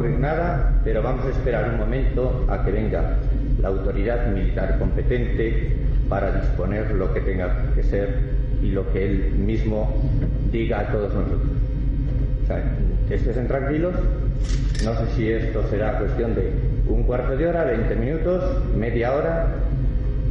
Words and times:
ocurrir 0.00 0.18
nada, 0.18 0.80
pero 0.82 1.02
vamos 1.02 1.26
a 1.26 1.28
esperar 1.28 1.68
un 1.68 1.78
momento 1.78 2.46
a 2.48 2.64
que 2.64 2.72
venga 2.72 3.16
la 3.60 3.68
autoridad 3.68 4.28
militar 4.28 4.78
competente 4.78 5.76
para 6.08 6.32
disponer 6.32 6.90
lo 6.92 7.12
que 7.12 7.20
tenga 7.20 7.66
que 7.74 7.82
ser 7.82 8.16
y 8.62 8.70
lo 8.70 8.90
que 8.92 9.04
él 9.04 9.32
mismo 9.32 10.02
diga 10.50 10.80
a 10.80 10.86
todos 10.86 11.12
nosotros. 11.12 11.40
O 12.42 12.46
sea, 12.46 12.64
estén 13.10 13.46
tranquilos, 13.46 13.94
no 14.84 14.94
sé 14.94 15.06
si 15.14 15.30
esto 15.30 15.62
será 15.68 15.98
cuestión 15.98 16.34
de 16.34 16.50
un 16.88 17.02
cuarto 17.02 17.36
de 17.36 17.46
hora, 17.46 17.64
20 17.64 17.94
minutos, 17.96 18.42
media 18.74 19.12
hora, 19.12 19.48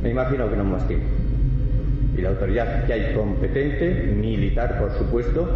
me 0.02 0.10
imagino 0.10 0.50
que 0.50 0.56
no 0.56 0.64
más 0.64 0.88
tiempo. 0.88 1.06
Y 2.18 2.22
la 2.22 2.30
autoridad 2.30 2.86
que 2.86 2.94
hay 2.94 3.14
competente, 3.14 4.12
militar 4.16 4.80
por 4.80 4.92
supuesto, 4.98 5.48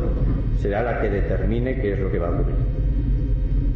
será 0.61 0.83
la 0.83 1.01
que 1.01 1.09
determine 1.09 1.81
qué 1.81 1.93
es 1.93 1.99
lo 1.99 2.11
que 2.11 2.19
va 2.19 2.27
a 2.27 2.31
ocurrir. 2.31 2.72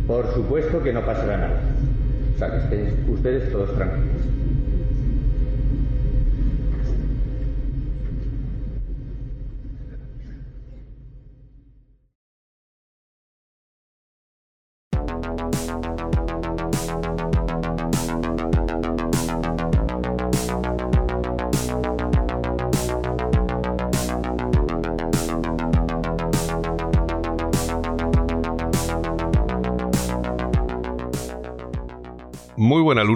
Por 0.08 0.34
supuesto 0.34 0.82
que 0.82 0.94
no 0.94 1.06
pasará 1.06 1.38
nada. 1.38 1.62
O 2.34 2.40
sea, 2.40 2.50
que 2.50 2.58
estén 2.58 3.10
ustedes 3.10 3.52
todos 3.52 3.76
tranquilos. 3.76 4.17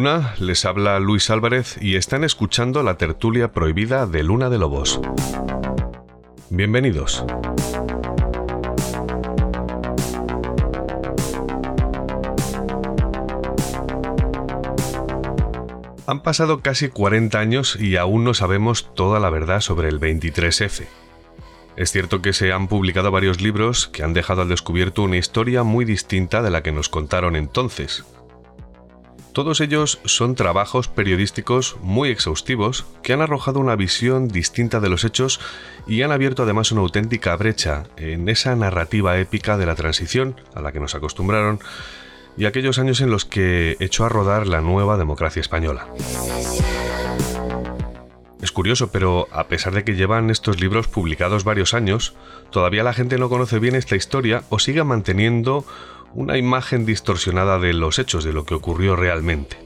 Luna, 0.01 0.33
les 0.39 0.65
habla 0.65 0.99
Luis 0.99 1.29
Álvarez 1.29 1.77
y 1.79 1.95
están 1.95 2.23
escuchando 2.23 2.81
la 2.81 2.97
tertulia 2.97 3.51
prohibida 3.51 4.07
de 4.07 4.23
Luna 4.23 4.49
de 4.49 4.57
Lobos. 4.57 4.99
Bienvenidos. 6.49 7.23
Han 16.07 16.23
pasado 16.23 16.61
casi 16.61 16.89
40 16.89 17.37
años 17.37 17.77
y 17.79 17.97
aún 17.97 18.23
no 18.23 18.33
sabemos 18.33 18.95
toda 18.95 19.19
la 19.19 19.29
verdad 19.29 19.61
sobre 19.61 19.89
el 19.89 19.99
23F. 19.99 20.87
Es 21.77 21.91
cierto 21.91 22.23
que 22.23 22.33
se 22.33 22.51
han 22.51 22.67
publicado 22.67 23.11
varios 23.11 23.39
libros 23.39 23.87
que 23.87 24.01
han 24.01 24.13
dejado 24.13 24.41
al 24.41 24.49
descubierto 24.49 25.03
una 25.03 25.17
historia 25.17 25.61
muy 25.61 25.85
distinta 25.85 26.41
de 26.41 26.49
la 26.49 26.63
que 26.63 26.71
nos 26.71 26.89
contaron 26.89 27.35
entonces, 27.35 28.03
todos 29.33 29.61
ellos 29.61 29.99
son 30.05 30.35
trabajos 30.35 30.87
periodísticos 30.87 31.77
muy 31.81 32.09
exhaustivos 32.09 32.85
que 33.01 33.13
han 33.13 33.21
arrojado 33.21 33.59
una 33.59 33.75
visión 33.75 34.27
distinta 34.27 34.79
de 34.79 34.89
los 34.89 35.03
hechos 35.03 35.39
y 35.87 36.01
han 36.01 36.11
abierto 36.11 36.43
además 36.43 36.71
una 36.71 36.81
auténtica 36.81 37.35
brecha 37.37 37.83
en 37.97 38.27
esa 38.27 38.55
narrativa 38.55 39.17
épica 39.17 39.57
de 39.57 39.65
la 39.65 39.75
transición 39.75 40.35
a 40.53 40.61
la 40.61 40.71
que 40.71 40.79
nos 40.79 40.95
acostumbraron 40.95 41.59
y 42.37 42.45
aquellos 42.45 42.79
años 42.79 43.01
en 43.01 43.09
los 43.09 43.25
que 43.25 43.77
echó 43.79 44.05
a 44.05 44.09
rodar 44.09 44.47
la 44.47 44.61
nueva 44.61 44.97
democracia 44.97 45.39
española. 45.39 45.87
Es 48.41 48.51
curioso, 48.51 48.91
pero 48.91 49.27
a 49.31 49.47
pesar 49.47 49.73
de 49.73 49.83
que 49.83 49.95
llevan 49.95 50.31
estos 50.31 50.59
libros 50.59 50.87
publicados 50.87 51.43
varios 51.43 51.75
años, 51.75 52.15
todavía 52.49 52.83
la 52.83 52.93
gente 52.93 53.19
no 53.19 53.29
conoce 53.29 53.59
bien 53.59 53.75
esta 53.75 53.95
historia 53.95 54.43
o 54.49 54.57
sigue 54.57 54.83
manteniendo 54.83 55.63
una 56.13 56.37
imagen 56.37 56.85
distorsionada 56.85 57.59
de 57.59 57.73
los 57.73 57.99
hechos, 57.99 58.23
de 58.23 58.33
lo 58.33 58.45
que 58.45 58.53
ocurrió 58.53 58.95
realmente. 58.95 59.57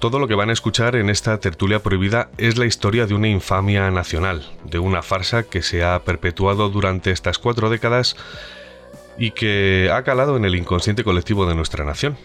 Todo 0.00 0.18
lo 0.18 0.28
que 0.28 0.34
van 0.34 0.50
a 0.50 0.52
escuchar 0.52 0.96
en 0.96 1.08
esta 1.08 1.38
tertulia 1.40 1.78
prohibida 1.78 2.28
es 2.36 2.58
la 2.58 2.66
historia 2.66 3.06
de 3.06 3.14
una 3.14 3.28
infamia 3.28 3.90
nacional, 3.90 4.44
de 4.64 4.78
una 4.78 5.02
farsa 5.02 5.44
que 5.44 5.62
se 5.62 5.82
ha 5.82 6.04
perpetuado 6.04 6.68
durante 6.68 7.10
estas 7.10 7.38
cuatro 7.38 7.70
décadas 7.70 8.16
y 9.16 9.30
que 9.30 9.90
ha 9.90 10.02
calado 10.02 10.36
en 10.36 10.44
el 10.44 10.56
inconsciente 10.56 11.04
colectivo 11.04 11.46
de 11.46 11.54
nuestra 11.54 11.84
nación. 11.84 12.18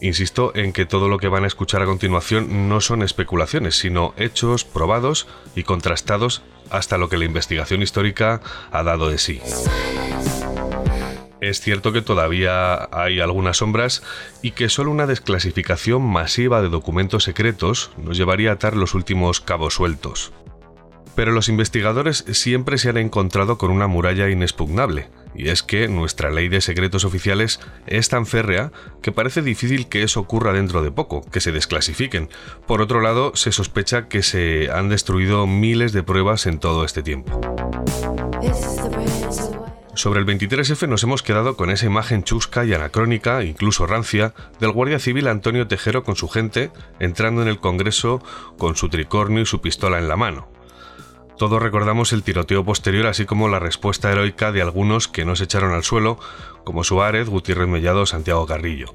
Insisto 0.00 0.52
en 0.54 0.72
que 0.72 0.84
todo 0.84 1.08
lo 1.08 1.18
que 1.18 1.28
van 1.28 1.44
a 1.44 1.46
escuchar 1.46 1.82
a 1.82 1.86
continuación 1.86 2.68
no 2.68 2.80
son 2.80 3.02
especulaciones, 3.02 3.76
sino 3.78 4.14
hechos 4.18 4.64
probados 4.64 5.26
y 5.54 5.62
contrastados 5.62 6.42
hasta 6.70 6.98
lo 6.98 7.08
que 7.08 7.16
la 7.16 7.24
investigación 7.24 7.82
histórica 7.82 8.40
ha 8.70 8.82
dado 8.82 9.08
de 9.08 9.18
sí. 9.18 9.40
Es 11.40 11.60
cierto 11.60 11.92
que 11.92 12.02
todavía 12.02 12.88
hay 12.92 13.20
algunas 13.20 13.58
sombras 13.58 14.02
y 14.42 14.52
que 14.52 14.68
solo 14.68 14.90
una 14.90 15.06
desclasificación 15.06 16.02
masiva 16.02 16.62
de 16.62 16.68
documentos 16.68 17.24
secretos 17.24 17.90
nos 17.96 18.16
llevaría 18.16 18.50
a 18.50 18.54
atar 18.54 18.74
los 18.74 18.94
últimos 18.94 19.40
cabos 19.40 19.74
sueltos. 19.74 20.32
Pero 21.14 21.32
los 21.32 21.48
investigadores 21.48 22.24
siempre 22.32 22.78
se 22.78 22.88
han 22.88 22.96
encontrado 22.96 23.58
con 23.58 23.70
una 23.70 23.86
muralla 23.86 24.28
inexpugnable, 24.28 25.08
y 25.36 25.48
es 25.48 25.62
que 25.62 25.88
nuestra 25.88 26.30
ley 26.30 26.48
de 26.48 26.60
secretos 26.60 27.04
oficiales 27.04 27.60
es 27.86 28.08
tan 28.08 28.26
férrea 28.26 28.72
que 29.02 29.12
parece 29.12 29.42
difícil 29.42 29.88
que 29.88 30.02
eso 30.02 30.20
ocurra 30.20 30.52
dentro 30.52 30.82
de 30.82 30.90
poco, 30.90 31.24
que 31.30 31.40
se 31.40 31.52
desclasifiquen. 31.52 32.28
Por 32.66 32.80
otro 32.80 33.00
lado, 33.00 33.32
se 33.34 33.52
sospecha 33.52 34.08
que 34.08 34.22
se 34.22 34.70
han 34.70 34.88
destruido 34.88 35.46
miles 35.46 35.92
de 35.92 36.02
pruebas 36.02 36.46
en 36.46 36.58
todo 36.58 36.84
este 36.84 37.02
tiempo. 37.02 37.40
Sobre 39.96 40.20
el 40.20 40.26
23F 40.26 40.86
nos 40.88 41.02
hemos 41.04 41.22
quedado 41.22 41.56
con 41.56 41.70
esa 41.70 41.86
imagen 41.86 42.22
chusca 42.22 42.66
y 42.66 42.74
anacrónica, 42.74 43.42
incluso 43.42 43.86
rancia, 43.86 44.34
del 44.60 44.72
guardia 44.72 44.98
civil 44.98 45.26
Antonio 45.26 45.68
Tejero 45.68 46.04
con 46.04 46.16
su 46.16 46.28
gente 46.28 46.70
entrando 47.00 47.40
en 47.40 47.48
el 47.48 47.60
Congreso 47.60 48.22
con 48.58 48.76
su 48.76 48.90
tricornio 48.90 49.40
y 49.40 49.46
su 49.46 49.62
pistola 49.62 49.98
en 49.98 50.08
la 50.08 50.16
mano. 50.16 50.55
Todos 51.38 51.62
recordamos 51.62 52.14
el 52.14 52.22
tiroteo 52.22 52.64
posterior, 52.64 53.06
así 53.06 53.26
como 53.26 53.48
la 53.48 53.58
respuesta 53.58 54.10
heroica 54.10 54.52
de 54.52 54.62
algunos 54.62 55.06
que 55.06 55.26
no 55.26 55.36
se 55.36 55.44
echaron 55.44 55.74
al 55.74 55.84
suelo, 55.84 56.18
como 56.64 56.82
Suárez, 56.82 57.28
Gutiérrez 57.28 57.68
Mellado 57.68 58.02
o 58.02 58.06
Santiago 58.06 58.46
Carrillo. 58.46 58.94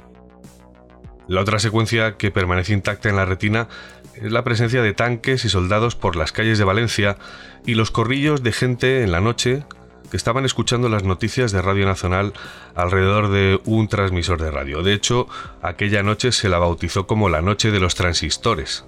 La 1.28 1.42
otra 1.42 1.60
secuencia 1.60 2.18
que 2.18 2.32
permanece 2.32 2.74
intacta 2.74 3.10
en 3.10 3.16
la 3.16 3.26
retina 3.26 3.68
es 4.16 4.32
la 4.32 4.44
presencia 4.44 4.82
de 4.82 4.94
tanques 4.94 5.46
y 5.46 5.50
soldados 5.50 5.96
por 5.96 6.16
las 6.16 6.32
calles 6.32 6.58
de 6.58 6.66
Valencia 6.66 7.18
y 7.66 7.76
los 7.76 7.92
corrillos 7.92 8.42
de 8.42 8.52
gente 8.52 9.04
en 9.04 9.12
la 9.12 9.22
noche 9.22 9.64
que 10.10 10.18
estaban 10.18 10.44
escuchando 10.44 10.90
las 10.90 11.04
noticias 11.04 11.52
de 11.52 11.62
Radio 11.62 11.86
Nacional 11.86 12.34
alrededor 12.76 13.30
de 13.30 13.62
un 13.66 13.88
transmisor 13.88 14.42
de 14.42 14.52
radio. 14.52 14.84
De 14.84 14.94
hecho, 14.94 15.28
aquella 15.62 16.04
noche 16.04 16.34
se 16.34 16.50
la 16.50 16.58
bautizó 16.58 17.08
como 17.08 17.30
la 17.30 17.42
Noche 17.42 17.72
de 17.72 17.80
los 17.80 17.96
Transistores. 17.96 18.84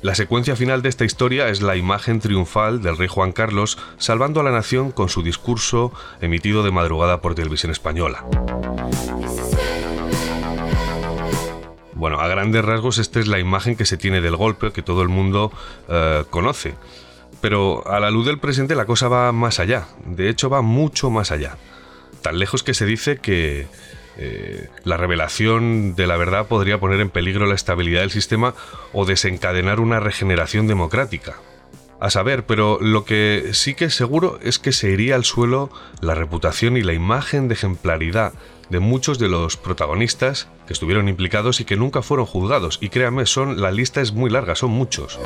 La 0.00 0.14
secuencia 0.14 0.54
final 0.54 0.80
de 0.80 0.88
esta 0.90 1.04
historia 1.04 1.48
es 1.48 1.60
la 1.60 1.74
imagen 1.74 2.20
triunfal 2.20 2.82
del 2.82 2.96
rey 2.96 3.08
Juan 3.08 3.32
Carlos 3.32 3.78
salvando 3.96 4.40
a 4.40 4.44
la 4.44 4.52
nación 4.52 4.92
con 4.92 5.08
su 5.08 5.24
discurso 5.24 5.92
emitido 6.20 6.62
de 6.62 6.70
madrugada 6.70 7.20
por 7.20 7.34
televisión 7.34 7.72
española. 7.72 8.24
Bueno, 11.94 12.20
a 12.20 12.28
grandes 12.28 12.64
rasgos 12.64 12.98
esta 12.98 13.18
es 13.18 13.26
la 13.26 13.40
imagen 13.40 13.74
que 13.74 13.86
se 13.86 13.96
tiene 13.96 14.20
del 14.20 14.36
golpe 14.36 14.70
que 14.70 14.82
todo 14.82 15.02
el 15.02 15.08
mundo 15.08 15.52
eh, 15.88 16.22
conoce. 16.30 16.74
Pero 17.40 17.84
a 17.88 17.98
la 17.98 18.12
luz 18.12 18.24
del 18.24 18.38
presente 18.38 18.76
la 18.76 18.86
cosa 18.86 19.08
va 19.08 19.32
más 19.32 19.58
allá, 19.58 19.88
de 20.04 20.28
hecho 20.28 20.48
va 20.48 20.62
mucho 20.62 21.10
más 21.10 21.32
allá. 21.32 21.56
Tan 22.22 22.38
lejos 22.38 22.62
que 22.62 22.74
se 22.74 22.86
dice 22.86 23.18
que 23.18 23.66
eh, 24.18 24.68
la 24.84 24.96
revelación 24.96 25.94
de 25.94 26.06
la 26.06 26.16
verdad 26.16 26.48
podría 26.48 26.80
poner 26.80 27.00
en 27.00 27.10
peligro 27.10 27.46
la 27.46 27.54
estabilidad 27.54 28.00
del 28.00 28.10
sistema 28.10 28.54
o 28.92 29.04
desencadenar 29.04 29.80
una 29.80 30.00
regeneración 30.00 30.66
democrática. 30.66 31.36
A 32.00 32.10
saber, 32.10 32.46
pero 32.46 32.78
lo 32.80 33.04
que 33.04 33.50
sí 33.52 33.74
que 33.74 33.86
es 33.86 33.94
seguro 33.94 34.38
es 34.42 34.58
que 34.58 34.72
se 34.72 34.90
iría 34.90 35.16
al 35.16 35.24
suelo 35.24 35.70
la 36.00 36.14
reputación 36.14 36.76
y 36.76 36.82
la 36.82 36.92
imagen 36.92 37.48
de 37.48 37.54
ejemplaridad 37.54 38.34
de 38.70 38.80
muchos 38.80 39.18
de 39.18 39.28
los 39.28 39.56
protagonistas 39.56 40.48
que 40.66 40.72
estuvieron 40.72 41.08
implicados 41.08 41.60
y 41.60 41.64
que 41.64 41.76
nunca 41.76 42.02
fueron 42.02 42.26
juzgados. 42.26 42.78
Y 42.80 42.90
créanme, 42.90 43.26
son, 43.26 43.60
la 43.60 43.72
lista 43.72 44.00
es 44.00 44.12
muy 44.12 44.30
larga, 44.30 44.54
son 44.54 44.70
muchos. 44.70 45.18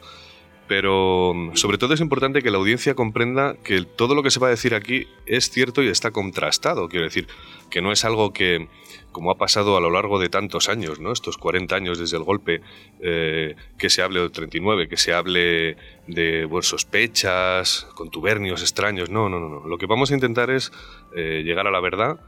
pero 0.67 1.33
mm, 1.33 1.55
sobre 1.55 1.77
todo 1.77 1.93
es 1.93 2.01
importante 2.01 2.41
que 2.41 2.51
la 2.51 2.57
audiencia 2.57 2.95
comprenda 2.95 3.55
que 3.63 3.83
todo 3.83 4.15
lo 4.15 4.23
que 4.23 4.31
se 4.31 4.39
va 4.39 4.47
a 4.47 4.51
decir 4.51 4.75
aquí 4.75 5.07
es 5.25 5.49
cierto 5.49 5.83
y 5.83 5.87
está 5.87 6.11
contrastado. 6.11 6.89
Quiero 6.89 7.05
decir, 7.05 7.27
que 7.69 7.81
no 7.81 7.91
es 7.91 8.05
algo 8.05 8.33
que, 8.33 8.67
como 9.11 9.31
ha 9.31 9.37
pasado 9.37 9.75
a 9.75 9.81
lo 9.81 9.89
largo 9.89 10.19
de 10.19 10.29
tantos 10.29 10.69
años, 10.69 10.99
¿no? 10.99 11.11
estos 11.11 11.37
40 11.37 11.75
años 11.75 11.99
desde 11.99 12.17
el 12.17 12.23
golpe, 12.23 12.61
eh, 13.01 13.55
que 13.77 13.89
se 13.89 14.01
hable 14.01 14.21
de 14.21 14.29
39, 14.29 14.87
que 14.87 14.97
se 14.97 15.13
hable 15.13 15.75
de 16.07 16.47
sospechas, 16.61 17.87
contubernios 17.95 18.61
extraños. 18.61 19.09
No, 19.09 19.27
no, 19.27 19.39
no, 19.39 19.67
Lo 19.67 19.77
que 19.77 19.87
vamos 19.87 20.11
a 20.11 20.13
intentar 20.13 20.49
es 20.49 20.71
eh, 21.15 21.41
llegar 21.43 21.67
a 21.67 21.71
la 21.71 21.79
verdad. 21.79 22.19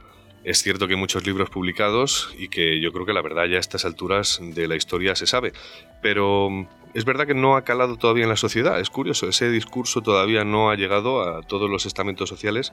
Es 0.44 0.62
cierto 0.62 0.88
que 0.88 0.94
hay 0.94 1.00
muchos 1.00 1.26
libros 1.26 1.50
publicados 1.50 2.34
y 2.38 2.50
que 2.50 2.80
yo 2.80 2.92
creo 2.92 3.06
que 3.06 3.14
la 3.14 3.22
verdad 3.22 3.46
ya 3.46 3.58
a 3.58 3.60
estas 3.60 3.86
alturas 3.86 4.40
de 4.42 4.68
la 4.68 4.76
historia 4.76 5.16
se 5.16 5.26
sabe, 5.26 5.54
pero 6.04 6.50
mm, 6.50 6.68
es 6.96 7.04
verdad 7.04 7.28
que 7.28 7.34
no 7.34 7.58
ha 7.58 7.64
calado 7.64 7.98
todavía 7.98 8.24
en 8.24 8.30
la 8.30 8.38
sociedad, 8.38 8.80
es 8.80 8.90
curioso, 8.90 9.28
ese 9.28 9.50
discurso 9.50 10.02
todavía 10.02 10.46
no 10.46 10.70
ha 10.70 10.76
llegado 10.76 11.22
a 11.22 11.42
todos 11.42 11.70
los 11.70 11.86
estamentos 11.86 12.30
sociales 12.30 12.72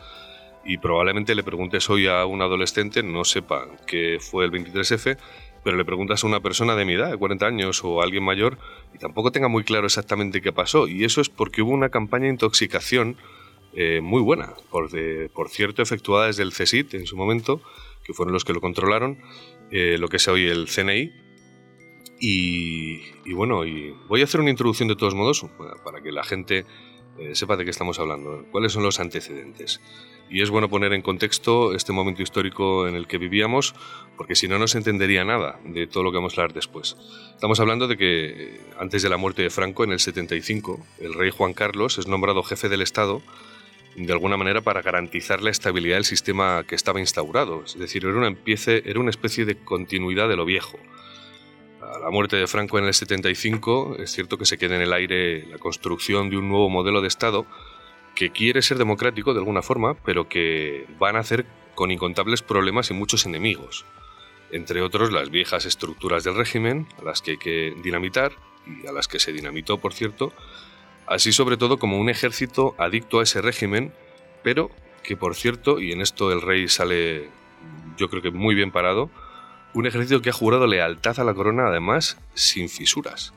y 0.64 0.78
probablemente 0.78 1.34
le 1.34 1.42
preguntes 1.42 1.90
hoy 1.90 2.06
a 2.06 2.24
un 2.24 2.40
adolescente, 2.40 3.02
no 3.02 3.24
sepa 3.24 3.66
qué 3.84 4.19
fue 4.20 4.44
el 4.44 4.52
23F, 4.52 5.19
pero 5.64 5.76
le 5.76 5.84
preguntas 5.84 6.22
a 6.22 6.28
una 6.28 6.38
persona 6.38 6.76
de 6.76 6.84
mi 6.84 6.94
edad, 6.94 7.10
de 7.10 7.16
40 7.16 7.46
años 7.46 7.82
o 7.82 8.00
a 8.00 8.04
alguien 8.04 8.22
mayor, 8.22 8.58
y 8.94 8.98
tampoco 8.98 9.32
tenga 9.32 9.48
muy 9.48 9.64
claro 9.64 9.86
exactamente 9.86 10.40
qué 10.40 10.52
pasó. 10.52 10.86
Y 10.86 11.04
eso 11.04 11.20
es 11.20 11.28
porque 11.28 11.62
hubo 11.62 11.72
una 11.72 11.88
campaña 11.88 12.25
de 12.25 12.30
intoxicación 12.30 13.16
eh, 13.75 14.00
muy 14.02 14.22
buena, 14.22 14.54
por, 14.70 14.88
cierto, 15.48 15.82
efectuada 15.82 16.26
desde 16.26 16.44
el 16.44 16.52
CSIT 16.52 16.94
en 16.94 17.06
su 17.06 17.16
momento, 17.16 17.60
que 18.04 18.12
fueron 18.12 18.32
los 18.32 18.44
que 18.44 18.52
lo 18.52 18.60
controlaron, 18.60 19.18
eh, 19.70 19.96
lo 19.98 20.08
que 20.08 20.18
es 20.18 20.28
hoy 20.28 20.46
el 20.46 20.68
CNI, 20.68 21.12
y, 22.24 23.32
bueno, 23.32 23.66
y 23.66 23.96
voy 24.06 24.20
a 24.20 24.24
hacer 24.24 24.40
una 24.40 24.50
introducción 24.50 24.88
de 24.88 24.94
todos 24.94 25.12
modos 25.12 25.44
para 25.82 26.00
que 26.00 26.12
la 26.12 26.22
gente 26.22 26.64
eh, 27.19 27.34
sepa 27.34 27.56
de 27.56 27.64
qué 27.64 27.70
estamos 27.70 27.98
hablando, 27.98 28.47
cuáles 28.52 28.70
son 28.70 28.85
los 28.85 29.00
antecedentes. 29.00 29.80
Y 30.30 30.40
es 30.40 30.49
bueno 30.49 30.68
poner 30.68 30.92
en 30.92 31.02
contexto 31.02 31.75
este 31.75 31.92
momento 31.92 32.23
histórico 32.23 32.87
en 32.87 32.94
el 32.94 33.08
que 33.08 33.18
vivíamos, 33.18 33.75
porque 34.16 34.37
si 34.37 34.47
no, 34.47 34.61
no 34.61 34.68
se 34.68 34.78
entendería 34.78 35.25
nada 35.25 35.58
de 35.64 35.88
todo 35.88 36.04
lo 36.04 36.12
que 36.12 36.18
vamos 36.18 36.38
a 36.38 36.42
hablar 36.42 36.54
después. 36.54 36.97
Estamos 37.35 37.58
hablando 37.58 37.88
de 37.88 37.97
que 37.97 38.26
eh, 38.26 38.61
antes 38.78 39.02
de 39.02 39.08
la 39.08 39.16
muerte 39.16 39.42
de 39.42 39.50
Franco, 39.50 39.82
en 39.82 39.90
el 39.90 39.99
75, 39.99 40.78
el 41.00 41.14
rey 41.14 41.30
Juan 41.30 41.54
Carlos 41.54 41.99
es 41.99 42.06
nombrado 42.06 42.44
jefe 42.44 42.68
del 42.68 42.82
Estado 42.82 43.20
de 43.97 44.12
alguna 44.12 44.37
manera 44.37 44.61
para 44.61 44.80
garantizar 44.80 45.42
la 45.42 45.50
estabilidad 45.50 45.97
del 45.97 46.04
sistema 46.04 46.62
que 46.68 46.76
estaba 46.76 47.00
instaurado. 47.00 47.64
Es 47.64 47.76
decir, 47.76 48.04
era 48.04 48.16
una, 48.16 48.28
empiece, 48.28 48.85
era 48.87 49.00
una 49.00 49.11
especie 49.11 49.44
de 49.44 49.56
continuidad 49.56 50.28
de 50.28 50.37
lo 50.37 50.44
viejo 50.44 50.78
la 51.99 52.11
muerte 52.11 52.37
de 52.37 52.46
Franco 52.46 52.78
en 52.78 52.84
el 52.84 52.94
75, 52.94 53.96
es 53.99 54.12
cierto 54.12 54.38
que 54.38 54.46
se 54.46 54.58
queda 54.58 54.76
en 54.76 54.82
el 54.82 54.92
aire 54.92 55.46
la 55.46 55.58
construcción 55.58 56.30
de 56.30 56.37
un 56.37 56.49
nuevo 56.49 56.68
modelo 56.70 57.00
de 57.00 57.08
Estado 57.08 57.46
que 58.14 58.30
quiere 58.30 58.62
ser 58.62 58.78
democrático 58.78 59.32
de 59.32 59.40
alguna 59.40 59.62
forma, 59.62 59.94
pero 59.94 60.28
que 60.28 60.87
van 60.99 61.16
a 61.16 61.20
hacer 61.20 61.46
con 61.75 61.90
incontables 61.90 62.42
problemas 62.42 62.90
y 62.90 62.94
muchos 62.94 63.26
enemigos. 63.26 63.84
Entre 64.50 64.82
otros, 64.82 65.12
las 65.12 65.30
viejas 65.30 65.64
estructuras 65.64 66.25
del 66.25 66.34
régimen, 66.34 66.87
a 67.00 67.04
las 67.04 67.22
que 67.22 67.32
hay 67.32 67.38
que 67.38 67.75
dinamitar, 67.82 68.32
y 68.66 68.87
a 68.87 68.92
las 68.92 69.08
que 69.08 69.18
se 69.18 69.32
dinamitó, 69.32 69.78
por 69.78 69.94
cierto, 69.94 70.32
así 71.06 71.32
sobre 71.32 71.56
todo 71.56 71.78
como 71.78 71.99
un 71.99 72.11
ejército 72.11 72.75
adicto 72.78 73.20
a 73.20 73.22
ese 73.22 73.40
régimen, 73.40 73.92
pero 74.42 74.70
que, 75.02 75.16
por 75.16 75.34
cierto, 75.34 75.80
y 75.80 75.92
en 75.92 76.00
esto 76.00 76.30
el 76.32 76.42
rey 76.42 76.68
sale 76.68 77.28
yo 77.96 78.08
creo 78.08 78.22
que 78.22 78.30
muy 78.30 78.54
bien 78.54 78.70
parado, 78.70 79.11
un 79.75 79.87
ejército 79.87 80.21
que 80.21 80.31
ha 80.31 80.35
jurado 80.35 80.67
lealtad 80.67 81.19
a 81.19 81.25
la 81.25 81.35
corona, 81.35 81.69
además, 81.69 82.19
sin 82.35 82.69
fisuras. 82.69 83.33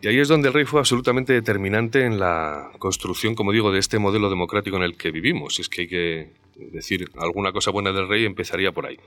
Y 0.00 0.06
ahí 0.06 0.18
es 0.18 0.28
donde 0.28 0.48
el 0.48 0.54
rey 0.54 0.64
fue 0.64 0.80
absolutamente 0.80 1.32
determinante 1.32 2.04
en 2.04 2.20
la 2.20 2.70
construcción, 2.78 3.34
como 3.34 3.52
digo, 3.52 3.72
de 3.72 3.80
este 3.80 3.98
modelo 3.98 4.30
democrático 4.30 4.76
en 4.76 4.84
el 4.84 4.96
que 4.96 5.10
vivimos. 5.10 5.58
Es 5.58 5.68
que 5.68 5.82
hay 5.82 5.88
que 5.88 6.32
decir 6.72 7.10
alguna 7.18 7.52
cosa 7.52 7.72
buena 7.72 7.92
del 7.92 8.08
rey, 8.08 8.24
empezaría 8.24 8.70
por 8.70 8.86
ahí. 8.86 8.98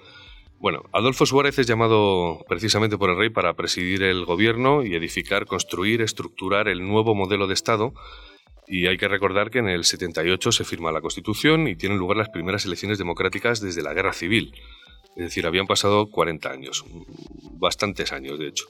Bueno, 0.60 0.84
Adolfo 0.92 1.26
Suárez 1.26 1.58
es 1.58 1.66
llamado 1.66 2.46
precisamente 2.48 2.98
por 2.98 3.10
el 3.10 3.18
rey 3.18 3.30
para 3.30 3.54
presidir 3.56 4.04
el 4.04 4.26
gobierno 4.26 4.84
y 4.84 4.94
edificar, 4.94 5.46
construir, 5.46 6.02
estructurar 6.02 6.68
el 6.68 6.88
nuevo 6.88 7.16
modelo 7.16 7.48
de 7.48 7.54
Estado. 7.54 7.94
Y 8.68 8.88
hay 8.88 8.98
que 8.98 9.08
recordar 9.08 9.50
que 9.50 9.60
en 9.60 9.70
el 9.70 9.86
78 9.86 10.52
se 10.52 10.64
firma 10.64 10.92
la 10.92 11.02
Constitución 11.02 11.68
y 11.68 11.76
tienen 11.76 11.98
lugar 11.98 12.18
las 12.18 12.30
primeras 12.30 12.66
elecciones 12.66 12.98
democráticas 12.98 13.60
desde 13.60 13.82
la 13.82 13.94
Guerra 13.94 14.14
Civil. 14.14 14.54
Es 15.16 15.24
decir, 15.24 15.46
habían 15.46 15.68
pasado 15.68 16.10
40 16.10 16.50
años, 16.50 16.86
bastantes 17.60 18.12
años 18.12 18.40
de 18.40 18.48
hecho. 18.48 18.66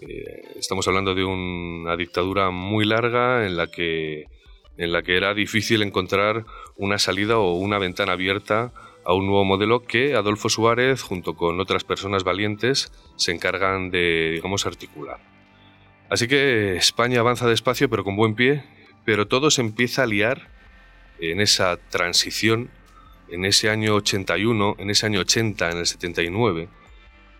Eh, 0.00 0.42
estamos 0.56 0.88
hablando 0.88 1.14
de 1.14 1.24
una 1.24 1.96
dictadura 1.96 2.50
muy 2.50 2.84
larga 2.84 3.46
en 3.46 3.56
la 3.56 3.66
que 3.66 4.24
en 4.78 4.92
la 4.92 5.02
que 5.02 5.16
era 5.18 5.34
difícil 5.34 5.82
encontrar 5.82 6.46
una 6.76 6.98
salida 6.98 7.38
o 7.38 7.52
una 7.52 7.78
ventana 7.78 8.12
abierta 8.12 8.72
a 9.04 9.12
un 9.12 9.26
nuevo 9.26 9.44
modelo 9.44 9.82
que 9.82 10.14
Adolfo 10.14 10.48
Suárez, 10.48 11.02
junto 11.02 11.34
con 11.34 11.60
otras 11.60 11.84
personas 11.84 12.24
valientes, 12.24 12.90
se 13.16 13.32
encargan 13.32 13.90
de, 13.90 14.30
digamos, 14.32 14.64
articular. 14.64 15.18
Así 16.08 16.28
que 16.28 16.76
España 16.76 17.20
avanza 17.20 17.46
despacio 17.46 17.90
pero 17.90 18.04
con 18.04 18.16
buen 18.16 18.34
pie, 18.34 18.64
pero 19.04 19.28
todo 19.28 19.50
se 19.50 19.60
empieza 19.60 20.02
a 20.02 20.06
liar 20.06 20.48
en 21.20 21.40
esa 21.40 21.76
transición 21.76 22.70
en 23.30 23.44
ese 23.44 23.70
año 23.70 23.94
81, 23.94 24.76
en 24.78 24.90
ese 24.90 25.06
año 25.06 25.20
80, 25.20 25.70
en 25.70 25.78
el 25.78 25.86
79. 25.86 26.68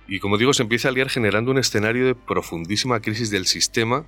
Y 0.08 0.18
como 0.18 0.38
digo, 0.38 0.52
se 0.52 0.62
empieza 0.62 0.88
a 0.88 0.92
liar 0.92 1.08
generando 1.08 1.50
un 1.50 1.58
escenario 1.58 2.06
de 2.06 2.14
profundísima 2.14 3.00
crisis 3.00 3.30
del 3.30 3.46
sistema 3.46 4.06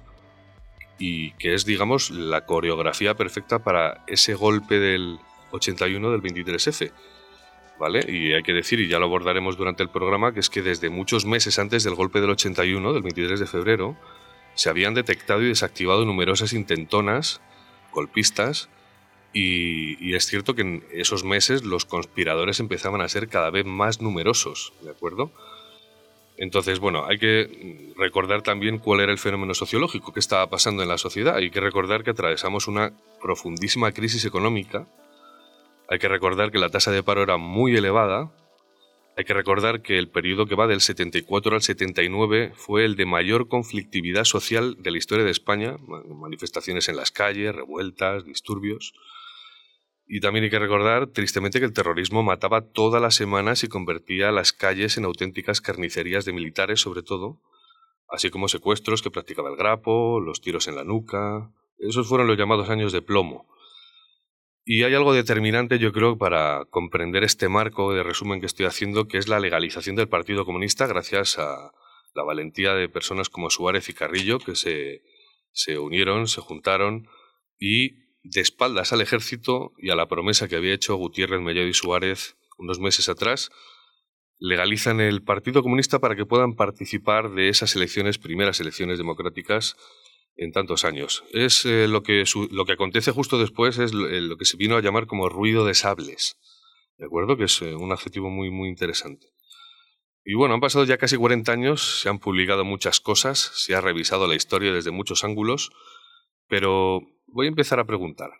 y 0.98 1.32
que 1.32 1.54
es, 1.54 1.64
digamos, 1.64 2.10
la 2.10 2.44
coreografía 2.44 3.14
perfecta 3.14 3.60
para 3.60 4.04
ese 4.06 4.34
golpe 4.34 4.78
del 4.78 5.18
81 5.52 6.10
del 6.10 6.22
23F. 6.22 6.92
¿Vale? 7.78 8.04
Y 8.08 8.32
hay 8.32 8.42
que 8.42 8.52
decir, 8.52 8.80
y 8.80 8.88
ya 8.88 8.98
lo 8.98 9.06
abordaremos 9.06 9.56
durante 9.56 9.82
el 9.82 9.88
programa, 9.88 10.32
que 10.32 10.40
es 10.40 10.50
que 10.50 10.62
desde 10.62 10.90
muchos 10.90 11.24
meses 11.24 11.58
antes 11.58 11.82
del 11.82 11.94
golpe 11.94 12.20
del 12.20 12.30
81, 12.30 12.92
del 12.92 13.02
23 13.02 13.40
de 13.40 13.46
febrero, 13.46 13.96
se 14.54 14.68
habían 14.68 14.94
detectado 14.94 15.42
y 15.42 15.48
desactivado 15.48 16.04
numerosas 16.04 16.52
intentonas 16.52 17.40
golpistas 17.92 18.68
y, 19.32 20.14
es 20.14 20.26
cierto 20.26 20.54
que 20.54 20.62
en 20.62 20.84
esos 20.92 21.24
meses 21.24 21.64
los 21.64 21.84
conspiradores 21.84 22.60
empezaban 22.60 23.00
a 23.00 23.08
ser 23.08 23.28
cada 23.28 23.50
vez 23.50 23.64
más 23.64 24.00
numerosos, 24.00 24.72
¿de 24.82 24.90
acuerdo? 24.90 25.30
Entonces, 26.36 26.80
bueno, 26.80 27.06
hay 27.06 27.18
que 27.18 27.92
recordar 27.96 28.42
también 28.42 28.78
cuál 28.78 29.00
era 29.00 29.12
el 29.12 29.18
fenómeno 29.18 29.54
sociológico 29.54 30.12
que 30.12 30.20
estaba 30.20 30.48
pasando 30.50 30.82
en 30.82 30.88
la 30.88 30.98
sociedad. 30.98 31.36
Hay 31.36 31.50
que 31.50 31.60
recordar 31.60 32.02
que 32.02 32.10
atravesamos 32.10 32.68
una 32.68 32.92
profundísima 33.20 33.92
crisis 33.92 34.24
económica. 34.24 34.86
Hay 35.88 35.98
que 35.98 36.08
recordar 36.08 36.50
que 36.50 36.58
la 36.58 36.70
tasa 36.70 36.90
de 36.90 37.02
paro 37.02 37.22
era 37.22 37.36
muy 37.36 37.76
elevada, 37.76 38.32
Hay 39.14 39.24
que 39.24 39.34
recordar 39.34 39.82
que 39.82 39.98
el 39.98 40.08
periodo 40.08 40.46
que 40.46 40.54
va 40.54 40.66
del 40.66 40.80
74 40.80 41.54
al 41.54 41.60
79 41.60 42.52
fue 42.56 42.86
el 42.86 42.96
de 42.96 43.04
mayor 43.04 43.46
conflictividad 43.46 44.24
social 44.24 44.76
de 44.78 44.90
la 44.90 44.96
historia 44.96 45.26
de 45.26 45.30
España, 45.30 45.76
manifestaciones 46.08 46.88
en 46.88 46.96
las 46.96 47.10
calles, 47.10 47.54
revueltas, 47.54 48.24
disturbios. 48.24 48.94
Y 50.14 50.20
también 50.20 50.44
hay 50.44 50.50
que 50.50 50.58
recordar, 50.58 51.06
tristemente, 51.06 51.58
que 51.58 51.64
el 51.64 51.72
terrorismo 51.72 52.22
mataba 52.22 52.60
todas 52.60 53.00
las 53.00 53.14
semanas 53.14 53.64
y 53.64 53.68
convertía 53.68 54.30
las 54.30 54.52
calles 54.52 54.98
en 54.98 55.06
auténticas 55.06 55.62
carnicerías 55.62 56.26
de 56.26 56.34
militares, 56.34 56.82
sobre 56.82 57.02
todo, 57.02 57.40
así 58.10 58.28
como 58.28 58.48
secuestros 58.48 59.00
que 59.00 59.10
practicaba 59.10 59.48
el 59.48 59.56
grapo, 59.56 60.20
los 60.20 60.42
tiros 60.42 60.68
en 60.68 60.76
la 60.76 60.84
nuca. 60.84 61.50
Esos 61.78 62.06
fueron 62.06 62.26
los 62.26 62.36
llamados 62.36 62.68
años 62.68 62.92
de 62.92 63.00
plomo. 63.00 63.46
Y 64.66 64.82
hay 64.82 64.92
algo 64.92 65.14
determinante, 65.14 65.78
yo 65.78 65.94
creo, 65.94 66.18
para 66.18 66.66
comprender 66.66 67.24
este 67.24 67.48
marco 67.48 67.94
de 67.94 68.02
resumen 68.02 68.40
que 68.40 68.46
estoy 68.46 68.66
haciendo, 68.66 69.08
que 69.08 69.16
es 69.16 69.28
la 69.28 69.40
legalización 69.40 69.96
del 69.96 70.10
Partido 70.10 70.44
Comunista 70.44 70.86
gracias 70.86 71.38
a 71.38 71.72
la 72.14 72.22
valentía 72.22 72.74
de 72.74 72.90
personas 72.90 73.30
como 73.30 73.48
Suárez 73.48 73.88
y 73.88 73.94
Carrillo, 73.94 74.40
que 74.40 74.56
se, 74.56 75.00
se 75.52 75.78
unieron, 75.78 76.28
se 76.28 76.42
juntaron 76.42 77.08
y 77.58 78.01
de 78.22 78.40
espaldas 78.40 78.92
al 78.92 79.00
ejército 79.00 79.72
y 79.78 79.90
a 79.90 79.96
la 79.96 80.08
promesa 80.08 80.48
que 80.48 80.56
había 80.56 80.74
hecho 80.74 80.96
Gutiérrez, 80.96 81.40
Mellado 81.40 81.66
y 81.66 81.74
Suárez 81.74 82.36
unos 82.58 82.78
meses 82.78 83.08
atrás, 83.08 83.50
legalizan 84.38 85.00
el 85.00 85.22
Partido 85.22 85.62
Comunista 85.62 85.98
para 85.98 86.16
que 86.16 86.26
puedan 86.26 86.54
participar 86.54 87.30
de 87.30 87.48
esas 87.48 87.76
elecciones, 87.76 88.18
primeras 88.18 88.60
elecciones 88.60 88.98
democráticas 88.98 89.76
en 90.36 90.52
tantos 90.52 90.84
años. 90.84 91.24
Es 91.32 91.64
eh, 91.64 91.86
lo, 91.88 92.02
que 92.02 92.24
lo 92.50 92.64
que 92.64 92.72
acontece 92.72 93.12
justo 93.12 93.38
después 93.38 93.78
es 93.78 93.92
lo, 93.92 94.36
que 94.36 94.44
se 94.44 94.56
vino 94.56 94.76
a 94.76 94.80
llamar 94.80 95.06
como 95.06 95.28
ruido 95.28 95.64
de 95.64 95.74
sables. 95.74 96.38
¿De 96.98 97.06
acuerdo? 97.06 97.36
Que 97.36 97.44
es 97.44 97.62
eh, 97.62 97.74
un 97.74 97.92
adjetivo 97.92 98.30
muy, 98.30 98.50
muy 98.50 98.68
interesante. 98.68 99.28
Y 100.24 100.34
bueno, 100.34 100.54
han 100.54 100.60
pasado 100.60 100.84
ya 100.84 100.98
casi 100.98 101.16
40 101.16 101.50
años, 101.50 102.00
se 102.00 102.08
han 102.08 102.18
publicado 102.18 102.64
muchas 102.64 103.00
cosas, 103.00 103.50
se 103.54 103.74
ha 103.74 103.80
revisado 103.80 104.28
la 104.28 104.36
historia 104.36 104.72
desde 104.72 104.92
muchos 104.92 105.24
ángulos, 105.24 105.70
pero 106.46 107.00
voy 107.32 107.46
a 107.46 107.48
empezar 107.48 107.80
a 107.80 107.86
preguntar. 107.86 108.30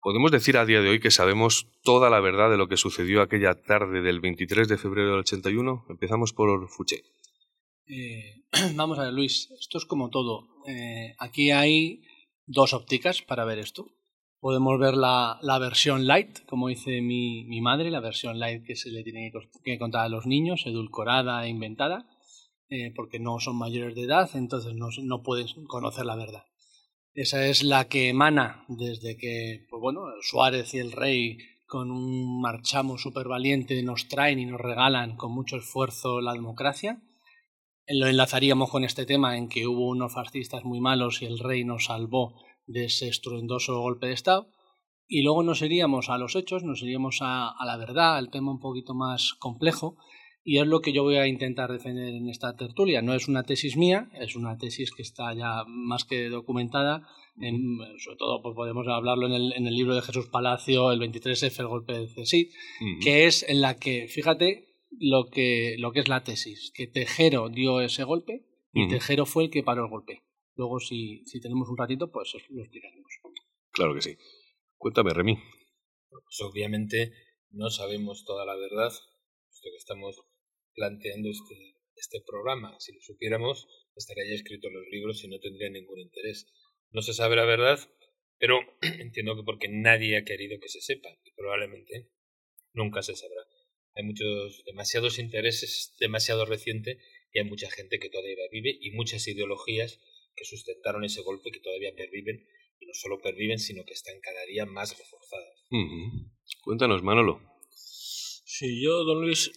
¿Podemos 0.00 0.30
decir 0.30 0.56
a 0.56 0.66
día 0.66 0.80
de 0.80 0.90
hoy 0.90 1.00
que 1.00 1.10
sabemos 1.10 1.66
toda 1.82 2.10
la 2.10 2.20
verdad 2.20 2.50
de 2.50 2.56
lo 2.56 2.68
que 2.68 2.76
sucedió 2.76 3.22
aquella 3.22 3.54
tarde 3.62 4.02
del 4.02 4.20
23 4.20 4.68
de 4.68 4.78
febrero 4.78 5.10
del 5.10 5.20
81? 5.20 5.86
Empezamos 5.88 6.32
por 6.32 6.68
Fuché. 6.68 7.02
Eh, 7.88 8.44
vamos 8.74 8.98
a 8.98 9.04
ver, 9.04 9.12
Luis, 9.12 9.50
esto 9.58 9.78
es 9.78 9.84
como 9.84 10.10
todo. 10.10 10.48
Eh, 10.66 11.14
aquí 11.18 11.50
hay 11.50 12.02
dos 12.46 12.72
ópticas 12.72 13.22
para 13.22 13.44
ver 13.44 13.58
esto. 13.58 13.86
Podemos 14.38 14.78
ver 14.78 14.94
la, 14.94 15.58
versión 15.60 16.06
light, 16.06 16.44
como 16.46 16.68
dice 16.68 17.00
mi, 17.00 17.60
madre, 17.60 17.90
la 17.90 18.00
versión 18.00 18.38
light 18.38 18.64
que 18.64 18.76
se 18.76 18.90
le 18.90 19.02
tiene 19.02 19.32
que 19.64 19.78
contar 19.78 20.04
a 20.04 20.08
los 20.08 20.26
niños, 20.26 20.66
edulcorada 20.66 21.44
e 21.44 21.48
inventada, 21.48 22.06
eh, 22.68 22.92
porque 22.94 23.18
no 23.18 23.40
son 23.40 23.56
mayores 23.56 23.96
de 23.96 24.02
edad, 24.02 24.30
entonces 24.34 24.74
no 24.74 25.22
pueden 25.22 25.48
conocer 25.66 26.04
la 26.04 26.16
verdad. 26.16 26.44
Esa 27.16 27.46
es 27.46 27.64
la 27.64 27.88
que 27.88 28.10
emana 28.10 28.64
desde 28.68 29.16
que, 29.16 29.66
pues 29.68 29.80
bueno, 29.80 30.02
Suárez 30.20 30.72
y 30.74 30.78
el 30.78 30.92
rey 30.92 31.38
con 31.66 31.90
un 31.90 32.40
marchamo 32.40 32.96
súper 32.96 33.26
valiente 33.26 33.82
nos 33.82 34.06
traen 34.06 34.38
y 34.38 34.46
nos 34.46 34.60
regalan 34.60 35.16
con 35.16 35.32
mucho 35.32 35.56
esfuerzo 35.56 36.20
la 36.20 36.34
democracia 36.34 37.02
lo 37.88 38.08
enlazaríamos 38.08 38.70
con 38.70 38.84
este 38.84 39.06
tema 39.06 39.36
en 39.36 39.48
que 39.48 39.66
hubo 39.66 39.88
unos 39.88 40.12
fascistas 40.12 40.64
muy 40.64 40.80
malos 40.80 41.22
y 41.22 41.26
el 41.26 41.38
rey 41.38 41.64
nos 41.64 41.84
salvó 41.84 42.34
de 42.66 42.86
ese 42.86 43.08
estruendoso 43.08 43.80
golpe 43.80 44.08
de 44.08 44.14
Estado. 44.14 44.48
Y 45.06 45.22
luego 45.22 45.44
nos 45.44 45.62
iríamos 45.62 46.08
a 46.08 46.18
los 46.18 46.34
hechos, 46.34 46.64
nos 46.64 46.82
iríamos 46.82 47.18
a, 47.20 47.54
la 47.64 47.76
verdad, 47.76 48.16
al 48.16 48.30
tema 48.30 48.50
un 48.50 48.58
poquito 48.58 48.92
más 48.92 49.34
complejo, 49.34 49.96
y 50.48 50.60
es 50.60 50.66
lo 50.68 50.80
que 50.80 50.92
yo 50.92 51.02
voy 51.02 51.16
a 51.16 51.26
intentar 51.26 51.72
defender 51.72 52.14
en 52.14 52.28
esta 52.28 52.54
tertulia. 52.56 53.02
No 53.02 53.14
es 53.14 53.26
una 53.26 53.42
tesis 53.42 53.76
mía, 53.76 54.08
es 54.14 54.36
una 54.36 54.56
tesis 54.56 54.92
que 54.92 55.02
está 55.02 55.34
ya 55.34 55.64
más 55.66 56.04
que 56.04 56.28
documentada, 56.28 57.04
sobre 57.98 58.16
todo 58.16 58.40
pues 58.42 58.54
podemos 58.54 58.86
hablarlo 58.86 59.26
en 59.26 59.32
el, 59.32 59.52
en 59.54 59.66
el, 59.66 59.74
libro 59.74 59.96
de 59.96 60.02
Jesús 60.02 60.28
Palacio, 60.28 60.92
el 60.92 61.00
23F, 61.00 61.58
el 61.58 61.66
golpe 61.66 61.94
de 61.94 62.06
CSI, 62.06 62.52
que 63.02 63.26
es 63.26 63.42
en 63.48 63.60
la 63.60 63.76
que, 63.76 64.06
fíjate, 64.06 64.68
lo 65.00 65.30
que, 65.30 65.74
lo 65.80 65.90
que 65.90 65.98
es 65.98 66.08
la 66.08 66.22
tesis, 66.22 66.70
que 66.72 66.86
Tejero 66.86 67.48
dio 67.48 67.80
ese 67.80 68.04
golpe 68.04 68.46
y 68.72 68.86
Tejero 68.86 69.26
fue 69.26 69.46
el 69.46 69.50
que 69.50 69.64
paró 69.64 69.82
el 69.82 69.90
golpe. 69.90 70.22
Luego, 70.54 70.78
si, 70.78 71.24
si 71.26 71.40
tenemos 71.40 71.68
un 71.68 71.76
ratito, 71.76 72.12
pues 72.12 72.32
lo 72.50 72.62
explicaremos. 72.62 73.10
Claro 73.72 73.94
que 73.94 74.00
sí. 74.00 74.16
Cuéntame, 74.76 75.12
Remy. 75.12 75.34
Pues 76.08 76.40
obviamente 76.40 77.12
no 77.50 77.68
sabemos 77.68 78.24
toda 78.24 78.46
la 78.46 78.54
verdad, 78.54 78.92
puesto 79.48 79.70
que 79.72 79.76
estamos 79.76 80.24
planteando 80.76 81.28
este, 81.30 81.74
este 81.96 82.20
programa. 82.24 82.78
Si 82.78 82.92
lo 82.92 83.00
supiéramos, 83.00 83.66
estaría 83.96 84.28
ya 84.28 84.34
escrito 84.34 84.68
en 84.68 84.74
los 84.74 84.86
libros 84.88 85.24
y 85.24 85.28
no 85.28 85.40
tendría 85.40 85.70
ningún 85.70 85.98
interés. 85.98 86.46
No 86.92 87.02
se 87.02 87.14
sabe 87.14 87.34
la 87.34 87.44
verdad, 87.44 87.80
pero 88.38 88.60
entiendo 89.00 89.34
que 89.34 89.42
porque 89.42 89.68
nadie 89.68 90.16
ha 90.16 90.24
querido 90.24 90.60
que 90.60 90.68
se 90.68 90.80
sepa 90.80 91.08
y 91.24 91.32
probablemente 91.32 92.10
nunca 92.72 93.02
se 93.02 93.16
sabrá 93.16 93.42
hay 93.96 94.04
muchos, 94.04 94.62
demasiados 94.66 95.18
intereses, 95.18 95.94
demasiado 95.98 96.44
reciente 96.44 96.98
y 97.32 97.38
hay 97.38 97.46
mucha 97.46 97.70
gente 97.70 97.98
que 97.98 98.10
todavía 98.10 98.36
vive 98.52 98.76
y 98.80 98.90
muchas 98.90 99.26
ideologías 99.26 99.98
que 100.36 100.44
sustentaron 100.44 101.02
ese 101.04 101.22
golpe 101.22 101.50
que 101.50 101.60
todavía 101.60 101.94
perviven 101.96 102.46
y 102.78 102.86
no 102.86 102.92
solo 102.92 103.18
perviven 103.22 103.58
sino 103.58 103.84
que 103.84 103.94
están 103.94 104.20
cada 104.20 104.44
día 104.44 104.66
más 104.66 104.96
reforzadas. 104.98 105.64
Cuéntanos, 106.62 107.02
Manolo. 107.02 107.40
Sí, 107.70 108.82
yo, 108.82 109.02
don 109.04 109.22
Luis, 109.22 109.50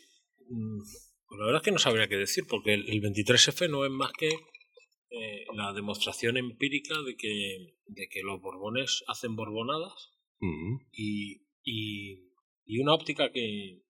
mm, 0.47 0.79
pues 1.29 1.39
la 1.39 1.45
verdad 1.45 1.61
es 1.61 1.65
que 1.65 1.71
no 1.71 1.79
sabría 1.79 2.07
qué 2.07 2.17
decir 2.17 2.45
porque 2.49 2.73
el, 2.73 3.01
23F 3.01 3.69
no 3.69 3.85
es 3.85 3.91
más 3.91 4.11
que 4.11 4.29
eh, 4.29 5.45
la 5.53 5.73
demostración 5.73 6.37
empírica 6.37 7.01
de 7.03 7.15
que, 7.15 7.75
de 7.85 8.07
que 8.09 8.21
los 8.21 8.41
borbones 8.41 9.03
hacen 9.07 9.35
borbonadas 9.35 10.11
y, 10.91 11.41
y, 11.63 12.31
y, 12.65 12.79
una 12.79 12.93
óptica 12.93 13.31
que, 13.31 13.83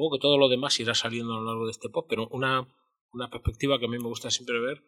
Supongo 0.00 0.16
que 0.16 0.22
todo 0.22 0.38
lo 0.38 0.48
demás 0.48 0.80
irá 0.80 0.94
saliendo 0.94 1.34
a 1.34 1.40
lo 1.40 1.44
largo 1.44 1.66
de 1.66 1.72
este 1.72 1.90
post, 1.90 2.08
pero 2.08 2.26
una, 2.28 2.66
una 3.12 3.28
perspectiva 3.28 3.78
que 3.78 3.84
a 3.84 3.88
mí 3.88 3.98
me 3.98 4.08
gusta 4.08 4.30
siempre 4.30 4.58
ver, 4.58 4.82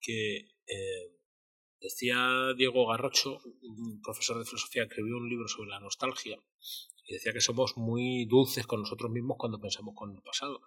que 0.00 0.36
eh, 0.38 1.12
decía 1.78 2.54
Diego 2.56 2.86
Garrocho, 2.86 3.38
un 3.60 4.00
profesor 4.00 4.38
de 4.38 4.46
filosofía, 4.46 4.84
escribió 4.84 5.18
un 5.18 5.28
libro 5.28 5.46
sobre 5.46 5.68
la 5.68 5.80
nostalgia, 5.80 6.38
y 7.06 7.12
decía 7.12 7.34
que 7.34 7.42
somos 7.42 7.76
muy 7.76 8.24
dulces 8.24 8.66
con 8.66 8.80
nosotros 8.80 9.10
mismos 9.10 9.36
cuando 9.38 9.60
pensamos 9.60 9.94
con 9.94 10.16
el 10.16 10.22
pasado. 10.22 10.62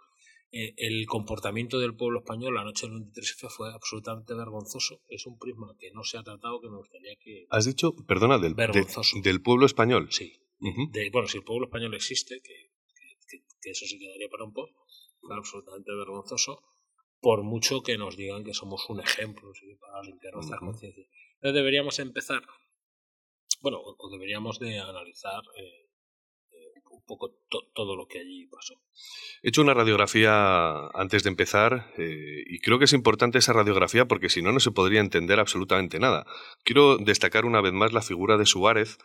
Eh, 0.51 0.73
el 0.77 1.05
comportamiento 1.05 1.79
del 1.79 1.95
pueblo 1.95 2.19
español 2.19 2.55
la 2.55 2.63
noche 2.63 2.87
del 2.87 2.97
23F 2.97 3.49
fue 3.49 3.71
absolutamente 3.71 4.33
vergonzoso. 4.33 5.01
Es 5.07 5.25
un 5.27 5.37
prisma 5.37 5.75
que 5.79 5.91
no 5.91 6.03
se 6.03 6.17
ha 6.17 6.23
tratado 6.23 6.59
que 6.59 6.69
me 6.69 6.77
gustaría 6.77 7.15
que... 7.17 7.45
¿Has 7.49 7.65
dicho, 7.65 7.95
perdona, 8.07 8.39
del, 8.39 8.55
del 8.55 9.41
pueblo 9.41 9.65
español? 9.65 10.07
Sí. 10.11 10.33
bueno, 11.11 11.27
si 11.27 11.37
el 11.37 11.43
pueblo 11.43 11.67
español 11.67 11.93
existe, 11.93 12.41
que 12.41 12.69
que 13.61 13.71
eso 13.71 13.85
sí 13.85 13.99
quedaría 13.99 14.29
para 14.29 14.45
un 14.45 14.53
post, 14.53 14.73
absolutamente 15.31 15.93
vergonzoso, 15.93 16.63
por 17.19 17.43
mucho 17.43 17.81
que 17.81 17.97
nos 17.97 18.15
digan 18.15 18.43
que 18.43 18.53
somos 18.53 18.89
un 18.89 19.01
ejemplo 19.01 19.51
para 19.79 20.01
limpiar 20.03 20.33
nuestra 20.35 20.57
conciencia. 20.57 21.05
Entonces 21.35 21.55
deberíamos 21.55 21.99
empezar, 21.99 22.43
bueno, 23.61 23.79
o 23.81 24.09
deberíamos 24.09 24.59
de 24.59 24.79
analizar 24.79 25.41
eh, 25.57 25.88
eh, 27.15 27.57
todo 27.73 27.95
lo 27.95 28.07
que 28.07 28.19
allí 28.19 28.45
pasó. 28.47 28.75
He 29.41 29.49
hecho 29.49 29.61
una 29.61 29.73
radiografía 29.73 30.87
antes 30.93 31.23
de 31.23 31.29
empezar 31.29 31.93
eh, 31.97 32.43
y 32.45 32.59
creo 32.59 32.79
que 32.79 32.85
es 32.85 32.93
importante 32.93 33.37
esa 33.37 33.53
radiografía 33.53 34.05
porque 34.05 34.29
si 34.29 34.41
no, 34.41 34.51
no 34.51 34.59
se 34.59 34.71
podría 34.71 34.99
entender 34.99 35.39
absolutamente 35.39 35.99
nada. 35.99 36.25
Quiero 36.63 36.97
destacar 36.97 37.45
una 37.45 37.61
vez 37.61 37.73
más 37.73 37.93
la 37.93 38.01
figura 38.01 38.37
de 38.37 38.45
Suárez, 38.45 38.97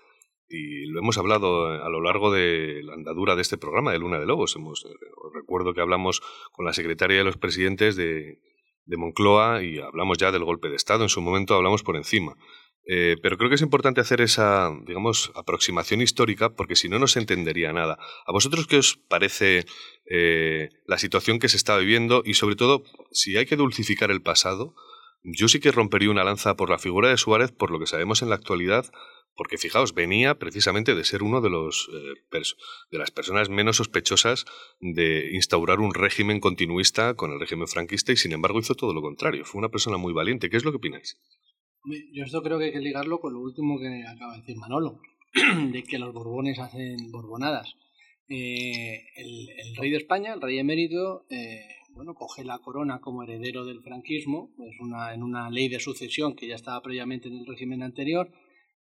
y 0.49 0.87
lo 0.87 1.01
hemos 1.01 1.19
hablado 1.19 1.67
a 1.67 1.89
lo 1.89 2.01
largo 2.01 2.31
de 2.31 2.83
la 2.83 2.95
andadura 2.95 3.35
de 3.35 3.43
este 3.43 3.59
programa 3.59 3.93
de 3.93 3.99
Luna 3.99 4.19
de 4.19 4.27
Lobos. 4.27 4.55
Hemos, 4.57 4.85
eh, 4.85 4.89
recuerdo 5.35 5.75
que 5.75 5.81
hablamos 5.81 6.23
con 6.53 6.65
la 6.65 6.73
secretaria 6.73 7.19
de 7.19 7.25
los 7.25 7.37
presidentes 7.37 7.97
de, 7.97 8.41
de, 8.85 8.97
Moncloa 8.97 9.63
y 9.63 9.79
hablamos 9.79 10.19
ya 10.19 10.31
del 10.33 10.45
golpe 10.45 10.69
de 10.69 10.77
Estado. 10.77 11.03
En 11.03 11.09
su 11.09 11.23
momento 11.23 11.55
hablamos 11.55 11.83
por 11.83 11.97
encima. 11.97 12.37
Eh, 12.87 13.17
pero 13.23 13.38
creo 13.38 13.49
que 13.49 13.55
es 13.55 13.62
importante 13.62 14.00
hacer 14.00 14.21
esa, 14.21 14.71
digamos, 14.87 15.33
aproximación 15.35 16.03
histórica 16.03 16.55
porque 16.55 16.76
si 16.76 16.88
no, 16.88 16.99
no 16.99 17.07
se 17.07 17.19
entendería 17.19 17.73
nada. 17.73 17.99
¿A 18.26 18.33
vosotros 18.33 18.67
qué 18.67 18.76
os 18.76 18.97
parece 19.09 19.64
eh, 20.07 20.69
la 20.87 20.99
situación 20.99 21.38
que 21.38 21.49
se 21.49 21.57
está 21.57 21.76
viviendo 21.79 22.23
y 22.25 22.35
sobre 22.35 22.57
todo, 22.57 22.85
si 23.11 23.37
hay 23.37 23.47
que 23.47 23.57
dulcificar 23.57 24.11
el 24.11 24.23
pasado, 24.23 24.75
yo 25.23 25.49
sí 25.49 25.61
que 25.61 25.73
rompería 25.73 26.11
una 26.11 26.25
lanza 26.25 26.57
por 26.57 26.69
la 26.69 26.79
figura 26.79 27.09
de 27.09 27.17
Suárez, 27.17 27.50
por 27.50 27.71
lo 27.71 27.79
que 27.79 27.87
sabemos 27.87 28.21
en 28.21 28.29
la 28.29 28.35
actualidad, 28.35 28.93
porque 29.35 29.57
fijaos, 29.57 29.95
venía 29.95 30.38
precisamente 30.38 30.95
de 30.95 31.05
ser 31.05 31.23
uno 31.23 31.41
de 31.41 31.50
los 31.50 31.88
eh, 31.93 32.41
de 32.91 32.99
las 32.99 33.11
personas 33.11 33.49
menos 33.49 33.79
sospechosas 33.79 34.45
de 34.81 35.31
instaurar 35.33 35.81
un 35.81 35.95
régimen 35.95 36.41
continuista 36.41 37.14
con 37.14 37.33
el 37.33 37.41
régimen 37.41 37.67
franquista 37.67 38.12
y 38.12 38.17
sin 38.17 38.33
embargo 38.33 38.61
hizo 38.61 38.75
todo 38.75 38.93
lo 38.93 39.00
contrario. 39.00 39.45
Fue 39.47 39.59
una 39.59 39.71
persona 39.71 39.97
muy 39.97 40.12
valiente. 40.12 40.50
¿Qué 40.50 40.59
es 40.59 40.64
lo 40.64 40.71
que 40.71 40.76
opináis? 40.76 41.19
Yo 42.12 42.25
esto 42.25 42.43
creo 42.43 42.59
que 42.59 42.67
hay 42.67 42.73
que 42.73 42.81
ligarlo 42.81 43.21
con 43.21 43.35
lo 43.35 43.41
último 43.41 43.79
que 43.79 44.05
acaba 44.07 44.33
de 44.35 44.41
decir 44.41 44.57
Manolo, 44.57 45.00
de 45.73 45.83
que 45.83 45.99
los 45.99 46.14
borbones 46.14 46.59
hacen 46.59 47.11
borbonadas. 47.11 47.76
eh, 48.29 49.05
el, 49.17 49.76
rey 49.76 49.91
de 49.91 49.99
España, 49.99 50.33
el 50.33 50.41
rey 50.41 50.59
emérito, 50.59 51.26
eh, 51.29 51.61
bueno, 51.95 52.14
coge 52.14 52.43
la 52.45 52.59
corona 52.59 53.00
como 53.00 53.23
heredero 53.23 53.64
del 53.64 53.83
franquismo, 53.83 54.50
es 54.59 54.81
una, 54.81 55.14
en 55.14 55.23
una 55.23 55.50
ley 55.50 55.69
de 55.69 55.79
sucesión 55.79 56.35
que 56.35 56.49
ya 56.49 56.55
estaba 56.55 56.81
previamente 56.81 57.29
en 57.29 57.38
el 57.38 57.47
régimen 57.47 57.83
anterior, 57.83 58.31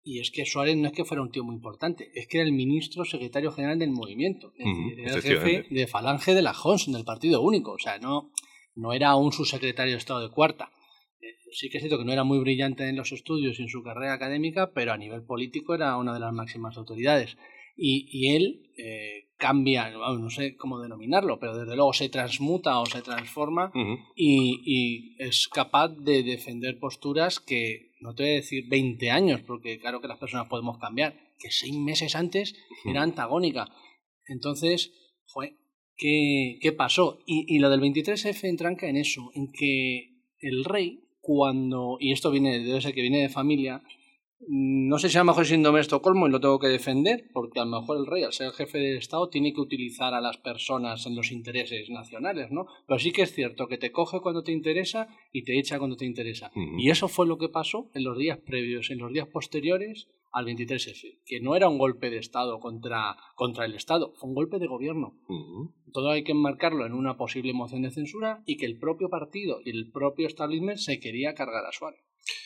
y 0.03 0.19
es 0.19 0.31
que 0.31 0.45
Suárez 0.45 0.77
no 0.77 0.87
es 0.87 0.93
que 0.93 1.05
fuera 1.05 1.21
un 1.21 1.31
tío 1.31 1.43
muy 1.43 1.55
importante, 1.55 2.11
es 2.15 2.27
que 2.27 2.37
era 2.37 2.47
el 2.47 2.53
ministro 2.53 3.05
secretario 3.05 3.51
general 3.51 3.77
del 3.77 3.91
movimiento, 3.91 4.53
era 4.57 5.15
el 5.15 5.21
jefe 5.21 5.65
de 5.69 5.87
Falange 5.87 6.33
de 6.33 6.41
la 6.41 6.53
Jons, 6.53 6.91
del 6.91 7.03
Partido 7.03 7.41
Único, 7.41 7.73
o 7.73 7.79
sea, 7.79 7.99
no, 7.99 8.31
no 8.75 8.93
era 8.93 9.15
un 9.15 9.31
subsecretario 9.31 9.93
de 9.93 9.97
Estado 9.97 10.21
de 10.21 10.29
cuarta. 10.29 10.71
Eh, 11.21 11.35
sí 11.51 11.69
que 11.69 11.77
es 11.77 11.83
cierto 11.83 11.97
que 11.97 12.05
no 12.05 12.13
era 12.13 12.23
muy 12.23 12.39
brillante 12.39 12.87
en 12.87 12.95
los 12.95 13.11
estudios 13.11 13.59
y 13.59 13.63
en 13.63 13.69
su 13.69 13.83
carrera 13.83 14.13
académica, 14.13 14.71
pero 14.73 14.93
a 14.93 14.97
nivel 14.97 15.23
político 15.23 15.75
era 15.75 15.97
una 15.97 16.13
de 16.13 16.19
las 16.19 16.33
máximas 16.33 16.77
autoridades. 16.77 17.37
Y, 17.79 18.35
él 18.35 18.71
eh, 18.77 19.29
cambia, 19.37 19.91
no 19.91 20.29
sé 20.31 20.55
cómo 20.55 20.79
denominarlo, 20.79 21.39
pero 21.39 21.55
desde 21.55 21.75
luego 21.75 21.93
se 21.93 22.09
transmuta 22.09 22.79
o 22.79 22.87
se 22.87 23.03
transforma 23.03 23.71
y, 24.15 25.15
es 25.19 25.47
capaz 25.47 25.89
de 25.89 26.23
defender 26.23 26.79
posturas 26.79 27.39
que, 27.39 27.91
no 28.01 28.15
te 28.15 28.23
voy 28.23 28.31
a 28.31 28.35
decir 28.35 28.65
20 28.67 29.11
años, 29.11 29.41
porque 29.41 29.79
claro 29.79 30.01
que 30.01 30.07
las 30.07 30.17
personas 30.17 30.47
podemos 30.47 30.79
cambiar, 30.79 31.13
que 31.37 31.51
seis 31.51 31.75
meses 31.75 32.15
antes 32.15 32.55
era 32.83 33.03
antagónica. 33.03 33.67
Entonces, 34.25 34.91
fue 35.27 35.53
¿qué, 35.97 36.57
qué 36.61 36.71
pasó? 36.71 37.19
Y, 37.27 37.45
y 37.53 37.59
lo 37.59 37.69
del 37.69 37.81
23F 37.81 38.43
entranca 38.45 38.87
en 38.87 38.97
eso, 38.97 39.31
en 39.35 39.51
que 39.51 40.17
el 40.39 40.63
rey, 40.63 41.03
cuando, 41.27 41.97
y 41.99 42.13
esto 42.13 42.31
viene, 42.31 42.59
debe 42.59 42.79
ser 42.79 42.93
que 42.93 43.01
viene 43.01 43.21
de 43.21 43.27
familia, 43.27 43.83
no 44.47 44.97
sé 44.97 45.09
si 45.09 45.17
a 45.17 45.21
lo 45.21 45.25
mejor 45.25 45.43
es 45.43 45.49
síndrome 45.49 45.79
de 45.79 45.81
Estocolmo 45.81 46.25
y 46.25 46.31
lo 46.31 46.39
tengo 46.39 46.57
que 46.57 46.69
defender, 46.69 47.25
porque 47.33 47.59
a 47.59 47.65
lo 47.65 47.81
mejor 47.81 47.97
el 47.97 48.05
rey, 48.05 48.23
al 48.23 48.31
ser 48.31 48.47
el 48.47 48.53
jefe 48.53 48.77
del 48.77 48.97
Estado, 48.97 49.27
tiene 49.27 49.51
que 49.51 49.59
utilizar 49.59 50.13
a 50.13 50.21
las 50.21 50.37
personas 50.37 51.05
en 51.05 51.17
los 51.17 51.33
intereses 51.33 51.89
nacionales, 51.89 52.49
¿no? 52.49 52.65
Pero 52.87 52.97
sí 52.97 53.11
que 53.11 53.23
es 53.23 53.33
cierto 53.33 53.67
que 53.67 53.77
te 53.77 53.91
coge 53.91 54.21
cuando 54.21 54.41
te 54.41 54.53
interesa 54.53 55.09
y 55.33 55.43
te 55.43 55.59
echa 55.59 55.79
cuando 55.79 55.97
te 55.97 56.05
interesa. 56.05 56.49
Y 56.77 56.91
eso 56.91 57.09
fue 57.09 57.27
lo 57.27 57.37
que 57.37 57.49
pasó 57.49 57.89
en 57.93 58.05
los 58.05 58.17
días 58.17 58.37
previos, 58.37 58.89
en 58.89 58.99
los 58.99 59.11
días 59.11 59.27
posteriores 59.27 60.07
al 60.37 60.45
23F, 60.45 61.19
que 61.25 61.39
no 61.41 61.55
era 61.55 61.67
un 61.67 61.79
golpe 61.79 62.11
de 62.11 62.19
Estado 62.19 62.59
contra, 62.59 63.17
contra 63.35 63.65
el 63.65 63.73
Estado, 63.73 64.13
fue 64.17 64.29
un 64.29 64.35
golpe 64.35 64.59
de 64.59 64.67
gobierno. 64.67 65.17
Todo 65.91 66.11
hay 66.11 66.23
que 66.23 66.33
enmarcarlo 66.33 66.85
en 66.85 66.93
una 66.93 67.17
posible 67.17 67.53
moción 67.53 67.81
de 67.81 67.89
censura 67.89 68.43
y 68.45 68.57
que 68.57 68.67
el 68.67 68.77
propio 68.77 69.09
partido 69.09 69.59
y 69.65 69.71
el 69.71 69.91
propio 69.91 70.27
establishment 70.27 70.77
se 70.77 70.99
quería 70.99 71.33
cargar 71.33 71.65
a 71.65 71.71
Suárez. 71.71 72.01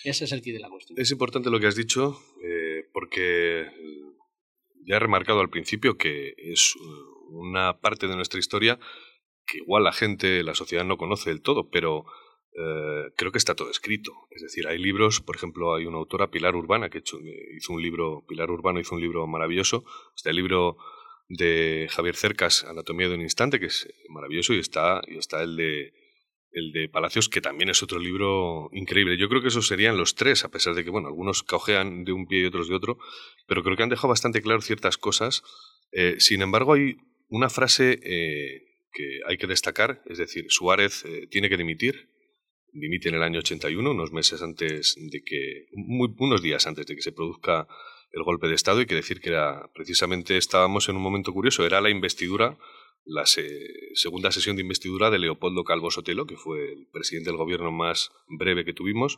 Ese 0.06 0.24
es 0.24 0.32
el 0.32 0.42
kit 0.42 0.54
de 0.54 0.60
la 0.60 0.70
cuestión. 0.70 0.98
Es 0.98 1.12
importante 1.12 1.50
lo 1.50 1.60
que 1.60 1.68
has 1.68 1.76
dicho, 1.76 2.18
eh, 2.44 2.86
porque 2.94 3.68
ya 4.86 4.96
he 4.96 5.00
remarcado 5.00 5.42
al 5.42 5.50
principio 5.50 5.98
que 5.98 6.34
es 6.38 6.76
una 7.30 7.80
parte 7.82 8.08
de 8.08 8.16
nuestra 8.16 8.40
historia 8.40 8.80
que 9.46 9.58
igual 9.58 9.84
la 9.84 9.92
gente, 9.92 10.44
la 10.44 10.56
sociedad 10.56 10.86
no 10.86 10.98
conoce 10.98 11.30
del 11.30 11.42
todo, 11.42 11.70
pero 11.70 12.06
eh, 12.54 13.12
creo 13.16 13.32
que 13.32 13.38
está 13.38 13.56
todo 13.56 13.70
escrito. 13.70 14.12
Es 14.32 14.42
decir, 14.42 14.68
hay 14.68 14.78
libros, 14.78 15.22
por 15.22 15.36
ejemplo, 15.36 15.76
hay 15.76 15.86
una 15.86 15.98
autora, 15.98 16.32
Pilar 16.32 16.56
Urbana, 16.56 16.90
que 16.90 17.00
hizo 17.00 17.74
un 17.74 17.82
libro, 17.82 18.26
Pilar 18.28 18.52
Urbano 18.52 18.80
hizo 18.80 18.96
un 18.96 19.02
libro 19.02 19.26
maravilloso. 19.28 19.86
Está 20.16 20.32
el 20.32 20.36
libro 20.36 20.78
de 21.30 21.88
Javier 21.90 22.16
Cercas, 22.16 22.64
Anatomía 22.66 23.08
de 23.08 23.16
un 23.16 23.22
instante, 23.22 23.60
que 23.60 23.68
es 23.68 23.88
maravilloso, 24.10 24.54
y 24.54 24.60
está, 24.60 25.02
y 25.08 25.18
está 25.18 25.42
el 25.44 25.56
de 25.56 25.94
el 26.54 26.74
de 26.74 26.90
Palacios, 26.90 27.30
que 27.30 27.40
también 27.40 27.70
es 27.70 27.82
otro 27.82 27.98
libro 27.98 28.70
increíble. 28.74 29.18
Yo 29.18 29.30
creo 29.30 29.42
que 29.42 29.48
esos 29.48 29.68
serían 29.68 29.98
los 29.98 30.16
tres, 30.16 30.44
a 30.44 30.50
pesar 30.50 30.76
de 30.76 30.84
que, 30.84 30.90
bueno, 30.90 31.08
algunos 31.08 31.44
cojean 31.44 32.04
de 32.04 32.12
un 32.12 32.28
pie 32.28 32.42
y 32.42 32.46
otros 32.46 32.68
de 32.68 32.76
otro, 32.76 32.98
pero 33.48 33.64
creo 33.64 33.78
que 33.78 33.84
han 33.84 33.90
dejado 33.90 34.10
bastante 34.10 34.42
claro 34.42 34.60
ciertas 34.60 34.98
cosas. 34.98 35.44
Eh, 35.94 36.16
sin 36.20 36.42
embargo, 36.42 36.74
hay 36.74 36.98
una 37.30 37.50
frase 37.50 38.00
eh, 38.04 38.64
que 38.92 39.22
hay 39.28 39.38
que 39.38 39.48
destacar, 39.48 40.02
es 40.08 40.18
decir, 40.18 40.48
Suárez 40.50 41.06
tiene 41.30 41.48
que 41.48 41.56
dimitir, 41.56 42.10
dimite 42.72 43.10
en 43.10 43.16
el 43.16 43.24
año 43.24 43.40
81, 43.40 43.92
unos 43.92 44.12
meses 44.12 44.42
antes 44.42 44.96
de 44.98 45.24
que, 45.24 45.68
unos 45.74 46.42
días 46.42 46.68
antes 46.68 46.86
de 46.86 46.96
que 46.96 47.02
se 47.02 47.12
produzca 47.12 47.68
el 48.12 48.24
golpe 48.24 48.48
de 48.48 48.56
Estado, 48.56 48.82
y 48.82 48.86
que 48.86 48.96
decir 48.96 49.22
que 49.22 49.30
era, 49.30 49.70
precisamente 49.74 50.38
estábamos 50.38 50.90
en 50.90 50.96
un 50.98 51.02
momento 51.02 51.34
curioso, 51.34 51.66
era 51.66 51.82
la 51.82 51.90
investidura 51.90 52.58
la 53.06 53.26
segunda 53.26 54.32
sesión 54.32 54.56
de 54.56 54.62
investidura 54.62 55.10
de 55.10 55.20
Leopoldo 55.20 55.64
Calvo 55.64 55.92
Sotelo, 55.92 56.26
que 56.26 56.38
fue 56.38 56.72
el 56.74 56.88
presidente 56.92 57.30
del 57.30 57.38
gobierno 57.38 57.72
más 57.72 58.12
breve 58.28 58.66
que 58.66 58.74
tuvimos, 58.74 59.18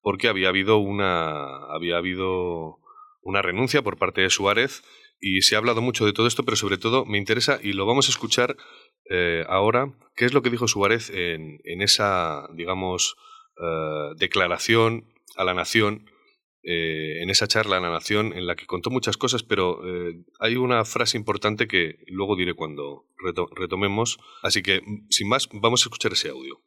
porque 0.00 0.28
había 0.28 0.48
habido 0.48 0.78
una, 0.78 1.56
había 1.66 1.96
habido 1.96 2.78
una 3.22 3.42
renuncia 3.42 3.82
por 3.82 3.98
parte 3.98 4.20
de 4.20 4.30
Suárez 4.30 4.84
y 5.20 5.42
se 5.42 5.54
ha 5.54 5.58
hablado 5.58 5.82
mucho 5.82 6.06
de 6.06 6.12
todo 6.12 6.26
esto, 6.26 6.44
pero 6.44 6.56
sobre 6.56 6.78
todo 6.78 7.04
me 7.04 7.18
interesa, 7.18 7.58
y 7.62 7.72
lo 7.72 7.86
vamos 7.86 8.08
a 8.08 8.12
escuchar 8.12 8.56
eh, 9.08 9.44
ahora, 9.48 9.92
qué 10.16 10.24
es 10.24 10.34
lo 10.34 10.42
que 10.42 10.50
dijo 10.50 10.68
Suárez 10.68 11.10
en, 11.10 11.60
en 11.64 11.82
esa, 11.82 12.48
digamos, 12.54 13.16
eh, 13.62 14.10
declaración 14.16 15.06
a 15.36 15.44
la 15.44 15.54
nación 15.54 16.10
eh, 16.68 17.22
en 17.22 17.30
esa 17.30 17.46
charla 17.46 17.76
en 17.76 17.84
la 17.84 17.90
Nación 17.90 18.32
en 18.32 18.44
la 18.44 18.56
que 18.56 18.66
contó 18.66 18.90
muchas 18.90 19.16
cosas, 19.16 19.44
pero 19.44 19.80
hay 20.40 20.56
una 20.56 20.84
frase 20.84 21.16
importante 21.16 21.68
que 21.68 21.98
luego 22.08 22.34
diré 22.34 22.54
cuando 22.54 23.04
retomemos. 23.54 24.18
Así 24.42 24.62
que, 24.62 24.80
sin 25.08 25.28
más, 25.28 25.48
vamos 25.52 25.82
a 25.82 25.84
escuchar 25.84 26.12
ese 26.12 26.30
audio. 26.30 26.60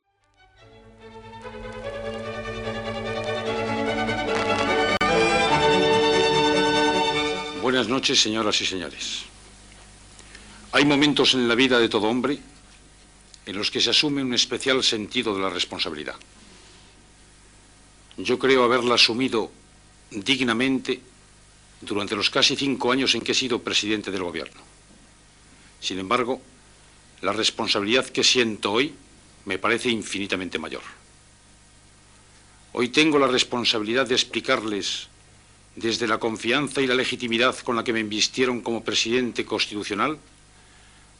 Buenas 7.61 7.89
noches, 7.89 8.19
señoras 8.19 8.61
y 8.61 8.65
señores. 8.65 9.25
Hay 10.71 10.85
momentos 10.85 11.33
en 11.33 11.47
la 11.47 11.55
vida 11.55 11.79
de 11.79 11.89
todo 11.89 12.07
hombre 12.07 12.37
en 13.45 13.57
los 13.57 13.71
que 13.71 13.81
se 13.81 13.89
asume 13.89 14.21
un 14.21 14.35
especial 14.35 14.83
sentido 14.83 15.33
de 15.33 15.41
la 15.41 15.49
responsabilidad. 15.49 16.15
Yo 18.17 18.37
creo 18.37 18.63
haberla 18.63 18.95
asumido 18.95 19.51
dignamente 20.11 21.01
durante 21.81 22.15
los 22.15 22.29
casi 22.29 22.55
cinco 22.55 22.91
años 22.91 23.15
en 23.15 23.21
que 23.21 23.31
he 23.31 23.35
sido 23.35 23.63
presidente 23.63 24.11
del 24.11 24.23
gobierno. 24.23 24.61
Sin 25.79 25.97
embargo, 25.97 26.39
la 27.21 27.33
responsabilidad 27.33 28.05
que 28.05 28.23
siento 28.23 28.71
hoy 28.71 28.93
me 29.45 29.57
parece 29.57 29.89
infinitamente 29.89 30.59
mayor. 30.59 30.83
Hoy 32.73 32.89
tengo 32.89 33.17
la 33.17 33.27
responsabilidad 33.27 34.05
de 34.05 34.15
explicarles, 34.15 35.07
desde 35.75 36.07
la 36.07 36.19
confianza 36.19 36.81
y 36.81 36.87
la 36.87 36.93
legitimidad 36.93 37.57
con 37.59 37.75
la 37.75 37.83
que 37.83 37.93
me 37.93 38.01
invistieron 38.01 38.61
como 38.61 38.83
presidente 38.83 39.45
constitucional, 39.45 40.19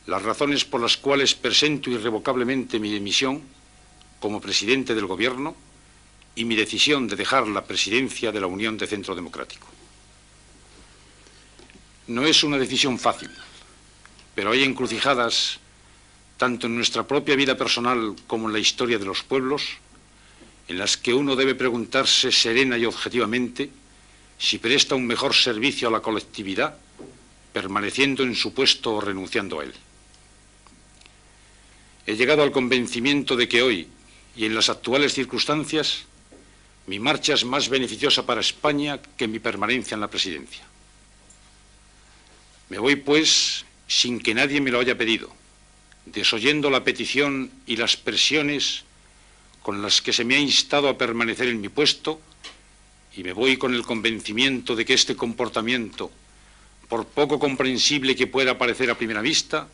las 0.10 0.24
razones 0.24 0.66
por 0.66 0.82
las 0.82 0.98
cuales 0.98 1.36
presento 1.36 1.90
irrevocablemente 1.92 2.80
mi 2.80 2.92
dimisión 2.92 3.44
como 4.20 4.42
presidente 4.42 4.96
del 4.96 5.06
gobierno 5.06 5.56
y 6.36 6.46
mi 6.46 6.56
decisión 6.56 7.08
de 7.08 7.16
dejar 7.16 7.48
la 7.48 7.66
presidencia 7.66 8.32
de 8.32 8.42
la 8.42 8.48
Unión 8.48 8.78
de 8.78 8.88
Centro 8.88 9.14
Democrático. 9.14 9.68
No 12.08 12.26
es 12.26 12.44
una 12.44 12.58
decisión 12.58 12.98
fácil, 12.98 13.30
pero 14.34 14.52
hay 14.52 14.64
encrucijadas, 14.64 15.60
tanto 16.38 16.66
en 16.66 16.76
nuestra 16.76 17.06
propia 17.06 17.36
vida 17.36 17.56
personal 17.56 18.16
como 18.26 18.48
en 18.48 18.54
la 18.54 18.60
historia 18.60 18.98
de 18.98 19.06
los 19.06 19.22
pueblos, 19.22 19.64
en 20.68 20.80
las 20.80 20.98
que 20.98 21.14
uno 21.14 21.36
debe 21.36 21.54
preguntarse 21.54 22.32
serena 22.32 22.78
y 22.78 22.86
objetivamente 22.86 23.70
si 24.40 24.58
presta 24.58 24.96
un 24.96 25.06
mejor 25.06 25.36
servicio 25.36 25.88
a 25.88 25.92
la 25.92 26.00
colectividad 26.00 26.78
permaneciendo 27.54 28.24
en 28.24 28.36
su 28.36 28.54
puesto 28.54 28.96
o 28.96 29.02
renunciando 29.02 29.60
a 29.60 29.66
él. 29.66 29.74
He 32.10 32.16
llegado 32.16 32.42
al 32.42 32.52
convencimiento 32.52 33.36
de 33.36 33.48
que 33.48 33.62
hoy 33.62 33.88
y 34.36 34.46
en 34.46 34.56
las 34.56 34.70
actuales 34.70 35.14
circunstancias 35.14 36.06
mi 36.88 36.98
marcha 36.98 37.36
es 37.36 37.46
más 37.46 37.70
beneficiosa 37.70 38.26
para 38.26 38.42
España 38.42 39.00
que 39.16 39.28
mi 39.28 39.38
permanencia 39.38 39.94
en 39.94 40.02
la 40.02 40.08
presidencia. 40.08 40.66
Me 42.70 42.80
voy, 42.80 42.96
pues, 42.96 43.64
sin 43.86 44.20
que 44.20 44.34
nadie 44.34 44.60
me 44.60 44.72
lo 44.72 44.80
haya 44.80 44.98
pedido, 44.98 45.32
desoyendo 46.08 46.72
la 46.72 46.84
petición 46.84 47.52
y 47.68 47.76
las 47.76 47.96
presiones 47.96 48.86
con 49.62 49.84
las 49.84 50.02
que 50.02 50.12
se 50.12 50.26
me 50.26 50.34
ha 50.34 50.40
instado 50.40 50.90
a 50.90 50.98
permanecer 50.98 51.48
en 51.48 51.62
mi 51.62 51.70
puesto, 51.70 52.20
y 53.16 53.22
me 53.22 53.34
voy 53.34 53.58
con 53.58 53.76
el 53.76 53.84
convencimiento 53.84 54.76
de 54.76 54.84
que 54.84 54.96
este 54.96 55.16
comportamiento, 55.16 56.10
por 56.88 57.06
poco 57.06 57.38
comprensible 57.38 58.16
que 58.16 58.26
pueda 58.26 58.58
parecer 58.58 58.90
a 58.90 58.98
primera 58.98 59.22
vista, 59.22 59.68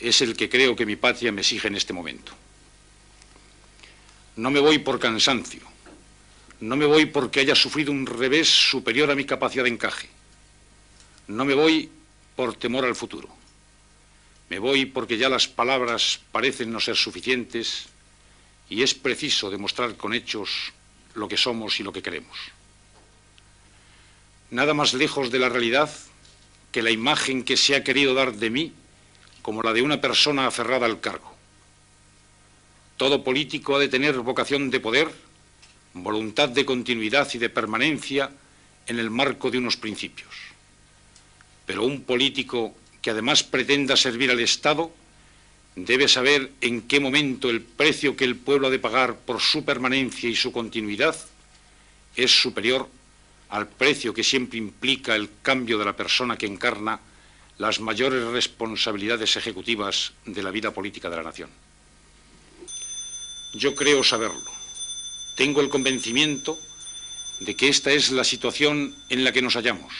es 0.00 0.22
el 0.22 0.34
que 0.34 0.48
creo 0.48 0.74
que 0.74 0.86
mi 0.86 0.96
patria 0.96 1.32
me 1.32 1.42
exige 1.42 1.68
en 1.68 1.76
este 1.76 1.92
momento. 1.92 2.32
No 4.36 4.50
me 4.50 4.60
voy 4.60 4.78
por 4.78 4.98
cansancio, 4.98 5.60
no 6.60 6.76
me 6.76 6.86
voy 6.86 7.06
porque 7.06 7.40
haya 7.40 7.54
sufrido 7.54 7.92
un 7.92 8.06
revés 8.06 8.48
superior 8.48 9.10
a 9.10 9.14
mi 9.14 9.24
capacidad 9.24 9.64
de 9.64 9.70
encaje. 9.70 10.08
No 11.26 11.44
me 11.44 11.54
voy 11.54 11.90
por 12.36 12.54
temor 12.54 12.84
al 12.84 12.96
futuro. 12.96 13.28
Me 14.48 14.58
voy 14.58 14.86
porque 14.86 15.16
ya 15.16 15.28
las 15.28 15.46
palabras 15.46 16.20
parecen 16.32 16.72
no 16.72 16.80
ser 16.80 16.96
suficientes 16.96 17.86
y 18.68 18.82
es 18.82 18.94
preciso 18.94 19.50
demostrar 19.50 19.96
con 19.96 20.12
hechos 20.12 20.72
lo 21.14 21.28
que 21.28 21.36
somos 21.36 21.78
y 21.78 21.82
lo 21.82 21.92
que 21.92 22.02
queremos. 22.02 22.38
Nada 24.50 24.74
más 24.74 24.94
lejos 24.94 25.30
de 25.30 25.38
la 25.38 25.48
realidad 25.48 25.90
que 26.72 26.82
la 26.82 26.90
imagen 26.90 27.44
que 27.44 27.56
se 27.56 27.76
ha 27.76 27.84
querido 27.84 28.14
dar 28.14 28.34
de 28.34 28.50
mí 28.50 28.72
como 29.42 29.62
la 29.62 29.72
de 29.72 29.82
una 29.82 30.00
persona 30.00 30.46
aferrada 30.46 30.86
al 30.86 31.00
cargo. 31.00 31.34
Todo 32.96 33.24
político 33.24 33.76
ha 33.76 33.78
de 33.78 33.88
tener 33.88 34.18
vocación 34.18 34.70
de 34.70 34.80
poder, 34.80 35.08
voluntad 35.94 36.48
de 36.48 36.64
continuidad 36.64 37.28
y 37.32 37.38
de 37.38 37.48
permanencia 37.48 38.30
en 38.86 38.98
el 38.98 39.10
marco 39.10 39.50
de 39.50 39.58
unos 39.58 39.76
principios. 39.76 40.28
Pero 41.66 41.84
un 41.84 42.02
político 42.02 42.74
que 43.00 43.10
además 43.10 43.42
pretenda 43.42 43.96
servir 43.96 44.30
al 44.30 44.40
Estado 44.40 44.92
debe 45.76 46.08
saber 46.08 46.52
en 46.60 46.82
qué 46.82 47.00
momento 47.00 47.48
el 47.48 47.62
precio 47.62 48.16
que 48.16 48.24
el 48.24 48.36
pueblo 48.36 48.66
ha 48.66 48.70
de 48.70 48.78
pagar 48.78 49.16
por 49.16 49.40
su 49.40 49.64
permanencia 49.64 50.28
y 50.28 50.36
su 50.36 50.52
continuidad 50.52 51.16
es 52.16 52.30
superior 52.30 52.88
al 53.48 53.68
precio 53.68 54.12
que 54.12 54.24
siempre 54.24 54.58
implica 54.58 55.14
el 55.14 55.30
cambio 55.42 55.78
de 55.78 55.84
la 55.84 55.96
persona 55.96 56.36
que 56.36 56.46
encarna 56.46 57.00
las 57.60 57.78
mayores 57.78 58.24
responsabilidades 58.24 59.36
ejecutivas 59.36 60.14
de 60.24 60.42
la 60.42 60.50
vida 60.50 60.70
política 60.70 61.10
de 61.10 61.16
la 61.16 61.22
nación. 61.22 61.50
Yo 63.52 63.74
creo 63.74 64.02
saberlo. 64.02 64.50
Tengo 65.36 65.60
el 65.60 65.68
convencimiento 65.68 66.58
de 67.40 67.54
que 67.54 67.68
esta 67.68 67.92
es 67.92 68.12
la 68.12 68.24
situación 68.24 68.96
en 69.10 69.24
la 69.24 69.32
que 69.32 69.42
nos 69.42 69.56
hallamos 69.56 69.92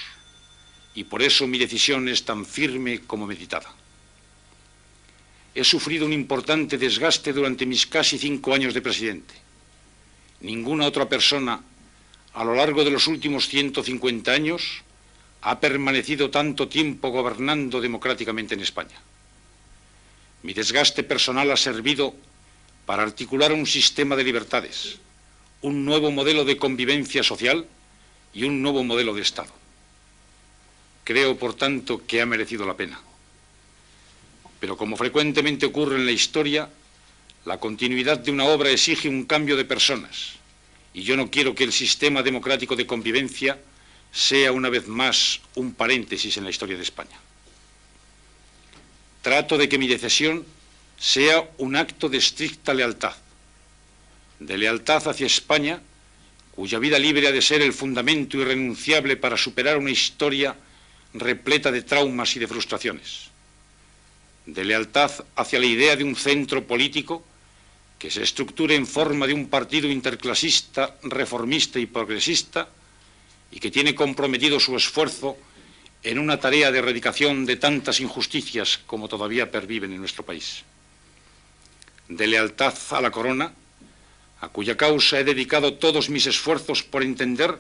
y 0.95 1.05
por 1.05 1.21
eso 1.21 1.47
mi 1.47 1.59
decisión 1.59 2.09
es 2.09 2.25
tan 2.25 2.47
firme 2.47 3.01
como 3.01 3.27
meditada. 3.27 3.69
He 5.55 5.63
sufrido 5.63 6.07
un 6.07 6.15
importante 6.15 6.79
desgaste 6.79 7.35
durante 7.35 7.67
mis 7.67 7.87
casi 7.87 8.17
cinco 8.17 8.55
años 8.55 8.73
de 8.73 8.81
presidente. 8.81 9.35
Ninguna 10.41 10.87
otra 10.87 11.07
persona 11.11 11.61
a 12.33 12.43
lo 12.43 12.55
largo 12.55 12.85
de 12.85 12.91
los 12.91 13.07
últimos 13.07 13.49
150 13.49 14.33
años 14.33 14.83
ha 15.43 15.61
permanecido 15.61 16.31
tanto 16.31 16.69
tiempo 16.69 17.09
gobernando 17.11 17.81
democráticamente 17.81 18.55
en 18.55 18.61
España. 18.61 18.99
Mi 20.43 20.53
desgaste 20.53 21.03
personal 21.03 21.51
ha 21.51 21.57
servido 21.57 22.15
para 22.87 23.03
articular 23.03 23.53
un 23.53 23.67
sistema 23.67 24.17
de 24.17 24.25
libertades, 24.25 24.99
un 25.63 25.85
nuevo 25.85 26.11
modelo 26.11 26.45
de 26.45 26.57
convivencia 26.57 27.23
social 27.23 27.67
y 28.35 28.45
un 28.45 28.63
nuevo 28.63 28.85
modelo 28.85 29.15
de 29.15 29.23
Estado. 29.23 29.53
Creo, 31.05 31.39
por 31.39 31.55
tanto, 31.55 32.07
que 32.07 32.21
ha 32.21 32.27
merecido 32.27 32.67
la 32.67 32.77
pena. 32.77 33.01
Pero 34.61 34.77
como 34.77 34.97
frecuentemente 34.97 35.67
ocurre 35.67 35.97
en 35.97 36.07
la 36.07 36.13
historia, 36.13 36.69
la 37.47 37.59
continuidad 37.59 38.19
de 38.19 38.31
una 38.31 38.45
obra 38.45 38.71
exige 38.71 39.09
un 39.09 39.25
cambio 39.25 39.57
de 39.57 39.65
personas. 39.65 40.35
Y 40.93 41.03
yo 41.03 41.17
no 41.17 41.31
quiero 41.31 41.55
que 41.55 41.65
el 41.65 41.73
sistema 41.73 42.23
democrático 42.23 42.77
de 42.77 42.87
convivencia 42.87 43.59
sea 44.13 44.53
una 44.53 44.69
vez 44.69 44.87
más 44.89 45.41
un 45.55 45.75
paréntesis 45.75 46.37
en 46.37 46.45
la 46.45 46.51
historia 46.51 46.77
de 46.77 46.83
España. 46.83 47.19
Trato 49.23 49.59
de 49.59 49.69
que 49.69 49.79
mi 49.79 49.87
decisión 49.87 50.45
sea 50.99 51.49
un 51.59 51.77
acto 51.77 52.09
de 52.09 52.19
estricta 52.19 52.75
lealtad, 52.75 53.15
de 54.39 54.59
lealtad 54.59 55.07
hacia 55.09 55.27
España, 55.27 55.81
cuya 56.55 56.79
vida 56.79 56.99
libre 56.99 57.29
ha 57.29 57.33
de 57.33 57.43
ser 57.43 57.63
el 57.63 57.73
fundamento 57.73 58.39
irrenunciable 58.39 59.17
para 59.17 59.37
superar 59.37 59.77
una 59.77 59.91
historia 59.91 60.57
repleta 61.15 61.71
de 61.71 61.83
traumas 61.83 62.35
y 62.37 62.39
de 62.39 62.49
frustraciones 62.49 63.31
de 64.47 64.65
lealtad 64.65 65.11
hacia 65.37 65.59
la 65.59 65.67
idea 65.67 65.97
de 65.97 66.05
un 66.05 66.17
centro 66.17 66.67
político 66.67 67.25
que 67.99 68.11
se 68.11 68.23
estructure 68.23 68.75
en 68.75 68.87
forma 68.87 69.27
de 69.27 69.35
un 69.35 69.49
partido 69.49 69.89
interclasista, 69.89 70.97
reformista 71.03 71.79
y 71.79 71.87
progresista 71.87 72.69
y 73.51 73.61
que 73.61 73.71
tiene 73.71 73.95
comprometido 73.95 74.61
su 74.61 74.77
esfuerzo 74.77 75.37
en 76.03 76.19
una 76.19 76.41
tarea 76.41 76.71
de 76.71 76.79
erradicación 76.79 77.45
de 77.45 77.57
tantas 77.57 78.01
injusticias 78.01 78.79
como 78.87 79.09
todavía 79.09 79.51
perviven 79.51 79.93
en 79.93 79.99
nuestro 79.99 80.25
país. 80.25 80.65
De 82.09 82.27
lealtad 82.27 82.75
a 82.91 83.01
la 83.01 83.11
corona, 83.11 83.53
a 84.41 84.49
cuya 84.49 84.77
causa 84.77 85.21
he 85.21 85.25
dedicado 85.25 85.75
todos 85.75 86.09
mis 86.09 86.27
esfuerzos 86.27 86.83
por 86.83 87.03
entender 87.03 87.59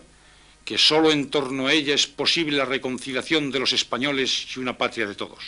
que 0.65 0.79
sólo 0.79 1.11
en 1.11 1.29
torno 1.29 1.67
a 1.67 1.73
ella 1.73 1.95
es 1.95 2.07
posible 2.07 2.57
la 2.57 2.65
reconciliación 2.65 3.51
de 3.51 3.59
los 3.59 3.73
españoles 3.73 4.47
y 4.57 4.61
una 4.61 4.79
patria 4.79 5.07
de 5.07 5.15
todos 5.15 5.45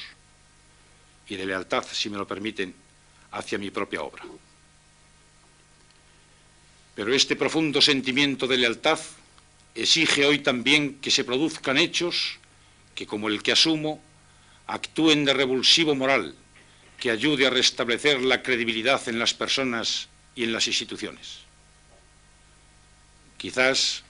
y 1.28 1.36
de 1.36 1.46
lealtad, 1.46 1.84
si 1.90 2.10
me 2.10 2.18
lo 2.18 2.26
permiten, 2.26 2.74
hacia 3.30 3.58
mi 3.58 3.70
propia 3.70 4.02
obra. 4.02 4.22
Pero 6.94 7.14
este 7.14 7.36
profundo 7.36 7.80
sentimiento 7.80 8.46
de 8.46 8.58
lealtad 8.58 8.98
exige 9.74 10.26
hoy 10.26 10.38
también 10.40 10.98
que 11.00 11.10
se 11.10 11.24
produzcan 11.24 11.78
hechos 11.78 12.38
que, 12.94 13.06
como 13.06 13.28
el 13.28 13.42
que 13.42 13.52
asumo, 13.52 14.02
actúen 14.66 15.24
de 15.24 15.32
revulsivo 15.34 15.94
moral, 15.94 16.34
que 16.98 17.10
ayude 17.10 17.46
a 17.46 17.50
restablecer 17.50 18.22
la 18.22 18.42
credibilidad 18.42 19.00
en 19.08 19.18
las 19.18 19.34
personas 19.34 20.08
y 20.34 20.44
en 20.44 20.52
las 20.52 20.66
instituciones. 20.66 21.40
Quizás 23.36 24.04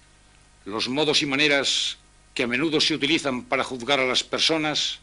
los 0.64 0.88
modos 0.88 1.22
y 1.22 1.26
maneras 1.26 1.98
que 2.34 2.42
a 2.44 2.46
menudo 2.46 2.80
se 2.80 2.94
utilizan 2.94 3.44
para 3.44 3.64
juzgar 3.64 4.00
a 4.00 4.06
las 4.06 4.22
personas 4.22 5.00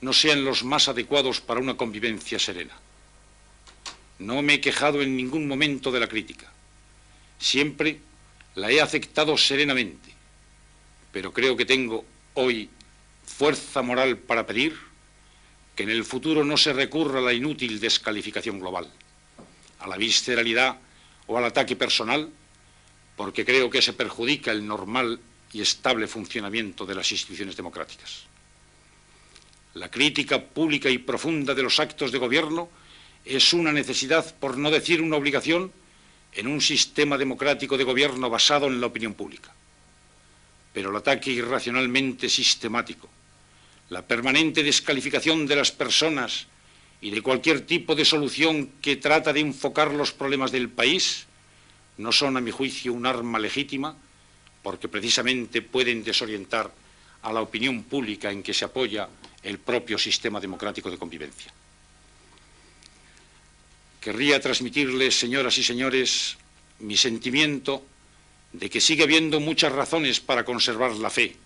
no 0.00 0.12
sean 0.12 0.44
los 0.44 0.64
más 0.64 0.88
adecuados 0.88 1.40
para 1.40 1.60
una 1.60 1.76
convivencia 1.76 2.38
serena. 2.38 2.74
No 4.18 4.42
me 4.42 4.54
he 4.54 4.60
quejado 4.60 5.02
en 5.02 5.16
ningún 5.16 5.46
momento 5.46 5.90
de 5.90 6.00
la 6.00 6.08
crítica. 6.08 6.50
Siempre 7.38 8.00
la 8.54 8.70
he 8.70 8.80
aceptado 8.80 9.36
serenamente, 9.36 10.14
pero 11.12 11.32
creo 11.32 11.56
que 11.56 11.64
tengo 11.64 12.04
hoy 12.34 12.68
fuerza 13.24 13.82
moral 13.82 14.18
para 14.18 14.46
pedir 14.46 14.76
que 15.74 15.84
en 15.84 15.90
el 15.90 16.04
futuro 16.04 16.44
no 16.44 16.56
se 16.56 16.72
recurra 16.72 17.20
a 17.20 17.22
la 17.22 17.32
inútil 17.32 17.80
descalificación 17.80 18.58
global, 18.58 18.90
a 19.78 19.88
la 19.88 19.96
visceralidad 19.96 20.78
o 21.26 21.38
al 21.38 21.44
ataque 21.44 21.76
personal, 21.76 22.28
porque 23.16 23.44
creo 23.44 23.70
que 23.70 23.82
se 23.82 23.92
perjudica 23.92 24.50
el 24.50 24.66
normal 24.66 25.20
y 25.52 25.60
estable 25.60 26.06
funcionamiento 26.06 26.86
de 26.86 26.94
las 26.94 27.10
instituciones 27.12 27.56
democráticas. 27.56 28.24
La 29.74 29.90
crítica 29.90 30.42
pública 30.42 30.90
y 30.90 30.98
profunda 30.98 31.54
de 31.54 31.62
los 31.62 31.78
actos 31.78 32.10
de 32.10 32.18
gobierno 32.18 32.68
es 33.24 33.52
una 33.52 33.72
necesidad, 33.72 34.34
por 34.38 34.58
no 34.58 34.70
decir 34.70 35.00
una 35.00 35.16
obligación, 35.16 35.72
en 36.32 36.46
un 36.46 36.60
sistema 36.60 37.18
democrático 37.18 37.76
de 37.76 37.84
gobierno 37.84 38.30
basado 38.30 38.66
en 38.66 38.80
la 38.80 38.86
opinión 38.86 39.14
pública. 39.14 39.52
Pero 40.72 40.90
el 40.90 40.96
ataque 40.96 41.30
irracionalmente 41.30 42.28
sistemático, 42.28 43.08
la 43.88 44.02
permanente 44.02 44.62
descalificación 44.62 45.46
de 45.46 45.56
las 45.56 45.72
personas 45.72 46.46
y 47.00 47.10
de 47.10 47.22
cualquier 47.22 47.62
tipo 47.62 47.94
de 47.94 48.04
solución 48.04 48.72
que 48.80 48.96
trata 48.96 49.32
de 49.32 49.40
enfocar 49.40 49.92
los 49.92 50.12
problemas 50.12 50.52
del 50.52 50.68
país, 50.68 51.26
no 51.96 52.12
son, 52.12 52.36
a 52.36 52.40
mi 52.40 52.50
juicio, 52.50 52.92
un 52.92 53.06
arma 53.06 53.38
legítima, 53.38 53.96
porque 54.62 54.88
precisamente 54.88 55.62
pueden 55.62 56.04
desorientar 56.04 56.70
a 57.22 57.32
la 57.32 57.40
opinión 57.40 57.82
pública 57.84 58.30
en 58.30 58.42
que 58.42 58.54
se 58.54 58.64
apoya 58.64 59.08
el 59.42 59.58
propio 59.58 59.98
sistema 59.98 60.40
democrático 60.40 60.90
de 60.90 60.98
convivencia. 60.98 61.52
Querría 64.00 64.40
transmitirles, 64.40 65.18
señoras 65.18 65.58
y 65.58 65.62
señores, 65.62 66.38
mi 66.78 66.96
sentimiento 66.96 67.84
de 68.52 68.70
que 68.70 68.80
sigue 68.80 69.04
habiendo 69.04 69.40
muchas 69.40 69.72
razones 69.72 70.20
para 70.20 70.42
conservar 70.42 70.92
la 70.92 71.10
fe, 71.10 71.36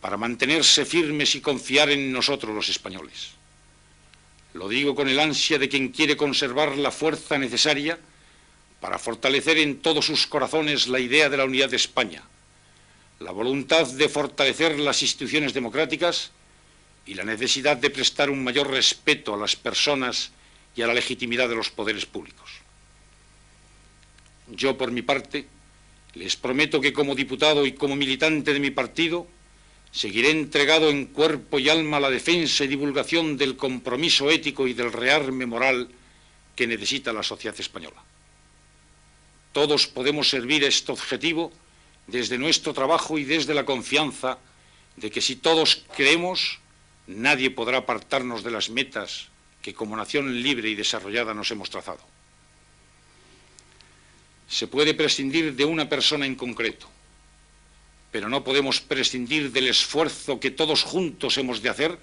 para 0.00 0.16
mantenerse 0.16 0.84
firmes 0.84 1.34
y 1.34 1.40
confiar 1.40 1.90
en 1.90 2.12
nosotros 2.12 2.54
los 2.54 2.68
españoles. 2.68 3.30
Lo 4.54 4.68
digo 4.68 4.94
con 4.94 5.08
el 5.08 5.18
ansia 5.18 5.58
de 5.58 5.68
quien 5.68 5.88
quiere 5.88 6.16
conservar 6.16 6.76
la 6.78 6.92
fuerza 6.92 7.36
necesaria 7.36 7.98
para 8.80 8.98
fortalecer 8.98 9.58
en 9.58 9.80
todos 9.80 10.06
sus 10.06 10.28
corazones 10.28 10.86
la 10.86 11.00
idea 11.00 11.28
de 11.28 11.36
la 11.36 11.44
unidad 11.44 11.70
de 11.70 11.76
España, 11.76 12.22
la 13.18 13.32
voluntad 13.32 13.88
de 13.88 14.08
fortalecer 14.08 14.78
las 14.78 15.02
instituciones 15.02 15.52
democráticas 15.52 16.30
y 17.06 17.14
la 17.14 17.24
necesidad 17.24 17.76
de 17.76 17.90
prestar 17.90 18.30
un 18.30 18.44
mayor 18.44 18.70
respeto 18.70 19.34
a 19.34 19.38
las 19.38 19.56
personas 19.56 20.30
y 20.74 20.82
a 20.82 20.86
la 20.86 20.94
legitimidad 20.94 21.48
de 21.48 21.56
los 21.56 21.70
poderes 21.70 22.06
públicos. 22.06 22.50
Yo, 24.48 24.76
por 24.76 24.90
mi 24.90 25.02
parte, 25.02 25.46
les 26.14 26.36
prometo 26.36 26.80
que 26.80 26.92
como 26.92 27.14
diputado 27.14 27.64
y 27.66 27.72
como 27.72 27.96
militante 27.96 28.52
de 28.52 28.60
mi 28.60 28.70
partido, 28.70 29.26
seguiré 29.90 30.30
entregado 30.30 30.90
en 30.90 31.06
cuerpo 31.06 31.58
y 31.58 31.68
alma 31.68 31.98
a 31.98 32.00
la 32.00 32.10
defensa 32.10 32.64
y 32.64 32.68
divulgación 32.68 33.36
del 33.36 33.56
compromiso 33.56 34.30
ético 34.30 34.66
y 34.66 34.74
del 34.74 34.92
rearme 34.92 35.46
moral 35.46 35.88
que 36.56 36.66
necesita 36.66 37.12
la 37.12 37.22
sociedad 37.22 37.58
española. 37.58 38.02
Todos 39.52 39.86
podemos 39.86 40.28
servir 40.28 40.64
a 40.64 40.68
este 40.68 40.92
objetivo 40.92 41.52
desde 42.06 42.38
nuestro 42.38 42.72
trabajo 42.72 43.18
y 43.18 43.24
desde 43.24 43.54
la 43.54 43.64
confianza 43.64 44.38
de 44.96 45.10
que 45.10 45.20
si 45.20 45.36
todos 45.36 45.84
creemos, 45.96 46.58
nadie 47.06 47.50
podrá 47.50 47.78
apartarnos 47.78 48.42
de 48.42 48.50
las 48.50 48.70
metas 48.70 49.31
que 49.62 49.72
como 49.72 49.96
nación 49.96 50.42
libre 50.42 50.68
y 50.68 50.74
desarrollada 50.74 51.32
nos 51.32 51.50
hemos 51.50 51.70
trazado. 51.70 52.00
Se 54.48 54.66
puede 54.66 54.92
prescindir 54.92 55.54
de 55.54 55.64
una 55.64 55.88
persona 55.88 56.26
en 56.26 56.34
concreto, 56.34 56.88
pero 58.10 58.28
no 58.28 58.44
podemos 58.44 58.80
prescindir 58.80 59.52
del 59.52 59.68
esfuerzo 59.68 60.38
que 60.38 60.50
todos 60.50 60.82
juntos 60.82 61.38
hemos 61.38 61.62
de 61.62 61.70
hacer 61.70 61.98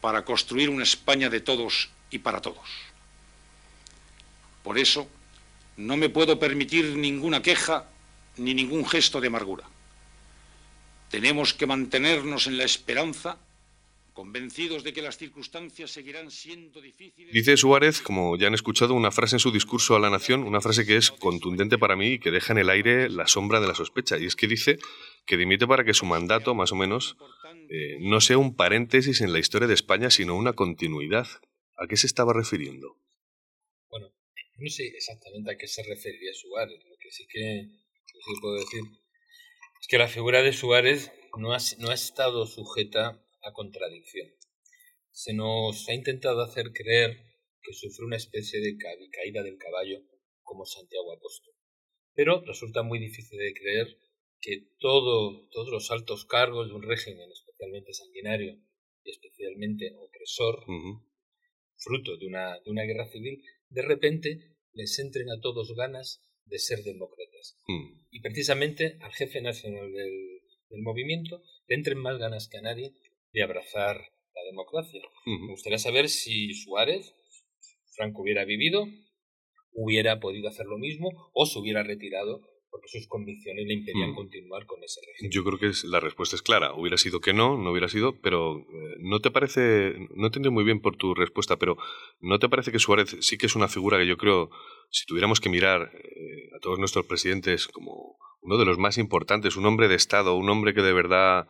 para 0.00 0.24
construir 0.24 0.68
una 0.68 0.84
España 0.84 1.30
de 1.30 1.40
todos 1.40 1.88
y 2.10 2.18
para 2.18 2.40
todos. 2.40 2.68
Por 4.62 4.78
eso, 4.78 5.08
no 5.76 5.96
me 5.96 6.08
puedo 6.08 6.38
permitir 6.38 6.96
ninguna 6.96 7.42
queja 7.42 7.86
ni 8.36 8.54
ningún 8.54 8.86
gesto 8.86 9.20
de 9.20 9.28
amargura. 9.28 9.64
Tenemos 11.10 11.54
que 11.54 11.66
mantenernos 11.66 12.46
en 12.46 12.58
la 12.58 12.64
esperanza, 12.64 13.38
convencidos 14.14 14.84
de 14.84 14.92
que 14.92 15.02
las 15.02 15.18
circunstancias 15.18 15.90
seguirán 15.90 16.30
siendo 16.30 16.80
difíciles. 16.80 17.34
Dice 17.34 17.56
Suárez, 17.56 18.00
como 18.00 18.38
ya 18.38 18.46
han 18.46 18.54
escuchado, 18.54 18.94
una 18.94 19.10
frase 19.10 19.36
en 19.36 19.40
su 19.40 19.50
discurso 19.50 19.96
a 19.96 20.00
la 20.00 20.08
nación, 20.08 20.44
una 20.44 20.60
frase 20.60 20.86
que 20.86 20.96
es 20.96 21.10
contundente 21.10 21.76
para 21.76 21.96
mí 21.96 22.12
y 22.12 22.18
que 22.20 22.30
deja 22.30 22.52
en 22.52 22.60
el 22.60 22.70
aire 22.70 23.10
la 23.10 23.26
sombra 23.26 23.60
de 23.60 23.66
la 23.66 23.74
sospecha. 23.74 24.16
Y 24.16 24.26
es 24.26 24.36
que 24.36 24.46
dice 24.46 24.78
que 25.26 25.36
dimite 25.36 25.66
para 25.66 25.84
que 25.84 25.92
su 25.92 26.06
mandato, 26.06 26.54
más 26.54 26.72
o 26.72 26.76
menos, 26.76 27.16
eh, 27.68 27.98
no 28.00 28.20
sea 28.20 28.38
un 28.38 28.54
paréntesis 28.54 29.20
en 29.20 29.32
la 29.32 29.40
historia 29.40 29.68
de 29.68 29.74
España, 29.74 30.10
sino 30.10 30.36
una 30.36 30.52
continuidad. 30.54 31.26
¿A 31.76 31.88
qué 31.88 31.96
se 31.96 32.06
estaba 32.06 32.32
refiriendo? 32.32 32.96
Bueno, 33.90 34.12
no 34.58 34.70
sé 34.70 34.86
exactamente 34.86 35.52
a 35.52 35.56
qué 35.58 35.66
se 35.66 35.82
referiría 35.82 36.32
Suárez. 36.32 36.80
Lo 36.88 36.96
que 37.00 37.10
sí 37.10 37.26
que, 37.28 37.68
sí 38.06 38.14
puedo 38.40 38.54
decir 38.54 38.80
es 39.80 39.88
que 39.88 39.98
la 39.98 40.06
figura 40.06 40.42
de 40.42 40.52
Suárez 40.52 41.10
no 41.36 41.52
ha, 41.52 41.58
no 41.78 41.90
ha 41.90 41.94
estado 41.94 42.46
sujeta 42.46 43.23
a 43.44 43.52
contradicción. 43.52 44.28
Se 45.10 45.32
nos 45.32 45.88
ha 45.88 45.94
intentado 45.94 46.42
hacer 46.42 46.72
creer 46.72 47.16
que 47.62 47.72
sufre 47.72 48.04
una 48.04 48.16
especie 48.16 48.60
de 48.60 48.76
caída 48.76 49.42
del 49.42 49.58
caballo 49.58 50.00
como 50.42 50.66
Santiago 50.66 51.12
Apóstol. 51.12 51.54
Pero 52.14 52.42
resulta 52.44 52.82
muy 52.82 52.98
difícil 52.98 53.38
de 53.38 53.54
creer 53.54 53.98
que 54.40 54.68
todo, 54.78 55.48
todos 55.50 55.70
los 55.70 55.90
altos 55.90 56.26
cargos 56.26 56.68
de 56.68 56.74
un 56.74 56.82
régimen 56.82 57.30
especialmente 57.32 57.94
sanguinario 57.94 58.60
y 59.02 59.10
especialmente 59.10 59.94
opresor, 59.96 60.64
fruto 61.76 62.16
de 62.16 62.26
una, 62.26 62.60
de 62.60 62.70
una 62.70 62.82
guerra 62.82 63.06
civil, 63.06 63.42
de 63.68 63.82
repente 63.82 64.54
les 64.72 64.98
entren 64.98 65.30
a 65.30 65.40
todos 65.40 65.74
ganas 65.74 66.22
de 66.46 66.58
ser 66.58 66.82
demócratas. 66.82 67.56
Mm. 67.66 68.06
Y 68.10 68.20
precisamente 68.20 68.98
al 69.00 69.12
jefe 69.12 69.40
nacional 69.40 69.92
del, 69.92 70.30
movimiento 70.82 71.40
le 71.68 71.76
entren 71.76 71.98
más 71.98 72.18
ganas 72.18 72.48
que 72.48 72.58
a 72.58 72.60
nadie 72.60 72.92
de 73.34 73.42
abrazar 73.42 73.96
la 73.96 74.42
democracia. 74.50 75.02
Me 75.26 75.50
gustaría 75.50 75.78
saber 75.78 76.08
si 76.08 76.54
Suárez, 76.54 77.14
Franco 77.94 78.22
hubiera 78.22 78.44
vivido, 78.44 78.86
hubiera 79.72 80.20
podido 80.20 80.48
hacer 80.48 80.66
lo 80.66 80.78
mismo 80.78 81.10
o 81.34 81.46
se 81.46 81.58
hubiera 81.58 81.82
retirado 81.82 82.40
porque 82.70 82.88
sus 82.88 83.06
convicciones 83.06 83.66
le 83.68 83.74
impedían 83.74 84.10
mm. 84.10 84.14
continuar 84.16 84.66
con 84.66 84.82
ese 84.82 85.00
régimen. 85.06 85.30
Yo 85.30 85.44
creo 85.44 85.58
que 85.60 85.70
la 85.86 86.00
respuesta 86.00 86.34
es 86.34 86.42
clara. 86.42 86.74
Hubiera 86.74 86.98
sido 86.98 87.20
que 87.20 87.32
no, 87.32 87.56
no 87.56 87.70
hubiera 87.70 87.88
sido, 87.88 88.20
pero 88.20 88.58
eh, 88.58 88.96
¿no 88.98 89.20
te 89.20 89.30
parece, 89.30 89.94
no 90.12 90.26
entiendo 90.26 90.50
muy 90.50 90.64
bien 90.64 90.80
por 90.80 90.96
tu 90.96 91.14
respuesta, 91.14 91.56
pero 91.56 91.76
¿no 92.20 92.40
te 92.40 92.48
parece 92.48 92.72
que 92.72 92.80
Suárez 92.80 93.16
sí 93.20 93.38
que 93.38 93.46
es 93.46 93.54
una 93.54 93.68
figura 93.68 93.98
que 93.98 94.08
yo 94.08 94.16
creo, 94.16 94.50
si 94.90 95.06
tuviéramos 95.06 95.40
que 95.40 95.50
mirar 95.50 95.92
eh, 95.94 96.50
a 96.56 96.58
todos 96.60 96.80
nuestros 96.80 97.06
presidentes 97.06 97.68
como 97.68 98.16
uno 98.40 98.58
de 98.58 98.64
los 98.64 98.76
más 98.76 98.98
importantes, 98.98 99.54
un 99.54 99.66
hombre 99.66 99.86
de 99.86 99.94
Estado, 99.94 100.34
un 100.34 100.50
hombre 100.50 100.74
que 100.74 100.82
de 100.82 100.92
verdad 100.92 101.46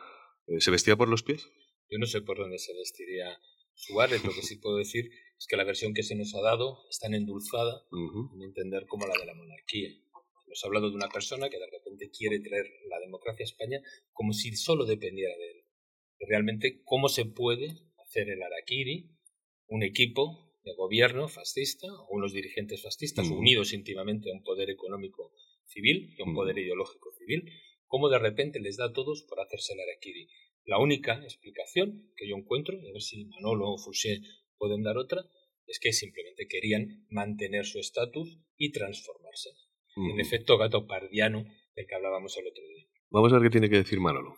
eh, 0.46 0.60
se 0.60 0.70
vestía 0.70 0.96
por 0.96 1.08
los 1.08 1.22
pies? 1.22 1.50
Yo 1.94 2.00
no 2.00 2.06
sé 2.06 2.22
por 2.22 2.38
dónde 2.38 2.58
se 2.58 2.74
vestiría 2.74 3.38
Suárez, 3.72 4.24
lo 4.24 4.32
que 4.32 4.42
sí 4.42 4.56
puedo 4.56 4.78
decir 4.78 5.12
es 5.38 5.46
que 5.46 5.56
la 5.56 5.62
versión 5.62 5.94
que 5.94 6.02
se 6.02 6.16
nos 6.16 6.34
ha 6.34 6.40
dado 6.40 6.80
es 6.90 6.98
tan 6.98 7.14
endulzada 7.14 7.86
en 8.34 8.42
entender 8.42 8.86
como 8.88 9.06
la 9.06 9.14
de 9.16 9.26
la 9.26 9.34
monarquía 9.34 9.90
nos 10.48 10.64
ha 10.64 10.66
hablado 10.66 10.90
de 10.90 10.96
una 10.96 11.08
persona 11.08 11.48
que 11.48 11.58
de 11.58 11.70
repente 11.70 12.10
quiere 12.10 12.40
traer 12.40 12.66
la 12.88 12.98
democracia 12.98 13.44
a 13.44 13.48
España 13.48 13.80
como 14.12 14.32
si 14.32 14.56
solo 14.56 14.84
dependiera 14.84 15.36
de 15.36 15.50
él. 15.52 15.64
realmente, 16.18 16.82
¿cómo 16.82 17.08
se 17.08 17.26
puede 17.26 17.76
hacer 18.04 18.28
el 18.28 18.42
Araquiri 18.42 19.10
un 19.68 19.84
equipo 19.84 20.58
de 20.64 20.74
gobierno 20.74 21.28
fascista 21.28 21.86
o 21.92 22.08
unos 22.10 22.32
dirigentes 22.32 22.82
fascistas 22.82 23.28
unidos 23.28 23.72
íntimamente 23.72 24.30
a 24.30 24.34
un 24.34 24.42
poder 24.42 24.68
económico 24.68 25.32
civil 25.64 26.12
y 26.18 26.22
a 26.22 26.24
un 26.24 26.34
poder 26.34 26.58
ideológico 26.58 27.12
civil? 27.12 27.50
¿Cómo 27.86 28.08
de 28.08 28.18
repente 28.18 28.58
les 28.58 28.78
da 28.78 28.86
a 28.86 28.92
todos 28.92 29.22
por 29.22 29.38
hacerse 29.38 29.74
el 29.74 29.80
Araquiri? 29.80 30.28
La 30.64 30.78
única 30.78 31.22
explicación 31.22 32.12
que 32.16 32.28
yo 32.28 32.36
encuentro, 32.36 32.78
y 32.80 32.88
a 32.88 32.92
ver 32.92 33.02
si 33.02 33.26
Manolo 33.26 33.72
o 33.72 33.78
Fouché 33.78 34.20
pueden 34.56 34.82
dar 34.82 34.96
otra, 34.96 35.22
es 35.66 35.78
que 35.78 35.92
simplemente 35.92 36.46
querían 36.48 37.06
mantener 37.10 37.64
su 37.64 37.78
estatus 37.78 38.38
y 38.56 38.72
transformarse 38.72 39.50
en 39.96 40.20
efecto 40.20 40.58
gato 40.58 40.86
pardiano 40.86 41.44
del 41.74 41.86
que 41.86 41.94
hablábamos 41.94 42.36
el 42.36 42.46
otro 42.46 42.64
día. 42.66 42.86
Vamos 43.10 43.32
a 43.32 43.38
ver 43.38 43.44
qué 43.44 43.52
tiene 43.52 43.70
que 43.70 43.76
decir 43.76 44.00
Manolo. 44.00 44.36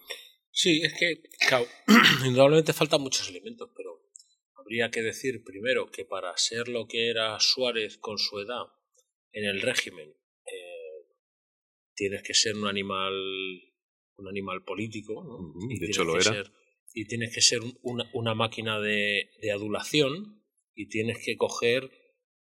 Sí, 0.50 0.82
es 0.82 0.94
que, 0.94 1.22
indudablemente 2.26 2.72
faltan 2.72 3.02
muchos 3.02 3.28
elementos, 3.28 3.70
pero 3.76 4.02
habría 4.54 4.90
que 4.90 5.02
decir 5.02 5.44
primero 5.44 5.90
que 5.90 6.04
para 6.04 6.36
ser 6.36 6.68
lo 6.68 6.86
que 6.86 7.08
era 7.08 7.38
Suárez 7.40 7.98
con 7.98 8.18
su 8.18 8.38
edad 8.40 8.64
en 9.32 9.44
el 9.44 9.60
régimen, 9.60 10.10
eh, 10.10 11.06
tienes 11.94 12.22
que 12.22 12.34
ser 12.34 12.56
un 12.56 12.66
animal, 12.66 13.12
un 14.18 14.28
animal 14.28 14.62
político, 14.64 15.24
¿no? 15.24 15.68
de 15.68 15.86
hecho 15.86 16.04
lo 16.04 16.18
era. 16.18 16.44
y 16.94 17.06
tienes 17.06 17.34
que 17.34 17.40
ser 17.40 17.60
una, 17.82 18.08
una 18.14 18.34
máquina 18.34 18.80
de, 18.80 19.30
de 19.40 19.52
adulación 19.52 20.42
y 20.74 20.88
tienes 20.88 21.24
que 21.24 21.36
coger 21.36 21.90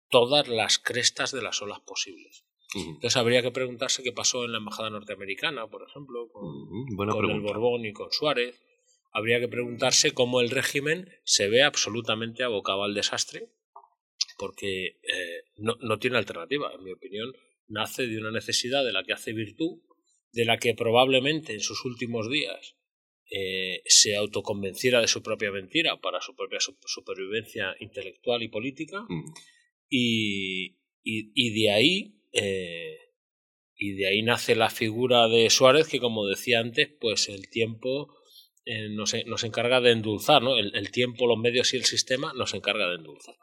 todas 0.08 0.48
las 0.48 0.78
crestas 0.78 1.32
de 1.32 1.42
las 1.42 1.62
olas 1.62 1.80
posibles. 1.80 2.44
Entonces 2.74 3.16
habría 3.16 3.42
que 3.42 3.50
preguntarse 3.50 4.02
qué 4.02 4.12
pasó 4.12 4.44
en 4.44 4.52
la 4.52 4.58
embajada 4.58 4.90
norteamericana, 4.90 5.66
por 5.68 5.86
ejemplo, 5.86 6.28
con, 6.30 6.46
el 7.34 7.40
Borbón 7.40 7.84
y 7.84 7.92
con 7.92 8.10
Suárez. 8.12 8.60
Habría 9.12 9.40
que 9.40 9.48
preguntarse 9.48 10.12
cómo 10.12 10.40
el 10.40 10.48
régimen 10.48 11.10
se 11.24 11.48
ve 11.48 11.62
absolutamente 11.62 12.44
abocado 12.44 12.84
al 12.84 12.94
desastre, 12.94 13.50
porque 14.38 15.00
eh, 15.02 15.42
no, 15.56 15.76
no 15.80 15.98
tiene 15.98 16.16
alternativa, 16.16 16.72
en 16.72 16.82
mi 16.82 16.92
opinión. 16.92 17.32
Nace 17.68 18.06
de 18.06 18.18
una 18.18 18.30
necesidad 18.30 18.84
de 18.84 18.92
la 18.92 19.04
que 19.04 19.12
hace 19.12 19.34
virtud, 19.34 19.80
de 20.32 20.44
la 20.44 20.58
que 20.58 20.74
probablemente 20.74 21.52
en 21.52 21.60
sus 21.60 21.84
últimos 21.84 22.30
días 22.30 22.76
eh, 23.30 23.82
se 23.86 24.16
autoconvenciera 24.16 25.00
de 25.00 25.08
su 25.08 25.22
propia 25.22 25.50
mentira 25.50 26.00
para 26.00 26.20
su 26.20 26.34
propia 26.34 26.58
supervivencia 26.60 27.74
intelectual 27.80 28.42
y 28.42 28.48
política. 28.48 29.06
y, 29.88 30.78
y, 31.04 31.62
de 31.62 31.70
ahí 31.70 32.14
eh, 32.32 32.98
y 33.74 33.94
de 33.94 34.06
ahí 34.06 34.22
nace 34.22 34.54
la 34.54 34.70
figura 34.70 35.28
de 35.28 35.50
Suárez, 35.50 35.88
que 35.88 35.98
como 35.98 36.26
decía 36.26 36.60
antes, 36.60 36.88
pues 37.00 37.28
el 37.28 37.48
tiempo 37.48 38.14
eh, 38.64 38.88
nos, 38.90 39.14
nos, 39.26 39.42
encarga 39.42 39.80
de 39.80 39.90
endulzar, 39.90 40.40
¿no? 40.40 40.56
El, 40.56 40.90
tiempo, 40.92 41.26
los 41.26 41.38
medios 41.38 41.74
y 41.74 41.78
el 41.78 41.84
sistema 41.84 42.32
nos 42.34 42.54
encarga 42.54 42.88
de 42.88 42.96
endulzar. 42.96 43.34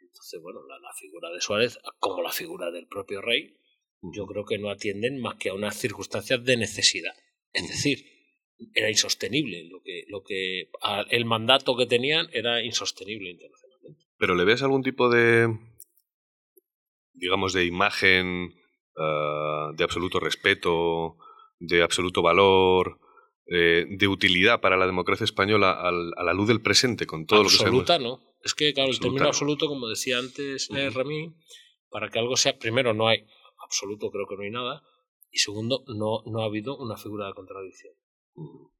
Entonces, 0.00 0.40
bueno, 0.40 0.60
la, 0.66 0.92
figura 0.98 1.30
de 1.30 1.40
Suárez, 1.40 1.78
como 1.98 2.22
la 2.22 2.30
figura 2.30 2.70
del 2.70 2.86
propio 2.86 3.20
rey, 3.20 3.56
yo 4.02 4.26
creo 4.26 4.44
que 4.44 4.58
no 4.58 4.70
atienden 4.70 5.20
más 5.20 5.36
que 5.36 5.50
a 5.50 5.54
unas 5.54 5.76
circunstancias 5.76 6.42
de 6.44 6.56
necesidad. 6.56 7.12
Es 7.52 7.68
decir, 7.68 8.04
era 8.74 8.88
insostenible. 8.88 9.68
Lo 9.68 9.82
que, 9.82 10.04
lo 10.08 10.22
que, 10.22 10.70
el 11.10 11.24
mandato 11.24 11.76
que 11.76 11.86
tenían 11.86 12.28
era 12.32 12.62
insostenible 12.62 13.30
internacionalmente. 13.30 14.06
¿Pero 14.18 14.34
le 14.34 14.44
ves 14.44 14.62
algún 14.62 14.82
tipo 14.82 15.08
de, 15.08 15.48
digamos, 17.14 17.52
de 17.52 17.64
imagen 17.64 18.54
ah, 18.96 19.72
de 19.74 19.84
absoluto 19.84 20.20
respeto, 20.20 21.16
de 21.58 21.82
absoluto 21.82 22.22
valor, 22.22 22.98
eh, 23.46 23.86
de 23.88 24.08
utilidad 24.08 24.60
para 24.60 24.76
la 24.76 24.86
democracia 24.86 25.24
española 25.24 25.72
a 25.72 26.22
la 26.22 26.32
luz 26.32 26.48
del 26.48 26.62
presente, 26.62 27.06
con 27.06 27.26
todo 27.26 27.42
lo 27.42 27.48
que 27.48 27.56
Absoluta 27.56 27.98
no. 27.98 28.22
Es 28.42 28.54
que, 28.54 28.72
claro, 28.72 28.90
el 28.90 29.00
término 29.00 29.26
absoluto, 29.26 29.66
como 29.66 29.88
decía 29.88 30.18
antes 30.18 30.70
uh 30.70 30.90
Ramí, 30.94 31.34
para 31.90 32.08
que 32.08 32.18
algo 32.18 32.36
sea, 32.36 32.58
primero, 32.58 32.94
no 32.94 33.08
hay 33.08 33.26
absoluto, 33.70 34.10
creo 34.10 34.26
que 34.26 34.36
no 34.36 34.42
hay 34.42 34.50
nada, 34.50 34.82
y 35.30 35.38
segundo, 35.38 35.84
no, 35.86 36.22
no 36.26 36.42
ha 36.42 36.46
habido 36.46 36.76
una 36.76 36.96
figura 36.96 37.28
de 37.28 37.34
contradicción. 37.34 37.94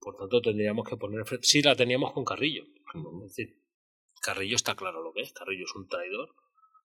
Por 0.01 0.17
tanto, 0.17 0.41
tendríamos 0.41 0.89
que 0.89 0.97
poner. 0.97 1.23
Sí, 1.43 1.63
la 1.63 1.77
teníamos 1.77 2.13
con 2.13 2.25
Carrillo. 2.25 2.65
Es 3.25 3.37
decir, 3.37 3.63
Carrillo 4.21 4.57
está 4.57 4.75
claro 4.75 5.03
lo 5.03 5.13
que 5.13 5.23
es. 5.23 5.33
Carrillo 5.33 5.65
es 5.65 5.75
un 5.77 5.87
traidor, 5.87 6.35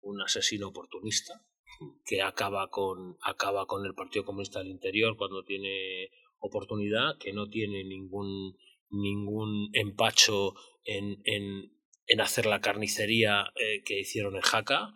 un 0.01 0.21
asesino 0.21 0.67
oportunista 0.67 1.45
que 2.05 2.21
acaba 2.21 2.69
con, 2.69 3.17
acaba 3.21 3.65
con 3.65 3.85
el 3.85 3.93
Partido 3.93 4.25
Comunista 4.25 4.59
del 4.59 4.69
Interior 4.69 5.15
cuando 5.17 5.43
tiene 5.43 6.09
oportunidad, 6.39 7.17
que 7.19 7.33
no 7.33 7.47
tiene 7.49 7.83
ningún, 7.83 8.57
ningún 8.89 9.69
empacho 9.73 10.53
en, 10.83 11.21
en, 11.25 11.71
en 12.05 12.21
hacer 12.21 12.45
la 12.45 12.61
carnicería 12.61 13.51
eh, 13.55 13.83
que 13.83 13.99
hicieron 13.99 14.35
en 14.35 14.41
Jaca, 14.41 14.93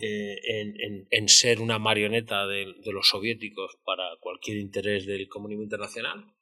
eh, 0.00 0.36
en, 0.42 1.06
en, 1.10 1.28
ser 1.28 1.60
una 1.60 1.78
marioneta 1.78 2.46
de, 2.46 2.74
de, 2.82 2.92
los 2.92 3.08
soviéticos 3.08 3.76
para 3.84 4.04
cualquier 4.20 4.56
interés 4.56 5.04
del 5.06 5.28
comunismo 5.28 5.64
internacional. 5.64 6.32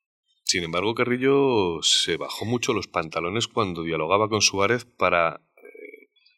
Sin 0.44 0.62
embargo, 0.62 0.94
Carrillo 0.94 1.82
se 1.82 2.16
bajó 2.16 2.44
mucho 2.44 2.72
los 2.72 2.86
pantalones 2.86 3.48
cuando 3.48 3.82
dialogaba 3.82 4.28
con 4.28 4.40
Suárez 4.40 4.84
para 4.84 5.40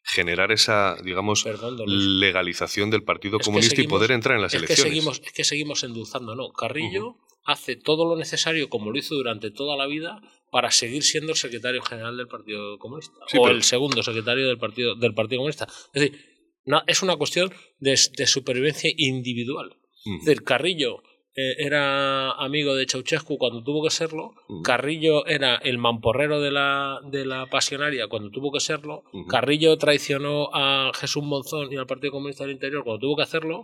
generar 0.07 0.53
esa, 0.53 0.97
digamos, 1.03 1.45
legalización 1.87 2.91
del 2.91 3.03
Partido 3.03 3.39
Comunista 3.41 3.83
y 3.83 3.89
poder 3.89 4.13
entrar 4.13 4.37
en 4.37 4.43
las 4.43 4.55
elecciones. 4.55 4.85
Que 4.85 4.89
seguimos, 4.89 5.23
es 5.25 5.33
que 5.33 5.45
seguimos 5.45 5.83
endulzando, 5.83 6.37
¿no? 6.37 6.53
Carrillo 6.53 7.17
hace 7.45 7.77
todo 7.77 8.07
lo 8.07 8.17
necesario, 8.17 8.69
como 8.69 8.93
lo 8.93 8.99
hizo 8.99 9.17
durante 9.17 9.51
toda 9.51 9.77
la 9.77 9.87
vida, 9.87 10.21
para 10.51 10.71
seguir 10.71 11.03
siendo 11.03 11.33
el 11.33 11.39
secretario 11.39 11.83
general 11.83 12.17
del 12.17 12.29
Partido 12.29 12.79
Comunista 12.79 13.19
o 13.37 13.49
el 13.49 13.65
segundo 13.65 14.03
secretario 14.03 14.47
del 14.47 14.59
Partido 14.59 14.95
del 14.95 15.13
Partido 15.13 15.41
Comunista. 15.41 15.67
Es 15.93 16.03
decir, 16.03 16.36
no, 16.67 16.83
es 16.87 17.03
una 17.03 17.17
cuestión 17.17 17.53
de, 17.79 17.97
supervivencia 17.97 18.91
individual. 18.97 19.77
Es 20.05 20.25
decir, 20.25 20.45
Carrillo 20.45 21.03
eh, 21.35 21.55
era 21.59 22.33
amigo 22.33 22.77
de 22.77 22.87
Ceausescu 22.87 23.39
cuando 23.39 23.65
tuvo 23.65 23.83
que 23.83 23.91
serlo, 23.91 24.35
Carrillo 24.63 25.27
era 25.27 25.57
el 25.57 25.79
mamporrero 25.79 26.41
de 26.41 26.51
la, 26.53 27.01
de 27.11 27.25
la 27.25 27.47
pasionaria 27.47 28.07
cuando 28.07 28.31
tuvo 28.31 28.53
que 28.53 28.61
serlo, 28.61 29.03
Carrillo 29.29 29.77
traicionó 29.79 30.51
a 30.53 30.93
Jesús 30.95 31.25
Monzón 31.25 31.73
y 31.73 31.77
al 31.77 31.87
Partido 31.87 32.13
Comunista 32.13 32.45
del 32.45 32.53
Interior 32.53 32.85
cuando 32.85 33.01
tuvo 33.01 33.17
que 33.17 33.23
hacerlo, 33.23 33.63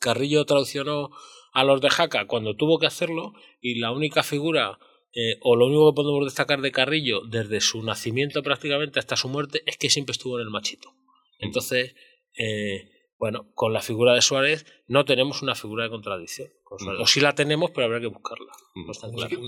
Carrillo 0.00 0.44
traicionó 0.44 1.10
a 1.52 1.64
los 1.64 1.80
de 1.80 1.90
Jaca 1.90 2.26
cuando 2.26 2.56
tuvo 2.56 2.78
que 2.78 2.86
hacerlo. 2.86 3.34
Y 3.60 3.76
la 3.76 3.90
única 3.92 4.22
figura 4.22 4.78
eh, 5.12 5.38
o 5.40 5.56
lo 5.56 5.66
único 5.66 5.90
que 5.90 5.96
podemos 5.96 6.24
destacar 6.24 6.60
de 6.60 6.72
Carrillo 6.72 7.22
desde 7.28 7.60
su 7.60 7.82
nacimiento 7.82 8.42
prácticamente 8.42 8.98
hasta 8.98 9.16
su 9.16 9.28
muerte 9.28 9.62
es 9.66 9.76
que 9.76 9.90
siempre 9.90 10.12
estuvo 10.12 10.38
en 10.38 10.44
el 10.44 10.50
machito. 10.50 10.94
Entonces, 11.38 11.94
eh, 12.38 12.90
bueno, 13.18 13.50
con 13.54 13.72
la 13.72 13.82
figura 13.82 14.14
de 14.14 14.22
Suárez 14.22 14.64
no 14.86 15.04
tenemos 15.04 15.42
una 15.42 15.54
figura 15.54 15.84
de 15.84 15.90
contradicción. 15.90 16.48
O 16.70 17.06
sí 17.06 17.20
la 17.20 17.34
tenemos, 17.34 17.70
pero 17.72 17.86
habrá 17.86 18.00
que 18.00 18.06
buscarla. 18.06 18.52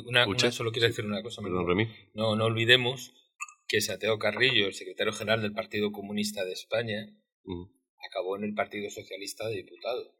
una, 0.07 0.50
solo 0.50 0.72
quiero 0.72 0.88
decir 0.88 1.05
una 1.05 1.22
cosa. 1.22 1.40
No, 2.14 2.35
no 2.35 2.44
olvidemos 2.44 3.12
que 3.68 3.81
Santiago 3.81 4.18
Carrillo, 4.18 4.66
el 4.66 4.74
secretario 4.74 5.12
general 5.12 5.42
del 5.42 5.53
Partido 5.53 5.92
Comunista 5.92 6.44
de 6.44 6.53
España, 6.53 7.07
acabó 8.09 8.37
en 8.37 8.44
el 8.44 8.55
Partido 8.55 8.90
Socialista 8.90 9.46
de 9.46 9.57
diputado. 9.57 10.16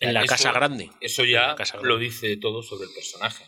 En 0.00 0.14
la 0.14 0.24
Casa 0.24 0.52
Grande. 0.52 0.90
Eso 1.00 1.24
ya 1.24 1.56
lo 1.82 1.98
dice 1.98 2.36
todo 2.38 2.62
sobre 2.62 2.88
el 2.88 2.94
personaje. 2.94 3.44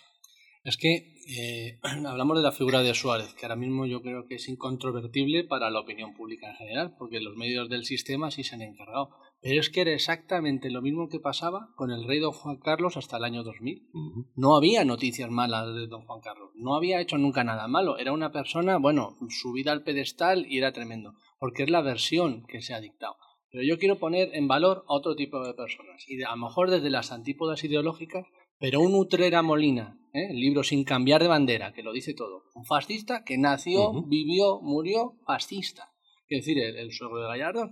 Es 0.63 0.77
que 0.77 1.15
eh, 1.27 1.79
hablamos 2.07 2.37
de 2.37 2.43
la 2.43 2.53
figura 2.53 2.83
de 2.83 2.93
Suárez, 2.95 3.35
que 3.35 3.47
ahora 3.47 3.57
mismo 3.57 3.87
yo 3.87 4.03
creo 4.03 4.27
que 4.27 4.35
es 4.35 4.49
incontrovertible 4.49 5.45
para 5.45 5.71
la 5.71 5.81
opinión 5.81 6.15
pública 6.15 6.51
en 6.51 6.57
general, 6.57 6.95
porque 6.99 7.21
los 7.21 7.37
medios 7.37 7.69
del 7.71 7.85
sistema 7.85 8.31
sí 8.31 8.45
se 8.45 8.57
han 8.57 8.63
encargado. 8.63 9.11
Pero 9.41 9.59
es 9.59 9.71
que 9.71 9.81
era 9.81 9.93
exactamente 9.93 10.69
lo 10.69 10.83
mismo 10.83 11.09
que 11.09 11.19
pasaba 11.19 11.71
con 11.77 11.91
el 11.91 12.07
rey 12.07 12.19
don 12.19 12.33
Juan 12.33 12.59
Carlos 12.59 12.99
hasta 12.99 13.17
el 13.17 13.25
año 13.25 13.43
2000. 13.43 13.89
No 14.37 14.55
había 14.55 14.85
noticias 14.85 15.31
malas 15.31 15.75
de 15.75 15.87
don 15.87 16.05
Juan 16.05 16.21
Carlos, 16.21 16.51
no 16.55 16.77
había 16.77 17.01
hecho 17.01 17.17
nunca 17.17 17.43
nada 17.43 17.67
malo. 17.67 17.97
Era 17.97 18.13
una 18.13 18.33
persona, 18.33 18.77
bueno, 18.77 19.17
subida 19.31 19.73
al 19.73 19.83
pedestal 19.83 20.45
y 20.47 20.59
era 20.59 20.73
tremendo, 20.73 21.15
porque 21.39 21.63
es 21.63 21.71
la 21.71 21.81
versión 21.81 22.45
que 22.47 22.61
se 22.61 22.75
ha 22.75 22.81
dictado. 22.81 23.17
Pero 23.51 23.65
yo 23.65 23.79
quiero 23.79 23.99
poner 23.99 24.35
en 24.35 24.47
valor 24.47 24.85
a 24.89 24.95
otro 24.95 25.17
tipo 25.17 25.43
de 25.43 25.55
personas, 25.55 26.05
y 26.07 26.23
a 26.23 26.31
lo 26.31 26.37
mejor 26.37 26.71
desde 26.71 26.91
las 26.91 27.11
antípodas 27.11 27.65
ideológicas 27.65 28.27
pero 28.61 28.81
un 28.81 28.95
Utrera 28.95 29.43
Molina, 29.43 29.99
¿eh? 30.13 30.29
el 30.31 30.39
libro 30.39 30.63
Sin 30.63 30.85
cambiar 30.85 31.23
de 31.23 31.29
bandera, 31.29 31.73
que 31.73 31.83
lo 31.83 31.93
dice 31.93 32.13
todo. 32.15 32.45
Un 32.55 32.67
fascista 32.67 33.25
que 33.25 33.39
nació, 33.39 34.05
vivió, 34.07 34.61
murió 34.61 35.15
fascista. 35.27 35.89
Es 36.29 36.45
decir, 36.45 36.63
el, 36.63 36.93
suegro 36.93 37.23
de 37.23 37.29
Gallardo. 37.29 37.71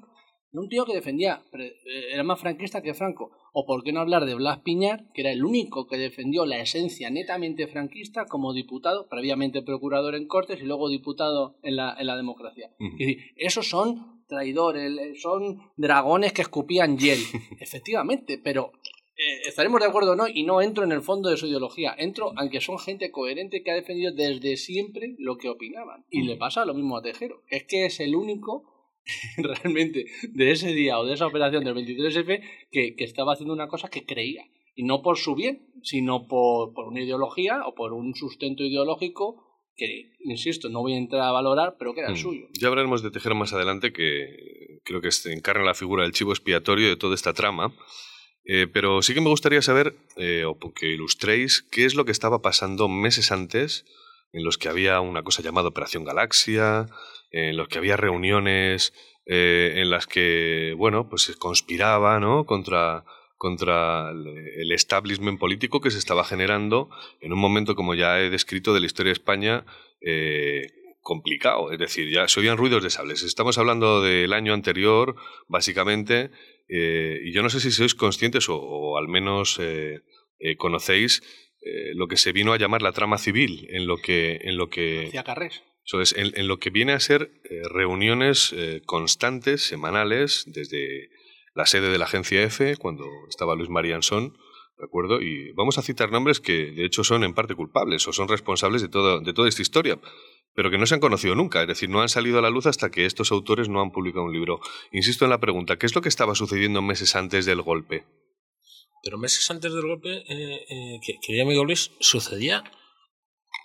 Un 0.50 0.68
tío 0.70 0.86
que 0.86 0.94
defendía, 0.94 1.44
eh, 1.52 1.74
era 2.10 2.24
más 2.24 2.40
franquista 2.40 2.80
que 2.80 2.94
Franco. 2.94 3.30
O 3.52 3.66
por 3.66 3.84
qué 3.84 3.92
no 3.92 4.00
hablar 4.00 4.24
de 4.24 4.34
Blas 4.34 4.60
Piñar, 4.60 5.04
que 5.12 5.20
era 5.20 5.30
el 5.30 5.44
único 5.44 5.86
que 5.86 5.98
defendió 5.98 6.46
la 6.46 6.58
esencia 6.58 7.10
netamente 7.10 7.66
franquista 7.66 8.24
como 8.24 8.54
diputado, 8.54 9.08
previamente 9.08 9.62
procurador 9.62 10.14
en 10.14 10.26
Cortes 10.26 10.60
y 10.60 10.64
luego 10.64 10.88
diputado 10.88 11.58
en 11.62 11.76
la, 11.76 11.94
en 11.98 12.06
la 12.06 12.16
democracia. 12.16 12.70
esos 13.36 13.68
son 13.68 14.24
traidores, 14.26 15.20
son 15.20 15.58
dragones 15.76 16.32
que 16.32 16.42
escupían 16.42 16.98
hiel. 16.98 17.20
Efectivamente, 17.60 18.40
pero 18.42 18.72
estaremos 19.46 19.80
de 19.80 19.86
acuerdo 19.86 20.12
o 20.12 20.16
no, 20.16 20.26
y 20.28 20.42
no 20.44 20.62
entro 20.62 20.84
en 20.84 20.92
el 20.92 21.02
fondo 21.02 21.30
de 21.30 21.36
su 21.36 21.46
ideología, 21.46 21.94
entro 21.96 22.32
aunque 22.36 22.60
son 22.60 22.78
gente 22.78 23.10
coherente 23.10 23.62
que 23.62 23.70
ha 23.70 23.74
defendido 23.74 24.12
desde 24.12 24.56
siempre 24.56 25.14
lo 25.18 25.36
que 25.36 25.48
opinaban. 25.48 26.04
Y 26.10 26.22
le 26.22 26.36
pasa 26.36 26.64
lo 26.64 26.74
mismo 26.74 26.96
a 26.96 27.02
Tejero, 27.02 27.42
que 27.48 27.56
es 27.56 27.64
que 27.64 27.86
es 27.86 28.00
el 28.00 28.14
único 28.14 28.64
realmente 29.36 30.06
de 30.30 30.50
ese 30.50 30.72
día 30.72 30.98
o 30.98 31.04
de 31.04 31.14
esa 31.14 31.26
operación 31.26 31.64
del 31.64 31.74
23F 31.74 32.42
que, 32.70 32.94
estaba 32.98 33.32
haciendo 33.32 33.54
una 33.54 33.68
cosa 33.68 33.88
que 33.88 34.04
creía. 34.04 34.44
Y 34.74 34.84
no 34.84 35.02
por 35.02 35.18
su 35.18 35.34
bien, 35.34 35.72
sino 35.82 36.28
por, 36.28 36.72
por 36.72 36.86
una 36.86 37.02
ideología 37.02 37.62
o 37.66 37.74
por 37.74 37.92
un 37.92 38.14
sustento 38.14 38.62
ideológico 38.62 39.44
que, 39.78 40.12
insisto, 40.20 40.68
no 40.68 40.80
voy 40.80 40.94
a 40.94 40.98
entrar 40.98 41.22
a 41.22 41.32
valorar, 41.32 41.76
pero 41.78 41.94
que 41.94 42.00
era 42.00 42.10
el 42.10 42.16
mm. 42.16 42.18
suyo. 42.18 42.46
Ya 42.60 42.68
hablaremos 42.68 43.02
de 43.02 43.10
Tejero 43.10 43.34
más 43.34 43.52
adelante, 43.52 43.92
que 43.92 44.80
creo 44.84 45.00
que 45.00 45.08
encarna 45.32 45.64
la 45.64 45.74
figura 45.74 46.02
del 46.02 46.12
chivo 46.12 46.32
expiatorio 46.32 46.88
de 46.88 46.96
toda 46.96 47.14
esta 47.14 47.32
trama. 47.32 47.74
Eh, 48.50 48.66
pero 48.66 49.02
sí 49.02 49.12
que 49.12 49.20
me 49.20 49.28
gustaría 49.28 49.60
saber, 49.60 49.94
eh, 50.16 50.44
o 50.46 50.58
que 50.72 50.86
ilustréis, 50.86 51.62
qué 51.70 51.84
es 51.84 51.94
lo 51.94 52.06
que 52.06 52.12
estaba 52.12 52.40
pasando 52.40 52.88
meses 52.88 53.30
antes, 53.30 53.84
en 54.32 54.42
los 54.42 54.56
que 54.56 54.70
había 54.70 55.00
una 55.00 55.22
cosa 55.22 55.42
llamada 55.42 55.68
Operación 55.68 56.04
Galaxia, 56.04 56.86
en 57.30 57.58
los 57.58 57.68
que 57.68 57.76
había 57.76 57.98
reuniones 57.98 58.94
eh, 59.26 59.74
en 59.76 59.90
las 59.90 60.06
que, 60.06 60.74
bueno, 60.78 61.10
pues 61.10 61.22
se 61.22 61.34
conspiraba, 61.34 62.20
¿no? 62.20 62.46
Contra, 62.46 63.04
contra 63.36 64.12
el 64.12 64.72
establishment 64.72 65.38
político 65.38 65.82
que 65.82 65.90
se 65.90 65.98
estaba 65.98 66.24
generando 66.24 66.88
en 67.20 67.34
un 67.34 67.38
momento, 67.38 67.74
como 67.74 67.94
ya 67.94 68.18
he 68.18 68.30
descrito, 68.30 68.72
de 68.72 68.80
la 68.80 68.86
historia 68.86 69.10
de 69.10 69.18
España 69.18 69.66
complicado. 71.08 71.72
Es 71.72 71.78
decir, 71.78 72.12
ya 72.12 72.28
se 72.28 72.38
oían 72.38 72.58
ruidos 72.58 72.82
de 72.82 72.90
sables. 72.90 73.22
Estamos 73.22 73.56
hablando 73.56 74.02
del 74.02 74.34
año 74.34 74.52
anterior, 74.52 75.16
básicamente, 75.48 76.30
eh, 76.68 77.18
y 77.24 77.32
yo 77.32 77.42
no 77.42 77.48
sé 77.48 77.60
si 77.60 77.72
sois 77.72 77.94
conscientes 77.94 78.46
o, 78.50 78.98
al 78.98 79.08
menos 79.08 79.58
eh, 79.58 80.02
eh, 80.38 80.56
conocéis 80.56 81.22
lo 81.94 82.06
que 82.06 82.16
se 82.16 82.32
vino 82.32 82.52
a 82.52 82.56
llamar 82.56 82.80
la 82.80 82.92
trama 82.92 83.18
civil, 83.18 83.66
en 83.70 83.86
lo 83.86 83.98
que... 83.98 84.38
En 84.42 84.56
lo 84.56 84.70
que 84.70 85.10
eso 85.84 86.00
es, 86.00 86.14
en, 86.16 86.48
lo 86.48 86.58
que 86.58 86.70
viene 86.70 86.92
a 86.92 87.00
ser 87.00 87.30
reuniones 87.72 88.54
constantes, 88.86 89.62
semanales, 89.62 90.44
desde 90.46 91.10
la 91.54 91.66
sede 91.66 91.90
de 91.90 91.98
la 91.98 92.04
agencia 92.04 92.42
F, 92.42 92.76
cuando 92.76 93.04
estaba 93.28 93.54
Luis 93.54 93.68
Marianson, 93.68 94.34
¿de 94.78 94.84
acuerdo? 94.84 95.20
Y 95.20 95.52
vamos 95.52 95.76
a 95.76 95.82
citar 95.82 96.10
nombres 96.10 96.40
que 96.40 96.70
de 96.72 96.84
hecho 96.86 97.04
son 97.04 97.24
en 97.24 97.34
parte 97.34 97.54
culpables 97.54 98.06
o 98.06 98.12
son 98.12 98.28
responsables 98.28 98.80
de, 98.80 98.88
todo, 98.88 99.20
de 99.20 99.32
toda 99.32 99.48
esta 99.48 99.62
historia 99.62 99.98
pero 100.58 100.72
que 100.72 100.78
no 100.78 100.86
se 100.86 100.94
han 100.96 101.00
conocido 101.00 101.36
nunca, 101.36 101.62
es 101.62 101.68
decir, 101.68 101.88
no 101.88 102.02
han 102.02 102.08
salido 102.08 102.40
a 102.40 102.42
la 102.42 102.50
luz 102.50 102.66
hasta 102.66 102.90
que 102.90 103.06
estos 103.06 103.30
autores 103.30 103.68
no 103.68 103.80
han 103.80 103.92
publicado 103.92 104.24
un 104.24 104.32
libro. 104.32 104.58
Insisto 104.90 105.24
en 105.24 105.30
la 105.30 105.38
pregunta, 105.38 105.78
¿qué 105.78 105.86
es 105.86 105.94
lo 105.94 106.02
que 106.02 106.08
estaba 106.08 106.34
sucediendo 106.34 106.82
meses 106.82 107.14
antes 107.14 107.46
del 107.46 107.62
golpe? 107.62 108.06
Pero 109.04 109.18
meses 109.18 109.48
antes 109.52 109.72
del 109.72 109.86
golpe, 109.86 110.16
eh, 110.28 110.66
eh, 110.68 111.00
quería 111.24 111.44
amigo 111.44 111.64
Luis, 111.64 111.92
sucedía, 112.00 112.64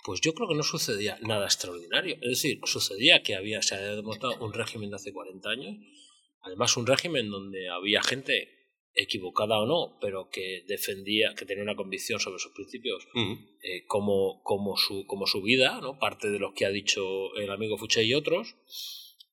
pues 0.04 0.20
yo 0.20 0.34
creo 0.34 0.48
que 0.48 0.54
no 0.54 0.62
sucedía 0.62 1.18
nada 1.22 1.46
extraordinario. 1.46 2.14
Es 2.22 2.28
decir, 2.28 2.60
sucedía 2.62 3.24
que 3.24 3.34
había, 3.34 3.60
se 3.60 3.74
había 3.74 3.96
demostrado 3.96 4.36
un 4.38 4.52
régimen 4.52 4.90
de 4.90 4.94
hace 4.94 5.12
40 5.12 5.50
años, 5.50 5.76
además 6.42 6.76
un 6.76 6.86
régimen 6.86 7.28
donde 7.28 7.70
había 7.70 8.04
gente 8.04 8.63
equivocada 8.94 9.58
o 9.58 9.66
no, 9.66 9.98
pero 10.00 10.28
que 10.30 10.64
defendía, 10.68 11.34
que 11.36 11.44
tenía 11.44 11.62
una 11.62 11.76
convicción 11.76 12.20
sobre 12.20 12.38
sus 12.38 12.52
principios 12.52 13.06
eh, 13.14 13.84
como, 13.86 14.42
como, 14.42 14.76
su, 14.76 15.04
como 15.06 15.26
su 15.26 15.42
vida, 15.42 15.80
¿no? 15.80 15.98
parte 15.98 16.30
de 16.30 16.38
lo 16.38 16.54
que 16.54 16.66
ha 16.66 16.70
dicho 16.70 17.34
el 17.36 17.50
amigo 17.50 17.76
Fuché 17.76 18.04
y 18.04 18.14
otros, 18.14 18.56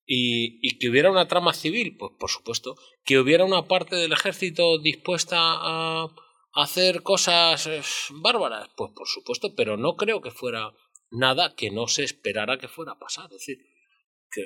y, 0.06 0.60
y, 0.68 0.80
que 0.80 0.90
hubiera 0.90 1.12
una 1.12 1.28
trama 1.28 1.54
civil, 1.54 1.96
pues 1.96 2.12
por 2.20 2.30
supuesto, 2.30 2.76
que 3.06 3.20
hubiera 3.20 3.46
una 3.46 3.68
parte 3.68 3.96
del 3.96 4.12
ejército 4.12 4.80
dispuesta 4.80 5.38
a 5.40 6.10
hacer 6.54 7.04
cosas 7.04 7.68
eh, 7.68 7.82
bárbaras, 8.22 8.70
pues 8.76 8.92
por 8.94 9.08
supuesto, 9.08 9.56
pero 9.56 9.78
no 9.78 9.96
creo 9.96 10.22
que 10.22 10.32
fuera 10.32 10.74
nada 11.12 11.56
que 11.56 11.72
no 11.72 11.88
se 11.88 12.04
esperara 12.04 12.58
que 12.58 12.68
fuera 12.68 12.94
a 12.94 13.00
pasar. 13.00 13.26
Es 13.26 13.46
decir, 13.46 13.71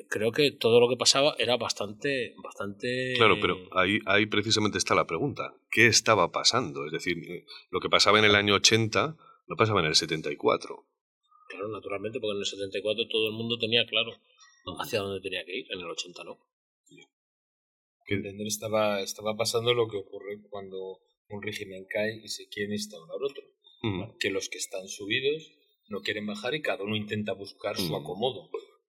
creo 0.10 0.32
que 0.32 0.52
todo 0.52 0.80
lo 0.80 0.90
que 0.90 0.98
pasaba 0.98 1.36
era 1.38 1.58
bastante, 1.58 2.34
bastante... 2.44 3.14
Claro, 3.18 3.36
pero 3.40 3.58
ahí, 3.72 4.00
ahí 4.06 4.26
precisamente 4.26 4.78
está 4.78 4.96
la 4.96 5.06
pregunta. 5.06 5.56
¿Qué 5.70 5.88
estaba 5.88 6.32
pasando? 6.32 6.86
Es 6.86 6.92
decir, 6.92 7.18
eh, 7.30 7.46
lo 7.70 7.80
que 7.80 7.90
pasaba 7.90 8.20
en 8.20 8.26
el 8.26 8.36
año 8.36 8.56
80 8.56 9.16
no 9.48 9.56
pasaba 9.56 9.82
en 9.82 9.88
el 9.88 9.96
74. 9.96 10.86
Claro, 11.50 11.68
naturalmente, 11.70 12.20
porque 12.20 12.34
en 12.34 12.40
el 12.40 12.46
74 12.46 13.08
todo 13.08 13.28
el 13.28 13.34
mundo 13.34 13.58
tenía 13.60 13.86
claro 13.86 14.12
hacia 14.80 15.00
dónde 15.00 15.22
tenía 15.22 15.46
que 15.46 15.60
ir, 15.60 15.66
en 15.72 15.80
el 15.80 15.86
80 15.86 16.24
no. 16.24 16.40
Entender 18.08 18.46
estaba, 18.46 19.02
estaba 19.02 19.36
pasando 19.36 19.74
lo 19.74 19.88
que 19.88 19.98
ocurre 19.98 20.40
cuando 20.50 21.00
un 21.30 21.42
régimen 21.42 21.86
cae 21.90 22.22
y 22.24 22.28
se 22.28 22.48
quiere 22.50 22.74
instaurar 22.74 23.18
otro. 23.22 23.44
Que 24.20 24.32
los 24.32 24.50
que 24.50 24.58
están 24.58 24.88
subidos 24.88 25.52
no 25.90 26.02
quieren 26.02 26.26
bajar 26.26 26.56
y 26.56 26.62
cada 26.62 26.84
uno 26.84 26.96
intenta 26.96 27.34
buscar 27.34 27.78
su 27.78 27.96
acomodo 27.96 28.50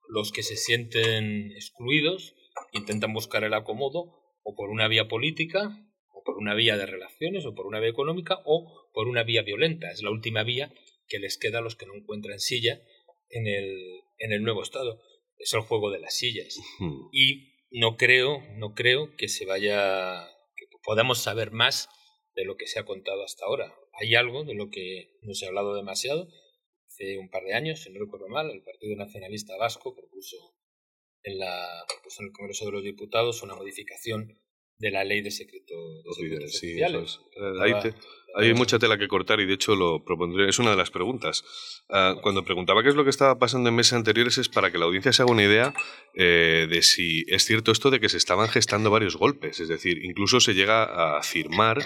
los 0.08 0.32
que 0.32 0.42
se 0.42 0.56
sienten 0.56 1.52
excluidos 1.52 2.34
intentan 2.72 3.12
buscar 3.12 3.44
el 3.44 3.54
acomodo 3.54 4.24
o 4.42 4.54
por 4.54 4.70
una 4.70 4.88
vía 4.88 5.08
política, 5.08 5.88
o 6.12 6.22
por 6.22 6.36
una 6.36 6.54
vía 6.54 6.76
de 6.76 6.86
relaciones, 6.86 7.46
o 7.46 7.54
por 7.54 7.66
una 7.66 7.80
vía 7.80 7.90
económica, 7.90 8.40
o 8.44 8.90
por 8.92 9.08
una 9.08 9.22
vía 9.22 9.42
violenta. 9.42 9.90
Es 9.90 10.02
la 10.02 10.10
última 10.10 10.42
vía 10.42 10.72
que 11.08 11.18
les 11.18 11.38
queda 11.38 11.58
a 11.58 11.62
los 11.62 11.76
que 11.76 11.86
no 11.86 11.94
encuentran 11.94 12.38
silla 12.40 12.80
en 13.30 13.46
el, 13.46 14.02
en 14.18 14.32
el 14.32 14.42
nuevo 14.42 14.62
Estado. 14.62 15.00
Es 15.38 15.52
el 15.54 15.60
juego 15.60 15.90
de 15.90 15.98
las 15.98 16.14
sillas. 16.14 16.58
Y 17.12 17.54
no 17.70 17.96
creo, 17.96 18.42
no 18.56 18.74
creo 18.74 19.16
que 19.16 19.28
se 19.28 19.46
vaya, 19.46 20.28
que 20.56 20.66
podamos 20.82 21.18
saber 21.18 21.50
más 21.50 21.88
de 22.34 22.44
lo 22.44 22.56
que 22.56 22.66
se 22.66 22.78
ha 22.78 22.84
contado 22.84 23.24
hasta 23.24 23.46
ahora. 23.46 23.74
Hay 24.00 24.14
algo 24.14 24.44
de 24.44 24.54
lo 24.54 24.70
que 24.70 25.16
no 25.22 25.34
se 25.34 25.46
ha 25.46 25.48
hablado 25.48 25.74
demasiado. 25.74 26.28
Hace 27.04 27.18
un 27.18 27.28
par 27.28 27.42
de 27.44 27.54
años, 27.54 27.80
si 27.80 27.90
no 27.90 28.00
recuerdo 28.00 28.28
mal, 28.28 28.50
el 28.50 28.62
Partido 28.62 28.96
Nacionalista 28.96 29.56
Vasco 29.56 29.94
propuso 29.94 30.36
en, 31.22 31.38
la, 31.38 31.84
propuso 31.88 32.22
en 32.22 32.28
el 32.28 32.32
Congreso 32.32 32.66
de 32.66 32.72
los 32.72 32.82
Diputados 32.82 33.42
una 33.42 33.54
modificación 33.54 34.38
de 34.78 34.90
la 34.90 35.04
ley 35.04 35.22
de 35.22 35.30
secreto 35.30 35.74
de 36.18 36.48
sí, 36.48 36.80
hay 38.36 38.52
mucha 38.54 38.80
tela 38.80 38.98
que 38.98 39.06
cortar 39.06 39.38
y 39.38 39.46
de 39.46 39.54
hecho 39.54 39.76
lo 39.76 40.04
propondré, 40.04 40.48
es 40.48 40.58
una 40.58 40.70
de 40.70 40.76
las 40.76 40.90
preguntas. 40.90 41.44
Ah, 41.88 42.16
cuando 42.20 42.44
preguntaba 42.44 42.82
qué 42.82 42.88
es 42.88 42.96
lo 42.96 43.04
que 43.04 43.10
estaba 43.10 43.38
pasando 43.38 43.68
en 43.68 43.76
meses 43.76 43.92
anteriores 43.92 44.36
es 44.38 44.48
para 44.48 44.72
que 44.72 44.78
la 44.78 44.86
audiencia 44.86 45.12
se 45.12 45.22
haga 45.22 45.30
una 45.30 45.44
idea 45.44 45.72
eh, 46.14 46.66
de 46.68 46.82
si 46.82 47.24
es 47.28 47.44
cierto 47.44 47.70
esto 47.70 47.90
de 47.90 48.00
que 48.00 48.08
se 48.08 48.16
estaban 48.16 48.48
gestando 48.48 48.90
varios 48.90 49.16
golpes, 49.16 49.60
es 49.60 49.68
decir, 49.68 50.04
incluso 50.04 50.40
se 50.40 50.54
llega 50.54 50.82
a 50.82 51.18
afirmar 51.18 51.78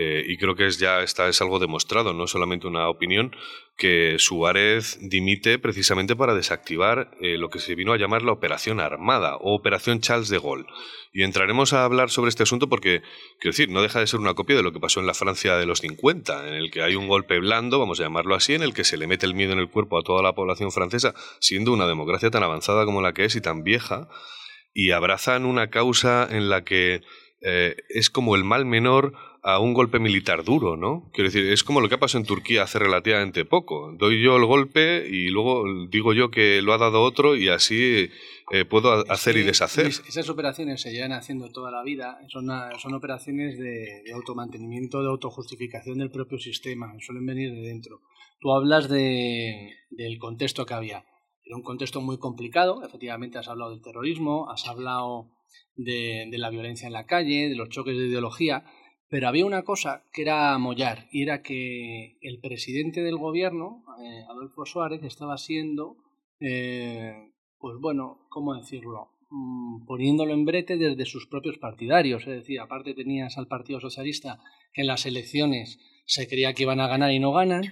eh, 0.00 0.24
y 0.28 0.36
creo 0.36 0.54
que 0.54 0.64
es 0.64 0.78
ya 0.78 1.02
está, 1.02 1.28
es 1.28 1.42
algo 1.42 1.58
demostrado, 1.58 2.12
no 2.12 2.28
solamente 2.28 2.68
una 2.68 2.88
opinión, 2.88 3.34
que 3.76 4.14
Suárez 4.20 4.96
dimite 5.00 5.58
precisamente 5.58 6.14
para 6.14 6.34
desactivar 6.34 7.10
eh, 7.20 7.36
lo 7.36 7.50
que 7.50 7.58
se 7.58 7.74
vino 7.74 7.92
a 7.92 7.96
llamar 7.96 8.22
la 8.22 8.30
Operación 8.30 8.78
Armada 8.78 9.34
o 9.38 9.56
Operación 9.56 10.00
Charles 10.00 10.28
de 10.28 10.38
Gaulle. 10.38 10.66
Y 11.12 11.24
entraremos 11.24 11.72
a 11.72 11.84
hablar 11.84 12.10
sobre 12.10 12.28
este 12.28 12.44
asunto 12.44 12.68
porque, 12.68 13.02
quiero 13.40 13.52
decir, 13.52 13.70
no 13.70 13.82
deja 13.82 13.98
de 13.98 14.06
ser 14.06 14.20
una 14.20 14.34
copia 14.34 14.54
de 14.54 14.62
lo 14.62 14.72
que 14.72 14.78
pasó 14.78 15.00
en 15.00 15.06
la 15.08 15.14
Francia 15.14 15.56
de 15.56 15.66
los 15.66 15.80
50, 15.80 16.46
en 16.46 16.54
el 16.54 16.70
que 16.70 16.82
hay 16.82 16.94
un 16.94 17.08
golpe 17.08 17.40
blando, 17.40 17.80
vamos 17.80 17.98
a 17.98 18.04
llamarlo 18.04 18.36
así, 18.36 18.54
en 18.54 18.62
el 18.62 18.74
que 18.74 18.84
se 18.84 18.98
le 18.98 19.08
mete 19.08 19.26
el 19.26 19.34
miedo 19.34 19.52
en 19.52 19.58
el 19.58 19.68
cuerpo 19.68 19.98
a 19.98 20.04
toda 20.04 20.22
la 20.22 20.36
población 20.36 20.70
francesa, 20.70 21.12
siendo 21.40 21.72
una 21.72 21.88
democracia 21.88 22.30
tan 22.30 22.44
avanzada 22.44 22.84
como 22.84 23.02
la 23.02 23.14
que 23.14 23.24
es 23.24 23.34
y 23.34 23.40
tan 23.40 23.64
vieja, 23.64 24.08
y 24.72 24.92
abrazan 24.92 25.44
una 25.44 25.70
causa 25.70 26.28
en 26.30 26.48
la 26.48 26.62
que 26.62 27.00
eh, 27.40 27.76
es 27.88 28.10
como 28.10 28.34
el 28.34 28.44
mal 28.44 28.64
menor 28.66 29.14
a 29.42 29.60
un 29.60 29.72
golpe 29.72 29.98
militar 30.00 30.44
duro, 30.44 30.76
¿no? 30.76 31.08
Quiero 31.12 31.30
decir, 31.30 31.46
es 31.46 31.62
como 31.62 31.80
lo 31.80 31.88
que 31.88 31.94
ha 31.94 32.00
pasado 32.00 32.20
en 32.20 32.26
Turquía 32.26 32.64
hace 32.64 32.78
relativamente 32.78 33.44
poco. 33.44 33.92
Doy 33.96 34.22
yo 34.22 34.36
el 34.36 34.44
golpe 34.44 35.06
y 35.08 35.30
luego 35.30 35.64
digo 35.88 36.12
yo 36.12 36.30
que 36.30 36.60
lo 36.60 36.72
ha 36.72 36.78
dado 36.78 37.02
otro 37.02 37.36
y 37.36 37.48
así 37.48 38.10
eh, 38.50 38.64
puedo 38.64 39.04
hacer 39.10 39.36
y 39.36 39.44
deshacer. 39.44 39.86
Esas 39.86 40.28
operaciones 40.28 40.82
se 40.82 40.92
llevan 40.92 41.12
haciendo 41.12 41.50
toda 41.50 41.70
la 41.70 41.82
vida, 41.84 42.18
son, 42.28 42.48
son 42.78 42.94
operaciones 42.94 43.58
de, 43.58 44.02
automantenimiento, 44.12 45.02
de 45.02 45.08
autojustificación 45.08 45.98
del 45.98 46.10
propio 46.10 46.38
sistema, 46.38 46.92
suelen 47.00 47.24
venir 47.24 47.52
de 47.52 47.60
dentro. 47.60 48.00
Tú 48.40 48.52
hablas 48.52 48.88
de, 48.88 49.76
del 49.90 50.18
contexto 50.18 50.66
que 50.66 50.74
había. 50.74 51.04
Era 51.44 51.56
un 51.56 51.62
contexto 51.62 52.00
muy 52.00 52.18
complicado, 52.18 52.82
efectivamente 52.84 53.38
has 53.38 53.48
hablado 53.48 53.70
del 53.70 53.80
terrorismo, 53.80 54.50
has 54.50 54.66
hablado 54.66 55.30
de, 55.76 56.28
la 56.32 56.50
violencia 56.50 56.86
en 56.86 56.92
la 56.92 57.06
calle, 57.06 57.48
de 57.48 57.56
los 57.56 57.68
choques 57.68 57.96
de 57.96 58.06
ideología, 58.06 58.64
pero 59.08 59.28
había 59.28 59.46
una 59.46 59.62
cosa 59.62 60.04
que 60.12 60.22
era 60.22 60.56
mollar, 60.58 61.08
y 61.12 61.22
era 61.22 61.42
que 61.42 62.18
el 62.20 62.40
presidente 62.40 63.02
del 63.02 63.16
gobierno, 63.16 63.84
eh, 64.02 64.24
Adolfo 64.28 64.66
Suárez, 64.66 65.02
estaba 65.02 65.38
siendo, 65.38 65.96
eh, 66.40 67.32
pues 67.58 67.76
bueno, 67.80 68.26
¿cómo 68.28 68.54
decirlo? 68.54 69.18
Mm, 69.30 69.84
poniéndolo 69.84 70.32
en 70.32 70.44
brete 70.44 70.76
desde 70.76 71.04
sus 71.04 71.26
propios 71.26 71.58
partidarios. 71.58 72.22
Es 72.22 72.34
decir, 72.34 72.60
aparte 72.60 72.94
tenías 72.94 73.36
al 73.36 73.46
Partido 73.46 73.80
Socialista 73.80 74.40
que 74.72 74.82
en 74.82 74.86
las 74.86 75.04
elecciones 75.04 75.78
se 76.06 76.26
creía 76.26 76.54
que 76.54 76.62
iban 76.62 76.80
a 76.80 76.88
ganar 76.88 77.12
y 77.12 77.18
no 77.18 77.32
ganan, 77.32 77.64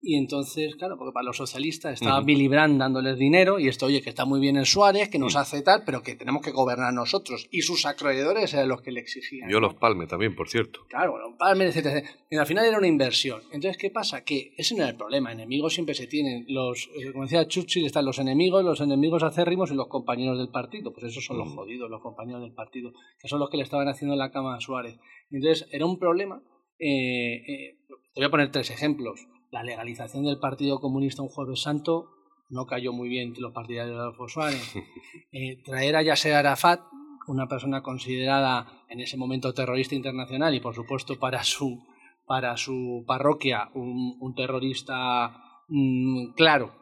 y 0.00 0.16
entonces, 0.16 0.76
claro, 0.76 0.96
porque 0.96 1.12
para 1.12 1.24
los 1.24 1.36
socialistas 1.36 1.94
estaba 1.94 2.20
Billy 2.20 2.46
Brandt 2.46 2.78
dándoles 2.78 3.18
dinero 3.18 3.58
y 3.58 3.66
esto, 3.66 3.86
oye, 3.86 4.00
que 4.00 4.10
está 4.10 4.24
muy 4.24 4.38
bien 4.38 4.56
el 4.56 4.64
Suárez, 4.64 5.08
que 5.08 5.18
nos 5.18 5.34
hace 5.34 5.60
tal, 5.62 5.82
pero 5.84 6.02
que 6.04 6.14
tenemos 6.14 6.40
que 6.40 6.52
gobernar 6.52 6.94
nosotros. 6.94 7.48
Y 7.50 7.62
sus 7.62 7.84
acreedores 7.84 8.54
eran 8.54 8.68
los 8.68 8.80
que 8.80 8.92
le 8.92 9.00
exigían. 9.00 9.50
Yo 9.50 9.58
los 9.58 9.74
Palme 9.74 10.06
también, 10.06 10.36
por 10.36 10.48
cierto. 10.48 10.86
Claro, 10.88 11.18
los 11.18 11.36
Palme, 11.36 11.66
etc. 11.66 12.06
Y 12.30 12.36
al 12.36 12.46
final 12.46 12.64
era 12.64 12.78
una 12.78 12.86
inversión. 12.86 13.42
Entonces, 13.50 13.76
¿qué 13.76 13.90
pasa? 13.90 14.22
Que 14.22 14.54
ese 14.56 14.76
no 14.76 14.82
era 14.82 14.90
el 14.90 14.96
problema. 14.96 15.32
Enemigos 15.32 15.74
siempre 15.74 15.96
se 15.96 16.06
tienen. 16.06 16.44
Los, 16.46 16.88
eh, 16.96 17.10
como 17.10 17.24
decía 17.24 17.48
Churchill, 17.48 17.84
están 17.84 18.04
los 18.04 18.20
enemigos, 18.20 18.64
los 18.64 18.80
enemigos 18.80 19.24
acérrimos 19.24 19.72
y 19.72 19.74
los 19.74 19.88
compañeros 19.88 20.38
del 20.38 20.50
partido. 20.50 20.92
Pues 20.92 21.06
esos 21.06 21.24
son 21.24 21.38
los 21.38 21.48
jodidos, 21.48 21.90
los 21.90 22.00
compañeros 22.00 22.42
del 22.42 22.54
partido, 22.54 22.92
que 23.18 23.26
son 23.26 23.40
los 23.40 23.50
que 23.50 23.56
le 23.56 23.64
estaban 23.64 23.88
haciendo 23.88 24.14
la 24.14 24.30
cama 24.30 24.54
a 24.54 24.60
Suárez. 24.60 24.96
Entonces, 25.32 25.68
era 25.72 25.86
un 25.86 25.98
problema. 25.98 26.40
Eh, 26.78 27.42
eh, 27.48 27.78
te 28.14 28.20
voy 28.20 28.24
a 28.26 28.30
poner 28.30 28.52
tres 28.52 28.70
ejemplos 28.70 29.26
la 29.50 29.62
legalización 29.62 30.24
del 30.24 30.38
Partido 30.38 30.80
Comunista 30.80 31.22
un 31.22 31.28
jueves 31.28 31.62
santo 31.62 32.10
no 32.50 32.66
cayó 32.66 32.92
muy 32.92 33.08
bien 33.08 33.28
entre 33.28 33.42
los 33.42 33.52
partidarios 33.52 33.96
de 33.96 34.00
Adolfo 34.02 34.28
Suárez. 34.28 34.74
Eh, 35.30 35.62
traer 35.62 35.94
a 35.94 36.02
Yasser 36.02 36.32
Arafat, 36.32 36.80
una 37.26 37.46
persona 37.46 37.82
considerada 37.82 38.84
en 38.88 39.00
ese 39.00 39.18
momento 39.18 39.52
terrorista 39.52 39.94
internacional 39.94 40.54
y 40.54 40.60
por 40.60 40.74
supuesto 40.74 41.18
para 41.18 41.44
su, 41.44 41.84
para 42.24 42.56
su 42.56 43.04
parroquia 43.06 43.68
un, 43.74 44.34
terrorista 44.34 45.28
mm, 45.68 46.32
claro. 46.32 46.72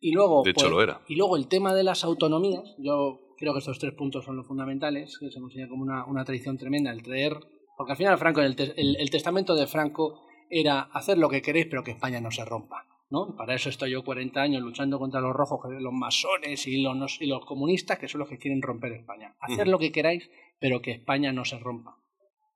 Y 0.00 0.12
luego, 0.12 0.42
de 0.42 0.52
hecho 0.52 0.60
pues, 0.60 0.70
lo 0.70 0.82
era. 0.82 1.02
Y 1.06 1.16
luego 1.16 1.36
el 1.36 1.48
tema 1.48 1.74
de 1.74 1.84
las 1.84 2.02
autonomías, 2.02 2.74
yo 2.78 3.20
creo 3.36 3.52
que 3.52 3.58
estos 3.58 3.78
tres 3.78 3.92
puntos 3.92 4.24
son 4.24 4.36
los 4.36 4.46
fundamentales, 4.46 5.18
que 5.18 5.30
se 5.30 5.40
considera 5.40 5.68
como 5.68 5.82
una, 5.82 6.06
una 6.06 6.24
tradición 6.24 6.56
tremenda, 6.56 6.90
el 6.92 7.02
traer, 7.02 7.36
porque 7.76 7.92
al 7.92 7.98
final 7.98 8.16
Franco, 8.16 8.40
el, 8.40 8.56
el 8.76 9.10
testamento 9.10 9.54
de 9.54 9.66
Franco 9.66 10.25
era 10.50 10.80
hacer 10.80 11.18
lo 11.18 11.28
que 11.28 11.42
queréis, 11.42 11.66
pero 11.66 11.84
que 11.84 11.92
España 11.92 12.20
no 12.20 12.30
se 12.30 12.44
rompa. 12.44 12.86
¿no? 13.10 13.36
Para 13.36 13.54
eso 13.54 13.68
estoy 13.68 13.92
yo 13.92 14.04
40 14.04 14.40
años 14.40 14.62
luchando 14.62 14.98
contra 14.98 15.20
los 15.20 15.34
rojos, 15.34 15.60
los 15.80 15.92
masones 15.92 16.66
y 16.66 16.82
los, 16.82 17.20
y 17.20 17.26
los 17.26 17.44
comunistas, 17.44 17.98
que 17.98 18.08
son 18.08 18.20
los 18.20 18.28
que 18.28 18.38
quieren 18.38 18.62
romper 18.62 18.92
España. 18.92 19.36
Hacer 19.40 19.68
lo 19.68 19.78
que 19.78 19.92
queráis, 19.92 20.28
pero 20.58 20.82
que 20.82 20.92
España 20.92 21.32
no 21.32 21.44
se 21.44 21.58
rompa. 21.58 21.98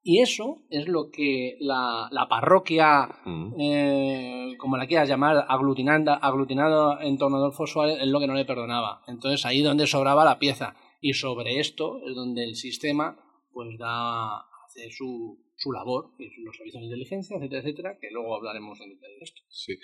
Y 0.03 0.21
eso 0.21 0.63
es 0.71 0.89
lo 0.89 1.11
que 1.11 1.59
la, 1.61 2.09
la 2.11 2.27
parroquia, 2.27 3.21
eh, 3.59 4.55
como 4.59 4.79
la 4.79 4.87
quieras 4.87 5.09
llamar, 5.09 5.45
aglutinando, 5.47 6.13
aglutinado 6.13 7.01
en 7.01 7.19
torno 7.19 7.37
a 7.37 7.41
Adolfo 7.41 7.67
Suárez, 7.67 7.99
es 8.01 8.09
lo 8.09 8.19
que 8.19 8.27
no 8.27 8.35
le 8.35 8.47
perdonaba. 8.47 9.03
Entonces 9.07 9.45
ahí 9.45 9.61
donde 9.61 9.87
sobraba 9.87 10.25
la 10.25 10.39
pieza. 10.39 10.75
Y 11.03 11.13
sobre 11.13 11.61
esto 11.61 12.01
es 12.07 12.15
donde 12.15 12.45
el 12.45 12.57
sistema 12.57 13.19
pues 13.53 13.77
da, 13.79 14.39
hace 14.39 14.91
su, 14.91 15.39
su 15.61 15.73
labor, 15.73 16.11
los 16.19 16.57
servicios 16.57 16.81
de 16.81 16.87
inteligencia, 16.87 17.37
etcétera, 17.37 17.61
etcétera, 17.61 17.99
que 18.01 18.11
luego 18.11 18.35
hablaremos 18.35 18.81
en 18.81 18.95
detalle 18.95 19.15
de 19.19 19.25
esto. 19.25 19.43
Sí. 19.51 19.79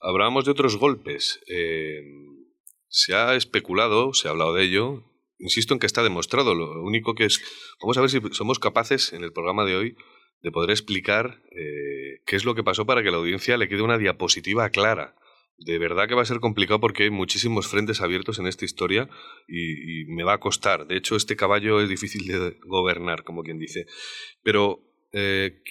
Hablábamos 0.00 0.44
de 0.44 0.50
otros 0.50 0.76
golpes. 0.76 1.40
Eh, 1.48 2.02
se 2.88 3.14
ha 3.14 3.34
especulado, 3.34 4.12
se 4.12 4.28
ha 4.28 4.32
hablado 4.32 4.52
de 4.54 4.64
ello. 4.64 5.04
Insisto 5.38 5.72
en 5.72 5.80
que 5.80 5.86
está 5.86 6.02
demostrado. 6.02 6.54
Lo 6.54 6.82
único 6.82 7.14
que 7.14 7.24
es. 7.24 7.40
Vamos 7.80 7.96
a 7.96 8.02
ver 8.02 8.10
si 8.10 8.20
somos 8.32 8.58
capaces 8.58 9.14
en 9.14 9.24
el 9.24 9.32
programa 9.32 9.64
de 9.64 9.76
hoy 9.76 9.96
de 10.42 10.52
poder 10.52 10.70
explicar 10.70 11.42
eh, 11.50 12.20
qué 12.26 12.36
es 12.36 12.44
lo 12.44 12.54
que 12.54 12.62
pasó 12.62 12.84
para 12.84 13.02
que 13.02 13.10
la 13.10 13.16
audiencia 13.16 13.56
le 13.56 13.68
quede 13.68 13.80
una 13.80 13.96
diapositiva 13.96 14.68
clara. 14.68 15.16
De 15.56 15.78
verdad 15.78 16.08
que 16.08 16.14
va 16.14 16.22
a 16.22 16.26
ser 16.26 16.40
complicado 16.40 16.80
porque 16.80 17.04
hay 17.04 17.10
muchísimos 17.10 17.68
frentes 17.68 18.02
abiertos 18.02 18.38
en 18.38 18.48
esta 18.48 18.66
historia 18.66 19.08
y, 19.48 20.02
y 20.02 20.04
me 20.06 20.24
va 20.24 20.34
a 20.34 20.40
costar. 20.40 20.86
De 20.86 20.96
hecho, 20.96 21.16
este 21.16 21.36
caballo 21.36 21.80
es 21.80 21.88
difícil 21.88 22.26
de 22.26 22.58
gobernar, 22.66 23.24
como 23.24 23.42
quien 23.42 23.58
dice. 23.58 23.86
Pero 24.42 24.91
eh, 25.12 25.62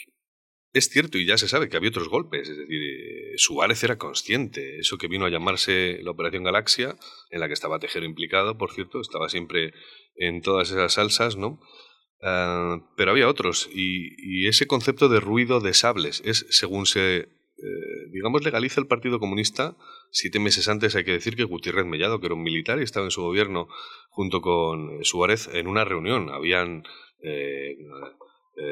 es 0.73 0.89
cierto 0.89 1.17
y 1.17 1.25
ya 1.25 1.37
se 1.37 1.49
sabe 1.49 1.67
que 1.67 1.75
había 1.75 1.89
otros 1.89 2.07
golpes, 2.07 2.47
es 2.47 2.57
decir, 2.57 2.81
eh, 2.81 3.33
Suárez 3.37 3.83
era 3.83 3.97
consciente, 3.97 4.79
eso 4.79 4.97
que 4.97 5.07
vino 5.07 5.25
a 5.25 5.29
llamarse 5.29 5.99
la 6.01 6.11
Operación 6.11 6.43
Galaxia, 6.43 6.95
en 7.29 7.41
la 7.41 7.47
que 7.47 7.53
estaba 7.53 7.79
Tejero 7.79 8.05
implicado, 8.05 8.57
por 8.57 8.71
cierto, 8.71 9.01
estaba 9.01 9.27
siempre 9.27 9.73
en 10.15 10.41
todas 10.41 10.71
esas 10.71 10.93
salsas, 10.93 11.35
¿no? 11.35 11.59
Ah, 12.21 12.77
pero 12.95 13.11
había 13.11 13.27
otros, 13.27 13.69
y, 13.73 14.47
ese 14.47 14.67
concepto 14.67 15.09
de 15.09 15.19
ruido 15.19 15.59
de 15.59 15.73
sables 15.73 16.21
es 16.25 16.45
según 16.49 16.85
se, 16.85 17.17
eh, 17.17 17.27
digamos, 18.11 18.43
legaliza 18.43 18.79
el 18.79 18.87
Partido 18.87 19.19
Comunista, 19.19 19.75
siete 20.11 20.39
meses 20.39 20.67
antes 20.69 20.95
hay 20.95 21.03
que 21.03 21.11
decir 21.11 21.35
que 21.35 21.43
Gutiérrez 21.43 21.85
Mellado, 21.85 22.19
que 22.19 22.27
era 22.27 22.35
un 22.35 22.43
militar 22.43 22.79
y 22.79 22.83
estaba 22.83 23.05
en 23.05 23.11
su 23.11 23.21
gobierno 23.21 23.67
junto 24.09 24.41
con 24.41 25.03
Suárez 25.03 25.49
en 25.53 25.67
una 25.67 25.83
reunión, 25.83 26.29
habían... 26.29 26.83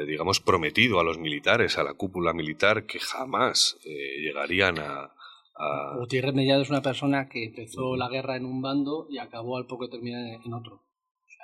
digamos, 0.06 0.40
prometido 0.40 1.00
a 1.00 1.04
los 1.04 1.18
militares, 1.18 1.78
a 1.78 1.82
la 1.82 1.94
cúpula 1.94 2.32
militar, 2.32 2.86
que 2.86 2.98
jamás 3.00 3.78
eh, 3.84 4.20
llegarían 4.20 4.78
a, 4.78 5.14
a... 5.56 5.96
Gutiérrez 5.98 6.34
Mellado 6.34 6.62
es 6.62 6.70
una 6.70 6.82
persona 6.82 7.28
que 7.28 7.44
empezó 7.44 7.96
la 7.96 8.08
guerra 8.08 8.36
en 8.36 8.44
un 8.44 8.62
bando 8.62 9.06
y 9.10 9.18
acabó 9.18 9.56
al 9.56 9.66
poco 9.66 9.86
de 9.86 9.92
terminar 9.92 10.40
en 10.44 10.54
otro. 10.54 10.82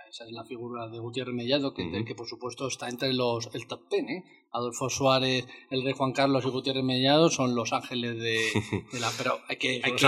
esa 0.09 0.25
es 0.25 0.33
la 0.33 0.45
figura 0.45 0.89
de 0.89 0.99
Gutiérrez 0.99 1.35
Mellado, 1.35 1.75
que, 1.75 2.05
que 2.05 2.15
por 2.15 2.27
supuesto 2.27 2.69
está 2.69 2.89
entre 2.89 3.13
los 3.13 3.53
el 3.55 3.67
top 3.67 3.89
ten, 3.89 4.09
¿eh? 4.09 4.25
Adolfo 4.57 4.89
Suárez, 4.89 5.47
el 5.71 5.85
rey 5.85 5.93
Juan 5.93 6.13
Carlos 6.13 6.45
y 6.47 6.49
Gutiérrez 6.49 6.83
Mellado 6.83 7.29
son 7.29 7.55
los 7.55 7.75
ángeles 7.75 8.19
de, 8.19 8.41
la... 9.01 9.11
Pero 9.19 9.39
hay 9.49 9.57
que, 9.57 9.83
hay 9.83 9.93
que, 9.93 10.07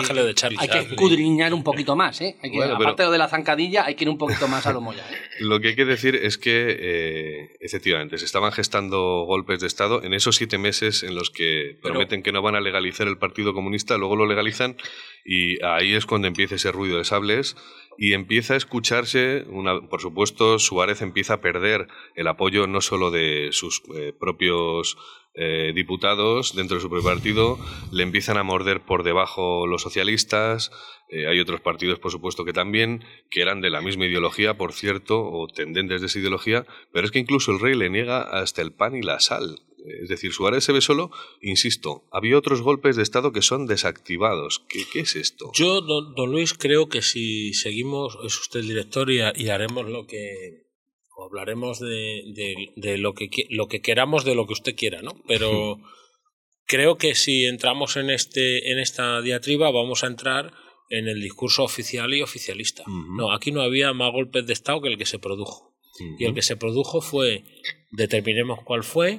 hay 0.59 0.69
que 0.69 0.79
escudriñar 0.79 1.53
un 1.53 1.63
poquito 1.63 1.95
más, 1.97 2.21
¿eh? 2.23 2.37
Hay 2.43 2.51
que, 2.51 2.63
aparte 2.63 3.11
de 3.11 3.19
la 3.19 3.29
zancadilla, 3.29 3.85
hay 3.85 3.95
que 3.95 4.05
ir 4.05 4.11
un 4.11 4.17
poquito 4.17 4.49
más 4.49 4.67
a 4.67 4.73
lo 4.73 4.81
moya. 4.81 5.05
¿eh? 5.11 5.17
Lo 5.41 5.61
que 5.61 5.69
hay 5.69 5.77
que 5.77 5.85
decir 5.85 6.17
es 6.17 6.39
que, 6.39 6.77
eh, 6.81 7.57
efectivamente, 7.61 8.17
se 8.17 8.25
estaban 8.25 8.51
gestando 8.51 9.25
golpes 9.27 9.61
de 9.61 9.67
Estado 9.67 10.03
en 10.03 10.15
esos 10.15 10.37
siete 10.37 10.57
meses 10.57 11.03
en 11.03 11.15
los 11.15 11.31
que 11.31 11.79
prometen 11.83 12.23
que 12.23 12.33
no 12.33 12.41
van 12.41 12.57
a 12.57 12.61
legalizar 12.61 13.07
el 13.07 13.19
Partido 13.19 13.53
Comunista, 13.53 13.99
luego 13.99 14.17
lo 14.17 14.27
legalizan 14.27 14.77
y 15.25 15.63
ahí 15.63 15.95
es 15.95 16.07
cuando 16.07 16.27
empieza 16.27 16.55
ese 16.55 16.73
ruido 16.73 16.97
de 16.97 17.05
sables 17.05 17.55
y 17.99 18.13
empieza 18.13 18.55
a 18.55 18.57
escucharse, 18.57 19.45
una, 19.49 19.81
por 19.89 20.01
supuesto, 20.01 20.61
Suárez 20.61 21.03
empieza 21.03 21.35
a 21.35 21.41
perder 21.41 21.89
el 22.15 22.29
apoyo 22.29 22.69
no 22.69 22.81
solo 22.81 23.11
de 23.11 23.49
sus 23.51 23.83
eh, 23.97 24.13
propios 24.19 24.38
propios 24.39 24.97
eh, 25.35 25.73
diputados 25.75 26.55
dentro 26.55 26.77
de 26.77 26.81
su 26.81 26.89
propio 26.89 27.05
partido 27.05 27.59
le 27.93 28.03
empiezan 28.03 28.39
a 28.39 28.43
morder 28.43 28.85
por 28.85 29.03
debajo 29.03 29.67
los 29.67 29.83
socialistas. 29.83 30.71
Eh, 31.11 31.27
hay 31.27 31.41
otros 31.41 31.61
partidos, 31.61 31.99
por 31.99 32.13
supuesto, 32.13 32.45
que 32.45 32.53
también, 32.53 33.05
que 33.31 33.41
eran 33.43 33.61
de 33.61 33.71
la 33.71 33.81
misma 33.81 34.07
ideología, 34.07 34.57
por 34.57 34.73
cierto, 34.73 35.21
o 35.21 35.49
tendentes 35.49 36.01
de 36.01 36.07
esa 36.07 36.19
ideología, 36.19 36.67
pero 36.93 37.05
es 37.07 37.13
que 37.13 37.19
incluso 37.19 37.53
el 37.53 37.61
rey 37.61 37.75
le 37.75 37.91
niega 37.91 38.23
hasta 38.23 38.63
el 38.63 38.73
pan 38.73 38.97
y 38.97 39.03
la 39.03 39.21
sal. 39.21 39.61
Es 40.03 40.09
decir, 40.09 40.33
Suárez 40.33 40.65
se 40.65 40.73
ve 40.73 40.81
solo, 40.81 41.11
insisto, 41.41 42.05
había 42.13 42.37
otros 42.37 42.61
golpes 42.61 42.97
de 42.97 43.03
Estado 43.03 43.33
que 43.33 43.43
son 43.43 43.67
desactivados. 43.67 44.65
¿Qué, 44.69 44.85
qué 44.93 45.01
es 45.01 45.17
esto? 45.17 45.51
Yo, 45.55 45.81
don, 45.81 46.15
don, 46.15 46.31
Luis, 46.31 46.53
creo 46.53 46.89
que 46.89 47.01
si 47.01 47.55
seguimos, 47.55 48.19
es 48.25 48.39
usted 48.39 48.61
el 48.61 48.69
director 48.69 49.11
y, 49.11 49.21
y 49.37 49.49
haremos 49.49 49.89
lo 49.89 50.07
que, 50.07 50.68
o 51.19 51.25
hablaremos 51.25 51.81
de, 51.81 52.23
de, 52.33 52.55
de, 52.77 52.97
lo, 52.97 53.13
que, 53.13 53.29
lo 53.51 53.67
que 53.67 53.83
queramos 53.83 54.25
de 54.25 54.37
lo 54.37 54.47
que 54.47 54.53
usted 54.53 54.77
quiera, 54.77 55.03
¿no? 55.03 55.21
Pero 55.27 55.81
creo 56.65 56.97
que 56.97 57.17
si 57.17 57.45
entramos 57.45 57.97
en, 57.97 58.09
este, 58.09 58.71
en 58.71 58.79
esta 58.79 59.21
diatriba 59.21 59.73
vamos 59.73 60.05
a 60.05 60.07
entrar 60.07 60.53
en 60.91 61.09
el 61.09 61.21
discurso 61.21 61.65
oficial 61.65 62.15
y 62.15 62.23
oficialista. 62.23 62.85
Uh 62.87 62.91
-huh. 62.91 63.17
No, 63.19 63.33
aquí 63.33 63.51
no 63.51 63.63
había 63.63 63.93
más 63.93 64.13
golpes 64.13 64.47
de 64.47 64.53
Estado 64.53 64.81
que 64.81 64.89
el 64.89 64.97
que 64.97 65.07
se 65.07 65.19
produjo. 65.19 65.75
Uh 65.99 66.05
-huh. 66.05 66.17
Y 66.21 66.25
el 66.25 66.35
que 66.35 66.43
se 66.43 66.57
produjo 66.57 67.01
fue, 67.01 67.43
determinemos 67.91 68.61
cuál 68.65 68.85
fue, 68.85 69.19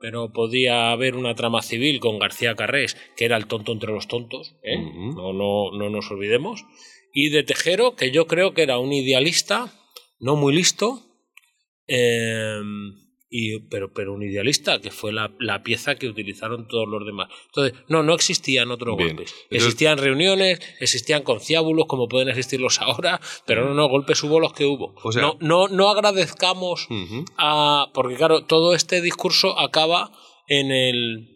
pero 0.00 0.32
podía 0.32 0.90
haber 0.90 1.14
una 1.14 1.36
trama 1.36 1.62
civil 1.62 2.00
con 2.00 2.18
García 2.18 2.56
Carrés, 2.56 2.96
que 3.16 3.24
era 3.24 3.36
el 3.36 3.46
tonto 3.46 3.70
entre 3.72 3.92
los 3.92 4.08
tontos, 4.08 4.56
¿eh? 4.64 4.76
uh 4.76 4.80
-huh. 4.80 5.14
no, 5.14 5.32
no, 5.32 5.78
no 5.78 5.90
nos 5.90 6.10
olvidemos, 6.10 6.64
y 7.14 7.28
de 7.30 7.44
Tejero, 7.44 7.94
que 7.94 8.10
yo 8.10 8.26
creo 8.26 8.52
que 8.52 8.62
era 8.62 8.78
un 8.78 8.92
idealista, 8.92 9.72
no 10.18 10.34
muy 10.34 10.52
listo, 10.52 11.05
eh, 11.88 12.60
y, 13.28 13.58
pero, 13.58 13.92
pero 13.92 14.14
un 14.14 14.22
idealista, 14.22 14.80
que 14.80 14.90
fue 14.90 15.12
la, 15.12 15.32
la, 15.40 15.62
pieza 15.62 15.96
que 15.96 16.06
utilizaron 16.06 16.68
todos 16.68 16.88
los 16.88 17.04
demás. 17.04 17.28
Entonces, 17.46 17.78
no, 17.88 18.02
no 18.02 18.14
existían 18.14 18.70
otros 18.70 18.96
Bien. 18.96 19.10
golpes. 19.10 19.32
Entonces, 19.32 19.66
existían 19.66 19.98
reuniones, 19.98 20.60
existían 20.78 21.22
conciliábulos, 21.22 21.86
como 21.86 22.08
pueden 22.08 22.28
existirlos 22.28 22.80
ahora, 22.80 23.20
pero 23.44 23.66
no, 23.66 23.74
no, 23.74 23.88
golpes 23.88 24.22
hubo 24.22 24.38
los 24.38 24.52
que 24.52 24.64
hubo. 24.64 24.94
O 25.02 25.10
sea, 25.10 25.22
no, 25.22 25.36
no, 25.40 25.68
no 25.68 25.88
agradezcamos 25.88 26.86
uh 26.88 26.94
-huh. 26.94 27.24
a. 27.36 27.90
Porque, 27.92 28.14
claro, 28.14 28.44
todo 28.44 28.74
este 28.74 29.00
discurso 29.02 29.58
acaba 29.58 30.12
en 30.46 30.70
el 30.70 31.35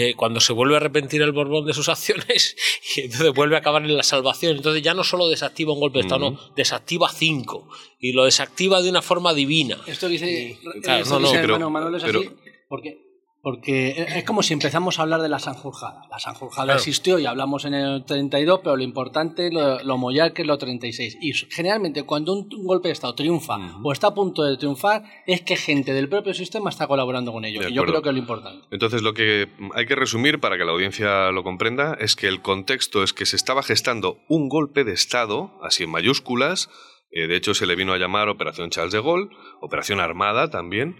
eh, 0.00 0.14
cuando 0.14 0.38
se 0.38 0.52
vuelve 0.52 0.74
a 0.74 0.76
arrepentir 0.76 1.22
el 1.22 1.32
Borbón 1.32 1.66
de 1.66 1.74
sus 1.74 1.88
acciones 1.94 2.56
y 2.94 3.00
entonces 3.00 3.32
vuelve 3.34 3.56
a 3.56 3.58
acabar 3.58 3.82
en 3.82 3.96
la 3.96 4.04
salvación. 4.04 4.56
Entonces 4.56 4.80
ya 4.80 4.94
no 4.94 5.02
solo 5.02 5.26
desactiva 5.26 5.72
un 5.72 5.80
golpe 5.80 5.98
de 5.98 6.02
Estado, 6.02 6.28
uh 6.28 6.30
-huh. 6.30 6.48
no, 6.48 6.54
desactiva 6.54 7.08
cinco 7.10 7.68
y 7.98 8.12
lo 8.12 8.24
desactiva 8.24 8.80
de 8.80 8.90
una 8.90 9.02
forma 9.02 9.34
divina. 9.34 9.76
Esto 9.88 10.08
dice, 10.08 10.30
y, 10.30 10.80
claro, 10.80 11.04
no, 11.06 11.18
no, 11.18 11.32
pero, 11.32 11.70
Manuel 11.70 11.96
es 11.96 12.04
pero, 12.04 12.20
así 12.20 12.30
porque 12.68 13.07
porque 13.48 13.94
es 14.14 14.24
como 14.24 14.42
si 14.42 14.52
empezamos 14.52 14.98
a 14.98 15.02
hablar 15.02 15.22
de 15.22 15.30
la 15.30 15.38
Sanjurjada. 15.38 16.02
La 16.10 16.18
Sanjurjada 16.18 16.64
claro. 16.66 16.78
existió 16.78 17.18
y 17.18 17.24
hablamos 17.24 17.64
en 17.64 17.72
el 17.72 18.04
32, 18.04 18.60
pero 18.62 18.76
lo 18.76 18.82
importante, 18.82 19.50
lo, 19.50 19.82
lo 19.82 19.96
mollar 19.96 20.34
que 20.34 20.42
es 20.42 20.48
lo 20.48 20.58
36. 20.58 21.16
Y 21.22 21.32
generalmente 21.32 22.02
cuando 22.02 22.34
un, 22.34 22.46
un 22.54 22.66
golpe 22.66 22.88
de 22.88 22.92
Estado 22.92 23.14
triunfa 23.14 23.56
uh 23.56 23.60
-huh. 23.60 23.80
o 23.84 23.92
está 23.92 24.08
a 24.08 24.14
punto 24.14 24.42
de 24.42 24.58
triunfar, 24.58 25.02
es 25.26 25.40
que 25.40 25.56
gente 25.56 25.94
del 25.94 26.10
propio 26.10 26.34
sistema 26.34 26.68
está 26.68 26.86
colaborando 26.86 27.32
con 27.32 27.46
ello. 27.46 27.66
Y 27.66 27.72
yo 27.72 27.84
creo 27.84 28.02
que 28.02 28.10
es 28.10 28.14
lo 28.14 28.20
importante. 28.20 28.66
Entonces 28.70 29.00
lo 29.00 29.14
que 29.14 29.48
hay 29.74 29.86
que 29.86 29.94
resumir 29.94 30.40
para 30.40 30.58
que 30.58 30.66
la 30.66 30.72
audiencia 30.72 31.30
lo 31.30 31.42
comprenda 31.42 31.96
es 31.98 32.16
que 32.16 32.28
el 32.28 32.42
contexto 32.42 33.02
es 33.02 33.14
que 33.14 33.24
se 33.24 33.36
estaba 33.36 33.62
gestando 33.62 34.18
un 34.28 34.50
golpe 34.50 34.84
de 34.84 34.92
Estado, 34.92 35.52
así 35.62 35.84
en 35.84 35.90
mayúsculas, 35.90 36.68
eh, 37.12 37.28
de 37.28 37.36
hecho 37.36 37.54
se 37.54 37.64
le 37.64 37.76
vino 37.76 37.94
a 37.94 37.98
llamar 37.98 38.28
Operación 38.28 38.68
Charles 38.68 38.92
de 38.92 39.00
Gaulle, 39.00 39.30
Operación 39.62 40.00
Armada 40.00 40.50
también, 40.50 40.96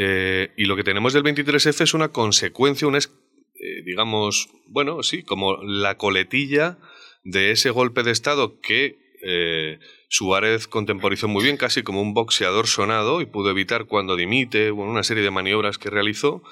eh, 0.00 0.52
y 0.56 0.66
lo 0.66 0.76
que 0.76 0.84
tenemos 0.84 1.12
del 1.12 1.24
23F 1.24 1.80
es 1.80 1.92
una 1.92 2.12
consecuencia, 2.12 2.86
una, 2.86 2.98
eh, 2.98 3.82
digamos, 3.84 4.48
bueno, 4.68 5.02
sí, 5.02 5.24
como 5.24 5.56
la 5.56 5.96
coletilla 5.96 6.78
de 7.24 7.50
ese 7.50 7.70
golpe 7.70 8.04
de 8.04 8.12
Estado 8.12 8.60
que 8.60 8.96
eh, 9.24 9.80
Suárez 10.08 10.68
contemporizó 10.68 11.26
muy 11.26 11.42
bien, 11.42 11.56
casi 11.56 11.82
como 11.82 12.00
un 12.00 12.14
boxeador 12.14 12.68
sonado, 12.68 13.20
y 13.20 13.26
pudo 13.26 13.50
evitar 13.50 13.86
cuando 13.86 14.14
dimite, 14.14 14.70
una 14.70 15.02
serie 15.02 15.24
de 15.24 15.32
maniobras 15.32 15.78
que 15.78 15.90
realizó, 15.90 16.44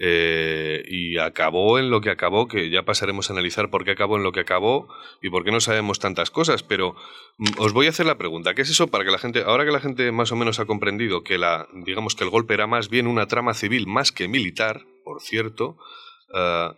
eh, 0.00 0.84
y 0.86 1.18
acabó 1.18 1.80
en 1.80 1.90
lo 1.90 2.00
que 2.00 2.10
acabó, 2.10 2.46
que 2.46 2.70
ya 2.70 2.84
pasaremos 2.84 3.28
a 3.28 3.32
analizar 3.32 3.68
por 3.68 3.84
qué 3.84 3.90
acabó 3.90 4.16
en 4.16 4.22
lo 4.22 4.30
que 4.30 4.38
acabó 4.38 4.86
y 5.20 5.28
por 5.28 5.42
qué 5.42 5.50
no 5.50 5.60
sabemos 5.60 5.98
tantas 5.98 6.30
cosas, 6.30 6.62
pero 6.62 6.94
mm, 7.38 7.60
os 7.60 7.72
voy 7.72 7.86
a 7.86 7.90
hacer 7.90 8.06
la 8.06 8.16
pregunta, 8.16 8.54
¿qué 8.54 8.62
es 8.62 8.70
eso 8.70 8.86
para 8.86 9.04
que 9.04 9.10
la 9.10 9.18
gente, 9.18 9.42
ahora 9.44 9.64
que 9.64 9.72
la 9.72 9.80
gente 9.80 10.12
más 10.12 10.30
o 10.30 10.36
menos 10.36 10.60
ha 10.60 10.66
comprendido 10.66 11.24
que 11.24 11.36
la, 11.36 11.66
digamos 11.84 12.14
que 12.14 12.22
el 12.22 12.30
golpe 12.30 12.54
era 12.54 12.68
más 12.68 12.90
bien 12.90 13.08
una 13.08 13.26
trama 13.26 13.54
civil 13.54 13.88
más 13.88 14.12
que 14.12 14.28
militar, 14.28 14.82
por 15.02 15.20
cierto, 15.20 15.76
uh, 16.32 16.70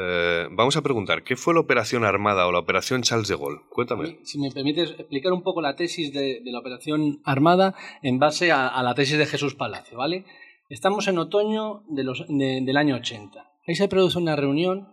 uh, 0.00 0.48
vamos 0.52 0.76
a 0.76 0.82
preguntar, 0.82 1.24
¿qué 1.24 1.34
fue 1.34 1.54
la 1.54 1.60
operación 1.60 2.04
armada 2.04 2.46
o 2.46 2.52
la 2.52 2.60
operación 2.60 3.02
Charles 3.02 3.26
de 3.26 3.34
Gaulle? 3.34 3.62
Cuéntame. 3.70 4.20
Si 4.22 4.38
me 4.38 4.52
permites 4.52 4.90
explicar 4.90 5.32
un 5.32 5.42
poco 5.42 5.60
la 5.60 5.74
tesis 5.74 6.12
de, 6.12 6.40
la 6.44 6.60
operación 6.60 7.20
armada 7.24 7.74
en 8.02 8.20
base 8.20 8.52
a 8.52 8.80
la 8.82 8.94
tesis 8.94 9.18
de 9.18 9.26
Jesús 9.26 9.56
Palacio, 9.56 9.98
¿vale? 9.98 10.24
Estamos 10.70 11.08
en 11.08 11.18
otoño 11.18 11.82
de 11.88 12.04
los, 12.04 12.24
de, 12.28 12.60
del 12.62 12.76
año 12.76 12.94
80. 12.94 13.44
Ahí 13.66 13.74
se 13.74 13.88
produce 13.88 14.18
una 14.18 14.36
reunión 14.36 14.88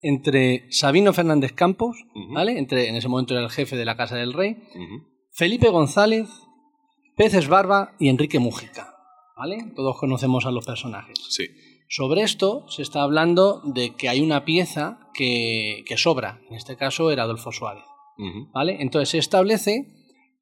entre 0.00 0.64
Sabino 0.72 1.12
Fernández 1.12 1.52
Campos, 1.52 1.98
uh 2.14 2.18
-huh. 2.18 2.34
¿vale? 2.34 2.58
Entre, 2.58 2.88
en 2.88 2.96
ese 2.96 3.08
momento 3.08 3.34
era 3.34 3.44
el 3.44 3.50
jefe 3.50 3.76
de 3.76 3.84
la 3.84 3.98
Casa 3.98 4.16
del 4.16 4.32
Rey, 4.32 4.52
uh 4.52 4.78
-huh. 4.78 5.04
Felipe 5.30 5.68
González, 5.68 6.26
Peces 7.18 7.48
Barba 7.48 7.92
y 7.98 8.08
Enrique 8.08 8.38
Mújica, 8.38 8.94
¿vale? 9.36 9.72
Todos 9.76 9.98
conocemos 9.98 10.46
a 10.46 10.50
los 10.50 10.64
personajes. 10.64 11.18
Sí. 11.28 11.44
Sobre 11.90 12.22
esto 12.22 12.66
se 12.68 12.80
está 12.80 13.02
hablando 13.02 13.60
de 13.64 13.94
que 13.96 14.08
hay 14.08 14.22
una 14.22 14.46
pieza 14.46 15.10
que, 15.12 15.84
que 15.86 15.98
sobra, 15.98 16.40
en 16.48 16.56
este 16.56 16.76
caso 16.76 17.10
era 17.10 17.24
Adolfo 17.24 17.52
Suárez, 17.52 17.84
uh 18.16 18.22
-huh. 18.24 18.50
¿vale? 18.54 18.78
Entonces 18.80 19.10
se 19.10 19.18
establece 19.18 19.84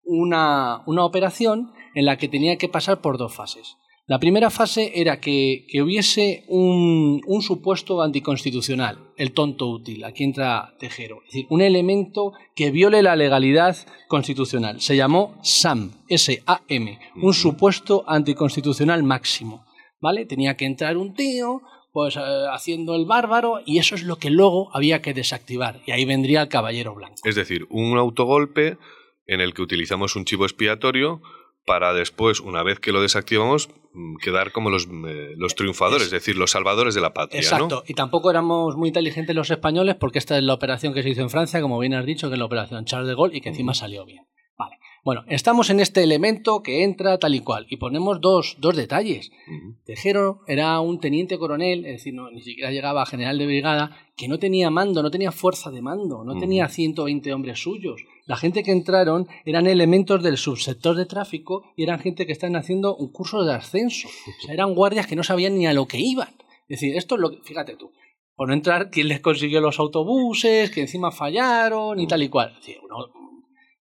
una, 0.05 0.85
una 0.87 1.05
operación 1.05 1.73
en 1.97 2.05
la 2.05 2.17
que 2.17 2.29
tenía 2.29 2.59
que 2.59 2.69
pasar 2.69 3.01
por 3.01 3.19
dos 3.19 3.35
fases. 3.35 3.77
La 4.09 4.19
primera 4.19 4.49
fase 4.49 4.93
era 4.95 5.21
que, 5.21 5.67
que 5.69 5.83
hubiese 5.83 6.43
un, 6.49 7.21
un, 7.27 7.43
supuesto 7.43 8.01
anticonstitucional, 8.01 9.13
el 9.19 9.33
tonto 9.33 9.67
útil, 9.67 10.03
aquí 10.03 10.25
entra 10.25 10.75
Tejero, 10.79 11.19
es 11.27 11.33
decir, 11.35 11.47
un 11.51 11.61
elemento 11.61 12.33
que 12.57 12.71
viole 12.71 13.03
la 13.03 13.17
legalidad 13.17 13.77
constitucional. 14.09 14.81
Se 14.81 14.97
llamó 14.97 15.39
SAM, 15.43 15.93
S-A-M, 16.09 16.99
un 17.17 17.35
supuesto 17.35 18.05
anticonstitucional 18.07 19.03
máximo. 19.03 19.67
¿Vale? 20.01 20.25
Tenía 20.25 20.57
que 20.57 20.65
entrar 20.65 20.97
un 20.97 21.13
tío, 21.13 21.61
pues 21.93 22.17
eh, 22.17 22.21
haciendo 22.51 22.95
el 22.95 23.05
bárbaro, 23.05 23.61
y 23.67 23.77
eso 23.77 23.95
es 23.95 24.05
lo 24.05 24.17
que 24.17 24.31
luego 24.31 24.75
había 24.75 25.03
que 25.03 25.13
desactivar, 25.13 25.83
y 25.87 25.91
ahí 25.91 26.07
vendría 26.07 26.41
el 26.41 26.49
caballero 26.49 26.95
blanco. 26.95 27.17
Es 27.25 27.35
decir, 27.35 27.67
un 27.69 27.99
autogolpe 27.99 28.79
en 29.27 29.43
el 29.43 29.53
que 29.53 29.61
utilizamos 29.61 30.17
un 30.17 30.25
chivo 30.25 30.45
expiatorio 30.45 31.21
para 31.69 31.93
después, 31.93 32.41
una 32.41 32.63
vez 32.65 32.81
que 32.81 32.91
lo 32.91 33.01
desactivamos, 33.03 33.69
mm, 33.93 34.17
quedar 34.17 34.51
como 34.51 34.71
los, 34.71 34.89
eh, 35.07 35.35
los 35.37 35.55
triunfadores, 35.55 36.03
es, 36.03 36.07
es, 36.07 36.13
decir, 36.13 36.37
los 36.37 36.51
salvadores 36.51 36.95
de 36.95 37.03
la 37.03 37.13
patria. 37.13 37.41
Exacto, 37.41 37.77
¿no? 37.77 37.83
y 37.87 37.95
tampoco 37.95 38.31
éramos 38.31 38.77
muy 38.77 38.89
inteligentes 38.89 39.37
los 39.37 39.51
españoles 39.51 39.95
porque 39.95 40.19
esta 40.19 40.37
es 40.37 40.43
la 40.43 40.55
operación 40.55 40.95
que 40.95 41.03
se 41.03 41.11
hizo 41.11 41.21
en 41.21 41.31
Francia, 41.31 41.61
como 41.61 41.79
bien 41.79 41.95
has 41.95 42.07
dicho, 42.07 42.29
que 42.29 42.35
es 42.35 42.39
la 42.39 42.47
operación 42.47 42.87
Charles 42.87 43.09
de 43.09 43.15
Gaulle 43.15 43.37
y 43.37 43.41
que 43.41 43.51
encima 43.51 43.75
salió 43.75 44.05
bien. 44.05 44.27
Vale. 44.57 44.79
Bueno, 45.05 45.25
estamos 45.29 45.71
en 45.71 45.81
este 45.81 46.03
elemento 46.03 46.63
que 46.63 46.83
entra 46.83 47.19
tal 47.19 47.35
y 47.35 47.41
cual 47.41 47.67
y 47.71 47.77
ponemos 47.77 48.21
dos, 48.21 48.57
dos 48.59 48.77
detalles. 48.77 49.31
Uh 49.31 49.53
-huh. 49.53 49.77
Tejero 49.85 50.41
era 50.47 50.81
un 50.81 51.01
teniente 51.01 51.39
coronel, 51.39 51.87
es 51.87 51.93
decir, 51.93 52.15
no, 52.15 52.31
ni 52.31 52.43
siquiera 52.43 52.71
llegaba 52.71 53.03
a 53.03 53.07
general 53.07 53.39
de 53.39 53.47
brigada, 53.47 53.97
que 54.17 54.29
no 54.29 54.39
tenía 54.39 54.71
mando, 54.71 55.03
no 55.03 55.11
tenía 55.11 55.33
fuerza 55.33 55.71
de 55.71 55.83
mando, 55.83 56.25
no 56.25 56.33
uh 56.33 56.37
-huh. 56.37 56.41
tenía 56.41 56.69
120 56.69 57.33
hombres 57.33 57.61
suyos. 57.61 58.03
La 58.27 58.37
gente 58.37 58.63
que 58.63 58.73
entraron 58.73 59.27
eran 59.47 59.67
elementos 59.67 60.23
del 60.23 60.37
subsector 60.37 60.95
de 60.97 61.07
tráfico 61.07 61.63
y 61.77 61.85
eran 61.85 62.01
gente 62.01 62.27
que 62.27 62.33
estaban 62.33 62.57
haciendo 62.57 62.95
un 62.97 63.11
curso 63.11 63.45
de 63.45 63.55
ascenso. 63.55 64.09
O 64.09 64.43
sea, 64.43 64.53
eran 64.53 64.75
guardias 64.75 65.07
que 65.07 65.17
no 65.17 65.23
sabían 65.23 65.57
ni 65.57 65.67
a 65.67 65.73
lo 65.73 65.87
que 65.87 65.99
iban. 65.99 66.29
Es 66.69 66.81
decir, 66.81 66.97
esto 66.97 67.15
es 67.15 67.21
lo 67.23 67.31
que, 67.31 67.39
fíjate 67.43 67.77
tú, 67.77 67.91
por 68.37 68.49
no 68.49 68.55
entrar, 68.55 68.91
quién 68.91 69.09
les 69.09 69.21
consiguió 69.21 69.61
los 69.61 69.79
autobuses, 69.79 70.71
que 70.71 70.83
encima 70.83 71.11
fallaron 71.11 71.99
y 71.99 72.07
tal 72.07 72.23
y 72.23 72.29
cual. 72.29 72.51
Es 72.51 72.57
decir, 72.67 72.77
uno, 72.85 72.97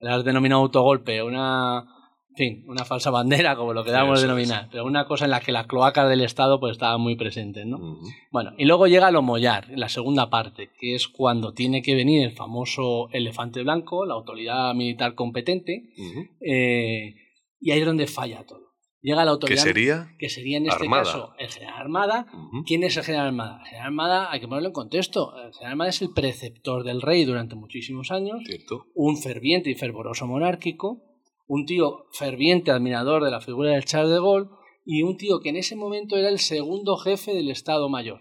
le 0.00 0.10
has 0.10 0.24
denominado 0.24 0.62
autogolpe, 0.62 1.22
una, 1.22 1.84
en 2.30 2.36
fin, 2.36 2.64
una 2.66 2.84
falsa 2.84 3.10
bandera, 3.10 3.56
como 3.56 3.72
lo 3.72 3.84
queramos 3.84 4.20
sí, 4.20 4.26
denominar, 4.26 4.68
pero 4.70 4.84
una 4.84 5.06
cosa 5.06 5.24
en 5.24 5.30
la 5.30 5.40
que 5.40 5.52
las 5.52 5.66
cloacas 5.66 6.08
del 6.08 6.20
Estado 6.20 6.58
pues 6.60 6.72
estaban 6.72 7.00
muy 7.00 7.16
presentes, 7.16 7.64
¿no? 7.66 7.76
Uh 7.76 8.00
-huh. 8.00 8.14
Bueno, 8.30 8.52
y 8.58 8.64
luego 8.64 8.86
llega 8.86 9.10
lo 9.10 9.22
mollar, 9.22 9.68
la 9.70 9.88
segunda 9.88 10.30
parte, 10.30 10.70
que 10.78 10.94
es 10.94 11.08
cuando 11.08 11.52
tiene 11.54 11.80
que 11.82 11.94
venir 11.94 12.24
el 12.24 12.32
famoso 12.32 13.08
elefante 13.12 13.62
blanco, 13.62 14.04
la 14.04 14.14
autoridad 14.14 14.74
militar 14.74 15.14
competente, 15.14 15.84
uh 15.96 16.02
-huh. 16.02 16.28
eh, 16.40 17.14
y 17.60 17.70
ahí 17.70 17.80
es 17.80 17.86
donde 17.86 18.06
falla 18.06 18.44
todo. 18.44 18.63
Llega 19.04 19.22
la 19.26 19.32
autoridad. 19.32 19.62
¿Qué 19.62 19.68
sería? 19.68 20.08
Que 20.18 20.28
sería 20.30 20.56
en 20.56 20.66
este 20.66 20.84
Armada. 20.84 21.02
caso 21.04 21.32
el 21.38 21.48
general 21.50 21.74
Armada. 21.78 22.26
Uh 22.32 22.36
-huh. 22.36 22.64
¿Quién 22.66 22.84
es 22.84 22.96
el 22.96 23.04
general 23.04 23.26
Armada? 23.26 23.58
El 23.60 23.66
general 23.66 23.86
Armada, 23.86 24.32
hay 24.32 24.40
que 24.40 24.48
ponerlo 24.48 24.68
en 24.68 24.72
contexto. 24.72 25.36
El 25.36 25.52
general 25.52 25.72
Armada 25.72 25.90
es 25.90 26.00
el 26.00 26.14
preceptor 26.14 26.84
del 26.84 27.02
rey 27.02 27.24
durante 27.26 27.54
muchísimos 27.54 28.10
años. 28.10 28.40
Cierto. 28.46 28.86
Un 28.94 29.18
ferviente 29.18 29.68
y 29.70 29.74
fervoroso 29.74 30.26
monárquico. 30.26 31.02
Un 31.46 31.66
tío 31.66 32.06
ferviente 32.12 32.70
admirador 32.70 33.22
de 33.22 33.30
la 33.30 33.42
figura 33.42 33.72
del 33.72 33.84
Charles 33.84 34.10
de 34.10 34.20
Gaulle. 34.20 34.48
y 34.86 35.02
un 35.02 35.16
tío 35.18 35.40
que 35.40 35.50
en 35.50 35.56
ese 35.56 35.76
momento 35.76 36.16
era 36.16 36.28
el 36.30 36.38
segundo 36.38 36.96
jefe 36.96 37.34
del 37.34 37.50
Estado 37.50 37.88
Mayor. 37.90 38.20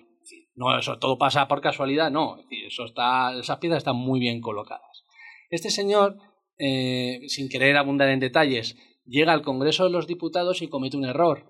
No, 0.56 0.78
eso 0.78 0.98
todo 1.00 1.18
pasa 1.18 1.48
por 1.48 1.62
casualidad, 1.62 2.12
no. 2.12 2.38
Eso 2.68 2.86
está, 2.86 3.38
esas 3.40 3.58
piezas 3.60 3.78
están 3.80 3.96
muy 3.96 4.20
bien 4.20 4.40
colocadas. 4.42 5.04
Este 5.50 5.70
señor, 5.70 6.18
eh, 6.58 7.20
sin 7.28 7.50
querer 7.50 7.76
abundar 7.78 8.10
en 8.10 8.20
detalles, 8.20 8.78
llega 9.06 9.34
al 9.34 9.42
Congreso 9.42 9.86
de 9.86 9.92
los 9.92 10.08
Diputados 10.08 10.62
y 10.62 10.68
comete 10.68 10.98
un 10.98 11.06
error. 11.06 11.46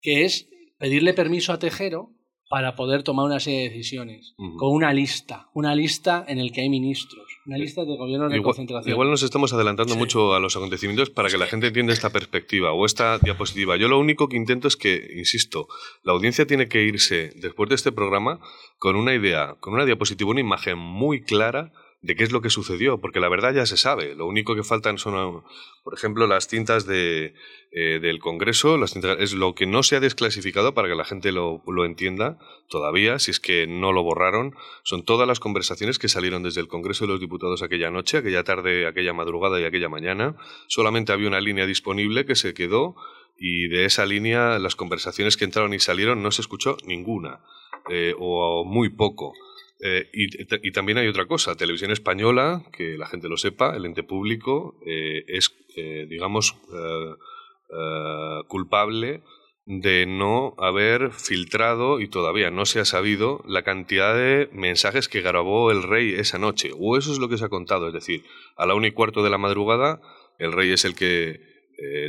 Que 0.00 0.24
es 0.24 0.48
pedirle 0.78 1.14
permiso 1.14 1.52
a 1.52 1.58
Tejero 1.58 2.10
para 2.52 2.76
poder 2.76 3.02
tomar 3.02 3.24
una 3.24 3.40
serie 3.40 3.60
de 3.60 3.70
decisiones, 3.70 4.34
con 4.58 4.74
una 4.74 4.92
lista, 4.92 5.48
una 5.54 5.74
lista 5.74 6.22
en 6.28 6.38
el 6.38 6.52
que 6.52 6.60
hay 6.60 6.68
ministros, 6.68 7.24
una 7.46 7.56
lista 7.56 7.80
de 7.86 7.96
gobiernos 7.96 8.30
de 8.30 8.42
concentración. 8.42 8.92
Igual 8.92 9.08
nos 9.08 9.22
estamos 9.22 9.54
adelantando 9.54 9.96
mucho 9.96 10.34
a 10.34 10.38
los 10.38 10.54
acontecimientos 10.54 11.08
para 11.08 11.30
que 11.30 11.38
la 11.38 11.46
gente 11.46 11.68
entienda 11.68 11.94
esta 11.94 12.10
perspectiva 12.10 12.74
o 12.74 12.84
esta 12.84 13.18
diapositiva. 13.18 13.78
Yo 13.78 13.88
lo 13.88 13.98
único 13.98 14.28
que 14.28 14.36
intento 14.36 14.68
es 14.68 14.76
que, 14.76 15.14
insisto, 15.16 15.66
la 16.02 16.12
audiencia 16.12 16.46
tiene 16.46 16.68
que 16.68 16.82
irse 16.82 17.32
después 17.36 17.70
de 17.70 17.76
este 17.76 17.90
programa 17.90 18.38
con 18.76 18.96
una 18.96 19.14
idea, 19.14 19.56
con 19.60 19.72
una 19.72 19.86
diapositiva, 19.86 20.30
una 20.30 20.40
imagen 20.40 20.76
muy 20.76 21.22
clara 21.22 21.72
de 22.02 22.16
qué 22.16 22.24
es 22.24 22.32
lo 22.32 22.42
que 22.42 22.50
sucedió, 22.50 23.00
porque 23.00 23.20
la 23.20 23.28
verdad 23.28 23.54
ya 23.54 23.64
se 23.64 23.76
sabe. 23.76 24.16
Lo 24.16 24.26
único 24.26 24.56
que 24.56 24.64
faltan 24.64 24.98
son, 24.98 25.44
por 25.84 25.94
ejemplo, 25.94 26.26
las 26.26 26.48
cintas 26.48 26.84
de, 26.84 27.34
eh, 27.70 28.00
del 28.02 28.18
Congreso, 28.18 28.76
las 28.76 28.96
es 28.96 29.34
lo 29.34 29.54
que 29.54 29.66
no 29.66 29.84
se 29.84 29.94
ha 29.94 30.00
desclasificado 30.00 30.74
para 30.74 30.88
que 30.88 30.96
la 30.96 31.04
gente 31.04 31.30
lo, 31.30 31.62
lo, 31.64 31.84
entienda 31.84 32.38
todavía, 32.68 33.20
si 33.20 33.30
es 33.30 33.38
que 33.38 33.68
no 33.68 33.92
lo 33.92 34.02
borraron. 34.02 34.56
Son 34.82 35.04
todas 35.04 35.28
las 35.28 35.38
conversaciones 35.38 36.00
que 36.00 36.08
salieron 36.08 36.42
desde 36.42 36.60
el 36.60 36.66
Congreso 36.66 37.06
de 37.06 37.12
los 37.12 37.20
Diputados 37.20 37.62
aquella 37.62 37.90
noche, 37.92 38.18
aquella 38.18 38.42
tarde, 38.42 38.88
aquella 38.88 39.12
madrugada 39.12 39.60
y 39.60 39.64
aquella 39.64 39.88
mañana. 39.88 40.34
Solamente 40.66 41.12
había 41.12 41.28
una 41.28 41.40
línea 41.40 41.66
disponible 41.66 42.26
que 42.26 42.34
se 42.34 42.52
quedó 42.52 42.96
y 43.38 43.68
de 43.68 43.84
esa 43.84 44.06
línea 44.06 44.58
las 44.58 44.74
conversaciones 44.74 45.36
que 45.36 45.44
entraron 45.44 45.72
y 45.72 45.78
salieron 45.78 46.20
no 46.22 46.32
se 46.32 46.42
escuchó 46.42 46.76
ninguna 46.84 47.40
eh, 47.88 48.14
o 48.18 48.64
muy 48.64 48.88
poco. 48.88 49.34
Eh, 49.84 50.08
y, 50.12 50.70
también 50.70 50.98
hay 50.98 51.08
otra 51.08 51.26
cosa, 51.26 51.56
Televisión 51.56 51.90
Española, 51.90 52.62
que 52.72 52.96
la 52.96 53.08
gente 53.08 53.28
lo 53.28 53.36
sepa, 53.36 53.76
el 53.76 53.84
ente 53.84 54.04
público 54.04 54.76
eh, 54.86 55.24
es, 55.26 55.52
eh, 55.76 56.06
digamos, 56.08 56.54
culpable 58.48 59.22
de 59.64 60.06
no 60.06 60.54
haber 60.58 61.10
filtrado 61.10 62.00
y 62.00 62.08
todavía 62.08 62.50
no 62.50 62.64
se 62.64 62.78
ha 62.78 62.84
sabido 62.84 63.42
la 63.46 63.62
cantidad 63.62 64.14
de 64.14 64.48
mensajes 64.52 65.08
que 65.08 65.22
grabó 65.22 65.72
el 65.72 65.82
rey 65.82 66.14
esa 66.14 66.38
noche. 66.38 66.70
O 66.78 66.96
eso 66.96 67.10
es 67.10 67.18
lo 67.18 67.28
que 67.28 67.38
se 67.38 67.46
ha 67.46 67.48
contado, 67.48 67.88
es 67.88 67.94
decir, 67.94 68.24
a 68.56 68.66
la 68.66 68.74
una 68.74 68.88
y 68.88 68.92
cuarto 68.92 69.24
de 69.24 69.30
la 69.30 69.38
madrugada 69.38 70.00
el 70.38 70.52
rey 70.52 70.70
es 70.70 70.84
el 70.84 70.94
que 70.94 71.40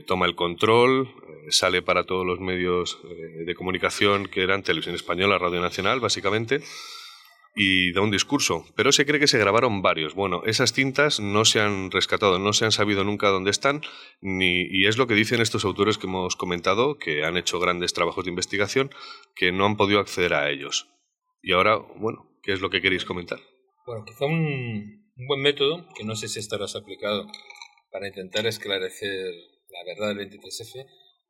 toma 0.05 0.27
el 0.27 0.35
control, 0.35 1.09
sale 1.49 1.81
para 1.81 2.03
todos 2.03 2.25
los 2.25 2.39
medios 2.39 2.99
de 3.45 3.55
comunicación 3.55 4.27
que 4.27 4.43
eran 4.43 4.61
Televisión 4.61 4.95
Española, 4.95 5.39
Radio 5.39 5.61
Nacional, 5.61 5.99
básicamente 5.99 6.61
y 7.55 7.93
da 7.93 8.01
un 8.01 8.11
discurso, 8.11 8.65
pero 8.75 8.91
se 8.91 9.05
cree 9.05 9.19
que 9.19 9.27
se 9.27 9.37
grabaron 9.37 9.81
varios. 9.81 10.15
Bueno, 10.15 10.43
esas 10.45 10.73
cintas 10.73 11.19
no 11.19 11.45
se 11.45 11.59
han 11.59 11.91
rescatado, 11.91 12.39
no 12.39 12.53
se 12.53 12.65
han 12.65 12.71
sabido 12.71 13.03
nunca 13.03 13.29
dónde 13.29 13.51
están, 13.51 13.81
ni, 14.21 14.63
y 14.63 14.87
es 14.87 14.97
lo 14.97 15.07
que 15.07 15.13
dicen 15.13 15.41
estos 15.41 15.65
autores 15.65 15.97
que 15.97 16.07
hemos 16.07 16.35
comentado, 16.35 16.97
que 16.97 17.23
han 17.23 17.37
hecho 17.37 17.59
grandes 17.59 17.93
trabajos 17.93 18.25
de 18.25 18.31
investigación, 18.31 18.89
que 19.35 19.51
no 19.51 19.65
han 19.65 19.77
podido 19.77 19.99
acceder 19.99 20.33
a 20.33 20.49
ellos. 20.49 20.87
Y 21.41 21.53
ahora, 21.53 21.77
bueno, 21.77 22.27
¿qué 22.41 22.53
es 22.53 22.61
lo 22.61 22.69
que 22.69 22.81
queréis 22.81 23.05
comentar? 23.05 23.39
Bueno, 23.85 24.03
quizá 24.05 24.25
un, 24.25 25.11
un 25.15 25.27
buen 25.27 25.41
método, 25.41 25.87
que 25.95 26.03
no 26.03 26.15
sé 26.15 26.27
si 26.27 26.39
estarás 26.39 26.75
aplicado 26.75 27.27
para 27.91 28.07
intentar 28.07 28.47
esclarecer 28.47 29.33
la 29.69 29.83
verdad 29.85 30.15
del 30.15 30.29
23F, 30.29 30.85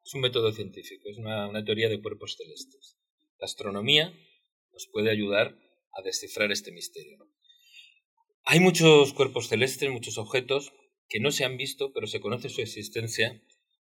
es 0.05 0.13
un 0.13 0.21
método 0.21 0.51
científico, 0.51 1.09
es 1.09 1.17
una, 1.17 1.47
una 1.47 1.63
teoría 1.63 1.89
de 1.89 2.01
cuerpos 2.01 2.35
celestes. 2.37 2.97
La 3.39 3.45
astronomía 3.45 4.13
nos 4.71 4.87
puede 4.91 5.09
ayudar 5.09 5.57
a 5.93 6.01
descifrar 6.01 6.51
este 6.51 6.71
misterio. 6.71 7.27
Hay 8.45 8.59
muchos 8.59 9.13
cuerpos 9.13 9.47
celestes, 9.47 9.89
muchos 9.89 10.17
objetos 10.17 10.73
que 11.07 11.19
no 11.19 11.31
se 11.31 11.45
han 11.45 11.57
visto, 11.57 11.93
pero 11.93 12.07
se 12.07 12.19
conoce 12.19 12.49
su 12.49 12.61
existencia 12.61 13.41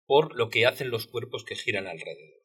por 0.06 0.34
lo 0.36 0.48
que 0.48 0.66
hacen 0.66 0.90
los 0.90 1.06
cuerpos 1.06 1.44
que 1.44 1.54
giran 1.54 1.86
alrededor. 1.86 2.40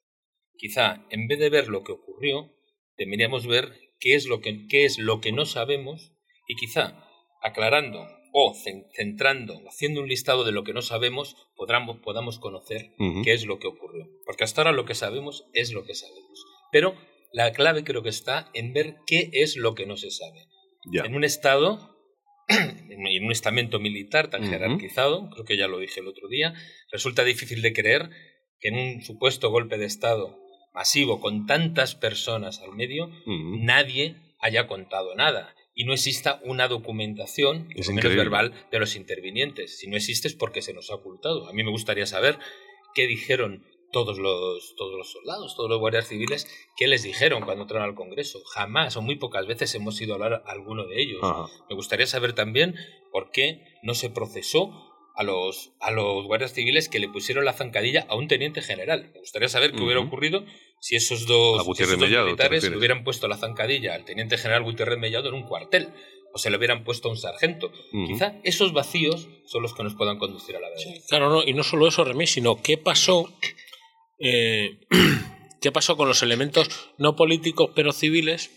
Quizá, 0.57 1.05
en 1.09 1.27
vez 1.27 1.39
de 1.39 1.49
ver 1.49 1.67
lo 1.67 1.83
que 1.83 1.93
ocurrió, 1.93 2.53
deberíamos 2.97 3.47
ver 3.47 3.73
qué 3.99 4.15
es 4.15 4.27
lo 4.27 4.41
que, 4.41 4.67
qué 4.67 4.85
es 4.85 4.99
lo 4.99 5.19
que 5.19 5.31
no 5.31 5.45
sabemos 5.45 6.13
y 6.47 6.55
quizá, 6.55 7.03
aclarando 7.41 8.07
o 8.33 8.53
centrando, 8.93 9.61
haciendo 9.67 10.01
un 10.01 10.09
listado 10.09 10.43
de 10.43 10.51
lo 10.51 10.63
que 10.63 10.73
no 10.73 10.81
sabemos, 10.81 11.37
podamos, 11.55 11.99
podamos 12.01 12.37
conocer 12.37 12.93
qué 13.23 13.33
es 13.33 13.45
lo 13.45 13.59
que 13.59 13.67
ocurrió. 13.67 14.09
Porque 14.25 14.43
hasta 14.43 14.61
ahora 14.61 14.73
lo 14.73 14.85
que 14.85 14.93
sabemos 14.93 15.45
es 15.53 15.71
lo 15.71 15.85
que 15.85 15.95
sabemos. 15.95 16.45
Pero 16.71 16.95
la 17.35 17.51
clave 17.51 17.83
creo 17.83 18.01
que 18.01 18.09
está 18.09 18.49
en 18.53 18.71
ver 18.71 18.95
qué 19.05 19.29
es 19.33 19.57
lo 19.57 19.75
que 19.75 19.85
no 19.85 19.97
se 19.97 20.09
sabe. 20.09 20.47
En 20.93 21.15
un 21.15 21.25
Estado, 21.25 21.97
en 22.47 23.25
un 23.25 23.31
estamento 23.31 23.77
militar 23.77 24.29
tan 24.29 24.47
jerarquizado, 24.49 25.29
creo 25.31 25.43
que 25.43 25.57
ya 25.57 25.67
lo 25.67 25.79
dije 25.79 25.99
el 25.99 26.07
otro 26.07 26.29
día, 26.29 26.53
resulta 26.93 27.25
difícil 27.25 27.61
de 27.61 27.73
creer 27.73 28.09
que 28.61 28.69
en 28.69 28.77
un 28.77 29.01
supuesto 29.03 29.49
golpe 29.49 29.77
de 29.77 29.85
Estado 29.85 30.39
masivo 30.73 31.19
con 31.19 31.45
tantas 31.45 31.95
personas 31.95 32.61
al 32.61 32.71
medio, 32.71 33.09
nadie 33.25 34.15
haya 34.39 34.65
contado 34.67 35.13
nada 35.15 35.53
y 35.73 35.83
no 35.83 35.91
exista 35.91 36.39
una 36.43 36.69
documentación 36.69 37.67
es 37.75 37.93
verbal 37.93 38.53
de 38.71 38.79
los 38.79 38.95
intervinientes. 38.95 39.77
Si 39.77 39.87
no 39.87 39.97
existe 39.97 40.29
es 40.29 40.35
porque 40.35 40.61
se 40.61 40.73
nos 40.73 40.89
ha 40.89 40.95
ocultado. 40.95 41.49
A 41.49 41.53
mí 41.53 41.65
me 41.65 41.71
gustaría 41.71 42.05
saber 42.05 42.39
qué 42.93 43.07
dijeron 43.07 43.65
todos 43.95 44.17
los, 44.17 44.75
todos 44.75 44.97
los 44.97 45.09
soldados, 45.09 45.55
todos 45.55 45.69
los 45.69 45.79
guardias 45.79 46.09
civiles, 46.09 46.49
¿qué 46.75 46.85
les 46.85 47.03
dijeron 47.03 47.43
cuando 47.43 47.61
entraron 47.61 47.87
al 47.87 47.95
Congreso? 47.95 48.43
Jamás 48.43 48.97
o 48.97 49.01
muy 49.01 49.15
pocas 49.15 49.47
veces 49.47 49.73
hemos 49.73 50.01
ido 50.01 50.11
a 50.11 50.15
hablar 50.15 50.43
a 50.45 50.51
alguno 50.51 50.85
de 50.85 51.01
ellos. 51.01 51.21
Me 51.69 51.77
gustaría 51.77 52.05
saber 52.05 52.33
también 52.33 52.75
por 53.09 53.31
qué 53.31 53.63
no 53.83 53.93
se 53.93 54.09
procesó 54.09 54.91
a 55.15 55.23
los, 55.23 55.71
a 55.79 55.91
los 55.91 56.25
guardias 56.25 56.51
civiles 56.51 56.89
que 56.89 56.99
le 56.99 57.07
pusieron 57.07 57.45
la 57.45 57.53
zancadilla 57.53 58.05
a 58.09 58.17
un 58.17 58.27
teniente 58.27 58.61
general. 58.61 59.11
Me 59.13 59.21
gustaría 59.21 59.47
saber 59.47 59.71
qué 59.71 59.81
hubiera 59.81 60.01
ocurrido 60.01 60.43
si 60.81 60.97
esos 60.97 61.25
dos, 61.25 61.65
militares 61.97 62.69
le 62.69 62.75
hubieran 62.75 63.05
puesto 63.05 63.29
la 63.29 63.37
zancadilla 63.37 63.95
al 63.95 64.03
teniente 64.03 64.37
general 64.37 64.63
Gutiérrez 64.63 64.99
Mellado 64.99 65.29
en 65.29 65.35
un 65.35 65.43
cuartel 65.43 65.87
o 66.33 66.37
se 66.37 66.49
le 66.49 66.57
hubieran 66.57 66.83
puesto 66.83 67.07
a 67.07 67.11
un 67.11 67.17
sargento. 67.17 67.71
Quizá 68.07 68.35
esos 68.43 68.73
vacíos 68.73 69.29
son 69.45 69.61
los 69.61 69.73
que 69.73 69.83
nos 69.83 69.95
puedan 69.95 70.17
conducir 70.17 70.57
a 70.57 70.59
la 70.59 70.67
verdad. 70.67 70.83
claro, 71.07 71.29
no, 71.29 71.43
y 71.45 71.53
no 71.53 71.63
solo 71.63 71.87
eso, 71.87 72.03
Remí, 72.03 72.27
sino 72.27 72.61
qué 72.61 72.77
pasó 72.77 73.29
eh, 74.19 74.79
qué 75.61 75.71
pasó 75.71 75.97
con 75.97 76.07
los 76.07 76.23
elementos 76.23 76.69
no 76.97 77.15
políticos 77.15 77.71
pero 77.75 77.91
civiles 77.91 78.51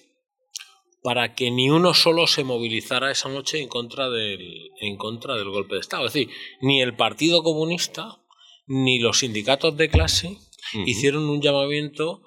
para 1.03 1.35
que 1.35 1.51
ni 1.51 1.71
uno 1.71 1.95
solo 1.95 2.27
se 2.27 2.45
movilizara 2.45 3.11
esa 3.11 3.29
noche 3.29 3.61
en 3.61 3.69
contra 3.69 4.11
del, 4.11 4.71
en 4.81 4.97
contra 4.97 5.37
del 5.37 5.49
golpe 5.49 5.75
de 5.75 5.81
Estado. 5.81 6.07
Es 6.07 6.13
decir, 6.13 6.31
ni 6.61 6.83
el 6.83 6.97
Partido 6.97 7.43
Comunista 7.43 8.21
ni 8.67 8.99
los 8.99 9.21
sindicatos 9.21 9.77
de 9.77 9.89
clase 9.89 10.37
hicieron 10.85 11.29
un 11.29 11.41
llamamiento 11.41 12.23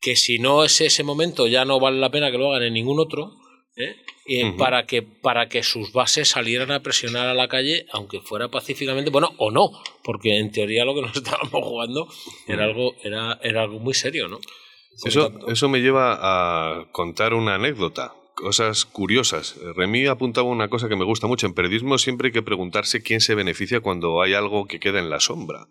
que 0.00 0.16
si 0.16 0.38
no 0.38 0.64
es 0.64 0.80
ese 0.80 1.02
momento 1.02 1.46
ya 1.46 1.64
no 1.64 1.80
vale 1.80 1.98
la 1.98 2.10
pena 2.10 2.30
que 2.30 2.38
lo 2.38 2.50
hagan 2.50 2.62
en 2.62 2.74
ningún 2.74 3.00
otro, 3.00 3.39
¿eh? 3.80 4.54
para, 4.58 4.86
que, 4.86 5.02
para 5.02 5.48
que 5.48 5.62
sus 5.62 5.92
bases 5.92 6.28
salieran 6.28 6.70
a 6.70 6.80
presionar 6.80 7.26
a 7.26 7.34
la 7.34 7.48
calle, 7.48 7.86
aunque 7.92 8.20
fuera 8.20 8.48
pacíficamente, 8.48 9.10
bueno, 9.10 9.32
o 9.38 9.50
no, 9.50 9.70
porque 10.04 10.38
en 10.38 10.52
teoría 10.52 10.84
lo 10.84 10.94
que 10.94 11.02
nos 11.02 11.16
estábamos 11.16 11.64
jugando 11.64 12.08
era 12.46 12.64
algo, 12.64 12.94
era, 13.02 13.38
era 13.42 13.62
algo 13.62 13.78
muy 13.78 13.94
serio, 13.94 14.28
¿no? 14.28 14.38
Eso, 15.04 15.32
eso 15.48 15.68
me 15.68 15.80
lleva 15.80 16.18
a 16.20 16.90
contar 16.92 17.32
una 17.32 17.54
anécdota 17.54 18.12
cosas 18.40 18.86
curiosas. 18.86 19.56
Remy 19.76 20.06
apuntaba 20.06 20.48
una 20.48 20.68
cosa 20.68 20.88
que 20.88 20.96
me 20.96 21.04
gusta 21.04 21.26
mucho. 21.26 21.46
En 21.46 21.54
periodismo 21.54 21.98
siempre 21.98 22.28
hay 22.28 22.32
que 22.32 22.42
preguntarse 22.42 23.02
quién 23.02 23.20
se 23.20 23.34
beneficia 23.34 23.80
cuando 23.80 24.22
hay 24.22 24.34
algo 24.34 24.66
que 24.66 24.80
queda 24.80 24.98
en 24.98 25.10
la 25.10 25.20
sombra. 25.20 25.68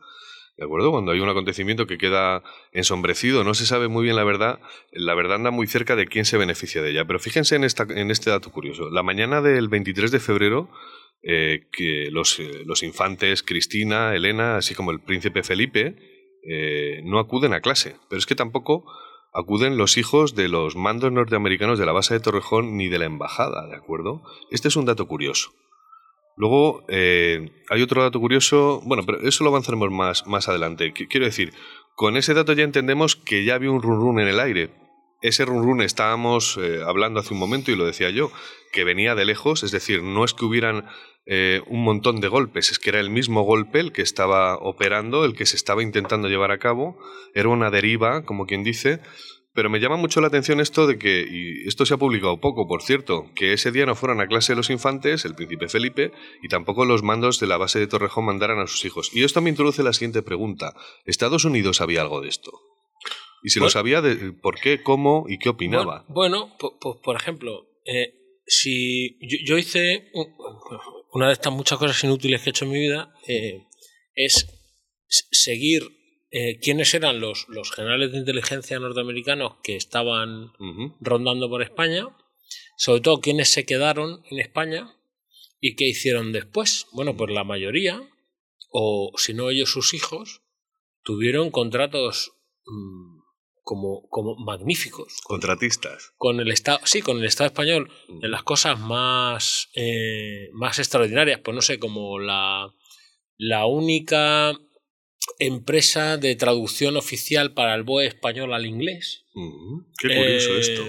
¿De 0.60 0.66
acuerdo? 0.66 0.92
Cuando 0.92 1.14
hay 1.14 1.22
un 1.22 1.30
acontecimiento 1.30 1.88
que 1.88 1.98
queda 1.98 2.44
ensombrecido, 2.74 3.46
no 3.46 3.54
se 3.54 3.66
sabe 3.66 3.88
muy 3.88 4.04
bien 4.04 4.18
la 4.18 4.26
verdad, 4.26 4.60
la 4.92 5.16
verdad 5.16 5.38
anda 5.38 5.52
muy 5.52 5.68
cerca 5.68 5.96
de 5.96 6.06
quién 6.06 6.26
se 6.26 6.38
beneficia 6.38 6.82
de 6.82 6.92
ella. 6.92 7.06
Pero 7.06 7.18
fíjense 7.18 7.56
en, 7.56 7.64
esta, 7.64 7.88
en 7.90 8.12
este 8.12 8.30
dato 8.30 8.52
curioso. 8.52 8.90
La 8.90 9.02
mañana 9.02 9.42
del 9.42 9.70
23 9.70 10.12
de 10.12 10.20
febrero, 10.20 10.70
eh, 11.24 11.68
que 11.72 12.10
los, 12.12 12.38
eh, 12.42 12.64
los, 12.66 12.84
infantes 12.84 13.42
Cristina, 13.42 14.14
Elena, 14.14 14.58
así 14.58 14.76
como 14.76 14.92
el 14.92 15.00
príncipe 15.00 15.44
Felipe, 15.44 15.96
eh, 16.44 17.04
no 17.06 17.20
acuden 17.20 17.54
a 17.54 17.62
clase. 17.62 17.96
Pero 18.10 18.20
es 18.20 18.26
que 18.26 18.36
tampoco 18.36 18.84
acuden 19.34 19.78
los 19.78 19.96
hijos 19.96 20.36
de 20.36 20.50
los 20.50 20.76
mandos 20.76 21.14
norteamericanos 21.14 21.80
de 21.80 21.86
la 21.86 21.94
base 21.94 22.16
de 22.16 22.20
Torrejón 22.20 22.76
ni 22.76 22.90
de 22.90 23.00
la 23.00 23.06
embajada, 23.06 23.66
¿de 23.66 23.78
acuerdo? 23.78 24.24
Este 24.52 24.68
es 24.68 24.76
un 24.76 24.84
dato 24.84 25.08
curioso. 25.08 25.54
Luego, 26.40 26.86
eh, 26.88 27.52
hay 27.70 27.82
otro 27.82 28.02
dato 28.02 28.18
curioso, 28.18 28.82
bueno, 28.86 29.04
pero 29.06 29.20
eso 29.28 29.44
lo 29.44 29.50
avanzaremos 29.50 29.92
más, 29.92 30.26
más 30.26 30.48
adelante. 30.48 30.94
Quiero 30.94 31.26
decir, 31.26 31.52
con 31.96 32.16
ese 32.16 32.34
dato 32.34 32.54
ya 32.54 32.64
entendemos 32.64 33.18
que 33.18 33.44
ya 33.44 33.56
había 33.56 33.72
un 33.72 33.82
run 33.82 34.00
run 34.00 34.20
en 34.22 34.30
el 34.30 34.40
aire, 34.40 34.74
ese 35.22 35.44
run 35.44 35.64
run 35.64 35.82
estábamos 35.82 36.58
eh, 36.58 36.80
hablando 36.88 37.20
hace 37.20 37.34
un 37.34 37.42
momento 37.42 37.72
y 37.72 37.76
lo 37.76 37.86
decía 37.86 38.10
yo, 38.10 38.32
que 38.72 38.86
venía 38.86 39.16
de 39.16 39.26
lejos, 39.26 39.64
es 39.64 39.72
decir, 39.72 40.02
no 40.02 40.24
es 40.24 40.34
que 40.34 40.46
hubieran 40.46 40.86
eh, 41.26 41.62
un 41.68 41.84
montón 41.84 42.22
de 42.22 42.30
golpes, 42.30 42.72
es 42.72 42.80
que 42.80 42.92
era 42.92 43.02
el 43.02 43.10
mismo 43.10 43.42
golpe 43.42 43.82
el 43.82 43.92
que 43.92 44.02
estaba 44.02 44.56
operando, 44.56 45.26
el 45.26 45.34
que 45.34 45.46
se 45.46 45.58
estaba 45.58 45.84
intentando 45.84 46.30
llevar 46.30 46.52
a 46.52 46.58
cabo, 46.58 46.98
era 47.34 47.50
una 47.50 47.70
deriva, 47.70 48.24
como 48.24 48.46
quien 48.46 48.64
dice, 48.64 49.02
pero 49.60 49.70
me 49.70 49.82
llama 49.82 49.98
mucho 49.98 50.22
la 50.22 50.28
atención 50.28 50.62
esto 50.62 50.88
de 50.88 50.98
que, 50.98 51.28
y 51.30 51.68
esto 51.68 51.86
se 51.86 51.94
ha 51.94 51.98
publicado 51.98 52.40
poco, 52.40 52.66
por 52.66 52.82
cierto, 52.82 53.30
que 53.36 53.52
ese 53.52 53.74
día 53.74 53.86
no 53.86 53.94
fueran 53.94 54.22
a 54.22 54.28
clase 54.28 54.56
los 54.56 54.70
infantes, 54.70 55.26
el 55.26 55.36
príncipe 55.36 55.68
Felipe, 55.68 56.14
y 56.42 56.48
tampoco 56.48 56.86
los 56.86 57.04
mandos 57.04 57.42
de 57.42 57.48
la 57.48 57.58
base 57.58 57.78
de 57.78 57.88
Torrejón 57.88 58.24
mandaran 58.24 58.60
a 58.60 58.68
sus 58.68 58.86
hijos. 58.86 59.14
Y 59.14 59.26
esto 59.26 59.42
me 59.42 59.50
introduce 59.50 59.84
la 59.84 59.92
siguiente 59.92 60.22
pregunta. 60.22 60.76
¿Estados 61.04 61.44
Unidos 61.44 61.76
sabía 61.76 62.00
algo 62.00 62.22
de 62.22 62.30
esto? 62.30 62.54
Y 63.44 63.50
si 63.50 63.60
lo 63.60 63.70
sabía, 63.70 64.00
de, 64.02 64.32
¿por 64.32 64.62
qué, 64.62 64.82
cómo 64.82 65.26
y 65.28 65.40
qué 65.40 65.50
opinaba? 65.50 66.06
Bueno, 66.08 66.56
pues 66.58 66.96
por 67.04 67.18
ejemplo, 67.18 67.68
eh, 67.84 68.14
si 68.48 69.18
yo, 69.44 69.58
hice 69.58 70.10
una 71.12 71.28
de 71.28 71.34
estas 71.34 71.52
muchas 71.52 71.78
cosas 71.80 72.02
inútiles 72.06 72.42
que 72.42 72.50
he 72.50 72.52
hecho 72.52 72.64
en 72.64 72.72
mi 72.72 72.80
vida, 72.80 73.14
eh, 73.28 73.68
es 74.16 74.48
seguir 75.06 75.99
eh, 76.32 76.60
quiénes 76.60 76.94
eran 76.94 77.20
los, 77.20 77.48
los 77.50 77.72
generales 77.72 78.12
de 78.12 78.20
inteligencia 78.20 78.80
norteamericanos 78.80 79.56
que 79.64 79.76
estaban 79.76 80.54
rondando 81.00 81.50
por 81.50 81.64
España, 81.64 82.08
sobre 82.78 83.02
todo 83.02 83.22
quiénes 83.22 83.50
se 83.50 83.66
quedaron 83.66 84.24
en 84.30 84.40
España 84.40 84.96
y 85.60 85.76
qué 85.76 85.86
hicieron 85.86 86.32
después. 86.32 86.88
Bueno, 86.92 87.18
pues 87.18 87.32
la 87.32 87.44
mayoría, 87.44 88.02
o 88.72 89.12
si 89.18 89.34
no 89.34 89.50
ellos 89.50 89.72
sus 89.72 89.94
hijos, 89.94 90.44
tuvieron 91.04 91.50
contratos 91.50 92.34
mm, 92.66 93.20
como, 93.64 94.08
como 94.10 94.36
magníficos. 94.36 95.22
Contratistas. 95.24 96.14
Con 96.18 96.40
el 96.40 96.52
Estado, 96.52 96.80
sí, 96.84 97.02
con 97.02 97.18
el 97.18 97.26
Estado 97.26 97.48
español, 97.48 97.92
en 98.08 98.32
las 98.32 98.44
cosas 98.44 98.80
más, 98.80 99.70
eh, 99.74 100.50
más 100.54 100.80
extraordinarias, 100.80 101.40
pues 101.44 101.56
no 101.56 101.62
sé, 101.62 101.80
como 101.80 102.20
la, 102.20 102.74
la 103.38 103.66
única 103.66 104.54
empresa 105.38 106.18
de 106.18 106.36
traducción 106.36 106.98
oficial 106.98 107.54
para 107.54 107.76
el 107.76 107.84
BOE 107.84 108.08
español 108.08 108.54
al 108.54 108.66
inglés. 108.66 109.26
qué 109.98 110.08
curioso 110.08 110.56
eh, 110.56 110.60
esto. 110.60 110.84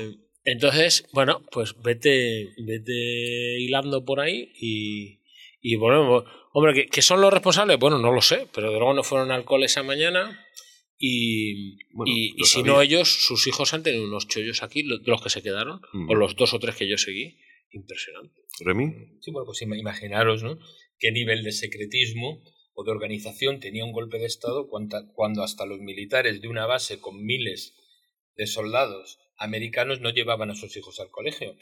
Entonces, 0.45 1.07
bueno, 1.13 1.43
pues 1.53 1.75
vete, 1.83 2.55
vete 2.59 3.61
hilando 3.61 4.05
por 4.05 4.21
ahí 4.21 4.53
y, 4.55 5.21
y 5.61 5.77
volvemos. 5.77 6.25
Hombre, 6.53 6.87
¿que, 6.87 7.03
son 7.03 7.21
los 7.21 7.33
responsables? 7.33 7.79
Bueno, 7.79 7.99
no 7.99 8.13
lo 8.13 8.23
sé, 8.23 8.49
pero 8.53 8.73
de 8.73 8.79
luego 8.79 8.95
no 8.95 9.05
fueron 9.05 9.31
alcohol 9.31 9.63
esa 9.63 9.83
mañana. 9.83 10.45
Y, 10.99 11.79
y, 12.05 12.45
si 12.45 12.63
no 12.63 12.83
ellos, 12.83 13.09
sus 13.09 13.47
hijos 13.47 13.73
han 13.73 13.83
tenido 13.83 14.05
unos 14.05 14.29
chollos 14.29 14.63
aquí, 14.63 14.83
de 14.83 14.99
los 15.05 15.23
que 15.23 15.31
se 15.31 15.43
quedaron, 15.43 15.81
o 16.09 16.15
los 16.15 16.37
dos 16.37 16.53
o 16.53 16.59
tres 16.59 16.77
que 16.77 16.89
yo 16.89 16.99
seguí. 16.99 17.39
Impresionante. 17.73 18.43
¿Remy? 18.65 18.93
Sí, 19.21 19.31
bueno, 19.31 19.47
pues 19.47 19.63
imaginaros, 19.63 20.43
¿no? 20.43 20.59
Qué 20.99 21.13
nivel 21.13 21.43
de 21.43 21.53
secretismo 21.53 22.43
de 22.77 22.91
organización 22.91 23.61
tenía 23.61 23.85
un 23.85 23.93
golpe 23.93 24.19
de 24.19 24.27
Estado 24.27 24.69
cuando 24.69 25.43
hasta 25.43 25.67
los 25.67 25.81
militares 25.81 26.41
de 26.41 26.49
una 26.49 26.67
base 26.67 26.99
con 26.99 27.23
miles 27.23 27.75
de 28.37 28.47
soldados 28.47 29.19
americanos 29.41 30.01
no 30.01 30.11
llevaban 30.11 30.51
a 30.51 30.55
sus 30.55 30.77
hijos 30.77 31.01
al 31.01 31.11
colegio. 31.11 31.57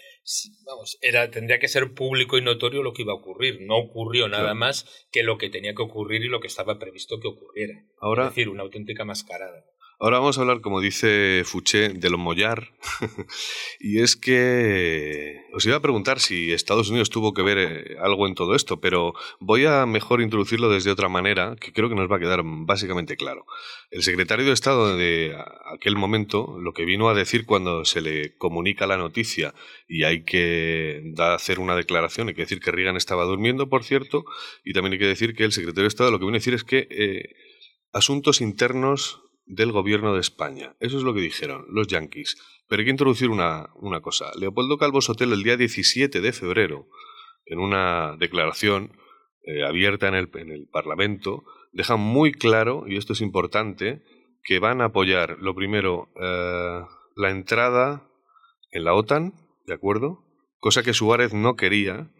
Vamos, 0.66 0.98
era, 1.00 1.30
tendría 1.30 1.60
que 1.60 1.68
ser 1.68 1.94
público 1.94 2.36
y 2.36 2.42
notorio 2.42 2.82
lo 2.82 2.92
que 2.92 3.02
iba 3.02 3.12
a 3.12 3.16
ocurrir. 3.16 3.60
No 3.62 3.78
ocurrió 3.78 4.28
nada 4.28 4.52
más 4.54 5.06
que 5.12 5.22
lo 5.22 5.38
que 5.38 5.48
tenía 5.48 5.74
que 5.74 5.82
ocurrir 5.82 6.22
y 6.24 6.28
lo 6.28 6.40
que 6.40 6.48
estaba 6.48 6.78
previsto 6.78 7.20
que 7.20 7.28
ocurriera. 7.28 7.84
Ahora, 8.00 8.24
es 8.24 8.30
decir, 8.30 8.48
una 8.48 8.64
auténtica 8.64 9.04
mascarada. 9.04 9.64
Ahora 10.00 10.20
vamos 10.20 10.38
a 10.38 10.42
hablar, 10.42 10.60
como 10.60 10.80
dice 10.80 11.42
Fouché, 11.44 11.88
de 11.88 12.08
los 12.08 12.20
Mollar. 12.20 12.72
y 13.80 14.00
es 14.00 14.14
que 14.14 15.42
os 15.52 15.66
iba 15.66 15.74
a 15.74 15.82
preguntar 15.82 16.20
si 16.20 16.52
Estados 16.52 16.88
Unidos 16.88 17.10
tuvo 17.10 17.34
que 17.34 17.42
ver 17.42 17.58
eh, 17.58 17.96
algo 18.00 18.28
en 18.28 18.36
todo 18.36 18.54
esto, 18.54 18.80
pero 18.80 19.14
voy 19.40 19.66
a 19.66 19.86
mejor 19.86 20.20
introducirlo 20.22 20.70
desde 20.70 20.92
otra 20.92 21.08
manera, 21.08 21.56
que 21.60 21.72
creo 21.72 21.88
que 21.88 21.96
nos 21.96 22.08
va 22.08 22.14
a 22.14 22.20
quedar 22.20 22.42
básicamente 22.44 23.16
claro. 23.16 23.44
El 23.90 24.04
secretario 24.04 24.46
de 24.46 24.52
Estado 24.52 24.96
de 24.96 25.36
aquel 25.74 25.96
momento, 25.96 26.58
lo 26.60 26.72
que 26.74 26.84
vino 26.84 27.08
a 27.08 27.14
decir 27.14 27.44
cuando 27.44 27.84
se 27.84 28.00
le 28.00 28.36
comunica 28.36 28.86
la 28.86 28.98
noticia 28.98 29.52
y 29.88 30.04
hay 30.04 30.22
que 30.22 31.12
hacer 31.18 31.58
una 31.58 31.74
declaración, 31.74 32.28
hay 32.28 32.34
que 32.34 32.42
decir 32.42 32.60
que 32.60 32.70
Reagan 32.70 32.96
estaba 32.96 33.24
durmiendo, 33.24 33.68
por 33.68 33.82
cierto, 33.82 34.24
y 34.64 34.74
también 34.74 34.92
hay 34.92 35.00
que 35.00 35.06
decir 35.06 35.34
que 35.34 35.42
el 35.42 35.50
secretario 35.50 35.82
de 35.82 35.88
Estado 35.88 36.12
lo 36.12 36.20
que 36.20 36.26
vino 36.26 36.36
a 36.36 36.38
decir 36.38 36.54
es 36.54 36.62
que 36.62 36.86
eh, 36.88 37.34
asuntos 37.92 38.40
internos 38.40 39.24
del 39.48 39.72
gobierno 39.72 40.14
de 40.14 40.20
España. 40.20 40.76
Eso 40.78 40.98
es 40.98 41.02
lo 41.02 41.14
que 41.14 41.20
dijeron 41.20 41.66
los 41.70 41.88
yanquis. 41.88 42.36
Pero 42.68 42.80
hay 42.80 42.84
que 42.84 42.90
introducir 42.90 43.30
una, 43.30 43.70
una 43.76 44.00
cosa. 44.00 44.30
Leopoldo 44.38 44.76
Calvo 44.78 45.00
Sotelo 45.00 45.34
el 45.34 45.42
día 45.42 45.56
17 45.56 46.20
de 46.20 46.32
febrero, 46.32 46.86
en 47.46 47.58
una 47.58 48.14
declaración 48.18 48.92
eh, 49.42 49.64
abierta 49.64 50.08
en 50.08 50.14
el, 50.14 50.30
en 50.34 50.50
el 50.50 50.68
Parlamento, 50.68 51.44
deja 51.72 51.96
muy 51.96 52.32
claro, 52.32 52.84
y 52.86 52.96
esto 52.96 53.14
es 53.14 53.22
importante, 53.22 54.02
que 54.44 54.58
van 54.58 54.80
a 54.80 54.86
apoyar, 54.86 55.38
lo 55.40 55.54
primero, 55.54 56.10
eh, 56.20 56.82
la 57.16 57.30
entrada 57.30 58.08
en 58.70 58.84
la 58.84 58.94
OTAN, 58.94 59.32
¿de 59.66 59.74
acuerdo? 59.74 60.24
Cosa 60.58 60.82
que 60.82 60.92
Suárez 60.92 61.32
no 61.32 61.56
quería, 61.56 62.10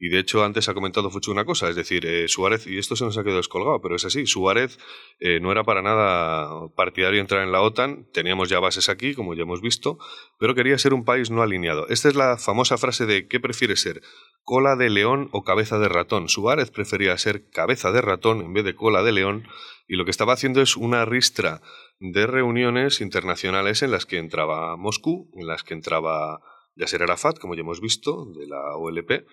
y 0.00 0.08
de 0.10 0.20
hecho, 0.20 0.44
antes 0.44 0.68
ha 0.68 0.74
comentado 0.74 1.10
Fucho 1.10 1.32
una 1.32 1.44
cosa, 1.44 1.68
es 1.68 1.74
decir, 1.74 2.06
eh, 2.06 2.28
Suárez, 2.28 2.66
y 2.68 2.78
esto 2.78 2.94
se 2.94 3.04
nos 3.04 3.18
ha 3.18 3.22
quedado 3.22 3.38
descolgado, 3.38 3.80
pero 3.80 3.96
es 3.96 4.04
así, 4.04 4.26
Suárez 4.26 4.78
eh, 5.18 5.40
no 5.40 5.50
era 5.50 5.64
para 5.64 5.82
nada 5.82 6.68
partidario 6.76 7.20
entrar 7.20 7.42
en 7.42 7.50
la 7.50 7.62
OTAN, 7.62 8.06
teníamos 8.12 8.48
ya 8.48 8.60
bases 8.60 8.88
aquí, 8.88 9.14
como 9.14 9.34
ya 9.34 9.42
hemos 9.42 9.60
visto, 9.60 9.98
pero 10.38 10.54
quería 10.54 10.78
ser 10.78 10.94
un 10.94 11.04
país 11.04 11.30
no 11.30 11.42
alineado. 11.42 11.88
Esta 11.88 12.08
es 12.08 12.14
la 12.14 12.36
famosa 12.36 12.78
frase 12.78 13.06
de 13.06 13.26
¿qué 13.26 13.40
prefiere 13.40 13.76
ser? 13.76 14.02
¿Cola 14.44 14.76
de 14.76 14.88
león 14.88 15.28
o 15.32 15.42
cabeza 15.42 15.80
de 15.80 15.88
ratón? 15.88 16.28
Suárez 16.28 16.70
prefería 16.70 17.18
ser 17.18 17.50
cabeza 17.50 17.90
de 17.90 18.00
ratón 18.00 18.40
en 18.40 18.52
vez 18.52 18.64
de 18.64 18.76
cola 18.76 19.02
de 19.02 19.12
león, 19.12 19.48
y 19.88 19.96
lo 19.96 20.04
que 20.04 20.12
estaba 20.12 20.34
haciendo 20.34 20.62
es 20.62 20.76
una 20.76 21.06
ristra 21.06 21.60
de 21.98 22.26
reuniones 22.28 23.00
internacionales 23.00 23.82
en 23.82 23.90
las 23.90 24.06
que 24.06 24.18
entraba 24.18 24.76
Moscú, 24.76 25.30
en 25.34 25.48
las 25.48 25.64
que 25.64 25.74
entraba 25.74 26.40
Yasser 26.76 27.02
Arafat, 27.02 27.38
como 27.38 27.54
ya 27.54 27.62
hemos 27.62 27.80
visto, 27.80 28.26
de 28.26 28.46
la 28.46 28.76
OLP, 28.76 29.26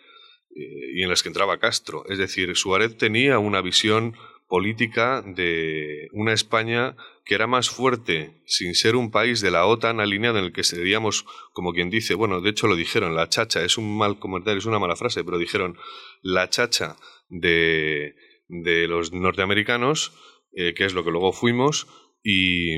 y 0.56 1.04
en 1.04 1.10
las 1.10 1.22
que 1.22 1.30
entraba 1.30 1.60
Castro. 1.60 2.06
Es 2.08 2.18
decir, 2.18 2.56
Suárez 2.56 2.98
tenía 2.98 3.40
una 3.40 3.62
visión 3.62 4.16
política 4.48 5.22
de 5.22 6.08
una 6.14 6.34
España 6.34 6.96
que 7.26 7.36
era 7.36 7.48
más 7.48 7.70
fuerte 7.70 8.42
sin 8.46 8.76
ser 8.76 8.96
un 8.96 9.10
país 9.10 9.42
de 9.42 9.52
la 9.52 9.66
OTAN 9.66 10.00
alineado 10.00 10.38
en 10.38 10.46
el 10.46 10.54
que 10.54 10.64
seríamos, 10.64 11.26
como 11.54 11.74
quien 11.74 11.90
dice, 11.90 12.14
bueno, 12.14 12.40
de 12.40 12.52
hecho 12.52 12.68
lo 12.68 12.76
dijeron, 12.76 13.16
la 13.16 13.28
chacha, 13.30 13.64
es 13.64 13.78
un 13.78 13.98
mal 13.98 14.20
comentario, 14.20 14.60
es 14.60 14.66
una 14.66 14.80
mala 14.80 14.96
frase, 14.96 15.24
pero 15.24 15.40
dijeron 15.40 15.78
la 16.22 16.50
chacha 16.50 16.98
de, 17.30 18.16
de 18.48 18.88
los 18.88 19.12
norteamericanos, 19.12 20.14
eh, 20.54 20.74
que 20.76 20.86
es 20.86 20.94
lo 20.94 21.04
que 21.04 21.12
luego 21.12 21.34
fuimos, 21.34 21.88
y, 22.28 22.78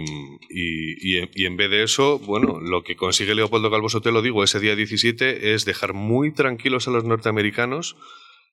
y, 0.49 1.45
en 1.45 1.55
vez 1.55 1.69
de 1.69 1.81
eso, 1.81 2.19
bueno, 2.19 2.59
lo 2.59 2.83
que 2.83 2.97
consigue 2.97 3.33
Leopoldo 3.33 3.71
Calvo 3.71 3.87
Sotelo, 3.87 4.21
digo, 4.21 4.43
ese 4.43 4.59
día 4.59 4.75
17 4.75 5.53
es 5.53 5.63
dejar 5.63 5.93
muy 5.93 6.33
tranquilos 6.33 6.89
a 6.89 6.91
los 6.91 7.05
norteamericanos 7.05 7.95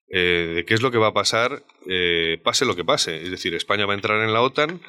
eh, 0.08 0.52
de 0.54 0.64
qué 0.64 0.74
es 0.74 0.82
lo 0.82 0.92
que 0.92 0.98
va 0.98 1.08
a 1.08 1.12
pasar, 1.12 1.64
eh, 1.88 2.38
pase 2.44 2.64
lo 2.64 2.76
que 2.76 2.84
pase. 2.84 3.24
Es 3.24 3.32
decir, 3.32 3.54
España 3.54 3.86
va 3.86 3.94
a 3.94 3.96
entrar 3.96 4.22
en 4.22 4.32
la 4.32 4.40
OTAN 4.40 4.80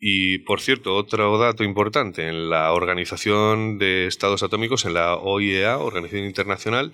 y, 0.00 0.38
por 0.38 0.60
cierto, 0.60 0.96
otro 0.96 1.38
dato 1.38 1.62
importante, 1.62 2.26
en 2.26 2.50
la 2.50 2.72
Organización 2.72 3.78
de 3.78 4.08
Estados 4.08 4.42
Atómicos, 4.42 4.84
en 4.84 4.94
la 4.94 5.14
OIEA, 5.14 5.78
Organización 5.78 6.24
Internacional, 6.26 6.90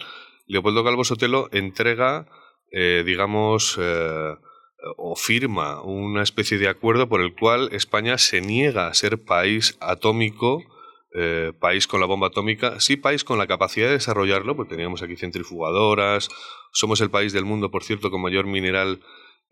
Leopoldo 0.46 0.84
Calvo 0.84 1.04
Sotelo 1.04 1.48
entrega, 1.52 2.26
eh, 2.70 3.02
digamos, 3.06 3.80
o 4.96 5.16
firma 5.16 5.82
una 5.82 6.22
especie 6.22 6.58
de 6.58 6.68
acuerdo 6.68 7.08
por 7.08 7.20
el 7.20 7.34
cual 7.34 7.68
España 7.72 8.18
se 8.18 8.40
niega 8.40 8.86
a 8.86 8.94
ser 8.94 9.22
país 9.22 9.76
atómico, 9.80 10.62
eh, 11.14 11.52
país 11.58 11.86
con 11.86 12.00
la 12.00 12.06
bomba 12.06 12.28
atómica, 12.28 12.80
sí 12.80 12.96
país 12.96 13.24
con 13.24 13.38
la 13.38 13.46
capacidad 13.46 13.88
de 13.88 13.94
desarrollarlo, 13.94 14.54
porque 14.54 14.74
teníamos 14.74 15.02
aquí 15.02 15.16
centrifugadoras, 15.16 16.28
somos 16.72 17.00
el 17.00 17.10
país 17.10 17.32
del 17.32 17.44
mundo, 17.44 17.70
por 17.70 17.82
cierto, 17.82 18.10
con 18.10 18.22
mayor 18.22 18.46
mineral 18.46 19.00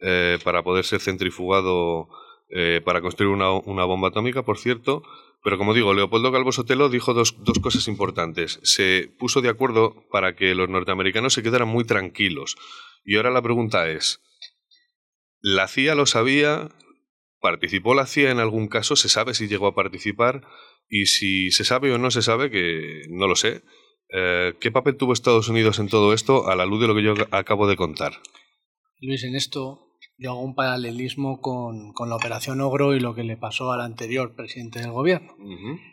eh, 0.01 0.39
para 0.45 0.62
poder 0.62 0.85
ser 0.85 1.01
centrifugado 1.01 2.09
eh, 2.49 2.81
para 2.85 3.01
construir 3.01 3.33
una, 3.33 3.51
una, 3.51 3.85
bomba 3.85 4.09
atómica, 4.09 4.45
por 4.45 4.59
cierto. 4.59 5.03
Pero 5.43 5.59
como 5.59 5.74
digo, 5.74 5.95
Leopoldo 5.95 6.31
Calvo 6.31 6.53
Sotelo 6.53 6.89
dijo 6.89 7.12
dos, 7.12 7.43
dos 7.43 7.59
cosas 7.59 7.89
importantes. 7.89 8.61
Se 8.62 9.11
puso 9.18 9.41
de 9.41 9.49
acuerdo 9.49 10.05
para 10.11 10.37
que 10.37 10.55
los 10.55 10.68
norteamericanos 10.68 11.35
se 11.35 11.43
quedaran 11.43 11.68
muy 11.68 11.85
tranquilos. 11.85 12.57
Y 13.05 13.16
ahora 13.16 13.31
la 13.31 13.43
pregunta 13.43 13.89
es, 13.89 14.20
la 15.41 15.68
CIA 15.68 15.95
lo 15.95 16.07
sabía, 16.07 16.68
participó 17.41 17.95
la 17.95 18.07
CIA 18.07 18.30
en 18.30 18.39
algún 18.39 18.68
caso, 18.68 18.97
se 18.97 19.09
sabe 19.09 19.34
si 19.34 19.49
llegó 19.49 19.66
a 19.66 19.74
participar 19.74 20.43
y 20.89 21.07
si 21.07 21.51
se 21.51 21.64
sabe 21.64 21.93
o 21.93 21.99
no 21.99 22.11
se 22.11 22.22
sabe, 22.22 22.51
que 22.51 23.03
no 23.11 23.26
lo 23.26 23.37
sé. 23.37 23.62
Eh, 24.12 24.55
¿Qué 24.61 24.70
papel 24.70 24.97
tuvo 24.97 25.12
Estados 25.12 25.49
Unidos 25.49 25.78
en 25.78 25.89
todo 25.89 26.12
esto 26.12 26.49
a 26.49 26.57
la 26.57 26.66
luz 26.66 26.80
de 26.80 26.87
lo 26.87 26.95
que 26.95 27.03
yo 27.03 27.14
acabo 27.30 27.66
de 27.66 27.76
contar? 27.76 28.12
Luis, 29.01 29.24
en 29.24 29.34
esto 29.34 29.82
yo 30.18 30.30
hago 30.30 30.43
un 30.43 30.55
paralelismo 30.55 31.41
con, 31.41 31.93
la 32.09 32.16
operación 32.16 32.61
Ogro 32.61 32.95
y 32.95 33.01
lo 33.01 33.14
que 33.14 33.24
le 33.24 33.37
pasó 33.37 33.72
al 33.72 33.80
anterior 33.80 34.34
presidente 34.34 34.80
del 34.80 34.93
gobierno. 34.93 35.37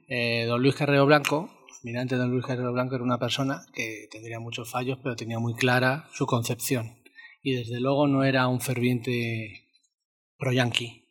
Eh, 0.08 0.46
don 0.48 0.62
Luis 0.62 0.76
Carrero 0.76 1.06
Blanco 1.06 1.50
almirante 1.84 2.16
don 2.16 2.32
Luis 2.32 2.46
Guerrero 2.46 2.72
Blanco 2.72 2.96
era 2.96 3.04
una 3.04 3.20
persona 3.20 3.66
que 3.74 4.08
tendría 4.10 4.40
muchos 4.40 4.70
fallos, 4.72 5.00
pero 5.04 5.16
tenía 5.16 5.40
muy 5.40 5.54
clara 5.54 6.08
su 6.14 6.26
concepción. 6.26 6.96
Y 7.44 7.56
desde 7.56 7.80
luego 7.80 8.08
no 8.08 8.24
era 8.24 8.48
un 8.48 8.62
ferviente 8.62 9.70
pro-yanqui. 10.38 11.10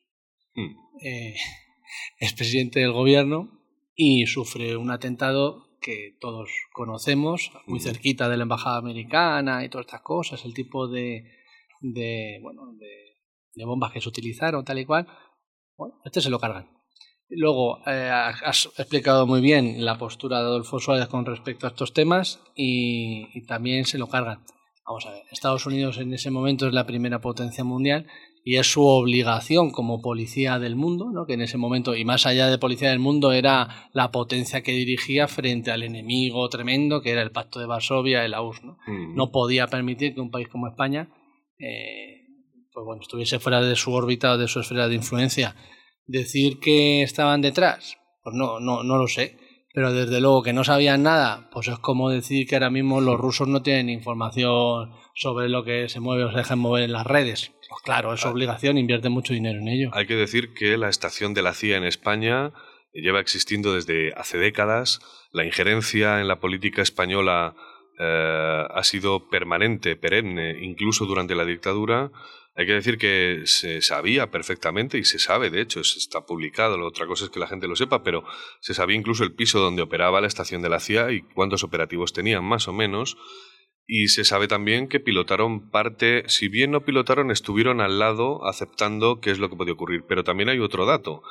Mm. 0.54 0.74
Eh, 1.04 1.34
es 2.18 2.32
presidente 2.32 2.80
del 2.80 2.92
gobierno 2.92 3.60
y 3.94 4.26
sufre 4.26 4.76
un 4.76 4.90
atentado 4.90 5.78
que 5.80 6.16
todos 6.20 6.48
conocemos, 6.72 7.50
muy 7.66 7.78
Ujú. 7.78 7.88
cerquita 7.88 8.28
de 8.28 8.36
la 8.36 8.44
embajada 8.44 8.78
americana 8.78 9.64
y 9.64 9.68
todas 9.68 9.86
estas 9.86 10.00
cosas, 10.00 10.44
el 10.44 10.54
tipo 10.54 10.88
de, 10.88 11.24
de, 11.80 12.38
bueno, 12.40 12.72
de, 12.78 13.16
de 13.54 13.64
bombas 13.64 13.92
que 13.92 14.00
se 14.00 14.08
utilizaron, 14.08 14.64
tal 14.64 14.78
y 14.78 14.86
cual. 14.86 15.06
Bueno, 15.76 16.00
este 16.04 16.20
se 16.20 16.30
lo 16.30 16.38
cargan. 16.38 16.70
Luego, 17.28 17.78
eh, 17.86 18.10
has 18.10 18.66
explicado 18.78 19.26
muy 19.26 19.40
bien 19.40 19.84
la 19.84 19.98
postura 19.98 20.38
de 20.38 20.44
Adolfo 20.44 20.78
Suárez 20.78 21.08
con 21.08 21.24
respecto 21.26 21.66
a 21.66 21.70
estos 21.70 21.92
temas 21.92 22.40
y, 22.54 23.28
y 23.34 23.46
también 23.46 23.84
se 23.84 23.98
lo 23.98 24.06
cargan. 24.06 24.44
Vamos 24.86 25.06
a 25.06 25.12
ver, 25.12 25.22
Estados 25.30 25.64
Unidos 25.66 25.98
en 25.98 26.12
ese 26.12 26.30
momento 26.30 26.66
es 26.66 26.74
la 26.74 26.86
primera 26.86 27.20
potencia 27.20 27.62
mundial 27.64 28.06
y 28.44 28.56
es 28.56 28.66
su 28.66 28.84
obligación 28.84 29.70
como 29.70 30.02
policía 30.02 30.58
del 30.58 30.74
mundo, 30.74 31.10
¿no? 31.12 31.24
que 31.26 31.34
en 31.34 31.42
ese 31.42 31.56
momento, 31.56 31.94
y 31.94 32.04
más 32.04 32.26
allá 32.26 32.48
de 32.48 32.58
policía 32.58 32.90
del 32.90 32.98
mundo, 32.98 33.32
era 33.32 33.88
la 33.92 34.10
potencia 34.10 34.62
que 34.62 34.72
dirigía 34.72 35.28
frente 35.28 35.70
al 35.70 35.84
enemigo 35.84 36.48
tremendo 36.48 37.00
que 37.00 37.10
era 37.10 37.22
el 37.22 37.30
Pacto 37.30 37.60
de 37.60 37.66
Varsovia 37.66 38.24
y 38.24 38.28
la 38.28 38.42
URSS. 38.42 38.64
¿no? 38.64 38.78
Mm. 38.86 39.14
no 39.14 39.30
podía 39.30 39.68
permitir 39.68 40.14
que 40.14 40.20
un 40.20 40.32
país 40.32 40.48
como 40.48 40.66
España 40.66 41.08
eh, 41.58 42.22
pues 42.72 42.84
bueno, 42.84 43.02
estuviese 43.02 43.38
fuera 43.38 43.60
de 43.60 43.76
su 43.76 43.92
órbita 43.92 44.32
o 44.32 44.38
de 44.38 44.48
su 44.48 44.60
esfera 44.60 44.88
de 44.88 44.94
influencia. 44.94 45.54
Decir 46.06 46.58
que 46.58 47.02
estaban 47.02 47.42
detrás, 47.42 47.98
pues 48.22 48.34
no, 48.34 48.60
no, 48.60 48.82
no 48.82 48.96
lo 48.96 49.06
sé. 49.06 49.36
Pero 49.74 49.92
desde 49.92 50.20
luego 50.20 50.42
que 50.42 50.52
no 50.52 50.64
sabían 50.64 51.02
nada, 51.02 51.48
pues 51.50 51.68
es 51.68 51.78
como 51.78 52.10
decir 52.10 52.46
que 52.46 52.56
ahora 52.56 52.70
mismo 52.70 53.00
los 53.00 53.18
rusos 53.18 53.48
no 53.48 53.62
tienen 53.62 53.88
información 53.88 54.92
sobre 55.14 55.48
lo 55.48 55.64
que 55.64 55.88
se 55.88 56.00
mueve 56.00 56.24
o 56.24 56.30
se 56.30 56.38
dejan 56.38 56.58
mover 56.58 56.84
en 56.84 56.92
las 56.92 57.06
redes. 57.06 57.52
Pues 57.68 57.82
claro, 57.82 58.12
es 58.12 58.20
su 58.20 58.28
obligación, 58.28 58.76
invierte 58.76 59.08
mucho 59.08 59.32
dinero 59.32 59.58
en 59.58 59.68
ello. 59.68 59.90
Hay 59.94 60.06
que 60.06 60.14
decir 60.14 60.52
que 60.52 60.76
la 60.76 60.90
estación 60.90 61.32
de 61.32 61.42
la 61.42 61.54
CIA 61.54 61.78
en 61.78 61.84
España 61.84 62.52
lleva 62.92 63.20
existiendo 63.20 63.74
desde 63.74 64.12
hace 64.14 64.36
décadas. 64.36 65.00
La 65.32 65.44
injerencia 65.44 66.20
en 66.20 66.28
la 66.28 66.38
política 66.38 66.82
española 66.82 67.54
eh, 67.98 68.64
ha 68.68 68.84
sido 68.84 69.28
permanente, 69.30 69.96
perenne, 69.96 70.62
incluso 70.62 71.06
durante 71.06 71.34
la 71.34 71.44
dictadura. 71.44 72.10
Hay 72.54 72.66
que 72.66 72.74
decir 72.74 72.98
que 72.98 73.42
se 73.46 73.80
sabía 73.80 74.30
perfectamente, 74.30 74.98
y 74.98 75.04
se 75.04 75.18
sabe, 75.18 75.48
de 75.48 75.62
hecho, 75.62 75.80
es- 75.80 75.96
está 75.96 76.26
publicado, 76.26 76.78
otra 76.86 77.06
cosa 77.06 77.24
es 77.24 77.30
que 77.30 77.40
la 77.40 77.46
gente 77.46 77.66
lo 77.66 77.76
sepa, 77.76 78.02
pero 78.02 78.24
se 78.60 78.74
sabía 78.74 78.96
incluso 78.96 79.24
el 79.24 79.34
piso 79.34 79.58
donde 79.58 79.82
operaba 79.82 80.20
la 80.20 80.26
estación 80.26 80.60
de 80.60 80.68
la 80.68 80.78
CIA 80.80 81.12
y 81.12 81.22
cuántos 81.22 81.64
operativos 81.64 82.12
tenían, 82.12 82.44
más 82.44 82.68
o 82.68 82.72
menos. 82.74 83.16
Y 83.86 84.08
se 84.08 84.24
sabe 84.24 84.48
también 84.48 84.86
que 84.88 85.00
pilotaron 85.00 85.70
parte, 85.70 86.24
si 86.28 86.48
bien 86.48 86.70
no 86.70 86.84
pilotaron, 86.84 87.30
estuvieron 87.30 87.80
al 87.80 87.98
lado 87.98 88.46
aceptando 88.46 89.20
qué 89.20 89.30
es 89.30 89.38
lo 89.38 89.48
que 89.50 89.56
podía 89.56 89.72
ocurrir. 89.72 90.04
Pero 90.06 90.22
también 90.22 90.48
hay 90.50 90.58
otro 90.60 90.86
dato. 90.86 91.22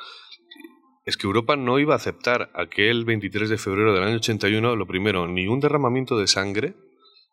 Es 1.04 1.16
que 1.16 1.26
Europa 1.26 1.56
no 1.56 1.78
iba 1.78 1.94
a 1.94 1.96
aceptar 1.96 2.50
aquel 2.54 3.04
23 3.04 3.48
de 3.48 3.58
febrero 3.58 3.94
del 3.94 4.04
año 4.04 4.16
81, 4.16 4.76
lo 4.76 4.86
primero, 4.86 5.26
ni 5.28 5.46
un 5.46 5.60
derramamiento 5.60 6.18
de 6.18 6.26
sangre, 6.26 6.74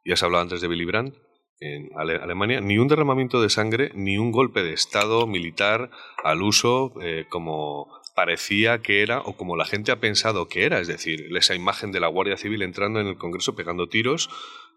ya 0.05 0.15
se 0.15 0.25
hablaba 0.25 0.41
antes 0.43 0.61
de 0.61 0.67
Willy 0.67 0.85
Brandt, 0.85 1.15
en 1.59 1.89
Ale- 1.95 2.15
Alemania, 2.17 2.61
ni 2.61 2.77
un 2.77 2.87
derramamiento 2.87 3.41
de 3.41 3.49
sangre, 3.49 3.91
ni 3.93 4.17
un 4.17 4.31
golpe 4.31 4.63
de 4.63 4.73
Estado 4.73 5.27
militar 5.27 5.91
al 6.23 6.41
uso 6.41 6.93
eh, 7.01 7.25
como 7.29 7.87
parecía 8.15 8.81
que 8.81 9.01
era 9.01 9.21
o 9.21 9.37
como 9.37 9.55
la 9.55 9.65
gente 9.65 9.91
ha 9.91 9.99
pensado 9.99 10.47
que 10.49 10.65
era, 10.65 10.79
es 10.79 10.87
decir, 10.87 11.35
esa 11.37 11.55
imagen 11.55 11.91
de 11.91 11.99
la 12.01 12.07
Guardia 12.07 12.37
Civil 12.37 12.61
entrando 12.63 12.99
en 12.99 13.07
el 13.07 13.17
Congreso 13.17 13.55
pegando 13.55 13.87
tiros, 13.87 14.29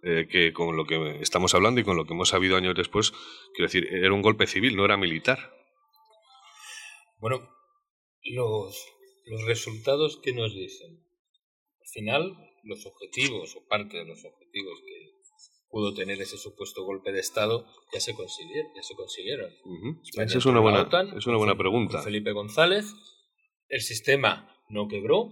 eh, 0.05 0.27
que 0.31 0.53
con 0.53 0.77
lo 0.77 0.85
que 0.85 1.21
estamos 1.21 1.55
hablando 1.55 1.81
y 1.81 1.85
con 1.85 1.97
lo 1.97 2.05
que 2.05 2.13
hemos 2.15 2.29
sabido 2.29 2.57
años 2.57 2.75
después, 2.77 3.13
quiero 3.55 3.67
decir, 3.69 3.89
era 3.93 4.13
un 4.13 4.23
golpe 4.23 4.47
civil, 4.47 4.77
no 4.77 4.85
era 4.85 4.97
militar. 4.97 5.53
Bueno, 7.19 7.49
los, 8.25 8.87
los 9.27 9.45
resultados 9.45 10.21
que 10.23 10.33
nos 10.33 10.55
dicen. 10.55 11.05
Al 11.81 11.89
final, 11.89 12.37
los 12.65 12.85
objetivos 12.87 13.57
o 13.57 13.67
parte 13.69 13.97
de 13.99 14.05
los 14.05 14.25
objetivos 14.25 14.81
que 14.87 15.12
pudo 15.73 15.95
tener 15.95 16.21
ese 16.21 16.37
supuesto 16.37 16.85
golpe 16.85 17.13
de 17.13 17.21
Estado 17.21 17.67
ya 17.93 17.99
se 17.99 18.15
consiguieron. 18.15 18.71
Ya 18.77 18.83
se 18.83 18.95
consiguieron. 18.95 19.51
Ujú. 19.65 20.01
España 20.03 20.27
Esa 20.27 20.39
es 20.39 20.47
una 20.47 20.61
buena, 20.61 20.83
OTAN, 20.83 21.17
es 21.17 21.27
una 21.27 21.39
buena 21.39 21.57
pregunta. 21.57 21.95
con 21.97 22.05
Felipe 22.05 22.33
González, 22.33 22.95
el 23.69 23.81
sistema 23.81 24.55
no 24.69 24.87
quebró, 24.87 25.31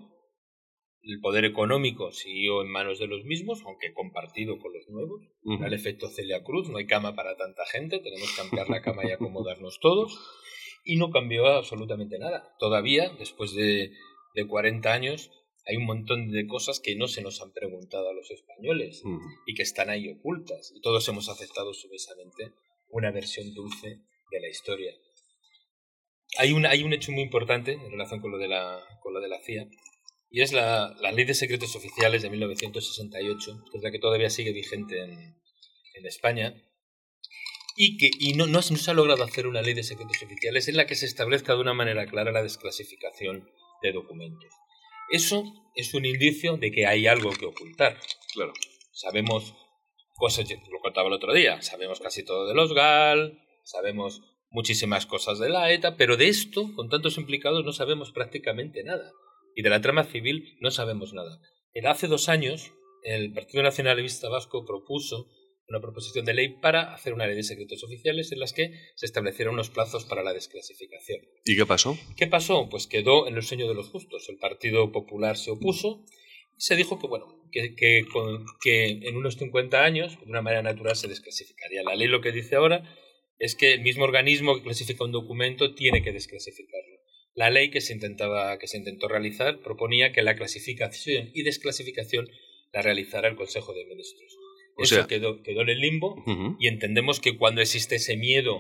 el 1.02 1.20
poder 1.20 1.44
económico 1.44 2.10
siguió 2.12 2.62
en 2.62 2.70
manos 2.70 2.98
de 2.98 3.06
los 3.06 3.24
mismos, 3.24 3.62
aunque 3.66 3.92
compartido 3.92 4.58
con 4.58 4.72
los 4.72 4.88
nuevos. 4.88 5.20
Ujú. 5.44 5.62
El 5.62 5.74
efecto 5.74 6.08
Celia 6.08 6.42
Cruz, 6.42 6.70
no 6.70 6.78
hay 6.78 6.86
cama 6.86 7.14
para 7.14 7.36
tanta 7.36 7.66
gente, 7.66 8.00
tenemos 8.00 8.34
que 8.34 8.40
ampliar 8.40 8.70
la 8.70 8.80
cama 8.80 9.02
y 9.06 9.12
acomodarnos 9.12 9.78
todos. 9.78 10.18
Y 10.84 10.96
no 10.96 11.10
cambió 11.10 11.46
absolutamente 11.48 12.18
nada. 12.18 12.56
Todavía, 12.58 13.10
después 13.18 13.54
de, 13.54 13.92
de 14.34 14.46
40 14.46 14.90
años, 14.90 15.30
hay 15.70 15.76
un 15.76 15.86
montón 15.86 16.30
de 16.32 16.46
cosas 16.48 16.80
que 16.80 16.96
no 16.96 17.06
se 17.06 17.22
nos 17.22 17.40
han 17.40 17.52
preguntado 17.52 18.08
a 18.08 18.12
los 18.12 18.28
españoles 18.30 19.02
Ujú. 19.04 19.20
y 19.46 19.54
que 19.54 19.62
están 19.62 19.88
ahí 19.88 20.08
ocultas. 20.08 20.72
Y 20.74 20.80
todos 20.80 21.08
hemos 21.08 21.28
aceptado 21.28 21.72
sumisamente 21.72 22.52
una 22.88 23.12
versión 23.12 23.54
dulce 23.54 24.00
de 24.32 24.40
la 24.40 24.48
historia. 24.48 24.92
Hay 26.38 26.52
un, 26.52 26.66
hay 26.66 26.82
un 26.82 26.92
hecho 26.92 27.12
muy 27.12 27.22
importante 27.22 27.72
en 27.72 27.90
relación 27.90 28.20
con 28.20 28.32
lo 28.32 28.38
de 28.38 28.48
la, 28.48 28.80
con 29.00 29.14
lo 29.14 29.20
de 29.20 29.28
la 29.28 29.40
CIA, 29.40 29.68
y 30.28 30.42
es 30.42 30.52
la, 30.52 30.94
la 31.00 31.12
Ley 31.12 31.24
de 31.24 31.34
Secretos 31.34 31.74
Oficiales 31.76 32.22
de 32.22 32.30
1968, 32.30 33.64
que 33.70 33.78
es 33.78 33.82
la 33.84 33.90
que 33.90 33.98
todavía 33.98 34.30
sigue 34.30 34.52
vigente 34.52 35.02
en, 35.02 35.10
en 35.12 36.06
España, 36.06 36.54
y 37.76 37.96
que 37.96 38.10
y 38.18 38.34
no, 38.34 38.46
no 38.46 38.62
se 38.62 38.90
ha 38.90 38.94
logrado 38.94 39.22
hacer 39.22 39.46
una 39.46 39.62
ley 39.62 39.74
de 39.74 39.82
secretos 39.84 40.22
oficiales 40.22 40.68
en 40.68 40.76
la 40.76 40.86
que 40.86 40.96
se 40.96 41.06
establezca 41.06 41.54
de 41.54 41.60
una 41.60 41.74
manera 41.74 42.06
clara 42.06 42.32
la 42.32 42.42
desclasificación 42.42 43.48
de 43.82 43.92
documentos. 43.92 44.50
Eso 45.10 45.44
es 45.74 45.92
un 45.94 46.04
indicio 46.04 46.56
de 46.56 46.70
que 46.70 46.86
hay 46.86 47.06
algo 47.06 47.30
que 47.32 47.46
ocultar. 47.46 47.98
Claro. 48.32 48.52
Sabemos 48.92 49.54
cosas, 50.14 50.48
lo 50.50 50.80
contaba 50.80 51.08
el 51.08 51.14
otro 51.14 51.32
día, 51.32 51.62
sabemos 51.62 52.00
casi 52.00 52.24
todo 52.24 52.46
de 52.46 52.54
los 52.54 52.74
GAL, 52.74 53.40
sabemos 53.64 54.22
muchísimas 54.50 55.06
cosas 55.06 55.38
de 55.38 55.48
la 55.48 55.72
ETA, 55.72 55.96
pero 55.96 56.16
de 56.16 56.28
esto, 56.28 56.74
con 56.74 56.88
tantos 56.88 57.16
implicados, 57.18 57.64
no 57.64 57.72
sabemos 57.72 58.12
prácticamente 58.12 58.84
nada. 58.84 59.12
Y 59.56 59.62
de 59.62 59.70
la 59.70 59.80
trama 59.80 60.04
civil 60.04 60.56
no 60.60 60.70
sabemos 60.70 61.12
nada. 61.12 61.40
Hace 61.84 62.06
dos 62.06 62.28
años, 62.28 62.72
el 63.02 63.32
Partido 63.32 63.62
Nacionalista 63.62 64.28
Vasco 64.28 64.64
propuso 64.64 65.28
una 65.70 65.80
proposición 65.80 66.24
de 66.26 66.34
ley 66.34 66.48
para 66.60 66.92
hacer 66.94 67.14
una 67.14 67.26
ley 67.26 67.36
de 67.36 67.42
secretos 67.42 67.82
oficiales 67.84 68.30
en 68.32 68.40
las 68.40 68.52
que 68.52 68.72
se 68.96 69.06
establecieran 69.06 69.54
unos 69.54 69.70
plazos 69.70 70.04
para 70.04 70.22
la 70.22 70.34
desclasificación. 70.34 71.20
¿Y 71.44 71.56
qué 71.56 71.64
pasó? 71.64 71.96
¿Qué 72.16 72.26
pasó? 72.26 72.68
Pues 72.68 72.86
quedó 72.86 73.26
en 73.28 73.36
el 73.36 73.42
sueño 73.42 73.68
de 73.68 73.74
los 73.74 73.88
justos. 73.88 74.28
El 74.28 74.36
Partido 74.38 74.92
Popular 74.92 75.36
se 75.36 75.50
opuso 75.52 76.04
y 76.58 76.60
se 76.60 76.76
dijo 76.76 76.98
que, 76.98 77.06
bueno, 77.06 77.26
que, 77.52 77.74
que, 77.74 78.04
con- 78.12 78.44
que 78.62 78.86
en 78.90 79.16
unos 79.16 79.36
50 79.36 79.82
años, 79.82 80.18
de 80.20 80.26
una 80.30 80.42
manera 80.42 80.62
natural, 80.62 80.94
se 80.96 81.08
desclasificaría. 81.08 81.82
La 81.82 81.94
ley 81.96 82.08
lo 82.08 82.20
que 82.20 82.32
dice 82.32 82.56
ahora 82.56 82.82
es 83.38 83.54
que 83.54 83.72
el 83.72 83.80
mismo 83.80 84.04
organismo 84.04 84.56
que 84.56 84.62
clasifica 84.62 85.04
un 85.04 85.12
documento 85.12 85.74
tiene 85.74 86.02
que 86.02 86.12
desclasificarlo. 86.12 86.98
La 87.34 87.48
ley 87.48 87.70
que 87.70 87.80
se, 87.80 87.92
intentaba, 87.94 88.58
que 88.58 88.66
se 88.66 88.76
intentó 88.76 89.06
realizar 89.08 89.60
proponía 89.60 90.12
que 90.12 90.20
la 90.22 90.34
clasificación 90.34 91.30
y 91.32 91.42
desclasificación 91.44 92.28
la 92.72 92.82
realizara 92.82 93.28
el 93.28 93.36
Consejo 93.36 93.72
de 93.72 93.84
Ministros. 93.86 94.36
O 94.80 94.84
Eso 94.84 94.94
sea- 94.96 95.06
quedó, 95.06 95.42
quedó 95.42 95.60
en 95.62 95.68
el 95.68 95.78
limbo 95.78 96.14
Ujú. 96.26 96.56
y 96.58 96.68
entendemos 96.68 97.20
que 97.20 97.36
cuando 97.36 97.60
existe 97.60 97.96
ese 97.96 98.16
miedo 98.16 98.58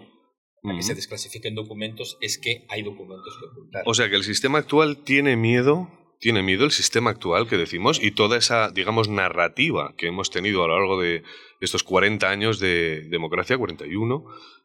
a 0.62 0.68
que 0.68 0.74
Ujú. 0.74 0.82
se 0.82 0.94
desclasifiquen 0.94 1.54
documentos 1.54 2.18
es 2.20 2.38
que 2.38 2.66
hay 2.68 2.82
documentos 2.82 3.34
que 3.38 3.46
ocultar. 3.46 3.82
O 3.86 3.94
sea 3.94 4.08
que 4.10 4.16
el 4.16 4.24
sistema 4.24 4.58
actual 4.58 5.02
tiene 5.04 5.36
miedo, 5.36 5.88
tiene 6.20 6.42
miedo 6.42 6.64
el 6.66 6.70
sistema 6.70 7.08
actual 7.10 7.48
que 7.48 7.56
decimos 7.56 7.98
y 8.02 8.10
toda 8.10 8.36
esa, 8.36 8.70
digamos, 8.70 9.08
narrativa 9.08 9.94
que 9.96 10.08
hemos 10.08 10.30
tenido 10.30 10.62
a 10.62 10.68
lo 10.68 10.78
largo 10.78 11.00
de 11.00 11.22
estos 11.62 11.82
40 11.82 12.28
años 12.28 12.60
de 12.60 13.02
democracia, 13.08 13.56
41, 13.56 14.24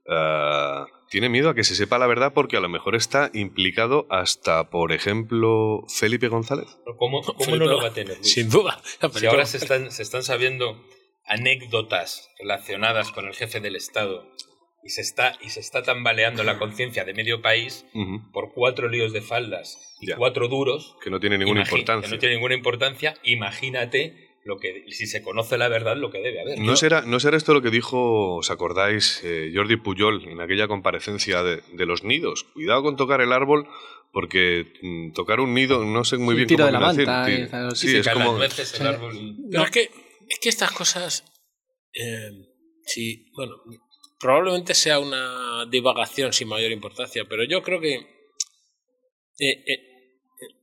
ah, 0.10 0.86
tiene 1.10 1.30
miedo 1.30 1.50
a 1.50 1.56
que 1.56 1.64
se 1.64 1.76
sepa 1.76 1.98
la 1.98 2.08
verdad 2.08 2.34
porque 2.34 2.58
a 2.58 2.60
lo 2.60 2.68
mejor 2.68 2.96
está 2.96 3.32
implicado 3.34 4.06
hasta, 4.10 4.70
por 4.70 4.92
ejemplo, 4.92 5.84
Felipe 5.88 6.28
González. 6.28 6.68
¿Cómo, 6.98 7.22
cómo 7.22 7.56
no 7.56 7.66
lo 7.66 7.78
va 7.78 7.88
a 7.88 7.94
tener? 7.94 8.18
Luis? 8.18 8.34
Sin 8.34 8.50
duda. 8.50 8.82
Si 9.14 9.26
ahora 9.26 9.46
se 9.46 9.58
están, 9.58 9.92
se 9.92 10.04
están 10.04 10.24
sabiendo 10.24 10.84
anécdotas 11.28 12.30
relacionadas 12.40 13.12
con 13.12 13.26
el 13.28 13.34
jefe 13.34 13.60
del 13.60 13.76
Estado 13.76 14.30
y 14.84 14.90
se 14.90 15.02
está, 15.02 15.34
y 15.42 15.50
se 15.50 15.60
está 15.60 15.82
tambaleando 15.82 16.44
la 16.44 16.60
conciencia 16.60 17.04
de 17.06 17.14
medio 17.16 17.42
país 17.42 17.86
Ujú. 17.94 18.32
por 18.32 18.54
cuatro 18.54 18.88
líos 18.88 19.14
de 19.14 19.22
faldas 19.22 19.96
y 20.00 20.08
Ya. 20.08 20.16
cuatro 20.18 20.48
duros, 20.48 20.96
Que 21.04 21.10
no 21.10 21.20
tiene 21.20 21.38
ninguna 21.40 21.62
importancia. 21.62 22.08
que 22.08 22.16
no 22.16 22.20
tiene 22.20 22.36
ninguna 22.36 22.54
importancia, 22.56 23.16
imagínate 23.24 24.30
lo 24.44 24.58
que, 24.60 24.84
si 24.90 25.08
se 25.08 25.24
conoce 25.24 25.58
la 25.58 25.70
verdad, 25.70 25.98
lo 25.98 26.12
que 26.12 26.20
debe 26.20 26.40
haber. 26.40 26.60
¿No, 26.60 26.76
será, 26.76 27.02
¿No 27.02 27.20
será 27.20 27.36
esto 27.36 27.56
lo 27.56 27.64
que 27.64 27.72
dijo, 27.72 28.36
os 28.36 28.52
acordáis, 28.52 29.22
eh, 29.24 29.52
Jordi 29.56 29.76
Pujol 29.78 30.24
en 30.28 30.40
aquella 30.40 30.68
comparecencia 30.68 31.42
de, 31.42 31.64
de, 31.74 31.86
los 31.88 32.04
nidos? 32.04 32.44
Cuidado 32.54 32.84
con 32.84 32.96
tocar 32.96 33.22
el 33.22 33.32
árbol, 33.34 33.68
porque 34.14 34.72
mm, 34.84 35.14
tocar 35.14 35.40
un 35.40 35.56
nido, 35.56 35.84
no 35.84 36.04
sé 36.04 36.18
muy 36.20 36.36
bien 36.36 36.48
tiro 36.48 36.66
cómo 36.68 36.78
de 36.78 36.80
la 36.86 36.94
decir. 36.94 37.08
manta, 37.08 37.26
Ti- 37.26 37.42
eh, 37.42 37.48
claro, 37.50 37.72
sí, 37.72 37.88
Se 37.90 38.00
es 38.02 38.08
como... 38.10 38.38
veces 38.38 38.80
el 38.80 38.86
árbol. 38.86 39.36
Pero 39.50 39.64
es, 39.64 39.72
que, 39.72 39.90
es 40.30 40.40
que 40.40 40.50
estas 40.50 40.72
cosas, 40.72 41.24
eh, 41.94 42.32
sí, 42.86 43.32
bueno, 43.34 43.56
probablemente 44.20 44.74
sea 44.74 45.00
una 45.00 45.66
divagación 45.66 46.34
sin 46.34 46.48
mayor 46.48 46.72
importancia, 46.72 47.26
pero 47.30 47.44
yo 47.44 47.62
creo 47.62 47.80
que 47.80 47.96
eh, 49.40 49.64
eh, 49.68 49.80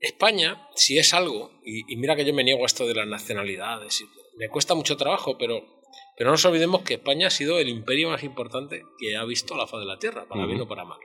España, 0.00 0.68
si 0.74 0.98
es 0.98 1.14
algo, 1.14 1.60
y, 1.64 1.92
y 1.92 1.96
mira 1.96 2.16
que 2.16 2.24
yo 2.24 2.34
me 2.34 2.44
niego 2.44 2.62
a 2.62 2.66
esto 2.66 2.86
de 2.86 2.94
las 2.94 3.06
nacionalidades, 3.06 4.00
y 4.00 4.04
me 4.38 4.48
cuesta 4.48 4.74
mucho 4.74 4.96
trabajo, 4.96 5.36
pero, 5.38 5.62
pero 6.16 6.28
no 6.28 6.32
nos 6.32 6.44
olvidemos 6.44 6.82
que 6.82 6.94
España 6.94 7.26
ha 7.28 7.30
sido 7.30 7.58
el 7.58 7.68
imperio 7.68 8.10
más 8.10 8.22
importante 8.22 8.82
que 8.98 9.16
ha 9.16 9.24
visto 9.24 9.56
la 9.56 9.66
faz 9.66 9.80
de 9.80 9.86
la 9.86 9.98
Tierra, 9.98 10.26
para 10.28 10.46
bien 10.46 10.60
o 10.60 10.68
para 10.68 10.84
mal. 10.84 10.98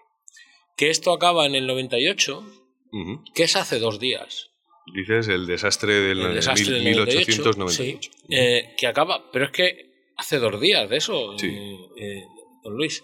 Que 0.76 0.89
esto 0.89 1.12
acaba 1.12 1.45
en 1.45 1.55
el 1.55 1.68
98, 1.68 2.45
Ujú. 2.91 3.24
que 3.34 3.43
es 3.43 3.55
hace 3.55 3.80
dos 3.80 3.99
días. 3.99 4.49
Dices 4.94 5.28
el 5.28 5.46
desastre 5.46 5.94
del 5.94 6.20
El 6.22 6.34
desastre 6.36 6.66
mil- 6.76 6.84
del 6.84 6.96
98, 6.98 7.28
1898. 7.44 8.10
sí, 8.10 8.10
eh, 8.30 8.74
que 8.78 8.88
acaba, 8.88 9.30
pero 9.32 9.46
es 9.46 9.52
que 9.52 10.12
hace 10.18 10.40
dos 10.40 10.60
días 10.60 10.90
de 10.90 10.98
eso, 10.98 11.38
Sí. 11.38 11.48
eh, 11.48 11.78
eh, 11.98 12.24
don 12.64 12.76
Luis. 12.76 13.04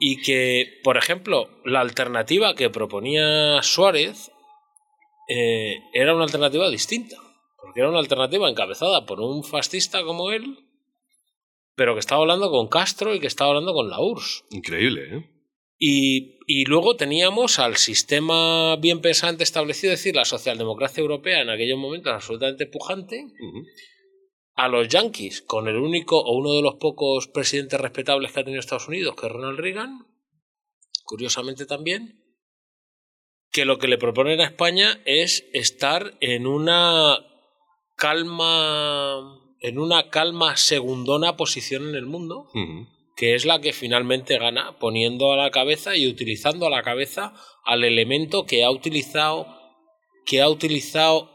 Y 0.00 0.20
que, 0.22 0.80
por 0.82 0.96
ejemplo, 0.96 1.48
la 1.64 1.80
alternativa 1.80 2.54
que 2.54 2.70
proponía 2.70 3.62
Suárez 3.62 4.30
eh, 5.28 5.76
era 5.92 6.14
una 6.14 6.24
alternativa 6.24 6.68
distinta, 6.68 7.16
porque 7.62 7.80
era 7.80 7.88
una 7.90 8.00
alternativa 8.00 8.48
encabezada 8.50 9.06
por 9.06 9.20
un 9.20 9.44
fascista 9.44 10.02
como 10.02 10.32
él, 10.32 10.58
pero 11.76 11.94
que 11.94 12.00
estaba 12.00 12.20
hablando 12.22 12.50
con 12.50 12.68
Castro 12.68 13.14
y 13.14 13.20
que 13.20 13.26
estaba 13.26 13.50
hablando 13.50 13.72
con 13.72 13.88
la 13.88 14.00
URSS. 14.00 14.44
Increíble, 14.50 15.16
¿eh? 15.16 15.30
Y, 15.78 16.38
y 16.46 16.64
luego 16.66 16.96
teníamos 16.96 17.58
al 17.58 17.76
sistema 17.76 18.76
bien 18.76 19.00
pensante 19.00 19.44
establecido, 19.44 19.92
es 19.92 20.00
decir, 20.00 20.14
la 20.14 20.24
socialdemocracia 20.24 21.00
europea 21.00 21.42
en 21.42 21.50
aquellos 21.50 21.78
momentos 21.78 22.12
absolutamente 22.12 22.66
pujante, 22.66 23.26
a 24.54 24.68
los 24.68 24.88
yanquis 24.88 25.42
con 25.42 25.68
el 25.68 25.76
único 25.76 26.20
o 26.20 26.36
uno 26.36 26.52
de 26.52 26.62
los 26.62 26.76
pocos 26.76 27.28
presidentes 27.28 27.80
respetables 27.80 28.32
que 28.32 28.40
ha 28.40 28.44
tenido 28.44 28.60
Estados 28.60 28.88
Unidos, 28.88 29.16
que 29.16 29.26
es 29.26 29.32
Ronald 29.32 29.58
Reagan, 29.58 30.06
curiosamente 31.04 31.66
también, 31.66 32.24
que 33.50 33.64
lo 33.64 33.78
que 33.78 33.88
le 33.88 33.98
proponen 33.98 34.40
a 34.40 34.46
España 34.46 35.00
es 35.04 35.46
estar 35.52 36.16
en 36.20 36.46
una 36.46 37.18
calma 37.96 39.40
en 39.60 39.78
una 39.78 40.10
calma 40.10 40.56
segundona 40.56 41.36
posición 41.36 41.88
en 41.88 41.94
el 41.94 42.04
mundo. 42.04 42.50
Que 43.16 43.34
es 43.34 43.44
la 43.44 43.60
que 43.60 43.72
finalmente 43.72 44.38
gana, 44.38 44.76
poniendo 44.78 45.32
a 45.32 45.36
la 45.36 45.50
cabeza 45.50 45.96
y 45.96 46.08
utilizando 46.08 46.66
a 46.66 46.70
la 46.70 46.82
cabeza 46.82 47.32
al 47.64 47.84
elemento 47.84 48.44
que 48.46 48.64
ha 48.64 48.70
utilizado, 48.70 49.46
que 50.26 50.40
ha 50.40 50.48
utilizado, 50.48 51.30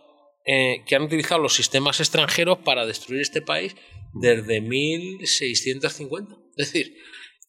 eh, 0.46 0.84
que 0.86 0.96
han 0.96 1.04
utilizado 1.04 1.42
los 1.42 1.54
sistemas 1.56 2.00
extranjeros 2.00 2.58
para 2.60 2.86
destruir 2.86 3.22
este 3.22 3.42
país 3.42 3.76
desde 4.14 4.62
1650. 4.62 6.36
Es 6.58 6.72
decir, 6.74 6.96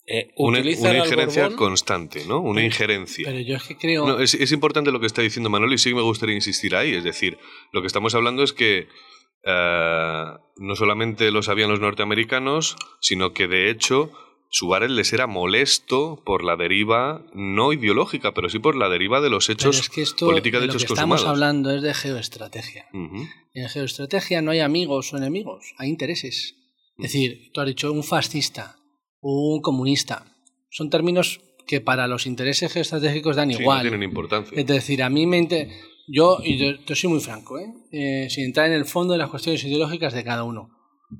eh, 0.06 0.28
Una, 0.36 0.60
una 0.60 0.70
injerencia 0.70 1.48
Borbón- 1.48 1.56
constante, 1.56 2.24
¿no? 2.26 2.40
Una 2.40 2.64
injerencia. 2.64 3.24
Pero 3.26 3.40
yo 3.40 3.56
es 3.56 3.62
que 3.64 3.76
creo. 3.76 4.06
No, 4.06 4.20
es, 4.20 4.34
es 4.34 4.50
importante 4.52 4.90
lo 4.90 5.00
que 5.00 5.06
está 5.06 5.22
diciendo 5.22 5.50
Manolo 5.50 5.72
y 5.74 5.78
sí 5.78 5.94
me 5.94 6.02
gustaría 6.02 6.34
insistir 6.34 6.74
ahí. 6.74 6.94
Es 6.94 7.04
decir, 7.04 7.38
lo 7.72 7.80
que 7.80 7.86
estamos 7.86 8.14
hablando 8.14 8.42
es 8.42 8.52
que 8.52 8.88
eh, 9.44 10.24
no 10.56 10.76
solamente 10.76 11.30
lo 11.30 11.42
sabían 11.42 11.70
los 11.70 11.80
norteamericanos, 11.80 12.76
sino 13.00 13.32
que 13.32 13.48
de 13.48 13.70
hecho 13.70 14.10
Suárez 14.52 14.90
les 14.90 15.12
era 15.12 15.26
molesto 15.28 16.22
por 16.26 16.42
la 16.42 16.56
deriva, 16.56 17.24
no 17.34 17.72
ideológica, 17.72 18.34
pero 18.34 18.48
sí 18.48 18.58
por 18.58 18.74
la 18.76 18.88
deriva 18.88 19.20
de 19.20 19.30
los 19.30 19.48
hechos 19.48 19.78
es 19.78 19.88
que 19.90 20.02
esto, 20.02 20.26
política 20.26 20.58
de 20.58 20.62
de 20.62 20.66
lo 20.66 20.72
hechos 20.72 20.84
que 20.86 20.92
estamos 20.92 21.20
consumados. 21.22 21.36
hablando 21.38 21.70
es 21.70 21.82
de 21.82 21.94
geoestrategia. 21.94 22.86
En 22.92 23.68
geoestrategia 23.68 24.42
no 24.42 24.50
hay 24.50 24.58
amigos 24.60 25.12
o 25.12 25.16
enemigos, 25.16 25.72
hay 25.78 25.88
intereses. 25.88 26.56
Es 26.98 27.02
decir, 27.12 27.50
tú 27.54 27.60
has 27.60 27.66
dicho 27.68 27.92
un 27.92 28.02
fascista, 28.02 28.76
un 29.20 29.62
comunista. 29.62 30.26
Son 30.68 30.90
términos 30.90 31.40
que 31.66 31.80
para 31.80 32.08
los 32.08 32.26
intereses 32.26 32.72
geoestratégicos 32.72 33.36
dan 33.36 33.50
Sí, 33.50 33.54
no 33.54 33.60
igual. 33.60 33.82
tienen 33.82 34.02
importancia. 34.02 34.58
Es 34.58 34.66
decir, 34.66 35.02
a 35.04 35.08
mí 35.10 35.26
me 35.26 35.38
inter- 35.38 35.68
yo, 36.12 36.38
y 36.42 36.56
yo 36.58 36.84
te 36.84 36.94
soy 36.94 37.10
muy 37.10 37.20
franco, 37.20 37.58
¿eh? 37.58 37.72
Eh, 37.92 38.26
sin 38.30 38.44
entrar 38.46 38.66
en 38.66 38.74
el 38.74 38.84
fondo 38.84 39.12
de 39.12 39.18
las 39.18 39.30
cuestiones 39.30 39.64
ideológicas 39.64 40.12
de 40.12 40.24
cada 40.24 40.44
uno. 40.44 40.68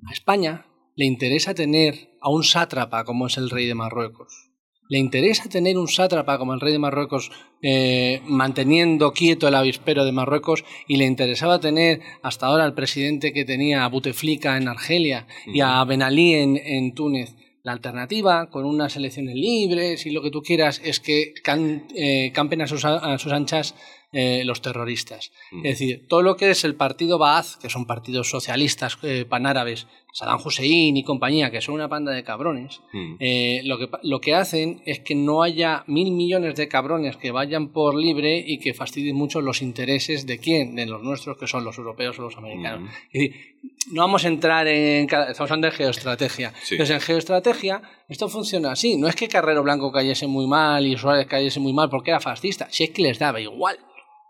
A 0.09 0.13
España 0.13 0.67
le 0.97 1.05
interesa 1.07 1.55
tener 1.55 2.11
a 2.21 2.31
un 2.31 2.45
sátrapa 2.45 3.05
como 3.05 3.27
es 3.27 3.37
el 3.37 3.51
rey 3.51 3.67
de 3.67 3.75
Marruecos. 3.75 4.49
Le 4.89 4.99
interesa 4.99 5.49
tener 5.49 5.79
un 5.79 5.87
sátrapa 5.87 6.37
como 6.37 6.53
el 6.53 6.61
rey 6.61 6.73
de 6.73 6.81
Marruecos 6.81 7.31
eh, 7.63 8.21
manteniendo 8.25 9.13
quieto 9.13 9.47
el 9.47 9.55
avispero 9.55 10.05
de 10.05 10.11
Marruecos 10.11 10.65
y 10.89 10.97
le 10.97 11.05
interesaba 11.05 11.61
tener 11.61 12.01
hasta 12.23 12.47
ahora 12.47 12.65
al 12.65 12.75
presidente 12.75 13.33
que 13.33 13.45
tenía 13.45 13.85
a 13.85 13.89
Bouteflika 13.89 14.57
en 14.57 14.67
Argelia 14.67 15.29
y 15.47 15.61
a 15.61 15.85
Ben 15.85 16.03
Ali 16.03 16.35
en, 16.35 16.57
en 16.57 16.93
Túnez. 16.95 17.37
La 17.63 17.73
alternativa, 17.73 18.51
con 18.51 18.65
unas 18.65 18.97
elecciones 18.97 19.35
libres 19.37 20.07
y 20.07 20.11
lo 20.11 20.23
que 20.23 20.31
tú 20.31 20.43
quieras, 20.43 20.81
es 20.83 20.99
que 20.99 21.35
can- 21.45 21.87
eh, 21.95 22.33
campen 22.35 22.63
a 22.63 22.67
sus, 22.67 22.85
a 22.85 23.17
sus 23.19 23.33
anchas 23.33 23.75
eh, 24.13 24.43
los 24.45 24.61
terroristas. 24.63 25.31
Mm. 25.53 25.67
Es 25.67 25.79
decir, 25.79 26.07
todo 26.09 26.23
lo 26.23 26.37
que 26.37 26.51
es 26.51 26.65
el 26.65 26.75
partido 26.75 27.19
Baath, 27.19 27.57
que 27.61 27.71
son 27.71 27.87
partidos 27.87 28.29
socialistas 28.31 28.99
eh, 29.03 29.25
panárabes, 29.29 29.87
Saddam 30.13 30.41
Hussein 30.45 30.97
y 30.97 31.05
compañía, 31.05 31.53
que 31.53 31.61
son 31.61 31.77
una 31.77 31.89
panda 31.89 32.11
de 32.11 32.25
cabrones, 32.25 32.81
Mm. 32.93 33.15
eh, 33.21 33.61
lo, 33.65 33.79
que, 33.79 33.89
lo 34.03 34.21
que 34.21 34.35
hacen 34.35 34.83
es 34.85 34.99
que 35.01 35.15
no 35.15 35.43
haya 35.45 35.85
mil 35.87 36.11
millones 36.11 36.57
de 36.57 36.67
cabrones 36.67 37.17
que 37.17 37.31
vayan 37.31 37.69
por 37.69 37.95
libre 37.95 38.43
y 38.45 38.59
que 38.59 38.75
fastidien 38.75 39.15
mucho 39.15 39.41
los 39.41 39.63
intereses 39.63 40.27
de 40.27 40.39
quién, 40.39 40.75
de 40.75 40.87
los 40.87 41.03
nuestros, 41.03 41.37
que 41.39 41.47
son 41.47 41.65
los 41.65 41.79
europeos 41.79 42.19
o 42.19 42.23
los 42.23 42.37
americanos. 42.37 42.81
Mm. 42.83 42.87
Es 42.87 43.13
decir, 43.13 43.57
no 43.93 44.03
vamos 44.03 44.25
a 44.25 44.29
entrar 44.29 44.67
en. 44.67 45.05
Estamos 45.05 45.41
hablando 45.43 45.67
de 45.69 45.73
geoestrategia. 45.73 46.53
Sí. 46.65 46.75
Entonces, 46.75 46.97
en 46.97 47.01
geoestrategia, 47.03 47.83
esto 48.09 48.29
funciona 48.29 48.73
así. 48.73 48.97
No 48.97 49.07
es 49.07 49.15
que 49.15 49.29
Carrero 49.29 49.63
Blanco 49.63 49.93
cayese 49.93 50.27
muy 50.27 50.47
mal 50.47 50.87
y 50.87 50.97
Suárez 50.97 51.27
cayese 51.27 51.61
muy 51.61 51.73
mal 51.73 51.89
porque 51.89 52.11
era 52.11 52.21
fascista. 52.21 52.67
Si 52.71 52.85
es 52.85 52.91
que 52.91 53.03
les 53.03 53.19
daba 53.19 53.41
igual. 53.41 53.79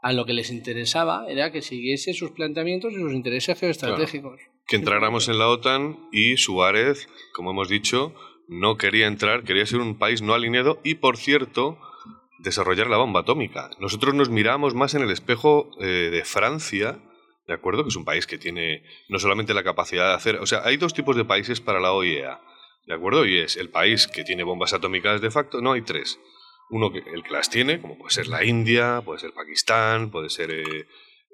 A 0.02 0.12
lo 0.12 0.24
que 0.24 0.32
les 0.32 0.50
interesaba 0.50 1.26
era 1.28 1.52
que 1.52 1.62
siguiese 1.62 2.14
sus 2.14 2.30
planteamientos 2.30 2.92
y 2.92 2.96
sus 2.96 3.12
intereses 3.12 3.58
geoestratégicos. 3.58 4.40
que 4.66 4.76
entráramos 4.76 5.28
en 5.28 5.38
la 5.38 5.48
OTAN 5.48 5.98
y 6.12 6.36
Suárez, 6.36 7.08
como 7.34 7.50
hemos 7.50 7.68
dicho, 7.68 8.14
no 8.48 8.76
quería 8.76 9.06
entrar, 9.06 9.44
quería 9.44 9.66
ser 9.66 9.80
un 9.80 9.98
país 9.98 10.22
no 10.22 10.34
alineado 10.34 10.80
y, 10.84 10.94
por 10.96 11.16
cierto, 11.16 11.78
desarrollar 12.38 12.88
la 12.88 12.96
bomba 12.96 13.20
atómica. 13.20 13.70
Nosotros 13.78 14.14
nos 14.14 14.30
miramos 14.30 14.74
más 14.74 14.94
en 14.94 15.02
el 15.02 15.10
espejo 15.10 15.70
eh, 15.80 16.08
de 16.10 16.24
Francia, 16.24 16.98
¿de 17.46 17.54
acuerdo? 17.54 17.84
Que 17.84 17.90
es 17.90 17.96
un 17.96 18.04
país 18.04 18.26
que 18.26 18.38
tiene 18.38 18.82
no 19.08 19.18
solamente 19.18 19.54
la 19.54 19.62
capacidad 19.62 20.08
de 20.08 20.14
hacer... 20.14 20.36
O 20.36 20.46
sea, 20.46 20.62
hay 20.64 20.76
dos 20.76 20.94
tipos 20.94 21.16
de 21.16 21.24
países 21.24 21.60
para 21.60 21.80
la 21.80 21.92
OIEA, 21.92 22.40
¿de 22.86 22.94
acuerdo? 22.94 23.26
Y 23.26 23.38
es 23.38 23.56
el 23.56 23.68
país 23.70 24.06
que 24.06 24.24
tiene 24.24 24.44
bombas 24.44 24.72
atómicas 24.72 25.20
de 25.20 25.30
facto, 25.30 25.60
no, 25.60 25.72
hay 25.72 25.82
tres. 25.82 26.18
Uno, 26.70 26.92
que, 26.92 26.98
el 26.98 27.22
que 27.22 27.30
las 27.30 27.50
tiene, 27.50 27.80
como 27.80 27.98
puede 27.98 28.10
ser 28.10 28.28
la 28.28 28.44
India, 28.44 29.02
puede 29.04 29.20
ser 29.20 29.32
Pakistán, 29.32 30.10
puede 30.10 30.30
ser... 30.30 30.50
eh, 30.50 30.86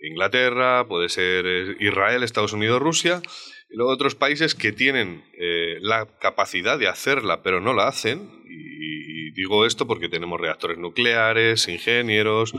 Inglaterra, 0.02 0.86
puede 0.86 1.08
ser 1.08 1.46
eh, 1.46 1.76
Israel, 1.80 2.22
Estados 2.22 2.52
Unidos, 2.52 2.82
Rusia, 2.82 3.22
y 3.70 3.76
luego 3.76 3.92
otros 3.92 4.14
países 4.14 4.54
que 4.54 4.72
tienen 4.72 5.24
eh, 5.38 5.78
la 5.80 6.06
capacidad 6.20 6.78
de 6.78 6.88
hacerla, 6.88 7.42
pero 7.42 7.60
no 7.60 7.72
la 7.72 7.88
hacen. 7.88 8.30
Y, 8.48 9.28
y 9.28 9.30
digo 9.32 9.64
esto 9.66 9.86
porque 9.86 10.08
tenemos 10.08 10.40
reactores 10.40 10.78
nucleares, 10.78 11.68
ingenieros, 11.68 12.52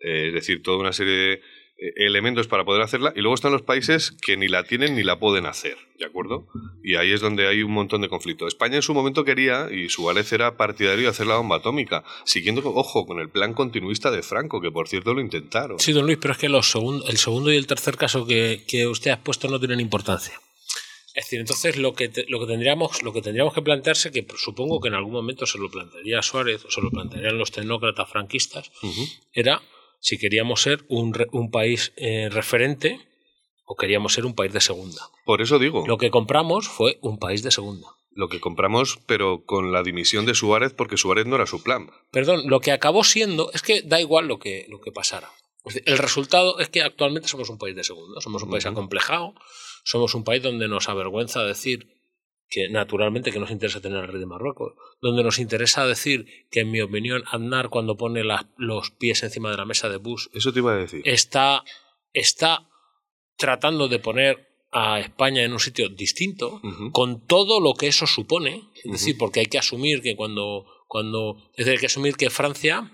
es 0.00 0.32
decir, 0.32 0.62
toda 0.62 0.78
una 0.78 0.92
serie 0.92 1.12
de 1.14 1.40
elementos 1.96 2.46
para 2.48 2.64
poder 2.64 2.82
hacerla. 2.82 3.12
Y 3.16 3.20
luego 3.20 3.34
están 3.34 3.52
los 3.52 3.62
países 3.62 4.12
que 4.22 4.36
ni 4.36 4.48
la 4.48 4.64
tienen 4.64 4.94
ni 4.96 5.02
la 5.02 5.18
pueden 5.18 5.46
hacer, 5.46 5.76
¿de 5.98 6.04
acuerdo? 6.06 6.46
Y 6.82 6.96
ahí 6.96 7.12
es 7.12 7.20
donde 7.20 7.46
hay 7.48 7.62
un 7.62 7.72
montón 7.72 8.00
de 8.02 8.08
conflicto. 8.08 8.46
España 8.46 8.76
en 8.76 8.82
su 8.82 8.94
momento 8.94 9.24
quería, 9.24 9.68
y 9.70 9.88
Suárez 9.88 10.32
era 10.32 10.56
partidario 10.56 11.02
de 11.04 11.08
hacer 11.08 11.26
la 11.26 11.36
bomba 11.36 11.56
atómica, 11.56 12.04
siguiendo, 12.24 12.62
ojo, 12.64 13.06
con 13.06 13.18
el 13.20 13.28
plan 13.28 13.54
continuista 13.54 14.10
de 14.10 14.22
Franco, 14.22 14.60
que 14.60 14.70
por 14.70 14.88
cierto 14.88 15.14
lo 15.14 15.20
intentaron. 15.20 15.78
Sí, 15.78 15.92
don 15.92 16.06
Luis, 16.06 16.18
pero 16.20 16.32
es 16.32 16.38
que 16.38 16.48
los 16.48 16.74
segun- 16.74 17.02
el 17.08 17.16
segundo 17.18 17.52
y 17.52 17.56
el 17.56 17.66
tercer 17.66 17.96
caso 17.96 18.26
que, 18.26 18.64
que 18.66 18.86
usted 18.86 19.10
ha 19.10 19.14
expuesto 19.14 19.48
no 19.48 19.58
tienen 19.58 19.80
importancia. 19.80 20.34
Es 21.14 21.26
decir, 21.26 21.40
entonces 21.40 21.76
lo 21.76 21.92
que, 21.92 22.08
te- 22.08 22.24
lo 22.28 22.40
que 22.40 22.46
tendríamos 22.46 23.02
lo 23.02 23.12
que 23.12 23.20
tendríamos 23.20 23.52
que 23.52 23.60
plantearse, 23.60 24.10
que 24.10 24.26
supongo 24.38 24.80
que 24.80 24.88
en 24.88 24.94
algún 24.94 25.12
momento 25.12 25.44
se 25.44 25.58
lo 25.58 25.70
plantearía 25.70 26.22
Suárez 26.22 26.64
o 26.64 26.70
se 26.70 26.80
lo 26.80 26.90
plantearían 26.90 27.36
los 27.36 27.50
tecnócratas 27.50 28.08
franquistas, 28.08 28.72
era 29.34 29.60
si 30.02 30.18
queríamos 30.18 30.60
ser 30.60 30.84
un, 30.88 31.16
un 31.30 31.50
país 31.50 31.92
eh, 31.96 32.28
referente 32.28 33.00
o 33.64 33.76
queríamos 33.76 34.12
ser 34.12 34.26
un 34.26 34.34
país 34.34 34.52
de 34.52 34.60
segunda. 34.60 35.00
Por 35.24 35.40
eso 35.40 35.60
digo. 35.60 35.86
Lo 35.86 35.96
que 35.96 36.10
compramos 36.10 36.68
fue 36.68 36.98
un 37.00 37.18
país 37.18 37.42
de 37.42 37.52
segunda. 37.52 37.86
Lo 38.10 38.28
que 38.28 38.40
compramos, 38.40 38.98
pero 39.06 39.44
con 39.46 39.72
la 39.72 39.82
dimisión 39.84 40.26
de 40.26 40.34
Suárez, 40.34 40.74
porque 40.74 40.96
Suárez 40.96 41.26
no 41.26 41.36
era 41.36 41.46
su 41.46 41.62
plan. 41.62 41.88
Perdón, 42.10 42.42
lo 42.46 42.60
que 42.60 42.72
acabó 42.72 43.04
siendo 43.04 43.50
es 43.52 43.62
que 43.62 43.80
da 43.82 44.00
igual 44.00 44.26
lo 44.26 44.38
que, 44.38 44.66
lo 44.68 44.80
que 44.80 44.90
pasara. 44.90 45.30
El 45.86 45.98
resultado 45.98 46.58
es 46.58 46.68
que 46.68 46.82
actualmente 46.82 47.28
somos 47.28 47.48
un 47.48 47.58
país 47.58 47.76
de 47.76 47.84
segunda, 47.84 48.20
somos 48.20 48.42
un 48.42 48.50
país 48.50 48.66
acomplejado, 48.66 49.34
somos 49.84 50.16
un 50.16 50.24
país 50.24 50.42
donde 50.42 50.66
nos 50.66 50.88
avergüenza 50.88 51.44
decir 51.44 51.91
que 52.52 52.68
naturalmente 52.68 53.32
que 53.32 53.40
nos 53.40 53.50
interesa 53.50 53.80
tener 53.80 53.98
al 53.98 54.08
rey 54.08 54.20
de 54.20 54.26
Marruecos, 54.26 54.74
donde 55.00 55.24
nos 55.24 55.38
interesa 55.38 55.86
decir 55.86 56.26
que 56.50 56.60
en 56.60 56.70
mi 56.70 56.82
opinión 56.82 57.24
Aznar 57.26 57.70
cuando 57.70 57.96
pone 57.96 58.22
los 58.58 58.90
pies 58.90 59.22
encima 59.22 59.50
de 59.50 59.56
la 59.56 59.64
mesa 59.64 59.88
de 59.88 59.96
Bush 59.96 60.26
eso 60.34 60.52
te 60.52 60.58
iba 60.58 60.74
a 60.74 60.76
decir. 60.76 61.00
está 61.06 61.64
está 62.12 62.68
tratando 63.38 63.88
de 63.88 63.98
poner 63.98 64.52
a 64.70 65.00
España 65.00 65.42
en 65.42 65.52
un 65.52 65.60
sitio 65.60 65.88
distinto 65.88 66.60
con 66.92 67.26
todo 67.26 67.60
lo 67.60 67.74
que 67.74 67.88
eso 67.88 68.06
supone. 68.06 68.68
Es 68.84 68.92
decir 68.92 69.16
porque 69.18 69.40
hay 69.40 69.46
que 69.46 69.58
asumir 69.58 70.02
que 70.02 70.14
cuando 70.14 70.66
cuando 70.88 71.38
es 71.52 71.64
decir, 71.64 71.72
hay 71.72 71.78
que 71.78 71.86
asumir 71.86 72.16
que 72.16 72.28
Francia 72.28 72.92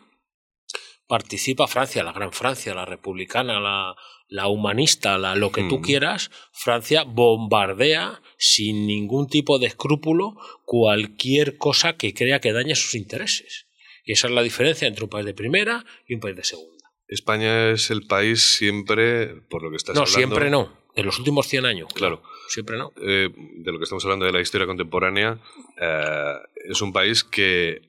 participa 1.08 1.66
Francia, 1.66 2.04
la 2.04 2.12
gran 2.12 2.32
Francia, 2.32 2.74
la 2.74 2.84
republicana, 2.84 3.58
la, 3.58 3.96
la 4.28 4.46
humanista, 4.46 5.18
la, 5.18 5.34
lo 5.34 5.50
que 5.50 5.64
tú 5.64 5.80
quieras, 5.80 6.30
Francia 6.52 7.02
bombardea 7.04 8.20
sin 8.36 8.86
ningún 8.86 9.26
tipo 9.26 9.58
de 9.58 9.66
escrúpulo 9.66 10.36
cualquier 10.64 11.56
cosa 11.56 11.94
que 11.94 12.14
crea 12.14 12.40
que 12.40 12.52
dañe 12.52 12.74
sus 12.74 12.94
intereses. 12.94 13.66
Y 14.04 14.12
esa 14.12 14.28
es 14.28 14.34
la 14.34 14.42
diferencia 14.42 14.86
entre 14.86 15.04
un 15.04 15.10
país 15.10 15.26
de 15.26 15.34
primera 15.34 15.84
y 16.06 16.14
un 16.14 16.20
país 16.20 16.36
de 16.36 16.44
segunda. 16.44 16.84
España 17.08 17.70
es 17.70 17.90
el 17.90 18.06
país 18.06 18.42
siempre, 18.42 19.28
por 19.48 19.62
lo 19.62 19.70
que 19.70 19.76
estás 19.76 19.94
no, 19.94 20.02
hablando. 20.02 20.20
No, 20.20 20.26
siempre 20.26 20.50
no. 20.50 20.78
En 20.94 21.06
los 21.06 21.18
últimos 21.18 21.46
100 21.46 21.64
años. 21.64 21.88
Claro. 21.94 22.22
Siempre 22.48 22.76
no. 22.76 22.92
Eh, 23.00 23.30
de 23.30 23.72
lo 23.72 23.78
que 23.78 23.84
estamos 23.84 24.04
hablando 24.04 24.26
de 24.26 24.32
la 24.32 24.40
historia 24.40 24.66
contemporánea, 24.66 25.40
eh, 25.80 26.34
es 26.68 26.82
un 26.82 26.92
país 26.92 27.24
que 27.24 27.80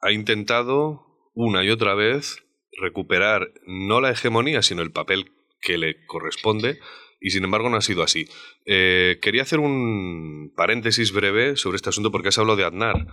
ha 0.00 0.12
intentado 0.12 1.06
una 1.34 1.64
y 1.64 1.70
otra 1.70 1.94
vez 1.94 2.44
recuperar 2.80 3.52
no 3.66 4.00
la 4.00 4.10
hegemonía, 4.10 4.62
sino 4.62 4.82
el 4.82 4.92
papel 4.92 5.30
que 5.60 5.78
le 5.78 6.04
corresponde, 6.06 6.78
y 7.20 7.30
sin 7.30 7.44
embargo 7.44 7.68
no 7.68 7.76
ha 7.76 7.82
sido 7.82 8.02
así. 8.02 8.28
Eh, 8.64 9.18
quería 9.20 9.42
hacer 9.42 9.58
un 9.58 10.52
paréntesis 10.56 11.12
breve 11.12 11.56
sobre 11.56 11.76
este 11.76 11.88
asunto 11.88 12.10
porque 12.10 12.28
has 12.28 12.38
hablado 12.38 12.56
de 12.56 12.64
Aznar. 12.64 13.06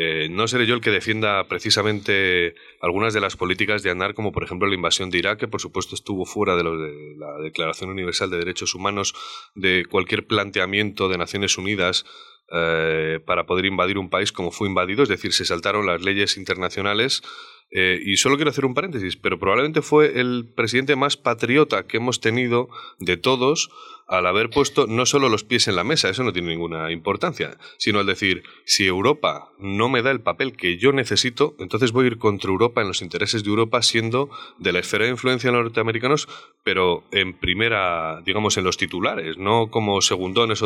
Eh, 0.00 0.28
no 0.30 0.46
seré 0.46 0.64
yo 0.66 0.76
el 0.76 0.80
que 0.80 0.92
defienda 0.92 1.48
precisamente 1.48 2.54
algunas 2.80 3.14
de 3.14 3.20
las 3.20 3.36
políticas 3.36 3.82
de 3.82 3.90
Aznar, 3.90 4.14
como 4.14 4.30
por 4.30 4.44
ejemplo 4.44 4.68
la 4.68 4.76
invasión 4.76 5.10
de 5.10 5.18
Irak, 5.18 5.40
que 5.40 5.48
por 5.48 5.60
supuesto 5.60 5.96
estuvo 5.96 6.24
fuera 6.24 6.54
de, 6.54 6.62
la 6.62 7.38
Declaración 7.42 7.90
Universal 7.90 8.30
de 8.30 8.38
Derechos 8.38 8.76
Humanos, 8.76 9.14
de 9.56 9.86
cualquier 9.90 10.26
planteamiento 10.26 11.08
de 11.08 11.18
Naciones 11.18 11.58
Unidas 11.58 12.04
eh, 12.52 13.18
para 13.26 13.44
poder 13.46 13.64
invadir 13.64 13.98
un 13.98 14.08
país 14.08 14.30
como 14.30 14.52
fue 14.52 14.68
invadido, 14.68 15.02
es 15.02 15.08
decir, 15.08 15.32
se 15.32 15.44
saltaron 15.44 15.84
las 15.84 16.00
leyes 16.02 16.36
internacionales 16.36 17.22
eh, 17.70 18.00
y 18.02 18.16
solo 18.16 18.36
quiero 18.36 18.50
hacer 18.50 18.64
un 18.64 18.74
paréntesis, 18.74 19.16
pero 19.16 19.38
probablemente 19.38 19.82
fue 19.82 20.20
el 20.20 20.46
presidente 20.46 20.96
más 20.96 21.16
patriota 21.16 21.86
que 21.86 21.98
hemos 21.98 22.20
tenido 22.20 22.68
de 22.98 23.16
todos 23.16 23.70
al 24.08 24.26
haber 24.26 24.48
puesto 24.48 24.86
no 24.86 25.04
solo 25.04 25.28
los 25.28 25.44
pies 25.44 25.68
en 25.68 25.76
la 25.76 25.84
mesa, 25.84 26.08
eso 26.08 26.24
no 26.24 26.32
tiene 26.32 26.48
ninguna 26.48 26.90
importancia, 26.90 27.58
sino 27.76 28.00
al 28.00 28.06
decir, 28.06 28.42
si 28.64 28.86
Europa 28.86 29.50
no 29.58 29.90
me 29.90 30.02
da 30.02 30.10
el 30.10 30.20
papel 30.20 30.56
que 30.56 30.78
yo 30.78 30.92
necesito, 30.92 31.54
entonces 31.58 31.92
voy 31.92 32.04
a 32.04 32.08
ir 32.08 32.18
contra 32.18 32.50
Europa 32.50 32.80
en 32.80 32.88
los 32.88 33.02
intereses 33.02 33.44
de 33.44 33.50
Europa, 33.50 33.82
siendo 33.82 34.30
de 34.58 34.72
la 34.72 34.78
esfera 34.78 35.04
de 35.04 35.10
influencia 35.10 35.50
de 35.50 35.56
los 35.56 35.64
norteamericanos, 35.64 36.26
pero 36.64 37.04
en 37.12 37.38
primera, 37.38 38.22
digamos, 38.24 38.56
en 38.56 38.64
los 38.64 38.78
titulares, 38.78 39.36
no 39.36 39.70
como 39.70 40.00
segundones 40.00 40.62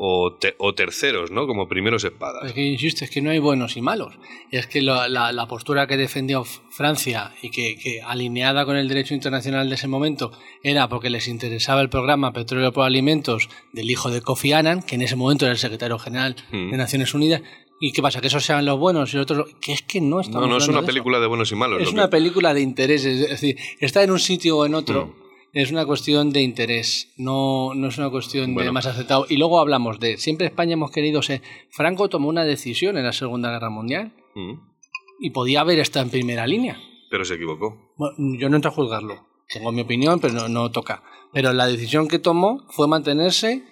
o, 0.00 0.74
terceros, 0.76 1.30
¿no? 1.30 1.46
Como 1.46 1.68
primeros 1.68 2.04
espadas. 2.04 2.44
Es 2.44 2.52
que 2.52 2.62
insisto, 2.62 3.04
es 3.04 3.10
que 3.10 3.22
no 3.22 3.30
hay 3.30 3.38
buenos 3.38 3.76
y 3.76 3.82
malos. 3.82 4.14
Es 4.50 4.66
que 4.66 4.82
la, 4.82 5.08
la, 5.08 5.46
postura 5.46 5.86
que 5.86 5.96
defendió 5.96 6.44
Francia 6.44 7.32
y 7.42 7.50
que, 7.50 7.76
que, 7.76 8.02
alineada 8.02 8.64
con 8.64 8.76
el 8.76 8.88
derecho 8.88 9.14
internacional 9.14 9.68
de 9.68 9.74
ese 9.74 9.88
momento 9.88 10.32
era 10.62 10.88
porque 10.88 11.10
les 11.10 11.28
interesaba 11.28 11.80
el 11.80 11.88
programa 11.88 12.32
Petróleo 12.32 12.57
por 12.72 12.84
Alimentos 12.84 13.48
del 13.72 13.90
hijo 13.90 14.10
de 14.10 14.20
Kofi 14.20 14.52
Annan, 14.52 14.82
que 14.82 14.96
en 14.96 15.02
ese 15.02 15.16
momento 15.16 15.44
era 15.44 15.52
el 15.52 15.58
secretario 15.58 15.98
general 15.98 16.36
de 16.50 16.58
mm. 16.58 16.76
Naciones 16.76 17.14
Unidas. 17.14 17.42
¿Y 17.80 17.92
qué 17.92 18.02
pasa? 18.02 18.20
¿Que 18.20 18.26
esos 18.26 18.44
sean 18.44 18.64
los 18.64 18.78
buenos 18.78 19.12
y 19.14 19.16
los 19.16 19.22
otros? 19.22 19.54
Que 19.60 19.72
es 19.72 19.82
que 19.82 20.00
no 20.00 20.20
estamos 20.20 20.42
No, 20.42 20.48
no 20.48 20.58
es 20.58 20.66
una 20.66 20.82
película 20.82 21.20
de 21.20 21.28
buenos 21.28 21.52
y 21.52 21.54
malos. 21.54 21.80
Es 21.80 21.92
una 21.92 22.10
película 22.10 22.52
de 22.52 22.60
intereses. 22.60 23.20
Es 23.20 23.28
decir, 23.28 23.56
está 23.78 24.02
en 24.02 24.10
un 24.10 24.18
sitio 24.18 24.58
o 24.58 24.66
en 24.66 24.74
otro. 24.74 25.06
Mm 25.06 25.28
es 25.52 25.72
una 25.72 25.86
cuestión 25.86 26.30
de 26.30 26.42
interés, 26.42 27.12
no, 27.16 27.74
no 27.74 27.88
es 27.88 27.98
una 27.98 28.10
cuestión 28.10 28.54
de 28.54 28.70
más 28.70 28.86
aceptado. 28.86 29.26
Y 29.28 29.36
luego 29.36 29.60
hablamos 29.60 29.98
de, 29.98 30.16
siempre 30.16 30.46
España 30.46 30.74
hemos 30.74 30.90
querido 30.90 31.22
ser, 31.22 31.42
Franco 31.70 32.08
tomó 32.08 32.28
una 32.28 32.44
decisión 32.44 32.96
en 32.98 33.04
la 33.04 33.12
Segunda 33.12 33.50
Guerra 33.50 33.70
Mundial 33.70 34.12
mm. 34.34 34.52
y 35.20 35.30
podía 35.30 35.62
haber 35.62 35.78
estado 35.78 36.04
en 36.04 36.10
primera 36.10 36.46
línea. 36.46 36.78
Pero 37.10 37.24
se 37.24 37.34
equivocó. 37.34 37.94
yo 38.18 38.48
no 38.48 38.56
entro 38.56 38.70
a 38.70 38.74
juzgarlo, 38.74 39.27
tengo 39.48 39.72
mi 39.72 39.82
opinión, 39.82 40.20
pero 40.20 40.34
no, 40.34 40.48
no 40.48 40.70
toca. 40.70 41.02
Pero 41.32 41.52
la 41.52 41.66
decisión 41.66 42.08
que 42.08 42.18
tomó 42.18 42.66
fue 42.70 42.88
mantenerse 42.88 43.64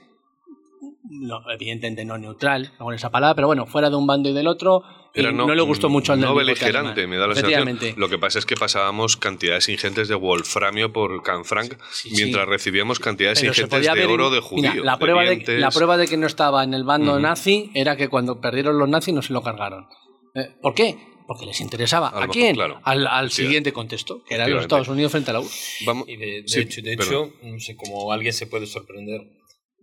no, 1.08 1.40
evidentemente 1.52 2.04
no 2.04 2.18
neutral 2.18 2.72
con 2.78 2.94
esa 2.94 3.10
palabra, 3.10 3.34
pero 3.34 3.46
bueno, 3.46 3.66
fuera 3.66 3.90
de 3.90 3.96
un 3.96 4.06
bando 4.06 4.28
y 4.28 4.32
del 4.32 4.46
otro. 4.46 4.82
no, 5.14 5.54
le 5.54 5.62
gustó 5.62 5.88
mucho 5.88 6.12
al 6.12 6.20
No 6.20 6.34
beligerante, 6.34 7.06
me 7.06 7.16
da 7.16 7.26
la 7.26 7.34
sensación. 7.34 7.78
Lo 7.96 8.08
que 8.08 8.18
pasa 8.18 8.38
es 8.38 8.46
que 8.46 8.56
pasábamos 8.56 9.16
cantidades 9.16 9.68
ingentes 9.68 10.08
de 10.08 10.14
wolframio 10.14 10.92
por 10.92 11.22
Canfranc 11.22 11.74
mientras 12.10 12.48
recibíamos 12.48 12.98
cantidades 12.98 13.42
ingentes 13.42 13.92
de 13.92 14.06
oro 14.06 14.30
de 14.30 14.40
judío. 14.40 14.84
la, 14.84 14.98
prueba 14.98 15.22
de, 15.22 15.58
la 15.58 15.70
prueba 15.70 15.96
de 15.96 16.06
que 16.08 16.16
no 16.16 16.26
estaba 16.26 16.64
en 16.64 16.74
el 16.74 16.84
bando 16.84 17.18
nazi 17.20 17.70
era 17.74 17.96
que 17.96 18.08
cuando 18.08 18.40
perdieron 18.40 18.78
los 18.78 18.88
nazis 18.88 19.14
no 19.14 19.22
se 19.22 19.32
lo 19.32 19.42
cargaron. 19.42 19.86
Eh, 20.34 20.54
¿Por 20.60 20.74
qué? 20.74 21.15
Porque 21.26 21.46
les 21.46 21.60
interesaba. 21.60 22.10
¿A, 22.22 22.28
quién? 22.28 22.56
al, 22.60 23.30
siguiente 23.30 23.72
contexto, 23.72 24.22
que 24.24 24.34
era 24.34 24.46
los 24.46 24.62
Estados 24.62 24.88
Unidos 24.88 25.12
frente 25.12 25.30
a 25.30 25.34
la 25.34 25.40
URSS. 25.40 25.86
de, 26.06 26.44
hecho, 26.60 26.82
de 26.82 26.92
hecho 26.92 27.32
no 27.42 27.58
sé 27.58 27.76
cómo 27.76 28.12
alguien 28.12 28.32
se 28.32 28.46
puede 28.46 28.66
sorprender 28.66 29.22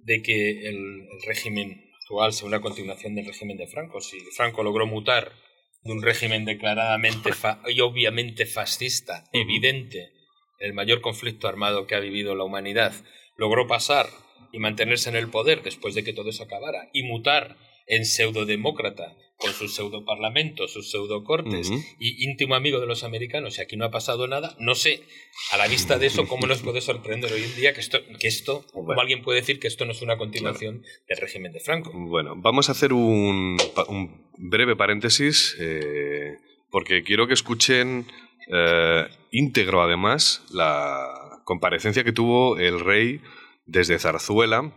de 0.04 0.22
que 0.22 0.68
el, 0.68 1.08
régimen 1.26 1.90
actual 2.02 2.34
sea 2.34 2.48
una 2.48 2.62
continuación 2.62 3.16
del 3.16 3.26
régimen 3.26 3.58
de 3.58 3.68
Franco. 3.68 4.02
Si 4.02 4.20
Franco 4.36 4.64
logró 4.64 4.86
mutar 4.86 5.32
de 5.84 5.92
un 5.92 6.02
régimen 6.02 6.46
declaradamente 6.46 7.32
y 7.68 7.82
obviamente 7.82 8.46
fascista, 8.46 9.26
evidente, 9.34 10.12
el 10.60 10.74
mayor 10.74 11.02
conflicto 11.02 11.48
armado 11.48 11.88
que 11.88 11.96
ha 11.96 12.00
vivido 12.00 12.36
la 12.36 12.44
humanidad, 12.44 12.94
logró 13.38 13.68
pasar 13.68 14.08
y 14.52 14.60
mantenerse 14.60 15.10
en 15.10 15.16
el 15.16 15.30
poder 15.30 15.64
después 15.64 15.96
de 15.96 16.04
que 16.04 16.14
todo 16.14 16.30
eso 16.30 16.44
acabara 16.44 16.90
y 16.94 17.04
mutar 17.04 17.58
en 17.88 18.06
pseudodemócrata 18.06 19.16
con 19.44 19.52
sus 19.52 19.76
pseudoparlamentos, 19.76 20.72
sus 20.72 20.90
pseudocortes 20.90 21.70
y 22.00 22.24
íntimo 22.24 22.56
amigo 22.56 22.80
de 22.80 22.88
los 22.88 23.04
americanos 23.04 23.58
y 23.58 23.62
aquí 23.62 23.76
no 23.76 23.84
ha 23.84 23.92
pasado 23.92 24.26
nada, 24.26 24.56
no 24.58 24.74
sé, 24.74 25.04
a 25.52 25.58
la 25.58 25.68
vista 25.68 26.00
de 26.00 26.06
eso, 26.06 26.28
cómo 26.28 26.48
nos 26.48 26.62
puede 26.62 26.80
sorprender 26.80 27.32
hoy 27.34 27.44
en 27.44 27.56
día 27.56 27.74
que 27.74 27.82
esto, 27.82 28.00
que 28.20 28.28
esto 28.30 28.66
como 28.72 29.00
alguien 29.02 29.22
puede 29.22 29.42
decir 29.42 29.60
que 29.60 29.68
esto 29.68 29.86
no 29.86 29.92
es 29.92 30.02
una 30.02 30.18
continuación 30.18 30.84
del 31.10 31.18
régimen 31.18 31.52
de 31.52 31.60
Franco. 31.60 31.92
Bueno, 31.94 32.36
vamos 32.38 32.70
a 32.70 32.72
hacer 32.72 32.94
un, 32.94 33.58
un 33.90 34.32
breve 34.38 34.78
paréntesis 34.78 35.58
eh, 35.60 36.38
porque 36.70 37.04
quiero 37.04 37.28
que 37.28 37.34
escuchen 37.34 38.06
eh, 38.48 39.08
íntegro 39.32 39.82
además 39.82 40.44
la 40.52 41.42
comparecencia 41.44 42.06
que 42.06 42.14
tuvo 42.14 42.58
el 42.58 42.80
rey 42.80 43.20
desde 43.66 44.00
Zarzuela 44.00 44.74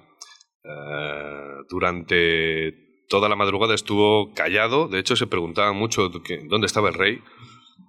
eh, 0.64 1.56
durante 1.68 2.85
toda 3.08 3.28
la 3.28 3.36
madrugada 3.36 3.74
estuvo 3.74 4.32
callado. 4.34 4.88
De 4.88 4.98
hecho, 4.98 5.16
se 5.16 5.26
preguntaba 5.26 5.72
mucho 5.72 6.08
dónde 6.08 6.66
estaba 6.66 6.88
el 6.88 6.94
rey. 6.94 7.22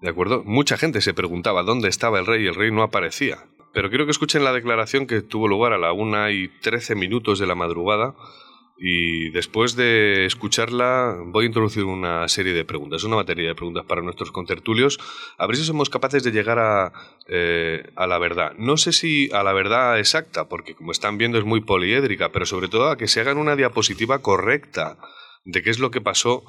¿De 0.01 0.09
acuerdo? 0.09 0.43
Mucha 0.45 0.77
gente 0.77 1.01
se 1.01 1.13
preguntaba 1.13 1.63
dónde 1.63 1.89
estaba 1.89 2.19
el 2.19 2.25
rey 2.25 2.43
y 2.43 2.47
el 2.47 2.55
rey 2.55 2.71
no 2.71 2.83
aparecía. 2.83 3.45
Pero 3.73 3.89
quiero 3.89 4.05
que 4.05 4.11
escuchen 4.11 4.43
la 4.43 4.53
declaración 4.53 5.07
que 5.07 5.21
tuvo 5.21 5.47
lugar 5.47 5.73
a 5.73 5.77
la 5.77 5.91
una 5.91 6.31
y 6.31 6.47
trece 6.61 6.95
minutos 6.95 7.39
de 7.39 7.47
la 7.47 7.55
madrugada 7.55 8.15
y 8.79 9.29
después 9.31 9.75
de 9.75 10.25
escucharla, 10.25 11.17
voy 11.25 11.45
a 11.45 11.47
introducir 11.47 11.83
una 11.83 12.27
serie 12.27 12.53
de 12.53 12.63
preguntas, 12.63 13.03
una 13.03 13.15
materia 13.15 13.47
de 13.47 13.55
preguntas 13.55 13.85
para 13.85 14.03
nuestros 14.03 14.31
contertulios, 14.31 14.99
a 15.37 15.47
ver 15.47 15.55
si 15.55 15.63
somos 15.63 15.89
capaces 15.89 16.23
de 16.23 16.31
llegar 16.31 16.59
a, 16.59 16.93
eh, 17.27 17.89
a 17.95 18.05
la 18.05 18.19
verdad. 18.19 18.53
No 18.57 18.77
sé 18.77 18.93
si 18.93 19.31
a 19.31 19.41
la 19.43 19.53
verdad 19.53 19.99
exacta, 19.99 20.47
porque 20.47 20.75
como 20.75 20.91
están 20.91 21.17
viendo 21.17 21.39
es 21.39 21.43
muy 21.43 21.61
poliédrica, 21.61 22.31
pero 22.31 22.45
sobre 22.45 22.67
todo 22.67 22.89
a 22.89 22.97
que 22.97 23.07
se 23.07 23.19
hagan 23.19 23.37
una 23.37 23.55
diapositiva 23.55 24.19
correcta 24.19 24.97
de 25.43 25.63
qué 25.63 25.71
es 25.71 25.79
lo 25.79 25.89
que 25.89 26.01
pasó. 26.01 26.43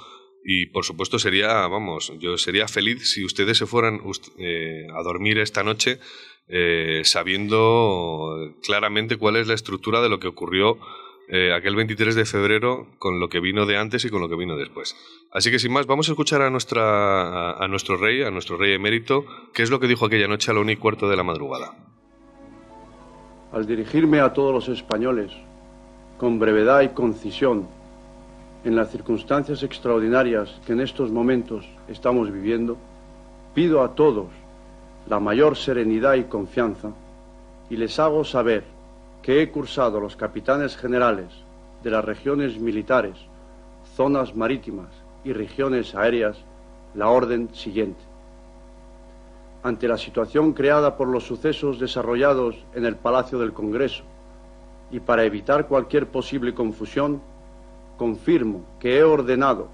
Y 0.44 0.66
por 0.66 0.84
supuesto 0.84 1.18
sería, 1.18 1.66
vamos, 1.66 2.12
yo 2.20 2.38
sería 2.38 2.68
feliz 2.68 3.10
si 3.10 3.24
ustedes 3.24 3.58
se 3.58 3.66
fueran 3.66 4.00
eh, 4.38 4.86
a 4.94 5.02
dormir 5.02 5.38
esta 5.38 5.62
noche 5.62 5.98
eh, 6.46 7.02
sabiendo 7.04 8.54
claramente 8.62 9.16
cuál 9.16 9.36
es 9.36 9.46
la 9.46 9.54
estructura 9.54 10.00
de 10.00 10.08
lo 10.08 10.20
que 10.20 10.28
ocurrió 10.28 10.78
eh, 11.30 11.52
aquel 11.52 11.76
23 11.76 12.14
de 12.14 12.24
febrero 12.24 12.86
con 12.98 13.20
lo 13.20 13.28
que 13.28 13.40
vino 13.40 13.66
de 13.66 13.76
antes 13.76 14.04
y 14.04 14.08
con 14.08 14.22
lo 14.22 14.28
que 14.28 14.36
vino 14.36 14.56
después. 14.56 14.96
Así 15.30 15.50
que 15.50 15.58
sin 15.58 15.72
más, 15.72 15.86
vamos 15.86 16.08
a 16.08 16.12
escuchar 16.12 16.40
a, 16.40 16.48
nuestro 16.48 17.96
rey, 17.98 18.22
a 18.22 18.30
nuestro 18.30 18.56
rey 18.56 18.72
emérito, 18.72 19.26
qué 19.52 19.62
es 19.62 19.70
lo 19.70 19.78
que 19.78 19.86
dijo 19.86 20.06
aquella 20.06 20.26
noche 20.26 20.50
a 20.50 20.54
la 20.54 20.60
una 20.60 20.74
cuarto 20.76 21.08
de 21.08 21.16
la 21.16 21.22
madrugada. 21.22 21.74
Al 23.52 23.66
dirigirme 23.66 24.20
a 24.20 24.32
todos 24.32 24.54
los 24.54 24.68
españoles, 24.68 25.30
con 26.16 26.38
brevedad 26.38 26.80
y 26.80 26.88
concisión, 26.88 27.68
en 28.64 28.74
las 28.74 28.90
circunstancias 28.90 29.62
extraordinarias 29.62 30.60
que 30.66 30.72
en 30.72 30.80
estos 30.80 31.10
momentos 31.10 31.68
estamos 31.88 32.32
viviendo, 32.32 32.78
pido 33.54 33.82
a 33.82 33.94
todos 33.94 34.28
la 35.08 35.20
mayor 35.20 35.56
serenidad 35.56 36.14
y 36.14 36.24
confianza 36.24 36.92
y 37.70 37.76
les 37.76 37.98
hago 37.98 38.24
saber 38.24 38.77
que 39.28 39.42
he 39.42 39.50
cursado 39.50 40.00
los 40.00 40.16
capitanes 40.16 40.74
generales 40.74 41.28
de 41.82 41.90
las 41.90 42.02
regiones 42.02 42.58
militares, 42.58 43.18
zonas 43.94 44.34
marítimas 44.34 44.88
y 45.22 45.34
regiones 45.34 45.94
aéreas 45.94 46.38
la 46.94 47.10
orden 47.10 47.54
siguiente. 47.54 48.00
Ante 49.62 49.86
la 49.86 49.98
situación 49.98 50.54
creada 50.54 50.96
por 50.96 51.08
los 51.08 51.24
sucesos 51.24 51.78
desarrollados 51.78 52.56
en 52.74 52.86
el 52.86 52.96
Palacio 52.96 53.38
del 53.38 53.52
Congreso 53.52 54.02
y 54.90 55.00
para 55.00 55.24
evitar 55.24 55.66
cualquier 55.66 56.06
posible 56.06 56.54
confusión, 56.54 57.20
confirmo 57.98 58.62
que 58.80 58.96
he 58.96 59.04
ordenado 59.04 59.68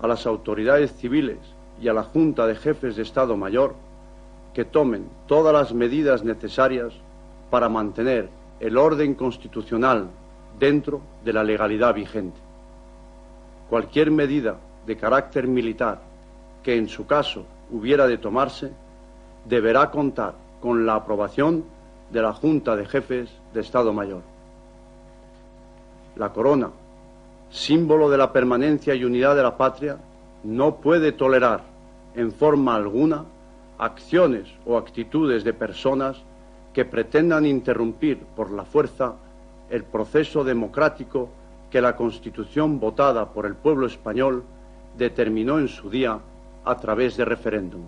a 0.00 0.06
las 0.06 0.26
autoridades 0.26 0.92
civiles 0.92 1.38
y 1.80 1.88
a 1.88 1.92
la 1.92 2.04
Junta 2.04 2.46
de 2.46 2.54
Jefes 2.54 2.94
de 2.94 3.02
Estado 3.02 3.36
Mayor 3.36 3.74
que 4.54 4.64
tomen 4.64 5.08
todas 5.26 5.52
las 5.52 5.74
medidas 5.74 6.22
necesarias 6.22 6.94
para 7.50 7.68
mantener 7.68 8.28
el 8.62 8.78
orden 8.78 9.14
constitucional 9.14 10.08
dentro 10.56 11.00
de 11.24 11.32
la 11.32 11.42
legalidad 11.42 11.92
vigente. 11.92 12.38
Cualquier 13.68 14.12
medida 14.12 14.56
de 14.86 14.96
carácter 14.96 15.48
militar 15.48 16.00
que 16.62 16.76
en 16.76 16.88
su 16.88 17.04
caso 17.04 17.44
hubiera 17.72 18.06
de 18.06 18.18
tomarse 18.18 18.70
deberá 19.46 19.90
contar 19.90 20.34
con 20.60 20.86
la 20.86 20.94
aprobación 20.94 21.64
de 22.12 22.22
la 22.22 22.32
Junta 22.32 22.76
de 22.76 22.86
Jefes 22.86 23.30
de 23.52 23.60
Estado 23.60 23.92
Mayor. 23.92 24.22
La 26.14 26.32
corona, 26.32 26.70
símbolo 27.50 28.08
de 28.10 28.18
la 28.18 28.32
permanencia 28.32 28.94
y 28.94 29.04
unidad 29.04 29.34
de 29.34 29.42
la 29.42 29.56
patria, 29.56 29.98
no 30.44 30.76
puede 30.76 31.10
tolerar 31.10 31.64
en 32.14 32.30
forma 32.30 32.76
alguna 32.76 33.24
acciones 33.78 34.46
o 34.64 34.76
actitudes 34.76 35.42
de 35.42 35.52
personas 35.52 36.22
que 36.72 36.84
pretendan 36.84 37.46
interrumpir 37.46 38.18
por 38.18 38.50
la 38.50 38.64
fuerza 38.64 39.14
el 39.70 39.84
proceso 39.84 40.44
democrático 40.44 41.30
que 41.70 41.80
la 41.80 41.96
Constitución 41.96 42.78
votada 42.78 43.32
por 43.32 43.46
el 43.46 43.54
pueblo 43.54 43.86
español 43.86 44.44
determinó 44.96 45.58
en 45.58 45.68
su 45.68 45.88
día 45.90 46.20
a 46.64 46.76
través 46.76 47.16
de 47.16 47.24
referéndum. 47.24 47.86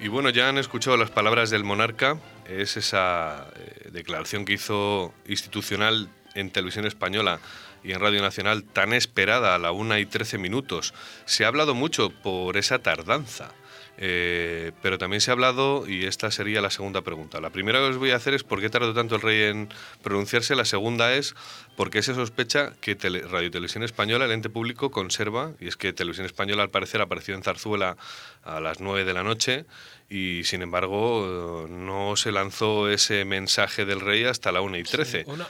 Y 0.00 0.08
bueno, 0.08 0.30
ya 0.30 0.48
han 0.48 0.58
escuchado 0.58 0.96
las 0.96 1.10
palabras 1.10 1.50
del 1.50 1.64
monarca, 1.64 2.18
es 2.48 2.76
esa 2.76 3.48
eh, 3.56 3.90
declaración 3.90 4.44
que 4.44 4.52
hizo 4.54 5.12
institucional 5.26 6.08
en 6.34 6.50
televisión 6.50 6.86
española 6.86 7.40
y 7.82 7.92
en 7.92 8.00
Radio 8.00 8.22
Nacional 8.22 8.64
tan 8.64 8.92
esperada 8.92 9.54
a 9.54 9.58
la 9.58 9.72
una 9.72 9.98
y 9.98 10.06
trece 10.06 10.38
minutos. 10.38 10.94
Se 11.24 11.44
ha 11.44 11.48
hablado 11.48 11.74
mucho 11.74 12.10
por 12.10 12.56
esa 12.56 12.78
tardanza. 12.80 13.52
Eh, 14.00 14.70
pero 14.80 14.96
también 14.96 15.20
se 15.20 15.32
ha 15.32 15.34
hablado, 15.34 15.88
y 15.88 16.06
esta 16.06 16.30
sería 16.30 16.60
la 16.60 16.70
segunda 16.70 17.02
pregunta. 17.02 17.40
La 17.40 17.50
primera 17.50 17.80
que 17.80 17.86
os 17.86 17.96
voy 17.96 18.12
a 18.12 18.16
hacer 18.16 18.32
es 18.32 18.44
por 18.44 18.60
qué 18.60 18.70
tardó 18.70 18.94
tanto 18.94 19.16
el 19.16 19.20
rey 19.20 19.42
en 19.42 19.68
pronunciarse. 20.02 20.54
La 20.54 20.64
segunda 20.64 21.12
es 21.14 21.34
por 21.76 21.90
qué 21.90 22.00
se 22.02 22.14
sospecha 22.14 22.74
que 22.80 22.94
Radio 22.94 23.50
Televisión 23.50 23.82
Española, 23.82 24.26
el 24.26 24.30
ente 24.30 24.50
público, 24.50 24.92
conserva, 24.92 25.50
y 25.58 25.66
es 25.66 25.76
que 25.76 25.92
Televisión 25.92 26.26
Española 26.26 26.62
al 26.62 26.70
parecer 26.70 27.00
apareció 27.00 27.34
en 27.34 27.42
Zarzuela 27.42 27.96
a 28.44 28.60
las 28.60 28.78
9 28.78 29.04
de 29.04 29.14
la 29.14 29.24
noche 29.24 29.66
y 30.08 30.44
sin 30.44 30.62
embargo 30.62 31.66
no 31.68 32.16
se 32.16 32.32
lanzó 32.32 32.88
ese 32.88 33.24
mensaje 33.24 33.84
del 33.84 34.00
rey 34.00 34.24
hasta 34.24 34.52
la 34.52 34.60
1 34.60 34.78
y 34.78 34.82
13. 34.84 35.24
Una, 35.26 35.48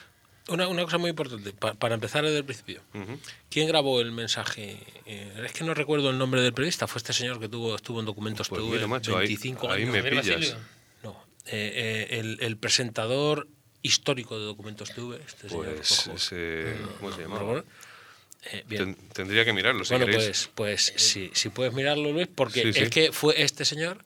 una, 0.48 0.82
cosa 0.82 0.98
muy 0.98 1.10
importante, 1.10 1.52
para 1.52 1.94
empezar 1.94 2.24
desde 2.24 2.38
el 2.38 2.44
principio. 2.44 2.80
¿Quién 3.50 3.68
grabó 3.68 4.00
el 4.00 4.12
mensaje? 4.12 4.78
Eh, 5.06 5.44
es 5.44 5.52
que 5.52 5.64
no 5.64 5.74
recuerdo 5.74 6.10
el 6.10 6.18
nombre 6.18 6.40
del 6.40 6.52
periodista, 6.52 6.86
fue 6.86 6.98
este 6.98 7.12
señor 7.12 7.38
que 7.38 7.48
tuvo, 7.48 7.76
estuvo 7.76 8.00
en 8.00 8.06
documentos 8.06 8.48
pues 8.48 8.60
tuve 8.60 8.78
25 8.78 9.70
ahí, 9.70 9.82
años. 9.82 9.94
Ahí 9.94 10.02
me 10.02 10.10
pillas. 10.10 10.56
No, 11.02 11.22
eh, 11.46 12.06
eh, 12.10 12.18
el, 12.18 12.38
el, 12.40 12.56
presentador 12.56 13.48
histórico 13.82 14.38
de 14.38 14.46
documentos 14.46 14.92
tuve, 14.94 15.20
este 15.26 15.48
pues 15.48 16.08
ese, 16.08 16.76
¿cómo 16.98 17.12
se 17.12 17.22
llamaba? 17.22 17.64
bien. 18.66 18.96
tendría 19.12 19.44
que 19.44 19.52
mirarlo, 19.52 19.84
si 19.84 19.94
Bueno, 19.94 20.12
pues, 20.12 20.50
pues 20.54 20.92
si, 20.96 21.30
si 21.34 21.48
puedes 21.50 21.74
mirarlo, 21.74 22.12
Luis, 22.12 22.28
porque 22.34 22.68
es 22.68 22.90
que 22.90 23.12
fue 23.12 23.42
este 23.42 23.64
señor 23.64 24.04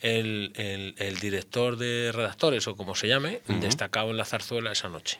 el, 0.00 0.52
el, 0.56 0.94
el, 0.98 1.18
director 1.18 1.76
de 1.76 2.10
redactores, 2.12 2.66
o 2.66 2.76
como 2.76 2.94
se 2.94 3.08
llame, 3.08 3.40
destacado 3.46 4.10
en 4.10 4.16
la 4.16 4.24
zarzuela 4.24 4.72
esa 4.72 4.88
noche. 4.88 5.18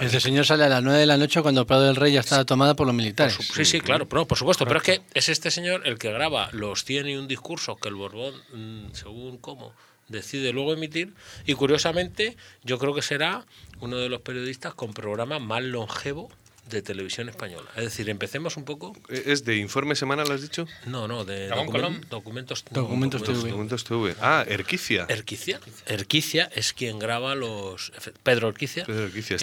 Ese 0.00 0.20
señor 0.20 0.46
sale 0.46 0.64
a 0.64 0.68
las 0.68 0.82
9 0.82 0.98
de 0.98 1.06
la 1.06 1.16
noche 1.16 1.42
cuando 1.42 1.66
Prado 1.66 1.84
del 1.84 1.96
Rey 1.96 2.12
ya 2.12 2.20
estaba 2.20 2.44
tomada 2.44 2.74
por 2.74 2.86
los 2.86 2.94
militares. 2.94 3.36
sí, 3.40 3.64
sí, 3.64 3.80
claro, 3.80 4.06
por 4.08 4.36
supuesto. 4.36 4.64
Pero 4.64 4.78
es 4.78 4.84
que 4.84 5.02
es 5.14 5.28
este 5.28 5.50
señor 5.50 5.86
el 5.86 5.98
que 5.98 6.10
graba 6.12 6.48
los 6.52 6.84
100 6.84 7.08
y 7.08 7.16
un 7.16 7.28
discurso 7.28 7.76
que 7.76 7.88
el 7.88 7.94
Borbón, 7.94 8.34
mm, 8.52 8.92
según 8.92 9.38
cómo, 9.38 9.72
decide 10.08 10.52
luego 10.52 10.72
emitir. 10.72 11.14
Y 11.46 11.54
curiosamente, 11.54 12.36
yo 12.62 12.78
creo 12.78 12.94
que 12.94 13.02
será 13.02 13.44
uno 13.80 13.96
de 13.96 14.08
los 14.08 14.20
periodistas 14.20 14.74
con 14.74 14.92
programa 14.92 15.38
más 15.38 15.62
longevo 15.62 16.30
de 16.68 16.82
televisión 16.82 17.28
española. 17.28 17.68
Es 17.76 17.84
decir, 17.84 18.08
empecemos 18.08 18.56
un 18.56 18.64
poco. 18.64 18.94
¿Es 19.08 19.44
de 19.44 19.56
informe 19.56 19.94
semanal, 19.94 20.30
has 20.30 20.42
dicho? 20.42 20.66
No, 20.86 21.08
no, 21.08 21.24
de 21.24 21.48
documentos, 21.48 22.64
documentos, 22.70 23.24
documentos 23.24 23.84
TV. 23.84 24.14
Ah, 24.20 24.44
Erquicia. 24.48 25.06
Erquicia. 25.08 25.60
Erquicia 25.86 26.50
es 26.54 26.72
quien 26.72 26.98
graba 26.98 27.34
los. 27.34 27.92
Pedro 28.22 28.48
Erquicia. 28.48 28.84
Pedro 28.84 29.04
Erquicia. 29.04 29.36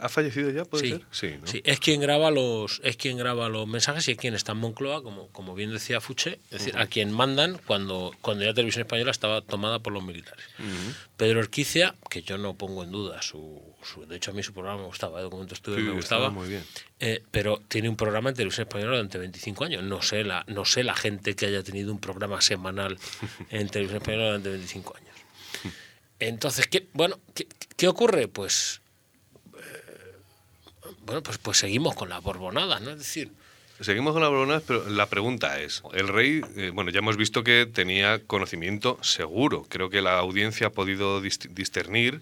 ¿Ha 0.00 0.08
fallecido 0.08 0.50
ya? 0.50 0.64
¿Puede 0.64 0.88
ser? 0.88 1.02
Sí, 1.10 1.34
sí, 1.44 1.62
es 1.64 1.80
quien 1.80 2.00
graba 2.00 2.30
los 2.30 2.80
es 2.84 2.96
quien 2.96 3.16
graba 3.16 3.48
los 3.48 3.66
mensajes 3.66 4.06
y 4.08 4.12
es 4.12 4.18
quien 4.18 4.34
está 4.34 4.52
en 4.52 4.58
Moncloa, 4.58 5.02
como, 5.02 5.28
como 5.28 5.54
bien 5.54 5.72
decía 5.72 6.00
Fuche, 6.00 6.38
es 6.50 6.58
decir, 6.58 6.76
a 6.76 6.86
quien 6.86 7.12
mandan 7.12 7.60
cuando, 7.66 8.12
cuando 8.20 8.44
ya 8.44 8.54
Televisión 8.54 8.82
Española 8.82 9.10
estaba 9.10 9.40
tomada 9.42 9.78
por 9.78 9.92
los 9.92 10.02
militares. 10.02 10.44
Pedro 11.16 11.40
Erquicia, 11.40 11.94
que 12.08 12.22
yo 12.22 12.38
no 12.38 12.54
pongo 12.54 12.82
en 12.84 12.90
duda 12.90 13.22
su, 13.22 13.62
de 14.06 14.16
hecho 14.16 14.30
a 14.30 14.34
mí 14.34 14.42
su 14.42 14.52
programa 14.52 14.80
me 14.80 14.86
gustaba, 14.86 15.18
de 15.18 15.24
documentos 15.24 15.60
TV 15.62 15.82
me 15.82 15.92
gustaba. 15.92 16.30
Muy 16.30 16.48
bien. 16.48 16.64
Eh, 16.98 17.22
pero 17.30 17.60
tiene 17.68 17.88
un 17.88 17.96
programa 17.96 18.30
en 18.30 18.36
televisión 18.36 18.66
española 18.66 18.96
durante 18.96 19.18
25 19.18 19.64
años. 19.64 19.82
No 19.82 20.02
sé, 20.02 20.24
la, 20.24 20.44
no 20.48 20.64
sé 20.64 20.84
la 20.84 20.94
gente 20.94 21.34
que 21.34 21.46
haya 21.46 21.62
tenido 21.62 21.92
un 21.92 21.98
programa 21.98 22.40
semanal 22.40 22.98
en 23.50 23.68
televisión 23.68 24.02
española 24.02 24.26
durante 24.26 24.50
25 24.50 24.96
años. 24.96 25.10
Entonces, 26.18 26.66
¿qué, 26.66 26.86
bueno, 26.92 27.18
¿qué, 27.76 27.88
ocurre? 27.88 28.28
Pues, 28.28 28.82
eh, 29.56 30.16
bueno, 31.00 31.22
pues, 31.22 31.38
pues 31.38 31.58
seguimos 31.58 31.94
con 31.94 32.10
la 32.10 32.20
borbonada, 32.20 32.78
¿no? 32.80 32.90
Es 32.90 32.98
decir, 32.98 33.32
Seguimos 33.80 34.12
con 34.12 34.20
la 34.20 34.28
borbonada, 34.28 34.60
pero 34.66 34.90
la 34.90 35.06
pregunta 35.06 35.58
es, 35.58 35.82
el 35.94 36.08
rey, 36.08 36.42
eh, 36.54 36.70
bueno, 36.70 36.90
ya 36.90 36.98
hemos 36.98 37.16
visto 37.16 37.42
que 37.42 37.64
tenía 37.64 38.22
conocimiento 38.26 38.98
seguro. 39.02 39.64
Creo 39.70 39.88
que 39.88 40.02
la 40.02 40.18
audiencia 40.18 40.66
ha 40.66 40.70
podido 40.70 41.22
discernir 41.22 42.20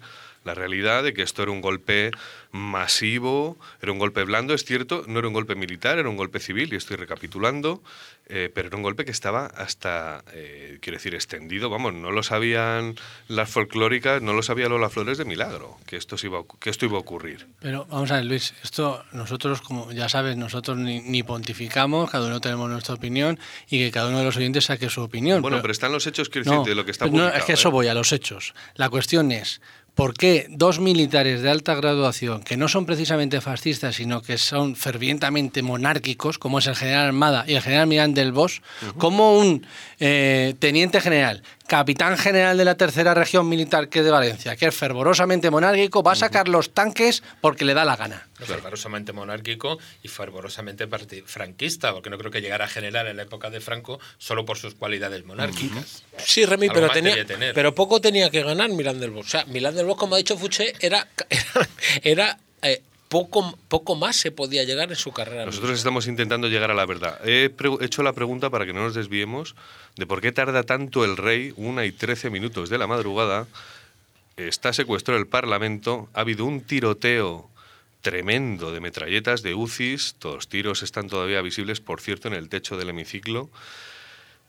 la 0.49 0.55
realidad 0.55 1.03
de 1.03 1.12
que 1.12 1.20
esto 1.20 1.43
era 1.43 1.53
un 1.53 1.61
golpe 1.61 2.11
masivo, 2.53 3.59
era 3.83 3.93
un 3.93 3.99
golpe 3.99 4.25
blando, 4.25 4.55
es 4.55 4.65
cierto, 4.65 5.05
no 5.07 5.19
era 5.19 5.29
un 5.29 5.35
golpe 5.35 5.55
militar, 5.55 5.99
era 5.99 6.09
un 6.09 6.16
golpe 6.16 6.41
civil, 6.41 6.73
y 6.73 6.77
estoy 6.77 6.97
recapitulando, 6.97 7.83
eh, 8.31 8.51
pero 8.55 8.69
era 8.69 8.77
un 8.79 8.83
golpe 8.83 9.05
que 9.05 9.11
estaba 9.11 9.45
hasta, 9.45 10.25
eh, 10.33 10.79
quiero 10.81 10.97
decir, 10.97 11.15
extendido, 11.15 11.69
vamos, 11.69 11.93
no 11.93 12.12
lo 12.12 12.23
sabían 12.23 12.95
las 13.29 13.51
folclóricas, 13.51 14.23
no 14.23 14.33
lo 14.33 14.43
sabía 14.43 14.70
Lola 14.70 14.89
Flores 14.89 15.19
de 15.19 15.27
Milagro, 15.27 15.77
que 15.85 15.97
esto, 15.97 16.16
iba, 16.23 16.39
que 16.59 16.70
esto 16.70 16.87
iba 16.87 16.97
a 16.97 17.01
ocurrir. 17.01 17.47
Pero 17.61 17.85
vamos 17.91 18.11
a 18.11 18.16
ver, 18.16 18.25
Luis, 18.25 18.55
esto 18.62 19.05
nosotros, 19.12 19.61
como 19.61 19.93
ya 19.93 20.09
sabes, 20.09 20.39
nosotros 20.39 20.79
ni, 20.79 21.23
pontificamos, 21.23 22.11
cada 22.11 22.27
uno 22.27 22.41
tenemos 22.41 22.70
nuestra 22.70 22.95
opinión 22.95 23.39
y 23.69 23.79
que 23.79 23.91
cada 23.91 24.09
uno 24.09 24.20
de 24.20 24.25
los 24.25 24.37
oyentes 24.39 24.65
saque 24.65 24.89
su 24.89 25.03
opinión. 25.03 25.43
Bueno, 25.43 25.61
pero, 25.61 25.73
están 25.73 25.93
los 25.93 26.07
hechos, 26.07 26.31
quiero 26.31 26.51
decir, 26.51 26.66
de 26.66 26.75
lo 26.75 26.87
que 26.87 26.93
está 26.93 27.05
publicado. 27.05 27.31
No, 27.31 27.37
es 27.37 27.45
que 27.45 27.53
eso 27.53 27.69
¿eh? 27.69 27.73
voy 27.73 27.89
a 27.89 27.95
los 27.95 28.12
hechos. 28.12 28.55
La 28.75 28.89
cuestión 28.89 29.33
es, 29.33 29.61
¿Por 29.99 30.15
qué 30.15 30.47
dos 30.49 30.79
militares 30.79 31.43
de 31.43 31.51
alta 31.51 31.75
graduación, 31.75 32.45
que 32.45 32.57
no 32.57 32.69
son 32.69 32.87
precisamente 32.87 33.41
fascistas, 33.41 33.97
sino 33.97 34.23
que 34.23 34.39
son 34.39 34.77
fervientemente 34.77 35.61
monárquicos, 35.61 36.39
como 36.39 36.61
es 36.61 36.69
el 36.69 36.77
general 36.77 37.07
Armada 37.07 37.45
y 37.49 37.55
el 37.55 37.62
general 37.62 37.89
Mirán 37.89 38.15
del 38.15 38.31
Bosch, 38.31 38.61
como 38.97 39.37
un 39.37 39.66
eh, 39.99 40.55
teniente 40.61 41.01
general 41.01 41.43
capitán 41.69 42.16
general 42.16 42.57
de 42.57 42.65
la 42.65 42.77
tercera 42.77 43.12
región 43.12 43.47
militar 43.47 43.90
que 43.90 44.01
es 44.01 44.05
de 44.05 44.11
Valencia, 44.11 44.57
que 44.57 44.66
es 44.66 44.74
fervorosamente 44.74 45.51
monárquico, 45.51 46.03
va 46.03 46.12
a 46.12 46.16
sacar 46.16 46.49
los 46.49 46.70
tanques 46.70 47.23
porque 47.43 47.66
le 47.66 47.74
da 47.74 47.85
la 47.85 47.95
gana. 47.95 48.27
Fervorosamente 48.35 49.12
monárquico 49.12 49.78
y 50.03 50.09
fervorosamente 50.09 50.89
franquista, 51.27 51.93
porque 51.93 52.09
no 52.09 52.16
creo 52.16 52.31
que 52.31 52.40
llegara 52.40 52.65
a 52.65 52.69
general 52.69 53.07
en 53.07 53.19
la 53.19 53.24
época 53.24 53.51
de 53.51 53.61
Franco 53.61 54.01
solo 54.16 54.47
por 54.47 54.57
sus 54.57 54.74
cualidades 54.74 55.24
monárquicas. 55.27 56.03
Sí, 56.16 56.47
Remy, 56.47 56.70
pero, 56.70 56.89
tenía, 56.89 57.15
pero 57.55 57.74
poco 57.74 58.01
tenía 58.01 58.31
que 58.31 58.43
ganar 58.43 58.70
Milán 58.70 58.99
del 58.99 59.11
Bosch. 59.11 59.27
O 59.27 59.31
sea, 59.31 59.45
Milán 59.45 59.74
del 59.74 59.85
Bosch, 59.85 59.99
como 59.99 60.15
ha 60.15 60.19
dicho 60.19 60.39
Fuché, 60.39 60.73
era, 60.81 61.07
era, 62.03 62.39
eh, 62.62 62.81
poco, 63.09 63.59
poco 63.69 63.97
más 63.97 64.17
se 64.17 64.31
podía 64.31 64.65
llegar 64.65 64.91
en 64.91 64.97
su 64.97 65.13
carrera. 65.13 65.47
Nosotros 65.47 65.79
estamos 65.79 66.07
intentando 66.07 66.49
llegar 66.49 66.71
a 66.71 66.75
la 66.75 66.87
verdad. 66.87 67.21
He 67.25 67.53
hecho 67.81 68.03
la 68.03 68.13
pregunta 68.13 68.51
para 68.51 68.67
que 68.67 68.73
no 68.73 68.83
nos 68.83 68.95
desviemos 68.95 69.55
de 69.97 70.07
por 70.07 70.21
qué 70.21 70.33
tarda 70.33 70.63
tanto 70.63 71.05
el 71.05 71.17
rey, 71.17 71.53
una 71.57 71.85
y 71.85 71.93
trece 71.93 72.31
minutos 72.31 72.69
de 72.71 72.79
la 72.79 72.87
madrugada, 72.87 73.47
está 74.37 74.73
secuestrado 74.73 75.19
el 75.19 75.27
Parlamento, 75.27 76.09
ha 76.15 76.21
habido 76.21 76.45
un 76.45 76.61
tiroteo 76.61 77.49
tremendo 78.01 78.73
de 78.73 78.81
metralletas, 78.81 79.43
de 79.43 79.55
UCIs, 79.55 80.15
todos 80.19 80.37
los 80.37 80.49
tiros 80.49 80.83
están 80.83 81.09
todavía 81.09 81.43
visibles, 81.43 81.81
por 81.81 82.01
cierto, 82.01 82.29
en 82.29 82.35
el 82.35 82.49
techo 82.49 82.77
del 82.77 82.91
hemiciclo 82.91 83.51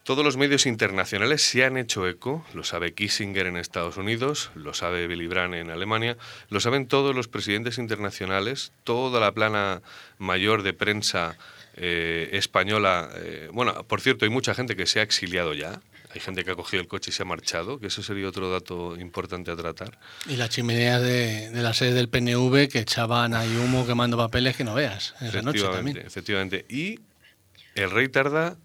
Todos 0.10 0.26
los 0.26 0.38
medios 0.38 0.65
internacionales 0.65 1.44
se 1.44 1.64
han 1.64 1.77
hecho 1.77 2.07
eco, 2.07 2.44
lo 2.56 2.64
sabe 2.64 2.95
Kissinger 2.95 3.45
en 3.45 3.57
Estados 3.57 3.95
Unidos, 3.95 4.49
lo 4.56 4.73
sabe 4.73 5.06
Willy 5.06 5.27
Brandt 5.27 5.53
en 5.53 5.69
Alemania, 5.69 6.18
lo 6.49 6.60
saben 6.60 6.88
todos 6.88 7.15
los 7.15 7.27
presidentes 7.27 7.77
internacionales, 7.77 8.72
toda 8.84 9.19
la 9.19 9.34
plana 9.34 9.84
mayor 10.18 10.64
de 10.64 10.73
prensa 10.73 11.38
eh, 11.76 12.27
española. 12.31 13.11
eh, 13.18 13.49
bueno, 13.53 13.84
por 13.84 14.02
cierto, 14.02 14.26
hay 14.26 14.31
mucha 14.31 14.56
gente 14.56 14.76
que 14.76 14.88
se 14.88 14.99
ha 14.99 15.03
exiliado 15.03 15.53
ya. 15.53 15.80
Hay 16.11 16.19
gente 16.19 16.44
que 16.44 16.49
ha 16.49 16.56
cogido 16.56 16.81
el 16.81 16.88
coche 16.88 17.11
y 17.11 17.14
se 17.14 17.22
ha 17.22 17.26
marchado, 17.27 17.80
que 17.80 17.86
eso 17.86 18.02
sería 18.02 18.27
otro 18.27 18.49
dato 18.49 18.98
importante 18.99 19.52
a 19.52 19.56
tratar. 19.56 19.99
Y 20.27 20.38
las 20.38 20.49
chimeneas 20.49 21.03
de, 21.03 21.52
de 21.52 21.61
la 21.61 21.76
sede 21.76 21.94
del 21.94 22.10
PNV 22.10 22.68
que 22.68 22.80
echaban 22.80 23.36
ahí 23.36 23.56
humo 23.57 23.86
quemando 23.86 24.18
papeles 24.18 24.57
que 24.57 24.64
no 24.64 24.73
veas 24.73 25.14
esa 25.22 25.44
noche 25.44 25.61
también. 25.61 25.98
efectivamente. 25.98 26.65
Y 26.68 26.99
el 27.76 27.91
rey 27.91 28.10
tarda, 28.10 28.57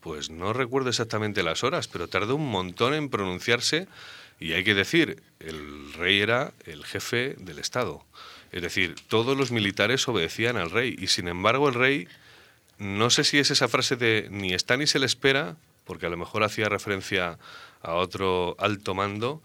pues 0.00 0.30
no 0.30 0.52
recuerdo 0.52 0.88
exactamente 0.88 1.42
las 1.42 1.62
horas, 1.62 1.88
pero 1.88 2.08
tarda 2.08 2.34
un 2.34 2.50
montón 2.50 2.94
en 2.94 3.10
pronunciarse. 3.10 3.86
Y 4.38 4.52
hay 4.52 4.64
que 4.64 4.74
decir, 4.74 5.22
el 5.38 5.92
rey 5.92 6.20
era 6.20 6.52
el 6.64 6.84
jefe 6.84 7.34
del 7.38 7.58
Estado. 7.58 8.02
Es 8.52 8.62
decir, 8.62 8.96
todos 9.08 9.36
los 9.36 9.52
militares 9.52 10.08
obedecían 10.08 10.56
al 10.56 10.70
rey. 10.70 10.96
Y 10.98 11.08
sin 11.08 11.28
embargo, 11.28 11.68
el 11.68 11.74
rey, 11.74 12.08
no 12.78 13.10
sé 13.10 13.24
si 13.24 13.38
es 13.38 13.50
esa 13.50 13.68
frase 13.68 13.96
de 13.96 14.28
ni 14.30 14.54
está 14.54 14.76
ni 14.76 14.86
se 14.86 14.98
le 14.98 15.06
espera, 15.06 15.56
porque 15.84 16.06
a 16.06 16.10
lo 16.10 16.16
mejor 16.16 16.42
hacía 16.42 16.68
referencia 16.68 17.38
a 17.82 17.94
otro 17.94 18.56
alto 18.58 18.94
mando, 18.94 19.42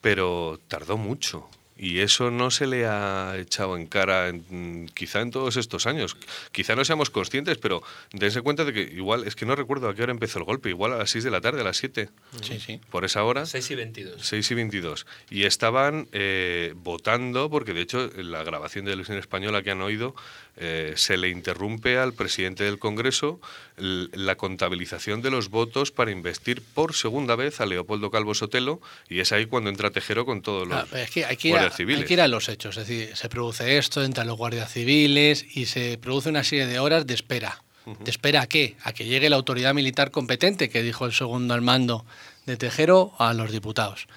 pero 0.00 0.60
tardó 0.68 0.96
mucho. 0.96 1.48
Y 1.78 2.00
eso 2.00 2.30
no 2.32 2.50
se 2.50 2.66
le 2.66 2.86
ha 2.86 3.36
echado 3.38 3.76
en 3.76 3.86
cara 3.86 4.28
en- 4.28 4.88
quizá 4.94 5.20
en 5.20 5.30
todos 5.30 5.56
estos 5.56 5.86
años. 5.86 6.16
Quizá 6.50 6.74
no 6.74 6.84
seamos 6.84 7.08
conscientes, 7.10 7.56
pero 7.58 7.82
dense 8.12 8.42
cuenta 8.42 8.64
de 8.64 8.72
que 8.72 8.80
igual, 8.82 9.24
es 9.26 9.36
que 9.36 9.46
no 9.46 9.54
recuerdo 9.54 9.88
a 9.88 9.94
qué 9.94 10.02
hora 10.02 10.10
empezó 10.12 10.38
el 10.40 10.44
golpe, 10.44 10.68
igual 10.70 10.92
a 10.92 10.98
las 10.98 11.10
6 11.10 11.22
de 11.24 11.30
la 11.30 11.40
tarde, 11.40 11.60
a 11.60 11.64
las 11.64 11.76
7, 11.76 12.08
Sí, 12.42 12.58
sí. 12.58 12.80
por 12.90 13.04
esa 13.04 13.22
hora. 13.22 13.46
6 13.46 13.70
y 13.70 13.74
22. 13.76 14.14
6 14.26 14.50
y 14.50 14.54
22. 14.54 15.06
Y 15.30 15.44
estaban 15.44 16.08
eh, 16.12 16.72
votando, 16.76 17.48
porque 17.48 17.72
de 17.74 17.82
hecho 17.82 18.10
en 18.16 18.32
la 18.32 18.42
grabación 18.42 18.84
de 18.84 18.90
televisión 18.92 19.18
española 19.18 19.62
que 19.62 19.70
han 19.70 19.80
oído, 19.80 20.16
eh, 20.60 20.94
se 20.96 21.16
le 21.16 21.28
interrumpe 21.28 21.98
al 21.98 22.14
presidente 22.14 22.64
del 22.64 22.80
Congreso 22.80 23.40
la 23.76 24.34
contabilización 24.34 25.22
de 25.22 25.30
los 25.30 25.50
votos 25.50 25.92
para 25.92 26.10
investir 26.10 26.62
por 26.74 26.94
segunda 26.94 27.36
vez 27.36 27.60
a 27.60 27.66
Leopoldo 27.66 28.10
Calvo 28.10 28.34
Sotelo, 28.34 28.80
y 29.08 29.20
es 29.20 29.30
ahí 29.30 29.46
cuando 29.46 29.70
entra 29.70 29.92
Tejero 29.92 30.26
con 30.26 30.42
todos 30.42 30.66
los 30.66 30.78
Ah, 30.78 30.86
es 30.98 31.10
que 31.10 31.24
hay 31.24 31.36
que, 31.36 31.48
ir 31.48 31.54
a, 31.54 31.58
guardias 31.58 31.76
civiles. 31.76 32.00
hay 32.00 32.06
que 32.08 32.14
ir 32.14 32.20
a 32.20 32.26
los 32.26 32.48
hechos. 32.48 32.76
Es 32.76 32.88
decir, 32.88 33.16
se 33.16 33.28
produce 33.28 33.78
esto, 33.78 34.02
entran 34.02 34.26
los 34.26 34.36
guardias 34.36 34.72
civiles 34.72 35.46
y 35.54 35.66
se 35.66 35.96
produce 35.98 36.28
una 36.28 36.42
serie 36.42 36.66
de 36.66 36.80
horas 36.80 37.06
de 37.06 37.14
espera. 37.14 37.62
¿De 38.00 38.10
espera 38.10 38.42
a 38.42 38.46
qué? 38.46 38.76
A 38.82 38.92
que 38.92 39.06
llegue 39.06 39.30
la 39.30 39.36
autoridad 39.36 39.72
militar 39.72 40.10
competente, 40.10 40.68
que 40.68 40.82
dijo 40.82 41.06
el 41.06 41.12
segundo 41.12 41.54
al 41.54 41.62
mando 41.62 42.04
de 42.44 42.56
Tejero, 42.56 43.14
a 43.18 43.32
los 43.32 43.50
diputados. 43.50 44.08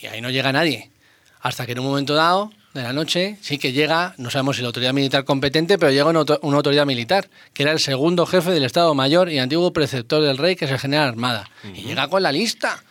Y 0.00 0.06
ahí 0.06 0.20
no 0.20 0.30
llega 0.30 0.52
nadie. 0.52 0.90
Hasta 1.40 1.66
que 1.66 1.72
en 1.72 1.80
un 1.80 1.86
momento 1.86 2.14
dado 2.14 2.50
de 2.74 2.82
la 2.82 2.92
noche 2.92 3.36
sí 3.40 3.58
que 3.58 3.72
llega, 3.72 4.14
no 4.16 4.30
sabemos 4.30 4.56
si 4.56 4.62
la 4.62 4.68
autoridad 4.68 4.92
militar 4.92 5.24
competente, 5.24 5.78
pero 5.78 5.92
llega 5.92 6.06
una, 6.06 6.24
una 6.42 6.56
autoridad 6.56 6.86
militar, 6.86 7.28
que 7.52 7.64
era 7.64 7.72
el 7.72 7.80
segundo 7.80 8.24
jefe 8.26 8.50
del 8.50 8.64
Estado 8.64 8.94
Mayor 8.94 9.30
y 9.30 9.38
antiguo 9.38 9.72
preceptor 9.72 10.22
del 10.22 10.38
rey, 10.38 10.56
que 10.56 10.64
es 10.64 10.70
el 10.70 10.78
general 10.78 11.08
Armada. 11.08 11.50
Y 11.74 11.82
llega 11.82 12.08
con 12.08 12.22
la 12.22 12.32
lista. 12.32 12.82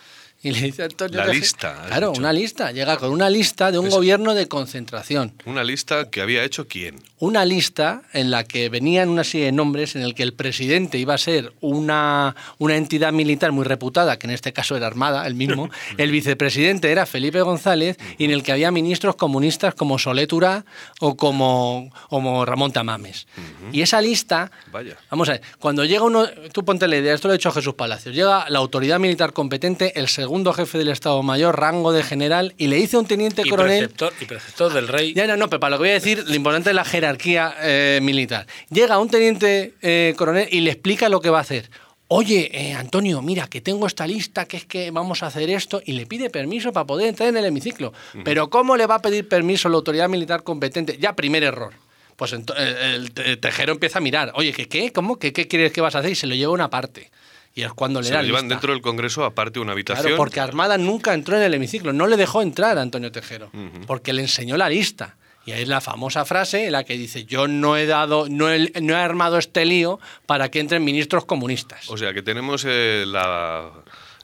Y 0.44 0.52
le 0.52 0.60
dice 0.62 0.84
Antonio 0.84 1.18
La 1.18 1.28
lista, 1.28 1.84
Claro, 1.88 2.10
dicho. 2.10 2.20
una 2.20 2.34
lista. 2.34 2.72
Llega 2.72 2.98
con 2.98 3.12
una 3.12 3.30
lista 3.30 3.72
de 3.72 3.78
un 3.78 3.88
Es- 3.88 3.94
gobierno 3.94 4.34
de 4.34 4.48
concentración. 4.48 5.34
Una 5.46 5.64
lista 5.64 6.10
que 6.10 6.20
había 6.22 6.44
hecho 6.44 6.68
quién. 6.68 6.96
Una 7.20 7.46
lista 7.46 8.02
en 8.14 8.32
la 8.32 8.44
que 8.44 8.70
venían 8.70 9.10
una 9.10 9.24
serie 9.24 9.46
de 9.46 9.52
nombres 9.52 9.96
en 9.96 10.02
el 10.02 10.16
que 10.16 10.24
el 10.24 10.34
presidente 10.34 10.98
iba 10.98 11.14
a 11.14 11.20
ser 11.20 11.54
una, 11.62 12.36
una 12.58 12.76
entidad 12.76 13.12
militar 13.14 13.52
muy 13.52 13.64
reputada, 13.66 14.18
que 14.18 14.26
en 14.26 14.32
este 14.32 14.52
caso 14.52 14.76
era 14.76 14.88
Armada, 14.88 15.28
el 15.28 15.36
mismo. 15.36 15.70
el 16.00 16.10
vicepresidente 16.10 16.92
era 16.92 17.06
Felipe 17.06 17.42
González 17.42 17.98
y 18.18 18.26
en 18.26 18.32
el 18.32 18.42
que 18.42 18.52
había 18.52 18.72
ministros 18.72 19.16
comunistas 19.18 19.76
como 19.76 20.00
Soletura 20.00 20.66
o 21.00 21.16
como, 21.16 21.92
como 22.10 22.46
Ramón 22.46 22.72
Tamames. 22.72 23.28
Y 23.72 23.82
esa 23.84 24.02
lista 24.02 24.50
Vaya. 24.72 24.98
Vamos 25.12 25.30
a 25.30 25.34
ver, 25.34 25.42
cuando 25.60 25.86
llega 25.86 26.04
uno, 26.04 26.26
tú 26.52 26.66
ponte 26.66 26.88
la 26.88 26.98
idea, 26.98 27.14
esto 27.14 27.28
lo 27.28 27.34
ha 27.34 27.36
hecho 27.36 27.52
Jesús 27.52 27.76
Palacios, 27.76 28.16
llega 28.16 28.50
la 28.50 28.58
autoridad 28.58 28.98
militar 29.00 29.34
competente, 29.34 30.00
el 30.00 30.08
segundo 30.08 30.31
jefe 30.54 30.78
del 30.78 30.90
Estado 30.90 31.22
Mayor, 31.24 31.60
rango 31.60 31.92
de 31.92 32.04
general, 32.04 32.54
y 32.58 32.68
le 32.68 32.78
dice 32.78 32.96
a 32.98 33.00
un 33.00 33.06
teniente 33.06 33.42
Y 33.46 33.50
coronel... 33.50 33.80
preceptor, 33.80 34.14
y 34.20 34.26
preceptor 34.26 34.74
del 34.74 34.88
rey. 34.88 35.14
Ya, 35.14 35.28
no, 35.28 35.38
no, 35.38 35.50
pero 35.50 35.60
para 35.60 35.72
lo 35.72 35.78
que 35.78 35.82
voy 35.84 35.90
a 35.90 35.94
decir, 35.94 36.24
lo 36.28 36.36
importante 36.36 36.70
es 36.70 36.76
la 36.76 36.86
jerarquía 36.86 37.54
eh, 37.62 38.00
militar. 38.02 38.48
Llega 38.70 38.98
un 39.00 39.10
teniente 39.10 39.74
eh, 39.82 40.14
coronel 40.18 40.48
y 40.52 40.62
le 40.62 40.72
explica 40.72 41.10
lo 41.10 41.22
que 41.22 41.30
va 41.30 41.40
a 41.40 41.42
hacer. 41.42 41.70
Oye, 42.08 42.50
eh, 42.54 42.74
Antonio, 42.74 43.22
mira, 43.22 43.48
que 43.48 43.62
tengo 43.62 43.88
esta 43.88 44.06
lista, 44.06 44.44
que 44.46 44.58
es 44.58 44.66
que 44.66 44.92
vamos 44.92 45.24
a 45.24 45.28
hacer 45.28 45.50
esto, 45.50 45.82
y 45.86 45.94
le 45.94 46.06
pide 46.06 46.30
permiso 46.30 46.74
para 46.74 46.86
poder 46.86 47.08
entrar 47.08 47.30
en 47.30 47.38
el 47.38 47.46
hemiciclo. 47.46 47.94
Pero 48.26 48.50
¿cómo 48.50 48.76
le 48.76 48.86
va 48.86 48.96
a 48.96 49.02
pedir 49.02 49.30
permiso 49.30 49.70
la 49.70 49.76
autoridad 49.78 50.10
militar 50.10 50.44
competente? 50.44 50.98
Ya, 51.00 51.16
primer 51.16 51.44
error. 51.44 51.74
Pues 52.18 52.34
el, 52.34 52.44
el 52.58 53.12
te- 53.14 53.38
tejero 53.38 53.72
empieza 53.72 54.00
a 54.00 54.02
mirar. 54.02 54.34
Oye, 54.36 54.52
¿qué 54.52 54.68
qué? 54.68 54.92
¿Cómo? 54.92 55.18
¿Qué, 55.18 55.32
qué 55.32 55.48
quieres 55.48 55.72
que 55.72 55.80
vas 55.82 55.96
a 55.96 56.00
hacer? 56.00 56.12
Y 56.12 56.16
se 56.16 56.28
lo 56.28 56.36
lleva 56.36 56.52
una 56.52 56.70
parte. 56.70 57.10
Y 57.54 57.64
es 57.64 57.74
cuando 57.74 58.00
le 58.02 58.08
Se 58.08 58.14
da 58.14 58.22
lo 58.22 58.28
llevan 58.28 58.44
lista. 58.44 58.56
dentro 58.56 58.74
del 58.74 58.82
Congreso 58.82 59.26
aparte 59.26 59.60
una 59.60 59.74
habitación. 59.74 60.04
Claro, 60.06 60.18
porque 60.18 60.40
Armada 60.40 60.78
nunca 60.78 61.14
entró 61.14 61.36
en 61.36 61.44
el 61.44 61.54
hemiciclo, 61.54 61.92
no 61.94 62.08
le 62.08 62.16
dejó 62.18 62.42
entrar 62.42 62.78
a 62.78 62.82
Antonio 62.82 63.12
Tejero, 63.12 63.52
porque 63.88 64.14
le 64.14 64.22
enseñó 64.22 64.56
la 64.58 64.70
lista. 64.70 65.18
Y 65.46 65.54
ahí 65.54 65.64
es 65.64 65.68
la 65.68 65.82
famosa 65.82 66.24
frase 66.24 66.68
en 66.68 66.72
la 66.74 66.84
que 66.84 66.94
dice, 66.98 67.26
yo 67.26 67.48
no 67.48 67.76
he 67.76 67.88
dado, 67.88 68.28
no 68.30 68.52
he, 68.52 68.72
no 68.82 68.94
he 68.94 68.98
armado 69.02 69.38
este 69.40 69.66
lío 69.66 70.00
para 70.28 70.50
que 70.52 70.60
entren 70.60 70.84
ministros 70.84 71.26
comunistas. 71.26 71.90
O 71.90 71.98
sea 71.98 72.14
que 72.14 72.22
tenemos 72.22 72.64
eh, 72.68 73.06
la, 73.08 73.72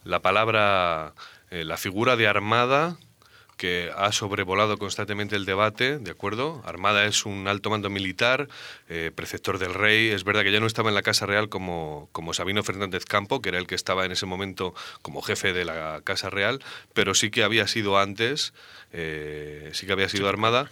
la 0.03 0.19
palabra, 0.21 1.13
eh, 1.49 1.63
la 1.65 1.75
figura 1.77 2.15
de 2.17 2.27
Armada 2.27 2.97
que 3.57 3.91
ha 3.95 4.11
sobrevolado 4.11 4.77
constantemente 4.77 5.35
el 5.35 5.45
debate, 5.45 5.97
¿de 5.97 6.11
acuerdo? 6.11 6.61
Armada 6.65 7.05
es 7.05 7.25
un 7.25 7.47
alto 7.47 7.69
mando 7.69 7.89
militar, 7.89 8.47
eh, 8.87 9.11
preceptor 9.13 9.57
del 9.57 9.73
rey. 9.73 10.09
Es 10.09 10.23
verdad 10.23 10.43
que 10.43 10.51
ya 10.51 10.59
no 10.59 10.67
estaba 10.67 10.89
en 10.89 10.95
la 10.95 11.01
Casa 11.01 11.25
Real 11.25 11.49
como, 11.49 12.07
como 12.11 12.33
Sabino 12.33 12.63
Fernández 12.63 13.05
Campo, 13.05 13.41
que 13.41 13.49
era 13.49 13.57
el 13.57 13.67
que 13.67 13.75
estaba 13.75 14.05
en 14.05 14.11
ese 14.11 14.27
momento 14.27 14.75
como 15.01 15.21
jefe 15.21 15.53
de 15.53 15.65
la 15.65 16.01
Casa 16.03 16.29
Real, 16.29 16.59
pero 16.93 17.15
sí 17.15 17.31
que 17.31 17.43
había 17.43 17.67
sido 17.67 17.97
antes, 17.97 18.53
eh, 18.93 19.71
sí 19.73 19.87
que 19.87 19.93
había 19.93 20.07
sido 20.07 20.29
Armada. 20.29 20.69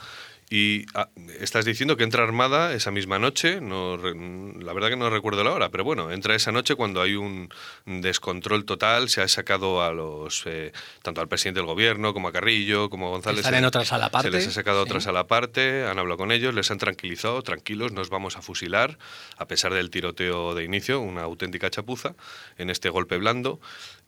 Y 0.50 0.86
ah, 0.94 1.10
estás 1.40 1.66
diciendo 1.66 1.98
que 1.98 2.04
entra 2.04 2.24
Armada 2.24 2.74
esa 2.74 2.92
misma 2.92 3.18
noche, 3.18 3.62
no, 3.62 3.98
la 3.98 4.74
verdad 4.74 4.90
que 4.90 4.96
no 4.96 5.10
recuerdo 5.10 5.44
la 5.44 5.52
hora, 5.52 5.70
pero 5.70 5.84
bueno, 5.84 6.12
entra 6.12 6.36
esa 6.36 6.52
noche 6.52 6.76
cuando 6.76 7.02
hay 7.02 7.16
un 7.16 7.50
descontrol 7.86 8.64
total, 8.64 9.10
se 9.10 9.22
ha 9.22 9.28
sacado 9.28 9.82
a 9.82 9.92
los, 9.92 10.44
eh, 10.46 10.72
tanto 11.02 11.22
al 11.22 11.28
presidente 11.28 11.62
del 11.62 11.68
gobierno 11.68 12.14
como 12.14 12.28
a 12.28 12.32
Carrillo, 12.32 12.92
como 12.92 13.08
a 13.08 13.10
González. 13.10 13.40
Están 13.40 13.56
en 13.56 13.66
otra 13.66 13.86
sala 13.86 14.06
aparte, 14.08 14.30
Se 14.30 14.38
les 14.38 14.48
ha 14.48 14.52
sacado 14.52 14.80
a 14.80 14.84
otra 14.84 15.00
sí. 15.00 15.06
sala 15.06 15.22
aparte, 15.22 15.86
han 15.86 15.98
hablado 15.98 16.18
con 16.18 16.32
ellos, 16.32 16.54
les 16.54 16.70
han 16.70 16.78
tranquilizado, 16.78 17.42
tranquilos, 17.42 17.92
nos 17.92 18.10
vamos 18.10 18.38
a 18.38 18.44
fusilar, 18.44 19.00
a 19.38 19.48
pesar 19.48 19.74
del 19.74 19.90
tiroteo 19.90 20.54
de 20.54 20.64
inicio, 20.64 21.00
una 21.02 21.24
auténtica 21.24 21.72
chapuza 21.72 22.14
en 22.58 22.70
este 22.70 22.90
golpe 22.90 23.18
blando, 23.18 23.60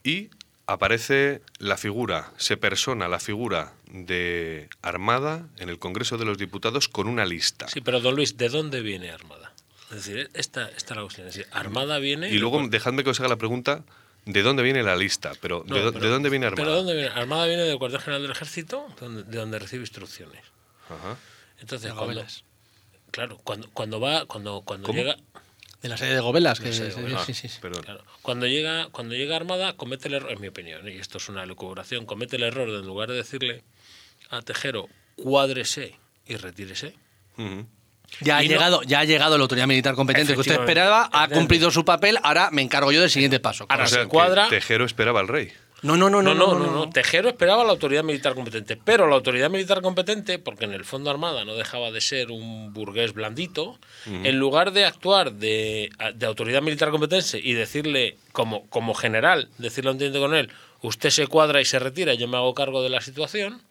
y 0.04 0.30
aparece 0.68 1.40
la 1.58 1.76
figura, 1.78 2.30
se 2.36 2.56
persona 2.58 3.08
la 3.08 3.18
figura 3.18 3.72
de 3.90 4.68
Armada 4.82 5.46
en 5.58 5.70
el 5.70 5.78
Congreso 5.78 6.18
de 6.18 6.26
los 6.26 6.36
Diputados 6.38 6.88
con 6.88 7.08
una 7.08 7.24
lista. 7.24 7.66
Sí, 7.68 7.80
pero 7.80 8.00
don 8.00 8.14
Luis, 8.14 8.36
¿de 8.36 8.50
dónde 8.50 8.82
viene 8.82 9.10
Armada? 9.10 9.52
Es 9.90 9.96
decir, 10.04 10.30
esta, 10.34 10.68
esta 10.68 10.92
es 10.92 10.96
la 10.96 11.02
cuestión. 11.02 11.26
Es 11.26 11.34
decir, 11.34 11.50
Armada 11.52 11.98
viene... 11.98 12.30
Y 12.30 12.38
luego 12.38 12.60
dejadme 12.68 13.02
que 13.02 13.08
os 13.10 13.18
haga 13.18 13.30
la 13.30 13.36
pregunta, 13.36 13.82
¿de 14.26 14.42
dónde 14.42 14.62
viene 14.62 14.82
la 14.82 14.94
lista? 14.94 15.32
Pero, 15.40 15.64
No, 15.66 15.74
¿de, 15.74 15.80
dó- 15.86 15.92
pero- 15.94 16.04
¿de 16.04 16.10
dónde 16.10 16.28
viene 16.28 16.44
Armada? 16.46 16.62
¿Pero 16.62 16.76
dónde 16.76 16.92
viene? 16.94 17.08
Armada 17.08 17.46
viene 17.46 17.62
del 17.62 17.78
cuartel 17.78 18.00
general 18.00 18.20
del 18.22 18.30
ejército, 18.32 18.86
donde- 19.00 19.22
de 19.24 19.38
donde 19.38 19.58
recibe 19.58 19.80
instrucciones. 19.82 20.42
Ajá. 20.90 21.16
Entonces, 21.60 21.94
cuando, 21.94 22.24
claro, 23.10 23.38
cuando, 23.42 23.70
cuando 23.70 24.00
va, 24.00 24.26
cuando, 24.26 24.60
cuando 24.60 24.86
¿Cómo? 24.86 24.98
llega, 24.98 25.16
De 25.82 25.88
la 25.88 25.96
serie 25.96 26.14
de 26.14 26.20
Gobelas. 26.20 26.58
Que, 26.58 26.72
serie 26.72 26.88
de 26.88 26.94
sí, 26.94 27.00
Gobelas. 27.00 27.24
sí, 27.26 27.34
sí, 27.34 27.48
sí. 27.48 27.58
Perdón. 27.60 27.82
claro, 27.82 28.04
cuando 28.22 28.46
llega, 28.46 28.88
cuando 28.90 29.14
llega 29.14 29.36
Armada, 29.36 29.74
comete 29.74 30.08
el 30.08 30.14
error, 30.14 30.32
en 30.32 30.40
mi 30.40 30.48
opinión, 30.48 30.86
y 30.88 30.92
esto 30.92 31.18
es 31.18 31.28
una 31.28 31.46
lucubración, 31.46 32.04
comete 32.06 32.36
el 32.36 32.42
error 32.42 32.70
de 32.70 32.78
en 32.78 32.86
lugar 32.86 33.08
de 33.08 33.14
decirle 33.16 33.62
a 34.30 34.42
Tejero, 34.42 34.88
cuádrese 35.16 35.94
y 36.26 36.36
retírese. 36.36 36.94
Ya 38.20 38.38
ha, 38.38 38.42
no- 38.42 38.48
llegado, 38.48 38.82
ya 38.82 39.00
ha 39.00 39.04
llegado 39.04 39.36
la 39.38 39.42
autoridad 39.42 39.66
militar 39.66 39.94
competente 39.94 40.34
que 40.34 40.40
usted 40.40 40.54
esperaba, 40.58 41.08
ha 41.12 41.28
cumplido 41.28 41.70
su 41.70 41.84
papel, 41.84 42.18
ahora 42.22 42.48
me 42.50 42.62
encargo 42.62 42.90
yo 42.90 43.00
del 43.00 43.10
siguiente 43.10 43.38
paso. 43.38 43.66
Ahora 43.68 43.84
O 43.84 43.86
sea, 43.86 44.02
se 44.02 44.08
cuadra. 44.08 44.48
Tejero 44.48 44.84
esperaba 44.84 45.20
al 45.20 45.28
rey. 45.28 45.52
No, 45.82 45.96
no, 45.96 46.10
no, 46.10 46.22
No, 46.22 46.34
no, 46.34 46.58
no, 46.58 46.72
no, 46.72 46.90
Tejero 46.90 47.28
esperaba 47.28 47.62
a 47.62 47.64
la 47.64 47.70
autoridad 47.72 48.02
militar 48.02 48.34
competente, 48.34 48.76
pero 48.76 49.06
la 49.06 49.14
autoridad 49.14 49.48
militar 49.48 49.80
competente, 49.80 50.38
porque 50.38 50.64
en 50.64 50.72
el 50.72 50.84
fondo 50.84 51.10
Armada 51.10 51.44
no 51.44 51.54
dejaba 51.54 51.90
de 51.90 52.00
ser 52.00 52.30
un 52.30 52.72
burgués 52.72 53.12
blandito, 53.12 53.78
en 54.06 54.38
lugar 54.38 54.72
de 54.72 54.84
actuar 54.84 55.32
de, 55.32 55.90
de 56.14 56.26
autoridad 56.26 56.62
militar 56.62 56.90
competente 56.90 57.38
y 57.42 57.52
decirle, 57.52 58.16
como, 58.32 58.66
como 58.68 58.94
general, 58.94 59.48
decirle 59.58 59.90
a 59.90 59.92
un 59.92 59.98
teniente 59.98 60.18
con 60.18 60.34
él, 60.34 60.50
usted 60.82 61.10
se 61.10 61.26
cuadra 61.26 61.60
y 61.60 61.64
se 61.64 61.78
retira, 61.78 62.14
yo 62.14 62.26
me 62.28 62.36
hago 62.36 62.54
cargo 62.54 62.82
de 62.82 62.88
la 62.88 63.00
situación, 63.00 63.62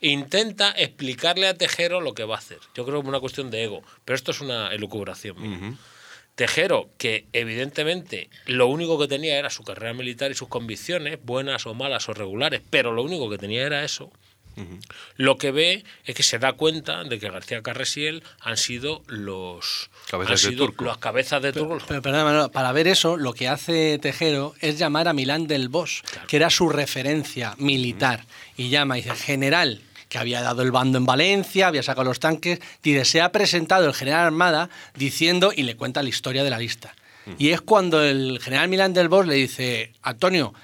intenta 0.00 0.70
explicarle 0.72 1.48
a 1.48 1.54
Tejero 1.54 2.00
lo 2.00 2.14
que 2.14 2.24
va 2.24 2.36
a 2.36 2.38
hacer. 2.38 2.58
Yo 2.74 2.84
creo 2.84 2.98
que 2.98 3.06
es 3.06 3.08
una 3.08 3.20
cuestión 3.20 3.50
de 3.50 3.64
ego, 3.64 3.82
pero 4.04 4.16
esto 4.16 4.30
es 4.32 4.40
una 4.40 4.72
elucubración 4.72 5.40
mía. 5.40 5.72
Tejero, 6.38 6.88
que 6.98 7.26
evidentemente 7.32 8.30
lo 8.46 8.68
único 8.68 8.96
que 8.96 9.08
tenía 9.08 9.40
era 9.40 9.50
su 9.50 9.64
carrera 9.64 9.92
militar 9.92 10.30
y 10.30 10.34
sus 10.34 10.46
convicciones, 10.46 11.18
buenas 11.20 11.66
o 11.66 11.74
malas 11.74 12.08
o 12.08 12.14
regulares, 12.14 12.62
pero 12.70 12.92
lo 12.92 13.02
único 13.02 13.28
que 13.28 13.38
tenía 13.38 13.66
era 13.66 13.82
eso. 13.82 14.12
Lo 15.16 15.36
que 15.36 15.50
ve 15.50 15.84
es 16.04 16.14
que 16.14 16.22
se 16.22 16.38
da 16.38 16.52
cuenta 16.52 17.02
de 17.02 17.18
que 17.18 17.28
García 17.28 17.60
Carres 17.62 17.96
y 17.96 18.06
él 18.06 18.22
han 18.40 18.56
sido 18.56 19.02
los 19.08 19.90
Cabezas 20.08 20.30
han 20.30 20.50
de 20.50 20.54
sido 20.54 20.66
turco. 20.66 20.84
las 20.84 20.98
cabezas 20.98 21.42
de 21.42 21.52
turco. 21.52 21.84
Pero, 21.88 22.02
perdón, 22.02 22.24
Manolo, 22.24 22.52
para 22.52 22.70
ver 22.70 22.86
eso, 22.86 23.16
lo 23.16 23.32
que 23.32 23.48
hace 23.48 23.98
Tejero 23.98 24.54
es 24.60 24.78
llamar 24.78 25.08
a 25.08 25.12
Milán 25.12 25.48
del 25.48 25.68
Bosch, 25.68 26.04
que 26.28 26.36
era 26.36 26.50
su 26.50 26.68
referencia 26.68 27.54
militar. 27.58 28.26
Y 28.56 28.68
llama 28.68 28.96
y 28.96 29.02
dice, 29.02 29.16
general, 29.16 29.80
que 30.08 30.18
había 30.18 30.42
dado 30.42 30.62
el 30.62 30.70
bando 30.70 30.98
en 30.98 31.06
Valencia, 31.06 31.68
había 31.68 31.82
sacado 31.82 32.04
los 32.04 32.20
tanques, 32.20 32.60
dice, 32.82 33.04
se 33.04 33.20
ha 33.20 33.32
presentado 33.32 33.86
el 33.86 33.94
general 33.94 34.26
Armada 34.26 34.70
diciendo, 34.94 35.52
y 35.54 35.62
le 35.62 35.76
cuenta 35.76 36.02
la 36.02 36.08
historia 36.08 36.44
de 36.44 36.50
la 36.50 36.58
lista. 36.58 36.94
Y 37.36 37.50
es 37.50 37.60
cuando 37.60 38.02
el 38.02 38.38
general 38.40 38.68
Milán 38.68 38.94
del 38.94 39.10
Bosch 39.10 39.26
le 39.26 39.34
dice, 39.34 39.92
Antonio, 40.02 40.54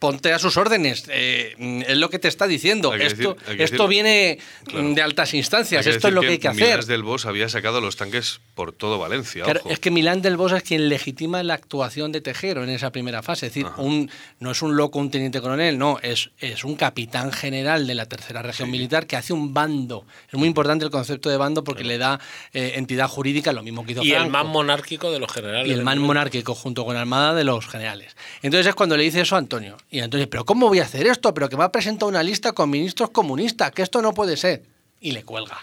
ponte 0.00 0.32
a 0.32 0.38
sus 0.38 0.56
órdenes, 0.56 1.04
eh, 1.10 1.84
es 1.86 1.96
lo 1.98 2.08
que 2.10 2.18
te 2.18 2.26
está 2.26 2.46
diciendo. 2.48 2.90
Hay 2.90 3.02
Esto, 3.02 3.34
decir- 3.36 3.60
esto 3.60 3.76
decir- 3.84 3.88
viene 3.88 4.38
Claro. 4.64 4.94
de 4.94 5.02
altas 5.02 5.34
instancias, 5.34 5.86
esto 5.86 6.08
es 6.08 6.14
lo 6.14 6.22
que 6.22 6.28
hay 6.28 6.38
que 6.38 6.48
hacer. 6.48 6.64
Milás 6.64 6.86
del 6.86 7.02
Bosch 7.02 7.26
había 7.26 7.48
sacado 7.50 7.80
los 7.82 7.96
tanques 7.96 8.40
por 8.54 8.72
todo 8.72 8.98
Valencia. 8.98 9.44
Claro, 9.44 9.60
ojo. 9.60 9.70
es 9.70 9.78
que 9.78 9.90
Milán 9.90 10.22
del 10.22 10.38
Bosch 10.38 10.54
es 10.54 10.62
quien 10.62 10.88
legitima 10.88 11.42
la 11.42 11.52
actuación 11.54 12.12
de 12.12 12.22
Tejero 12.22 12.64
en 12.64 12.70
esa 12.70 12.90
primera 12.90 13.22
fase. 13.22 13.46
Es 13.48 13.54
decir, 13.54 13.66
un, 13.76 14.10
no 14.40 14.50
es 14.50 14.62
un 14.62 14.74
loco, 14.74 14.98
un 14.98 15.10
teniente 15.10 15.40
coronel, 15.42 15.76
no, 15.78 15.98
es, 16.02 16.30
es 16.38 16.64
un 16.64 16.76
capitán 16.76 17.30
general 17.30 17.86
de 17.86 17.94
la 17.94 18.06
tercera 18.06 18.40
región 18.40 18.70
militar 18.70 19.06
que 19.06 19.16
hace 19.16 19.34
un 19.34 19.52
bando. 19.52 20.06
Es 20.32 20.34
muy 20.38 20.48
importante 20.48 20.82
el 20.86 20.90
concepto 20.90 21.28
de 21.28 21.36
bando 21.36 21.62
porque 21.62 21.84
le 21.84 21.98
da 21.98 22.18
eh, 22.54 22.72
entidad 22.76 23.06
jurídica, 23.06 23.52
lo 23.52 23.62
mismo 23.62 23.84
que 23.84 23.92
hizo 23.92 24.02
y 24.02 24.12
el 24.12 24.30
más 24.30 24.46
monárquico 24.46 25.12
de 25.12 25.18
los 25.18 25.30
generales. 25.30 25.68
y 25.68 25.72
el 25.74 25.82
más 25.84 25.98
monárquico 25.98 26.54
junto 26.54 26.86
con 26.86 26.94
la 26.94 27.02
armada 27.02 27.34
de 27.34 27.44
los 27.44 27.66
generales. 27.66 28.16
Entonces 28.42 28.66
es 28.68 28.74
cuando 28.74 28.96
le 28.96 29.02
dice 29.04 29.20
eso 29.20 29.34
a 29.34 29.38
Antonio. 29.38 29.76
Y 29.90 30.00
Antonio, 30.00 30.30
¿pero 30.30 30.44
cómo 30.44 30.68
voy 30.68 30.78
a 30.78 30.84
hacer 30.84 31.06
esto? 31.06 31.34
Pero 31.34 31.48
que 31.48 31.56
me 31.56 31.64
ha 31.64 31.72
presentado 31.72 32.08
una 32.08 32.22
lista 32.22 32.52
con 32.52 32.70
ministros 32.70 33.10
comunistas, 33.10 33.72
que 33.72 33.82
esto 33.82 34.00
no 34.00 34.14
puede 34.14 34.36
ser. 34.36 34.62
Y 35.00 35.12
le 35.12 35.24
cuelga. 35.24 35.58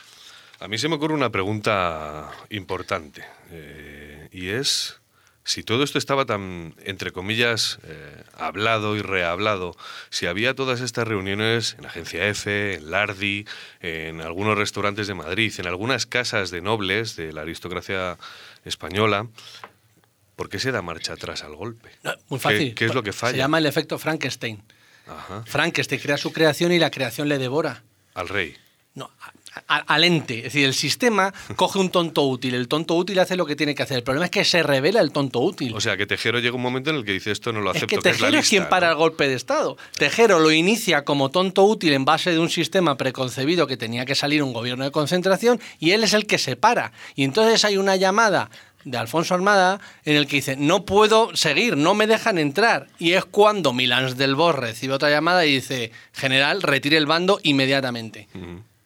A 0.60 0.68
mí 0.68 0.78
se 0.78 0.90
me 0.90 0.96
ocurre 0.96 1.14
una 1.14 1.32
pregunta 1.32 2.30
importante. 2.50 3.24
eh, 3.52 4.28
y 4.32 4.50
es 4.50 5.00
si 5.48 5.64
todo 5.64 5.86
esto 5.86 5.98
estaba 5.98 6.26
tan, 6.26 6.76
entre 6.84 7.14
comillas, 7.14 7.80
eh, 7.84 8.24
hablado 8.38 8.98
y 8.98 9.02
rehablado, 9.02 9.78
si 10.10 10.26
había 10.26 10.54
todas 10.56 10.82
estas 10.82 11.08
reuniones 11.08 11.78
en 11.80 11.86
Agencia 11.86 12.28
F, 12.28 12.74
en 12.74 12.92
Lardi, 12.92 13.46
en 13.80 14.20
algunos 14.20 14.58
restaurantes 14.58 15.08
de 15.08 15.14
Madrid, 15.14 15.54
en 15.58 15.68
algunas 15.68 16.06
casas 16.06 16.52
de 16.52 16.60
nobles 16.60 17.16
de 17.16 17.32
la 17.32 17.44
aristocracia 17.44 18.18
española, 18.66 19.28
¿por 20.38 20.48
qué 20.48 20.58
se 20.60 20.72
da 20.72 20.82
marcha 20.82 21.12
atrás 21.14 21.44
al 21.44 21.56
golpe? 21.56 21.90
No, 22.04 22.14
muy 22.30 22.38
¿Qué- 22.40 22.44
fácil. 22.44 22.76
¿Qué, 22.76 22.86
es 22.86 22.94
lo 22.96 23.04
que 23.04 23.12
falla? 23.12 23.34
Se 23.34 23.38
llama 23.40 23.58
el 23.58 23.66
efecto 23.66 23.98
Frankenstein. 24.00 24.64
Ajá, 25.08 25.44
Frankenstein 25.46 26.00
crea 26.02 26.18
su 26.18 26.32
creación 26.32 26.72
y 26.72 26.80
la 26.80 26.90
creación 26.92 27.28
le 27.28 27.38
devora. 27.38 27.84
al 28.14 28.30
rey. 28.30 28.56
No, 28.96 29.12
a- 29.22 29.64
a- 29.68 29.94
al 29.94 30.04
ente. 30.04 30.38
Es 30.40 30.44
decir, 30.46 30.66
el 30.66 30.74
sistema 30.74 31.32
coge 31.56 31.78
un 31.80 31.90
tonto 31.92 32.24
útil. 32.24 32.56
El 32.56 32.68
tonto 32.68 32.96
útil 32.96 33.20
hace 33.20 33.36
lo 33.36 33.46
que 33.46 33.56
tiene 33.56 33.74
que 33.76 33.84
hacer. 33.84 33.98
El 33.98 34.04
problema 34.04 34.26
es 34.26 34.32
que 34.32 34.44
se 34.44 34.64
revela 34.64 35.02
el 35.02 35.12
tonto 35.12 35.40
útil. 35.40 35.74
O 35.76 35.82
sea, 35.82 35.98
que 35.98 36.06
Tejero 36.08 36.40
llega 36.40 36.56
un 36.56 36.62
momento 36.64 36.90
en 36.90 36.96
el 36.98 37.06
que 37.06 37.12
dice 37.14 37.32
esto 37.32 37.54
no 37.54 37.62
lo 37.62 37.72
es 37.72 37.78
acepto. 37.78 37.88
que 37.88 37.96
es 37.96 38.04
la 38.06 38.12
Tejero 38.12 38.28
es, 38.30 38.34
lista, 38.44 38.50
quien 38.50 38.70
para 38.70 38.90
el 38.90 38.96
golpe 38.96 39.28
de 39.28 39.36
Estado. 39.36 39.78
Tejero 39.98 40.40
lo 40.40 40.52
inicia 40.52 41.04
como 41.06 41.30
tonto 41.30 41.64
útil 41.64 41.94
en 41.94 42.06
base 42.06 42.32
de 42.32 42.40
un 42.40 42.50
sistema 42.50 42.98
preconcebido 42.98 43.66
que 43.68 43.78
tenía 43.78 44.06
que 44.06 44.16
salir 44.16 44.42
un 44.44 44.52
gobierno 44.54 44.84
de 44.84 44.92
concentración 44.92 45.60
y 45.80 45.92
él 45.92 46.04
es 46.04 46.14
el 46.14 46.26
que 46.28 46.38
se 46.40 46.56
para. 46.56 46.92
Y 47.16 47.24
entonces 47.24 47.64
hay 47.66 47.78
una 47.78 47.96
llamada 47.96 48.50
de 48.88 48.98
Alfonso 48.98 49.34
Armada 49.34 49.80
en 50.06 50.16
el 50.16 50.28
que 50.28 50.38
dice, 50.38 50.56
no 50.56 50.86
puedo 50.86 51.36
seguir, 51.36 51.78
no 51.78 51.94
me 51.94 52.08
dejan 52.08 52.38
entrar. 52.38 52.88
Y 52.98 53.14
es 53.14 53.26
cuando 53.26 53.74
Milán 53.74 54.18
del 54.18 54.36
Bosch 54.36 54.56
recibe 54.56 54.94
otra 54.94 55.10
llamada 55.10 55.46
y 55.46 55.56
dice, 55.56 55.92
general, 56.14 56.62
retire 56.62 56.98
el 56.98 57.06
bando 57.06 57.40
inmediatamente. 57.44 58.28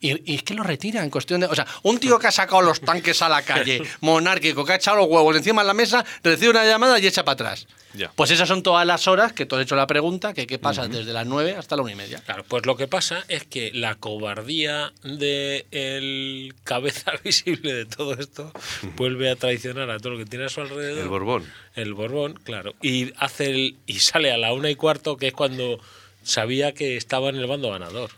Y, 0.01 0.31
y 0.31 0.35
es 0.35 0.43
que 0.43 0.55
lo 0.55 0.63
retira 0.63 1.03
en 1.03 1.09
cuestión 1.09 1.41
de. 1.41 1.47
O 1.47 1.55
sea, 1.55 1.65
un 1.83 1.99
tío 1.99 2.19
que 2.19 2.27
ha 2.27 2.31
sacado 2.31 2.61
los 2.61 2.81
tanques 2.81 3.21
a 3.21 3.29
la 3.29 3.41
calle, 3.43 3.81
monárquico, 4.01 4.65
que 4.65 4.73
ha 4.73 4.75
echado 4.75 4.97
los 4.97 5.07
huevos 5.07 5.35
encima 5.37 5.61
de 5.61 5.67
la 5.67 5.73
mesa, 5.73 6.03
recibe 6.23 6.49
una 6.49 6.65
llamada 6.65 6.99
y 6.99 7.07
echa 7.07 7.23
para 7.23 7.33
atrás. 7.33 7.67
Ya. 7.93 8.11
Pues 8.15 8.31
esas 8.31 8.47
son 8.47 8.63
todas 8.63 8.87
las 8.87 9.07
horas 9.07 9.33
que 9.33 9.45
tú 9.45 9.55
has 9.55 9.63
hecho 9.63 9.75
la 9.75 9.85
pregunta, 9.85 10.33
que 10.33 10.47
qué 10.47 10.57
pasa 10.57 10.87
desde 10.87 11.11
las 11.11 11.27
9 11.27 11.55
hasta 11.57 11.75
la 11.75 11.81
una 11.81 11.91
y 11.91 11.95
media. 11.95 12.19
Claro, 12.25 12.45
pues 12.47 12.65
lo 12.65 12.77
que 12.77 12.87
pasa 12.87 13.25
es 13.27 13.43
que 13.43 13.71
la 13.73 13.95
cobardía 13.95 14.93
del 15.03 16.55
cabeza 16.63 17.11
visible 17.23 17.73
de 17.73 17.85
todo 17.85 18.13
esto 18.13 18.51
vuelve 18.95 19.29
a 19.29 19.35
traicionar 19.35 19.89
a 19.89 19.99
todo 19.99 20.13
lo 20.13 20.19
que 20.19 20.25
tiene 20.25 20.45
a 20.45 20.49
su 20.49 20.61
alrededor. 20.61 20.99
El 20.99 21.09
Borbón. 21.09 21.45
El 21.75 21.93
Borbón, 21.93 22.39
claro. 22.43 22.73
Y 22.81 23.11
hace 23.17 23.51
el, 23.51 23.75
y 23.85 23.99
sale 23.99 24.31
a 24.31 24.37
la 24.37 24.53
una 24.53 24.69
y 24.69 24.75
cuarto, 24.75 25.17
que 25.17 25.27
es 25.27 25.33
cuando 25.33 25.79
sabía 26.23 26.73
que 26.73 26.95
estaba 26.95 27.29
en 27.29 27.35
el 27.35 27.47
bando 27.47 27.71
ganador. 27.71 28.11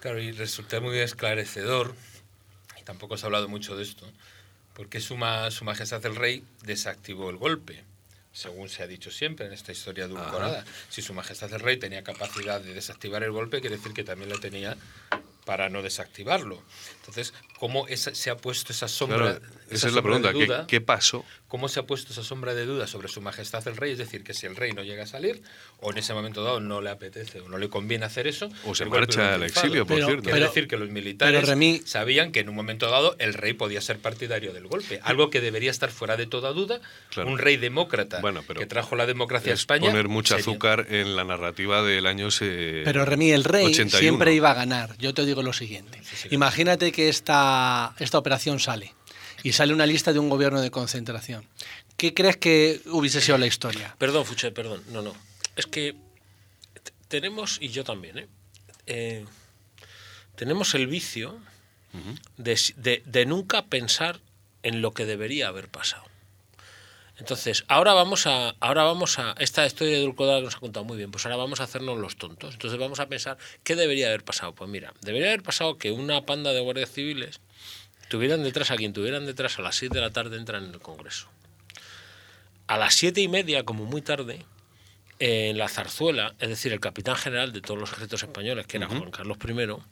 Claro, 0.00 0.20
y 0.20 0.32
resulta 0.32 0.80
muy 0.80 0.98
esclarecedor, 0.98 1.94
y 2.80 2.84
tampoco 2.84 3.16
se 3.16 3.24
ha 3.24 3.26
hablado 3.26 3.48
mucho 3.48 3.76
de 3.76 3.82
esto, 3.82 4.10
porque 4.74 5.00
su, 5.00 5.16
ma- 5.16 5.50
su 5.50 5.64
Majestad 5.64 6.04
el 6.06 6.14
Rey 6.16 6.44
desactivó 6.62 7.30
el 7.30 7.36
golpe, 7.36 7.82
según 8.32 8.68
se 8.68 8.82
ha 8.84 8.86
dicho 8.86 9.10
siempre 9.10 9.46
en 9.46 9.52
esta 9.52 9.72
historia 9.72 10.04
edulcorada. 10.04 10.64
Si 10.88 11.02
su 11.02 11.12
Majestad 11.14 11.52
el 11.52 11.60
Rey 11.60 11.78
tenía 11.78 12.04
capacidad 12.04 12.60
de 12.60 12.74
desactivar 12.74 13.24
el 13.24 13.32
golpe, 13.32 13.60
quiere 13.60 13.76
decir 13.76 13.92
que 13.92 14.04
también 14.04 14.30
lo 14.30 14.38
tenía 14.38 14.76
para 15.44 15.68
no 15.68 15.82
desactivarlo. 15.82 16.62
Entonces, 17.00 17.34
¿cómo 17.58 17.88
esa- 17.88 18.14
se 18.14 18.30
ha 18.30 18.36
puesto 18.36 18.72
esa 18.72 18.86
sombra? 18.86 19.38
Claro, 19.40 19.57
esa 19.68 19.74
esa 19.76 19.88
es 19.88 19.94
la 19.94 20.02
pregunta. 20.02 20.32
¿Qué, 20.32 20.46
duda? 20.46 20.66
qué 20.66 20.80
pasó? 20.80 21.24
¿Cómo 21.48 21.68
se 21.68 21.80
ha 21.80 21.84
puesto 21.84 22.12
esa 22.12 22.22
sombra 22.22 22.54
de 22.54 22.66
duda 22.66 22.86
sobre 22.86 23.08
su 23.08 23.20
majestad 23.22 23.66
el 23.68 23.76
rey? 23.76 23.92
Es 23.92 23.98
decir, 23.98 24.22
que 24.22 24.34
si 24.34 24.46
el 24.46 24.54
rey 24.56 24.72
no 24.72 24.82
llega 24.82 25.04
a 25.04 25.06
salir, 25.06 25.42
o 25.80 25.90
en 25.90 25.98
ese 25.98 26.12
momento 26.14 26.42
dado 26.44 26.60
no 26.60 26.80
le 26.82 26.90
apetece 26.90 27.40
o 27.40 27.48
no 27.48 27.56
le 27.58 27.68
conviene 27.70 28.04
hacer 28.04 28.26
eso, 28.26 28.48
O 28.64 28.74
se 28.74 28.84
marcha 28.84 29.34
al 29.34 29.42
exilio, 29.44 29.86
por 29.86 29.96
Pero- 29.96 30.06
cierto. 30.08 30.22
Quiere 30.24 30.38
pero- 30.38 30.46
decir 30.48 30.68
que 30.68 30.76
los 30.76 30.90
militares 30.90 31.40
pero, 31.40 31.52
Remy- 31.54 31.82
sabían 31.86 32.32
que 32.32 32.40
en 32.40 32.48
un 32.50 32.54
momento 32.54 32.90
dado 32.90 33.16
el 33.18 33.32
rey 33.34 33.54
podía 33.54 33.80
ser 33.80 33.98
partidario 33.98 34.52
del 34.52 34.66
golpe, 34.66 35.00
algo 35.02 35.30
que 35.30 35.40
debería 35.40 35.70
estar 35.70 35.90
fuera 35.90 36.16
de 36.16 36.26
toda 36.26 36.52
duda. 36.52 36.80
Claro. 37.10 37.30
Un 37.30 37.38
rey 37.38 37.56
demócrata 37.56 38.20
Bueno, 38.20 38.42
pero 38.46 38.60
que 38.60 38.66
trajo 38.66 38.94
la 38.96 39.06
democracia 39.06 39.52
a 39.52 39.54
Es 39.54 39.60
España. 39.60 39.88
poner 39.88 40.08
mucho 40.08 40.34
sería- 40.34 40.42
azúcar 40.42 40.86
en 40.90 41.16
la 41.16 41.24
narrativa 41.24 41.82
del 41.82 42.06
año 42.06 42.30
se- 42.30 42.82
Pero 42.84 43.04
Remy, 43.04 43.30
el 43.32 43.44
rey 43.44 43.66
81. 43.66 43.98
siempre 44.00 44.34
iba 44.34 44.50
a 44.50 44.54
ganar. 44.54 44.96
Yo 44.98 45.14
te 45.14 45.24
digo 45.24 45.42
lo 45.42 45.52
siguiente. 45.54 46.00
Imagínate 46.30 46.92
que 46.92 47.08
esta, 47.08 47.94
esta 47.98 48.18
operación 48.18 48.60
sale 48.60 48.94
y 49.42 49.52
sale 49.52 49.72
una 49.72 49.86
lista 49.86 50.12
de 50.12 50.18
un 50.18 50.28
gobierno 50.28 50.60
de 50.60 50.70
concentración. 50.70 51.44
¿Qué 51.96 52.14
crees 52.14 52.36
que 52.36 52.80
hubiese 52.86 53.20
sido 53.20 53.38
la 53.38 53.46
historia? 53.46 53.94
Perdón, 53.98 54.24
Fuche, 54.24 54.50
perdón. 54.52 54.82
No, 54.88 55.02
no. 55.02 55.14
Es 55.56 55.66
que 55.66 55.96
tenemos, 57.08 57.58
y 57.60 57.68
yo 57.68 57.84
también, 57.84 58.18
¿eh? 58.18 58.26
Eh, 58.86 59.24
tenemos 60.36 60.74
el 60.74 60.86
vicio 60.86 61.38
de, 62.36 62.52
s- 62.52 62.74
de- 62.76 63.02
de 63.06 63.26
nunca 63.26 63.66
pensar 63.66 64.20
en 64.62 64.82
lo 64.82 64.92
que 64.92 65.04
debería 65.06 65.48
haber 65.48 65.68
pasado. 65.68 66.04
Entonces, 67.18 67.64
ahora 67.66 67.94
vamos 67.94 68.26
a, 68.28 68.50
ahora 68.60 68.84
vamos 68.84 69.18
a, 69.18 69.34
esta 69.40 69.66
historia 69.66 69.94
de 69.94 70.00
Dulcodar 70.02 70.40
nos 70.42 70.54
ha 70.54 70.60
contado 70.60 70.84
muy 70.84 70.96
bien, 70.96 71.10
pues 71.10 71.24
ahora 71.26 71.36
vamos 71.36 71.58
a 71.60 71.64
hacernos 71.64 71.98
los 71.98 72.16
tontos. 72.16 72.54
Entonces 72.54 72.78
vamos 72.78 73.00
a 73.00 73.08
pensar, 73.08 73.38
¿qué 73.64 73.74
debería 73.74 74.06
haber 74.06 74.22
pasado? 74.24 74.54
Pues 74.54 74.70
mira, 74.70 74.92
debería 75.00 75.28
haber 75.28 75.42
pasado 75.42 75.78
que 75.78 75.90
una 75.90 76.24
panda 76.26 76.52
de 76.52 76.60
guardias 76.60 76.92
civiles 76.92 77.40
tuvieran 78.08 78.42
detrás 78.42 78.70
a 78.70 78.76
quien 78.76 78.92
tuvieran 78.92 79.26
detrás 79.26 79.58
a 79.58 79.62
las 79.62 79.76
7 79.76 79.94
de 79.94 80.00
la 80.00 80.10
tarde 80.10 80.36
entran 80.36 80.64
en 80.64 80.74
el 80.74 80.80
Congreso. 80.80 81.28
A 82.66 82.76
las 82.76 82.94
siete 82.94 83.20
y 83.22 83.28
media, 83.28 83.64
como 83.64 83.84
muy 83.86 84.02
tarde, 84.02 84.44
en 85.20 85.56
la 85.56 85.68
zarzuela, 85.68 86.34
es 86.38 86.48
decir, 86.50 86.72
el 86.72 86.80
capitán 86.80 87.16
general 87.16 87.52
de 87.52 87.60
todos 87.62 87.80
los 87.80 87.90
ejércitos 87.90 88.22
españoles, 88.22 88.66
que 88.66 88.76
era 88.76 88.86
Juan 88.86 89.10
Carlos 89.10 89.38
I, 89.42 89.82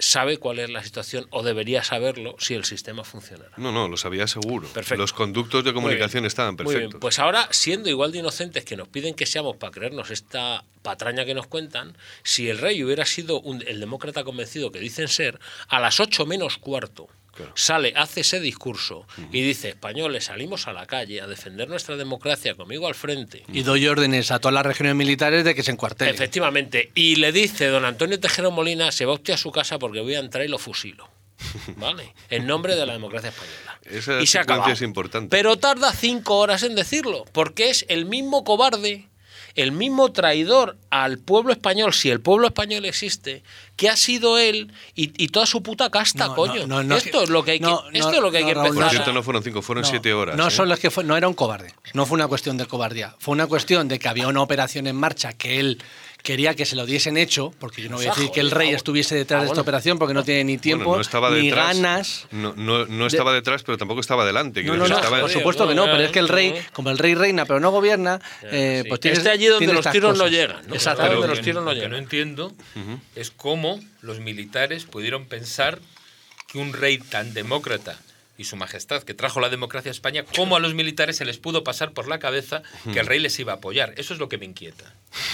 sabe 0.00 0.38
cuál 0.38 0.58
es 0.58 0.70
la 0.70 0.82
situación, 0.82 1.28
o 1.30 1.44
debería 1.44 1.84
saberlo, 1.84 2.34
si 2.40 2.54
el 2.54 2.64
sistema 2.64 3.04
funcionará. 3.04 3.52
No, 3.58 3.70
no, 3.70 3.86
lo 3.86 3.96
sabía 3.96 4.26
seguro. 4.26 4.66
Perfecto. 4.68 5.00
Los 5.00 5.12
conductos 5.12 5.62
de 5.62 5.72
comunicación 5.72 6.22
bien. 6.22 6.26
estaban 6.26 6.56
Muy 6.56 6.64
bien. 6.64 6.74
perfectos. 6.78 7.00
Pues 7.00 7.20
ahora, 7.20 7.46
siendo 7.52 7.88
igual 7.88 8.10
de 8.10 8.18
inocentes 8.18 8.64
que 8.64 8.76
nos 8.76 8.88
piden 8.88 9.14
que 9.14 9.24
seamos 9.24 9.56
para 9.56 9.70
creernos 9.70 10.10
esta 10.10 10.64
patraña 10.82 11.24
que 11.24 11.34
nos 11.34 11.46
cuentan, 11.46 11.96
si 12.24 12.50
el 12.50 12.58
rey 12.58 12.82
hubiera 12.82 13.04
sido 13.06 13.40
un- 13.40 13.62
el 13.68 13.78
demócrata 13.78 14.24
convencido 14.24 14.72
que 14.72 14.80
dicen 14.80 15.06
ser, 15.06 15.38
a 15.68 15.78
las 15.78 16.00
ocho 16.00 16.26
menos 16.26 16.58
cuarto 16.58 17.08
Claro. 17.34 17.52
sale, 17.54 17.92
hace 17.96 18.20
ese 18.20 18.40
discurso 18.40 19.06
y 19.32 19.42
dice, 19.42 19.70
españoles, 19.70 20.24
salimos 20.24 20.68
a 20.68 20.72
la 20.72 20.86
calle 20.86 21.20
a 21.20 21.26
defender 21.26 21.68
nuestra 21.68 21.96
democracia 21.96 22.54
conmigo 22.54 22.86
al 22.86 22.94
frente. 22.94 23.44
Y 23.52 23.62
doy 23.62 23.86
órdenes 23.86 24.30
a 24.30 24.38
todas 24.38 24.54
las 24.54 24.66
regiones 24.66 24.94
militares 24.94 25.44
de 25.44 25.54
que 25.54 25.62
se 25.62 25.72
encuartelen. 25.72 26.14
Efectivamente. 26.14 26.90
Y 26.94 27.16
le 27.16 27.32
dice 27.32 27.66
don 27.66 27.84
Antonio 27.84 28.20
Tejero 28.20 28.50
Molina, 28.50 28.92
se 28.92 29.04
va 29.04 29.14
usted 29.14 29.34
a 29.34 29.36
su 29.36 29.50
casa 29.50 29.78
porque 29.78 30.00
voy 30.00 30.14
a 30.14 30.20
entrar 30.20 30.44
y 30.44 30.48
lo 30.48 30.58
fusilo. 30.58 31.08
¿Vale? 31.76 32.14
En 32.30 32.46
nombre 32.46 32.76
de 32.76 32.86
la 32.86 32.92
democracia 32.92 33.30
española. 33.30 33.80
Esa 33.84 34.20
y 34.20 34.26
se 34.26 34.38
acaba. 34.38 34.70
es 34.72 34.82
importante. 34.82 35.28
Pero 35.30 35.56
tarda 35.56 35.92
cinco 35.92 36.38
horas 36.38 36.62
en 36.62 36.74
decirlo, 36.74 37.24
porque 37.32 37.70
es 37.70 37.84
el 37.88 38.06
mismo 38.06 38.44
cobarde 38.44 39.08
el 39.54 39.72
mismo 39.72 40.10
traidor 40.12 40.76
al 40.90 41.18
pueblo 41.18 41.52
español, 41.52 41.92
si 41.94 42.10
el 42.10 42.20
pueblo 42.20 42.46
español 42.48 42.84
existe, 42.84 43.42
que 43.76 43.88
ha 43.88 43.96
sido 43.96 44.38
él 44.38 44.72
y, 44.94 45.12
y 45.22 45.28
toda 45.28 45.46
su 45.46 45.62
puta 45.62 45.90
casta, 45.90 46.28
No, 46.28 46.34
coño. 46.34 46.66
no, 46.66 46.82
no, 46.82 46.82
no, 46.82 46.96
esto 46.96 47.22
es 47.22 47.30
lo 47.30 47.44
que 47.44 47.52
hay 47.52 47.58
que, 47.60 47.66
no, 47.66 47.82
esto 47.92 48.10
no, 48.10 48.16
es 48.16 48.20
lo 48.22 48.30
que 48.30 48.38
hay 48.38 48.42
no, 48.44 48.48
que 48.48 48.54
Raúl, 48.54 48.66
Por 48.68 48.76
empezar. 48.76 48.90
cierto, 48.92 49.12
no 49.12 49.22
fueron 49.22 49.42
cinco, 49.42 49.62
fueron 49.62 49.82
No, 49.82 49.88
siete 49.88 50.12
horas. 50.12 50.36
No 50.36 50.48
¿eh? 50.48 50.50
solo 50.50 50.74
es 50.74 50.80
que 50.80 50.90
fue, 50.90 51.04
no 51.04 51.16
era 51.16 51.28
un 51.28 51.34
cobarde, 51.34 51.72
no 51.92 52.04
fue 52.06 52.16
una 52.16 52.26
cuestión 52.28 52.56
de 52.56 52.66
cobardía, 52.66 53.14
fue 53.18 53.32
una 53.32 53.46
cuestión 53.46 53.86
de 53.88 53.98
que 53.98 54.08
había 54.08 54.26
una 54.28 54.42
operación 54.42 54.86
en 54.86 54.96
marcha 54.96 55.32
que 55.32 55.60
él 55.60 55.82
quería 56.24 56.54
que 56.54 56.64
se 56.64 56.74
lo 56.74 56.86
diesen 56.86 57.18
hecho, 57.18 57.52
porque 57.60 57.82
yo 57.82 57.90
no 57.90 57.96
voy 57.96 58.06
a 58.06 58.08
decir 58.08 58.30
que 58.30 58.40
el 58.40 58.50
rey 58.50 58.70
ah, 58.72 58.76
estuviese 58.76 59.14
detrás 59.14 59.40
ah, 59.40 59.44
de 59.44 59.48
esta 59.50 59.60
operación 59.60 59.98
porque 59.98 60.14
no 60.14 60.24
tiene 60.24 60.42
ni 60.44 60.56
tiempo 60.56 60.84
Bueno, 60.86 60.96
no 60.96 61.02
estaba 61.02 61.30
ni 61.30 61.48
detrás, 61.48 61.76
ganas. 61.76 62.26
No, 62.30 62.54
no, 62.56 62.86
no 62.86 63.06
estaba 63.06 63.34
detrás, 63.34 63.62
pero 63.62 63.76
tampoco 63.76 64.00
estaba 64.00 64.24
delante. 64.24 64.62
No, 64.62 64.72
quiero 64.72 64.76
no, 64.78 64.82
decir, 64.84 64.94
no, 64.96 65.02
estaba- 65.04 65.20
por 65.20 65.30
supuesto 65.30 65.68
que 65.68 65.74
no, 65.74 65.84
pero 65.84 65.98
es 66.00 66.10
que 66.10 66.18
el 66.20 66.28
rey, 66.28 66.54
como 66.72 66.88
el 66.88 66.96
rey 66.96 67.14
reina 67.14 67.44
pero 67.44 67.60
no 67.60 67.70
gobierna, 67.70 68.20
eh, 68.42 68.80
sí. 68.82 68.88
pues 68.88 69.00
tiene 69.00 69.18
Esté 69.18 69.28
allí 69.28 69.46
donde 69.46 69.70
los 69.74 69.86
tiros 69.90 70.16
no 70.16 70.24
cosas. 70.24 70.30
llegan, 70.30 70.66
¿no? 70.66 70.74
Exacto. 70.74 71.02
Claro, 71.02 71.14
Lo 71.16 71.22
de 71.22 71.28
los 71.28 71.40
tiros 71.42 71.62
no 71.62 71.68
lo 71.70 71.74
que 71.74 71.76
llegan. 71.76 71.90
no 71.92 71.98
entiendo 71.98 72.52
es 73.14 73.30
cómo 73.30 73.78
los 74.00 74.20
militares 74.20 74.84
pudieron 74.86 75.26
pensar 75.26 75.78
que 76.50 76.56
un 76.58 76.72
rey 76.72 76.96
tan 76.96 77.34
demócrata 77.34 77.98
y 78.36 78.44
su 78.44 78.56
majestad 78.56 79.02
que 79.04 79.14
trajo 79.14 79.40
la 79.40 79.48
democracia 79.48 79.90
a 79.90 79.92
España, 79.92 80.24
cómo 80.34 80.56
a 80.56 80.60
los 80.60 80.74
militares 80.74 81.16
se 81.16 81.24
les 81.24 81.38
pudo 81.38 81.62
pasar 81.62 81.92
por 81.92 82.08
la 82.08 82.18
cabeza 82.18 82.62
que 82.92 82.98
el 82.98 83.06
rey 83.06 83.20
les 83.20 83.38
iba 83.38 83.52
a 83.52 83.56
apoyar. 83.56 83.94
Eso 83.96 84.12
es 84.12 84.18
lo 84.18 84.28
que 84.28 84.38
me 84.38 84.44
inquieta. 84.46 84.92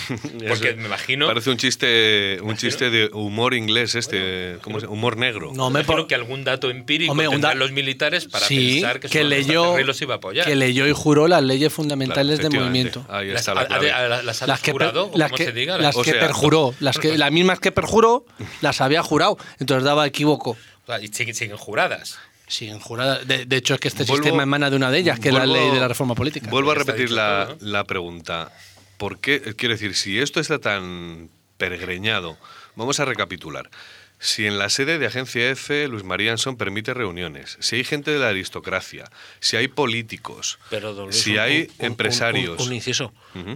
Porque 0.48 0.74
me 0.74 0.85
imagino, 0.86 1.27
Parece 1.27 1.51
un 1.51 1.56
chiste, 1.56 2.39
un 2.43 2.56
chiste 2.56 2.90
de 2.90 3.06
humor 3.12 3.55
inglés 3.55 3.94
este, 3.94 4.59
¿cómo 4.62 4.81
se 4.81 4.86
humor 4.86 5.16
negro. 5.16 5.52
No 5.55 5.70
me 5.70 5.82
por- 5.85 6.06
que 6.06 6.14
algún 6.14 6.44
dato 6.44 6.70
empírico 6.70 7.12
Hombre, 7.12 7.28
tendrán 7.28 7.55
da- 7.55 7.59
los 7.59 7.72
militares 7.72 8.27
para 8.27 8.47
sí, 8.47 8.74
pensar 8.81 9.01
que, 9.01 9.09
que 9.09 9.24
leyó 9.24 9.70
el 9.70 9.77
rey 9.77 9.85
los 9.85 10.01
iba 10.02 10.14
a 10.14 10.16
apoyar. 10.18 10.47
que 10.47 10.55
leyó 10.56 10.86
y 10.86 10.93
juró 10.93 11.28
las 11.28 11.43
leyes 11.43 11.72
fundamentales 11.72 12.40
Claro, 12.40 12.51
de 12.51 12.59
efectivamente. 12.59 12.98
movimiento. 12.98 13.14
Ahí 13.14 13.28
las, 13.28 13.40
está 13.40 13.55
la 13.55 13.60
a- 13.62 13.66
clave. 13.66 13.93
a- 13.93 13.97
a- 14.18 14.22
las 14.22 14.43
las 14.47 14.60
que, 14.60 14.72
jurado, 14.72 15.10
o 15.12 15.16
las 15.16 15.32
que, 15.32 15.44
se 15.44 15.52
diga, 15.52 15.78
las 15.78 15.97
O 15.97 16.02
que 16.02 16.10
sea, 16.12 16.20
perjuró, 16.20 16.74
las, 16.81 16.98
que, 16.98 17.16
las 17.16 17.32
mismas 17.32 17.60
que 17.60 17.72
perjuró, 17.72 18.27
las 18.60 18.81
había 18.82 19.02
jurado. 19.02 19.39
Entonces 19.59 19.85
daba 19.85 20.06
equívoco. 20.06 20.51
o 20.51 20.86
sea, 20.86 21.01
y 21.01 21.09
siguen 21.09 21.56
juradas. 21.56 22.18
Siguen 22.51 22.81
juradas. 22.81 23.27
De, 23.27 23.47
de 23.47 23.56
hecho, 23.56 23.74
es 23.74 23.81
que 23.81 23.89
este 23.89 24.05
Vuelvo- 24.05 24.22
sistema 24.24 24.43
emana 24.43 24.68
de 24.70 24.77
una 24.77 24.90
de 24.90 24.98
ellas, 24.98 25.18
que 25.20 25.28
es 25.28 25.35
la 25.35 25.47
ley 25.47 25.70
de 25.70 25.81
la 25.81 25.89
reforma 25.89 26.14
política. 26.14 26.51
Vuelvo 26.51 26.72
a 26.72 26.74
repetir 26.74 27.10
la, 27.10 27.47
todo, 27.47 27.59
¿no? 27.60 27.70
la 27.70 27.85
pregunta. 27.85 28.52
¿Por 28.98 29.18
qué? 29.20 29.40
Quiero 29.56 29.74
decir, 29.74 29.94
si 29.94 30.18
esto 30.18 30.40
está 30.40 30.59
tan 30.59 31.31
peregreñado, 31.56 32.36
vamos 32.77 33.01
a 33.01 33.05
recapitular. 33.05 33.70
Si 34.18 34.47
en 34.47 34.59
la 34.59 34.68
sede 34.68 34.98
de 34.98 35.06
Agencia 35.06 35.48
F 35.51 35.89
Luis 35.89 36.05
María 36.05 36.32
Anson 36.32 36.56
permite 36.59 36.93
reuniones, 36.93 37.56
si 37.60 37.77
hay 37.77 37.85
gente 37.85 38.10
de 38.10 38.18
la 38.18 38.28
aristocracia, 38.28 39.10
si 39.39 39.56
hay 39.56 39.68
políticos, 39.68 40.59
Pero, 40.68 40.93
don 40.93 41.06
Luis, 41.06 41.16
si 41.22 41.32
un- 41.35 41.39
hay 41.39 41.68
un- 41.78 41.86
empresarios, 41.86 42.60
Un, 42.60 42.66
un 42.68 42.74
inciso. 42.74 43.14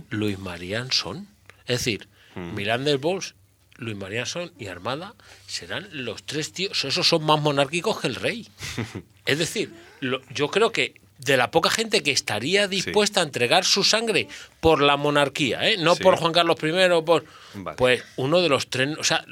Luis 0.08 0.38
Marianson. 0.38 1.28
Es 1.66 1.80
decir, 1.80 2.08
Miranda 2.34 2.96
Bols, 2.96 3.34
Luis 3.76 3.96
Marianson 3.96 4.52
y 4.58 4.66
Armada 4.68 5.14
serán 5.46 5.88
los 5.92 6.22
tres 6.24 6.52
tíos. 6.52 6.84
Esos 6.84 7.08
son 7.08 7.24
más 7.24 7.40
monárquicos 7.40 8.00
que 8.00 8.06
el 8.08 8.14
rey. 8.14 8.48
es 9.26 9.38
decir, 9.38 9.72
lo- 10.00 10.20
yo 10.30 10.48
creo 10.48 10.70
que 10.72 10.94
de 11.18 11.36
la 11.36 11.50
poca 11.50 11.70
gente 11.70 12.02
que 12.02 12.10
estaría 12.10 12.66
dispuesta 12.68 13.20
a 13.20 13.22
entregar 13.24 13.64
su 13.64 13.84
sangre 13.84 14.28
por 14.60 14.82
la 14.82 14.96
monarquía, 14.96 15.68
¿eh? 15.68 15.76
no 15.78 15.94
Sí. 15.94 16.02
por 16.02 16.16
Juan 16.16 16.32
Carlos 16.32 16.56
I, 16.62 17.02
por, 17.04 17.24
Vale. 17.54 17.76
pues 17.76 18.04
uno 18.16 18.40
de 18.42 18.48
los 18.48 18.68
tres. 18.68 18.96
O 18.98 19.04
sea, 19.04 19.24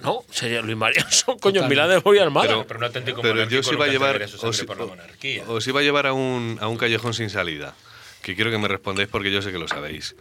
no, 0.00 0.24
sería 0.30 0.62
Luis 0.62 0.76
Marianson, 0.76 1.38
coño, 1.40 1.60
Totalmente. 1.60 1.68
Miranda 1.68 1.98
Bols 2.00 2.18
y 2.18 2.22
Armada. 2.22 2.46
pero, 2.46 2.66
pero 2.66 2.78
un 2.78 2.84
auténtico 2.84 3.20
pero 3.20 3.44
yo 3.48 3.60
os 3.60 3.72
iba 3.72 3.84
a 3.84 3.88
llevar, 3.88 4.22
os, 4.22 4.62
por 4.62 4.78
la 4.78 4.86
monarquía. 4.86 5.44
os 5.46 5.66
iba 5.66 5.80
a 5.80 5.82
llevar 5.82 6.06
a 6.06 6.12
un, 6.12 6.56
a 6.60 6.68
un 6.68 6.78
callejón 6.78 7.14
sin 7.14 7.28
salida, 7.30 7.74
que 8.22 8.34
quiero 8.34 8.50
que 8.50 8.58
me 8.58 8.68
respondáis 8.68 9.08
porque 9.08 9.30
yo 9.32 9.42
sé 9.42 9.52
que 9.52 9.58
lo 9.58 9.68
sabéis. 9.68 10.14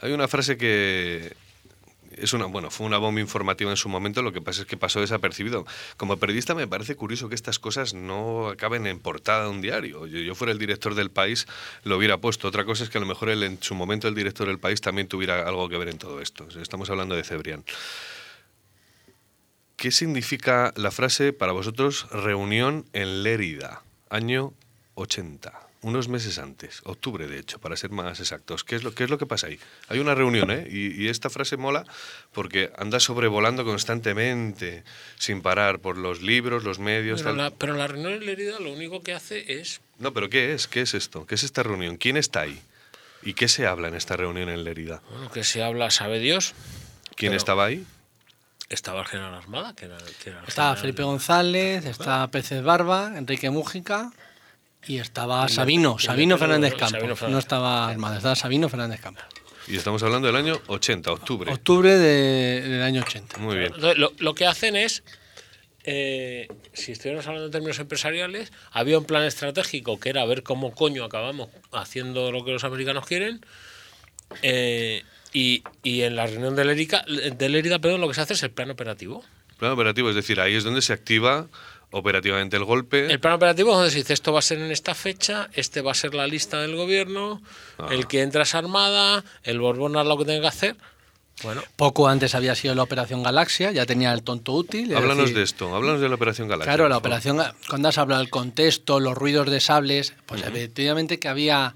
Hay 0.00 0.12
una 0.12 0.28
frase 0.28 0.58
que 0.58 1.32
es 2.16 2.32
una, 2.32 2.46
bueno, 2.46 2.70
fue 2.70 2.86
una 2.86 2.98
bomba 2.98 3.20
informativa 3.20 3.70
en 3.70 3.76
su 3.76 3.88
momento, 3.88 4.22
lo 4.22 4.32
que 4.32 4.40
pasa 4.40 4.62
es 4.62 4.66
que 4.66 4.76
pasó 4.76 5.00
desapercibido. 5.00 5.66
Como 5.96 6.16
periodista 6.16 6.54
me 6.54 6.66
parece 6.66 6.96
curioso 6.96 7.28
que 7.28 7.34
estas 7.34 7.58
cosas 7.58 7.94
no 7.94 8.48
acaben 8.48 8.86
en 8.86 8.98
portada 8.98 9.44
de 9.44 9.50
un 9.50 9.60
diario. 9.60 10.06
Yo, 10.06 10.18
yo 10.18 10.34
fuera 10.34 10.52
el 10.52 10.58
director 10.58 10.94
del 10.94 11.10
país, 11.10 11.46
lo 11.84 11.96
hubiera 11.96 12.18
puesto. 12.18 12.48
Otra 12.48 12.64
cosa 12.64 12.84
es 12.84 12.90
que 12.90 12.98
a 12.98 13.00
lo 13.00 13.06
mejor 13.06 13.30
en 13.30 13.62
su 13.62 13.74
momento 13.74 14.08
el 14.08 14.14
director 14.14 14.46
del 14.46 14.58
país 14.58 14.80
también 14.80 15.08
tuviera 15.08 15.46
algo 15.46 15.68
que 15.68 15.78
ver 15.78 15.88
en 15.88 15.98
todo 15.98 16.20
esto. 16.20 16.46
Estamos 16.60 16.90
hablando 16.90 17.14
de 17.14 17.24
Cebrián. 17.24 17.64
¿Qué 19.76 19.90
significa 19.90 20.72
la 20.76 20.90
frase 20.90 21.34
para 21.34 21.52
vosotros 21.52 22.08
reunión 22.10 22.86
en 22.94 23.22
Lérida, 23.22 23.82
año 24.08 24.54
80? 24.94 25.65
Unos 25.82 26.08
meses 26.08 26.38
antes, 26.38 26.80
octubre 26.84 27.28
de 27.28 27.38
hecho, 27.38 27.60
para 27.60 27.76
ser 27.76 27.90
más 27.90 28.18
exactos. 28.18 28.64
¿Qué 28.64 28.74
es 28.76 28.82
lo, 28.82 28.92
qué 28.94 29.04
es 29.04 29.10
lo 29.10 29.18
que 29.18 29.26
pasa 29.26 29.46
ahí? 29.48 29.58
Hay 29.88 29.98
una 30.00 30.14
reunión, 30.14 30.50
¿eh? 30.50 30.66
Y, 30.70 31.00
y 31.04 31.08
esta 31.08 31.30
frase 31.30 31.56
mola 31.56 31.84
porque 32.32 32.72
anda 32.78 32.98
sobrevolando 32.98 33.64
constantemente, 33.64 34.84
sin 35.18 35.42
parar, 35.42 35.78
por 35.78 35.96
los 35.98 36.22
libros, 36.22 36.64
los 36.64 36.78
medios. 36.78 37.20
pero, 37.22 37.36
tal. 37.36 37.44
la, 37.44 37.50
pero 37.50 37.74
la 37.74 37.86
reunión 37.86 38.12
en 38.14 38.26
Lerida 38.26 38.58
lo 38.58 38.72
único 38.72 39.02
que 39.02 39.12
hace 39.14 39.60
es 39.60 39.80
No, 39.98 40.12
pero 40.12 40.28
¿qué 40.30 40.54
es? 40.54 40.66
¿Qué 40.66 40.80
es 40.80 40.94
esto? 40.94 41.26
¿Qué 41.26 41.34
es 41.36 41.42
esta 41.44 41.62
reunión? 41.62 41.96
¿Quién 41.98 42.16
está 42.16 42.40
ahí? 42.40 42.60
¿Y 43.22 43.34
qué 43.34 43.46
se 43.48 43.66
habla 43.66 43.88
en 43.88 43.94
esta 43.94 44.16
reunión 44.16 44.48
en 44.48 44.64
Lérida? 44.64 45.02
bueno, 45.10 45.30
que 45.30 45.44
se 45.44 45.62
habla, 45.62 45.90
sabe 45.90 46.18
Dios. 46.18 46.54
¿Quién 47.16 47.30
Pero- 47.30 47.36
estaba 47.38 47.64
ahí? 47.66 47.84
Estaba 48.68 49.00
el 49.02 49.06
general 49.06 49.34
Armada, 49.34 49.74
que 49.76 49.84
era, 49.84 49.96
que 50.24 50.30
era 50.30 50.40
el 50.40 50.48
Estaba 50.48 50.70
general 50.70 50.76
Felipe 50.80 51.02
González, 51.04 51.84
estaba 51.84 52.26
Peces 52.28 52.64
Barba, 52.64 53.12
Enrique 53.16 53.48
Mújica 53.50 54.10
y 54.86 54.98
estaba 54.98 55.48
Sabino, 55.48 55.96
el 55.98 56.04
Sabino 56.04 56.34
de- 56.36 56.38
Fernández 56.40 56.74
Campos. 56.74 56.90
Fernández. 57.00 57.28
No 57.30 57.38
estaba 57.38 57.88
Armada, 57.88 58.16
estaba 58.16 58.34
Sabino 58.36 58.68
Fernández 58.68 59.00
Campos. 59.00 59.24
Y 59.68 59.76
estamos 59.76 60.02
hablando 60.02 60.26
del 60.28 60.36
año 60.36 60.60
80, 60.68 61.10
octubre. 61.12 61.52
Octubre 61.52 61.96
de- 61.96 62.60
del 62.62 62.82
año 62.82 63.02
80. 63.02 63.38
Muy 63.38 63.56
bien. 63.56 63.72
Entonces, 63.74 63.98
lo, 63.98 64.12
lo 64.18 64.34
que 64.34 64.46
hacen 64.46 64.76
es, 64.76 65.02
eh, 65.84 66.46
si 66.72 66.92
estuviéramos 66.92 67.26
hablando 67.26 67.46
en 67.46 67.52
términos 67.52 67.78
empresariales, 67.80 68.52
había 68.70 68.98
un 68.98 69.04
plan 69.04 69.24
estratégico 69.24 69.98
que 69.98 70.08
era 70.10 70.24
ver 70.24 70.42
cómo 70.44 70.72
coño 70.74 71.04
acabamos 71.04 71.48
haciendo 71.72 72.30
lo 72.32 72.44
que 72.44 72.52
los 72.52 72.62
americanos 72.64 73.06
quieren. 73.06 73.40
eh, 74.42 75.02
y, 75.32 75.62
y 75.82 76.02
en 76.02 76.16
la 76.16 76.26
reunión 76.26 76.56
de 76.56 76.64
Lérida, 76.64 77.04
de 77.06 77.48
Lérida 77.48 77.78
perdón, 77.78 78.00
lo 78.00 78.08
que 78.08 78.14
se 78.14 78.22
hace 78.22 78.34
es 78.34 78.42
el 78.42 78.50
plan 78.50 78.70
operativo. 78.70 79.24
Plan 79.58 79.72
operativo, 79.72 80.08
es 80.10 80.14
decir, 80.16 80.40
ahí 80.40 80.54
es 80.54 80.64
donde 80.64 80.80
se 80.82 80.92
activa 80.92 81.46
operativamente 81.90 82.56
el 82.56 82.64
golpe. 82.64 83.06
El 83.10 83.20
plan 83.20 83.34
operativo 83.34 83.70
es 83.70 83.76
donde 83.76 83.90
se 83.90 83.98
dice 83.98 84.12
esto 84.12 84.32
va 84.32 84.40
a 84.40 84.42
ser 84.42 84.58
en 84.58 84.70
esta 84.70 84.94
fecha, 84.94 85.48
este 85.54 85.80
va 85.80 85.92
a 85.92 85.94
ser 85.94 86.14
la 86.14 86.26
lista 86.26 86.60
del 86.60 86.76
gobierno, 86.76 87.40
Ah. 87.78 87.88
el 87.90 88.06
que 88.06 88.22
entra 88.22 88.42
es 88.42 88.54
armada, 88.54 89.24
el 89.44 89.60
Borbón 89.60 89.96
haz 89.96 90.06
lo 90.06 90.16
que 90.18 90.24
tenga 90.24 90.40
que 90.42 90.46
hacer. 90.48 90.76
Bueno, 91.42 91.62
Poco 91.76 92.08
antes 92.08 92.34
había 92.34 92.54
sido 92.54 92.74
la 92.74 92.82
Operación 92.82 93.22
Galaxia, 93.22 93.70
ya 93.70 93.84
tenía 93.84 94.10
el 94.14 94.22
tonto 94.22 94.52
útil. 94.54 94.90
es 94.90 94.96
Háblanos 94.96 95.18
decir, 95.24 95.36
de 95.36 95.42
esto, 95.42 95.74
háblanos 95.74 96.00
de 96.00 96.08
la 96.08 96.14
Operación 96.14 96.48
Galaxia. 96.48 96.72
Claro, 96.72 96.88
la 96.88 96.96
operación, 96.96 97.38
cuando 97.68 97.88
has 97.88 97.98
hablado 97.98 98.20
del 98.22 98.30
contexto, 98.30 99.00
los 99.00 99.14
ruidos 99.14 99.50
de 99.50 99.60
sables, 99.60 100.14
pues 100.24 100.42
efectivamente 100.42 101.18
que 101.18 101.28
había 101.28 101.74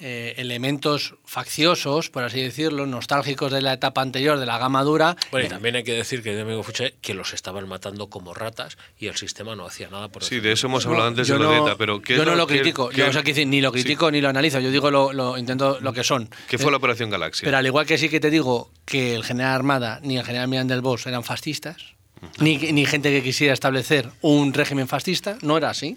eh, 0.00 0.34
elementos 0.38 1.14
facciosos, 1.24 2.10
por 2.10 2.24
así 2.24 2.40
decirlo, 2.40 2.86
nostálgicos 2.86 3.52
de 3.52 3.60
la 3.60 3.74
etapa 3.74 4.02
anterior, 4.02 4.38
de 4.38 4.46
la 4.46 4.58
gama 4.58 4.82
dura. 4.82 5.16
bueno, 5.30 5.46
y 5.46 5.48
también 5.50 5.76
hay 5.76 5.82
que 5.84 5.92
decir 5.92 6.22
que 6.22 6.38
amigo 6.40 6.62
Fuche 6.62 6.94
que 7.00 7.14
los 7.14 7.34
estaban 7.34 7.68
matando 7.68 8.08
como 8.08 8.32
ratas 8.34 8.78
y 8.98 9.06
el 9.08 9.16
sistema 9.16 9.54
no 9.56 9.66
hacía 9.66 9.88
nada 9.90 10.08
por 10.08 10.24
Sí, 10.24 10.36
eso. 10.36 10.44
de 10.44 10.52
eso 10.52 10.66
hemos 10.68 10.84
No, 10.86 10.92
hablado 10.92 11.08
antes 11.08 11.26
yo 11.28 11.34
de 11.34 11.40
lo 11.40 11.46
no- 11.46 11.64
de 11.64 11.70
ETA, 11.70 11.76
pero 11.78 12.00
¿qué 12.00 12.16
yo 12.16 12.24
no 12.24 12.34
lo 12.34 12.46
critico, 12.46 12.88
qué- 12.88 12.96
yo, 12.98 13.08
o 13.08 13.12
sea, 13.12 13.22
quiero 13.22 13.36
decir, 13.36 13.46
ni 13.48 13.60
lo 13.60 13.68
Sí. 13.70 13.74
critico 13.82 14.10
ni 14.10 14.20
lo 14.20 14.28
analizo, 14.28 14.60
yo 14.60 14.70
digo 14.70 14.90
lo, 14.90 15.12
lo 15.12 15.36
intento 15.38 15.78
lo 15.80 15.92
que 15.92 16.04
son. 16.04 16.28
¿Qué 16.48 16.58
fue 16.58 16.70
la 16.70 16.76
Operación 16.78 17.10
Galaxia? 17.10 17.44
Pero 17.44 17.56
al 17.58 17.66
igual 17.66 17.86
que 17.86 17.98
sí 17.98 18.08
que 18.08 18.20
te 18.20 18.30
digo 18.30 18.70
que 18.86 19.14
el 19.14 19.24
general 19.24 19.54
Armada 19.54 20.00
ni 20.02 20.16
el 20.18 20.24
general 20.24 20.48
Miranda 20.48 20.74
del 20.74 20.82
Bosch 20.82 21.06
eran 21.06 21.24
fascistas, 21.24 21.76
ni, 22.38 22.56
ni 22.58 22.84
gente 22.86 23.10
que 23.10 23.22
quisiera 23.22 23.54
establecer 23.54 24.08
un 24.20 24.52
régimen 24.52 24.88
fascista, 24.88 25.38
no 25.42 25.56
era 25.56 25.70
así. 25.70 25.96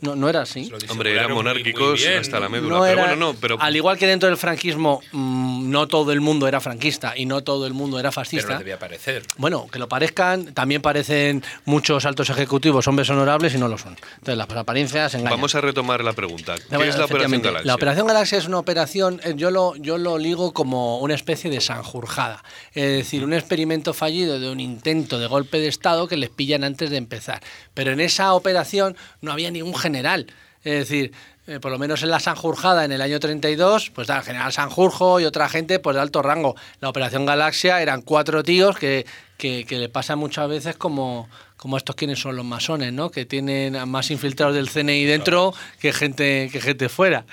No, 0.00 0.14
no 0.16 0.28
era 0.28 0.42
así. 0.42 0.70
Hombre, 0.90 1.12
eran 1.12 1.28
disimularon 1.28 1.32
muy- 1.32 1.34
muy 1.34 1.42
monárquicos 1.44 2.00
bien, 2.00 2.18
hasta 2.18 2.40
la 2.40 2.48
médula. 2.48 2.76
No 2.76 2.80
pero 2.82 2.92
era- 2.92 3.02
bueno, 3.02 3.16
no, 3.16 3.34
pero 3.40 3.56
Al 3.60 3.74
igual 3.76 3.98
que 3.98 4.06
dentro 4.06 4.28
del 4.28 4.36
franquismo 4.38 5.00
mm, 5.12 5.70
no 5.70 5.88
todo 5.88 6.12
el 6.12 6.20
mundo 6.20 6.46
era 6.48 6.60
franquista 6.60 7.14
y 7.16 7.26
no 7.26 7.42
todo 7.42 7.66
el 7.66 7.72
mundo 7.74 7.98
era 7.98 8.10
Pero 8.10 8.12
fascista. 8.12 8.52
no 8.54 8.58
debía 8.58 8.78
parecer. 8.78 9.22
Bueno, 9.36 9.66
que 9.70 9.78
lo 9.78 9.88
parezcan, 9.88 10.52
también 10.54 10.82
parecen 10.82 11.42
muchos 11.64 12.04
altos 12.06 12.30
ejecutivos 12.30 12.86
hombres 12.88 13.08
honorables 13.10 13.54
y 13.54 13.58
no 13.58 13.68
lo 13.68 13.78
son. 13.78 13.96
Entonces 14.18 14.36
las 14.36 14.50
apariencias 14.50 15.14
engañan. 15.14 15.32
vamos 15.32 15.54
a 15.54 15.60
retomar 15.60 16.02
la 16.04 16.12
pregunta. 16.12 16.54
¿Qué 16.56 16.62
No, 16.70 16.78
bueno, 16.78 16.92
es 16.92 16.98
la 16.98 17.04
Operación 17.06 17.42
Galaxia? 17.42 17.66
La 17.66 17.74
Operación 17.74 18.06
Galaxia 18.06 18.38
es 18.38 18.46
una 18.46 18.58
operación, 18.58 19.20
eh, 19.24 19.34
yo 19.36 19.50
lo, 19.50 19.76
yo 19.76 19.98
lo 19.98 20.18
ligo 20.18 20.52
como 20.52 20.98
una 20.98 21.14
especie 21.14 21.50
de 21.50 21.60
sanjurjada. 21.60 22.42
Es 22.74 22.84
decir, 22.90 23.24
un 23.24 23.32
experimento 23.32 23.94
fallido 23.94 24.38
de 24.40 24.50
un 24.50 24.60
intento 24.60 25.18
de 25.18 25.26
golpe 25.26 25.58
de 25.58 25.68
Estado 25.68 26.08
que 26.08 26.16
les 26.16 26.30
pillan 26.30 26.64
antes 26.64 26.90
de 26.90 26.96
empezar. 26.96 27.42
Pero 27.74 27.92
en 27.92 28.00
esa 28.00 28.32
operación 28.34 28.96
no 29.20 29.32
había 29.32 29.50
ningún 29.50 29.74
general. 29.76 30.26
Es 30.64 30.80
decir, 30.80 31.12
eh, 31.46 31.60
por 31.60 31.70
lo 31.70 31.78
menos 31.78 32.02
en 32.02 32.10
la 32.10 32.18
Sanjurjada 32.18 32.84
en 32.84 32.90
el 32.90 33.00
año 33.00 33.20
32, 33.20 33.90
pues 33.90 34.08
el 34.08 34.22
general 34.22 34.52
Sanjurjo 34.52 35.20
y 35.20 35.24
otra 35.24 35.48
gente 35.48 35.78
pues 35.78 35.94
de 35.94 36.02
alto 36.02 36.20
rango. 36.20 36.56
La 36.80 36.88
Operación 36.88 37.24
Galaxia 37.24 37.80
eran 37.80 38.02
cuatro 38.02 38.42
tíos 38.42 38.76
que, 38.76 39.06
que, 39.36 39.64
que 39.64 39.78
le 39.78 39.88
pasa 39.88 40.16
muchas 40.16 40.48
veces 40.48 40.76
como, 40.76 41.28
como 41.56 41.76
estos 41.76 41.96
quienes 41.96 42.18
son 42.18 42.36
los 42.36 42.44
masones, 42.44 42.92
¿no? 42.92 43.10
Que 43.10 43.26
tienen 43.26 43.76
a 43.76 43.86
más 43.86 44.10
infiltrados 44.10 44.54
del 44.54 44.68
CNI 44.68 45.04
dentro 45.04 45.54
que 45.80 45.92
gente, 45.92 46.48
que 46.50 46.60
gente 46.60 46.88
fuera. 46.88 47.24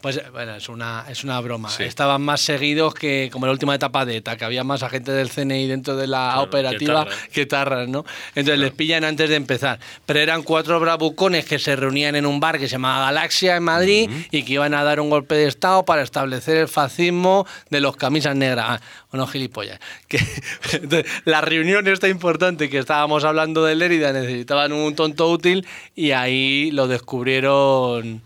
Pues 0.00 0.20
bueno, 0.32 0.54
es 0.54 0.68
una, 0.68 1.04
es 1.08 1.24
una 1.24 1.38
broma. 1.40 1.68
Estaban 1.78 2.22
más 2.22 2.40
seguidos 2.40 2.94
que 2.94 3.28
como 3.30 3.44
la 3.46 3.52
última 3.52 3.74
etapa 3.74 4.06
de 4.06 4.16
ETA, 4.16 4.36
que 4.36 4.44
había 4.46 4.64
más 4.64 4.82
agentes 4.82 5.14
del 5.14 5.28
CNI 5.28 5.66
dentro 5.66 5.94
de 5.96 6.06
la 6.06 6.40
operativa 6.40 7.06
que 7.32 7.44
tarras, 7.44 7.86
¿no? 7.86 8.06
Entonces 8.34 8.58
les 8.58 8.72
pillan 8.72 9.04
antes 9.04 9.28
de 9.28 9.36
empezar. 9.36 9.78
Pero 10.06 10.20
eran 10.20 10.42
cuatro 10.42 10.80
bravucones 10.80 11.44
que 11.44 11.58
se 11.58 11.76
reunían 11.76 12.16
en 12.16 12.24
un 12.24 12.40
bar 12.40 12.58
que 12.58 12.66
se 12.66 12.72
llamaba 12.72 13.06
Galaxia 13.06 13.56
en 13.56 13.62
Madrid 13.62 14.10
y 14.30 14.42
que 14.42 14.54
iban 14.54 14.72
a 14.72 14.82
dar 14.84 15.00
un 15.00 15.10
golpe 15.10 15.34
de 15.34 15.48
Estado 15.48 15.84
para 15.84 16.02
establecer 16.02 16.56
el 16.56 16.68
fascismo 16.68 17.46
de 17.68 17.80
los 17.80 17.96
camisas 17.96 18.34
negras. 18.34 18.66
Ah, 18.68 18.80
bueno, 19.10 19.26
gilipollas. 19.26 19.78
Que, 20.08 21.04
la 21.24 21.40
reunión 21.40 21.86
está 21.88 22.08
importante 22.08 22.68
que 22.68 22.78
estábamos 22.78 23.24
hablando 23.24 23.64
de 23.64 23.74
Lérida 23.74 24.12
necesitaban 24.12 24.72
un 24.72 24.94
tonto 24.94 25.28
útil 25.28 25.66
y 25.94 26.12
ahí 26.12 26.70
lo 26.72 26.88
descubrieron 26.88 28.22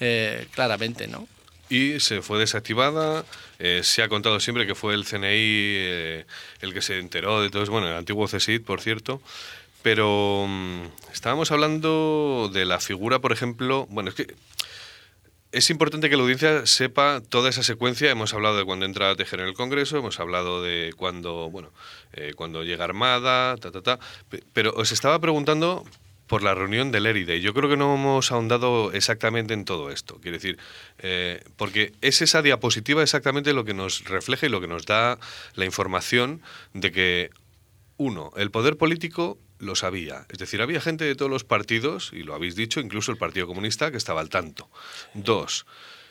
eh, 0.00 0.46
claramente, 0.52 1.06
¿no? 1.06 1.26
Y 1.68 2.00
se 2.00 2.22
fue 2.22 2.38
desactivada. 2.38 3.24
Eh, 3.58 3.80
se 3.82 4.02
ha 4.02 4.08
contado 4.08 4.38
siempre 4.40 4.66
que 4.66 4.74
fue 4.74 4.94
el 4.94 5.04
CNI 5.04 5.26
eh, 5.30 6.26
el 6.60 6.74
que 6.74 6.82
se 6.82 6.98
enteró 6.98 7.40
de 7.40 7.50
todo 7.50 7.62
eso. 7.62 7.72
Bueno, 7.72 7.88
el 7.88 7.96
antiguo 7.96 8.26
CSID, 8.26 8.62
por 8.62 8.80
cierto. 8.80 9.20
Pero 9.82 10.46
mm, 10.48 10.82
estábamos 11.12 11.50
hablando 11.50 12.50
de 12.52 12.64
la 12.64 12.78
figura, 12.78 13.18
por 13.18 13.32
ejemplo. 13.32 13.86
Bueno, 13.90 14.10
es 14.10 14.14
que 14.14 14.34
es 15.52 15.70
importante 15.70 16.10
que 16.10 16.16
la 16.16 16.22
audiencia 16.22 16.66
sepa 16.66 17.20
toda 17.28 17.48
esa 17.50 17.62
secuencia. 17.62 18.10
Hemos 18.10 18.34
hablado 18.34 18.58
de 18.58 18.64
cuando 18.64 18.84
entra 18.84 19.10
a 19.10 19.16
tejer 19.16 19.40
en 19.40 19.46
el 19.46 19.54
Congreso, 19.54 19.96
hemos 19.96 20.20
hablado 20.20 20.62
de 20.62 20.92
cuando, 20.96 21.50
bueno, 21.50 21.72
cuando 22.36 22.62
llega 22.62 22.84
Armada, 22.84 23.56
ta, 23.56 23.70
ta, 23.70 23.80
ta. 23.80 23.98
Pero 24.52 24.72
os 24.76 24.92
estaba 24.92 25.18
preguntando 25.18 25.84
por 26.26 26.42
la 26.42 26.54
reunión 26.54 26.92
del. 26.92 27.06
Y 27.06 27.40
yo 27.40 27.54
creo 27.54 27.70
que 27.70 27.76
no 27.76 27.94
hemos 27.94 28.32
ahondado 28.32 28.92
exactamente 28.92 29.54
en 29.54 29.64
todo 29.64 29.90
esto. 29.90 30.18
Quiero 30.20 30.36
decir, 30.36 30.58
eh, 30.98 31.44
porque 31.56 31.92
es 32.00 32.20
esa 32.20 32.42
diapositiva 32.42 33.02
exactamente 33.02 33.52
lo 33.52 33.64
que 33.64 33.74
nos 33.74 34.04
refleja 34.04 34.46
y 34.46 34.48
lo 34.48 34.60
que 34.60 34.66
nos 34.66 34.86
da 34.86 35.18
la 35.54 35.64
información 35.64 36.42
de 36.74 36.90
que, 36.90 37.30
uno, 37.96 38.32
el 38.36 38.50
poder 38.50 38.76
político 38.76 39.38
lo 39.58 39.74
sabía. 39.74 40.26
Es 40.28 40.38
decir, 40.38 40.60
había 40.60 40.80
gente 40.80 41.04
de 41.04 41.14
todos 41.14 41.30
los 41.30 41.44
partidos, 41.44 42.10
y 42.12 42.22
lo 42.24 42.34
habéis 42.34 42.56
dicho, 42.56 42.80
incluso 42.80 43.10
el 43.10 43.18
Partido 43.18 43.46
Comunista, 43.46 43.90
que 43.90 43.96
estaba 43.96 44.20
al 44.20 44.28
tanto. 44.28 44.68
Dos, 45.14 45.64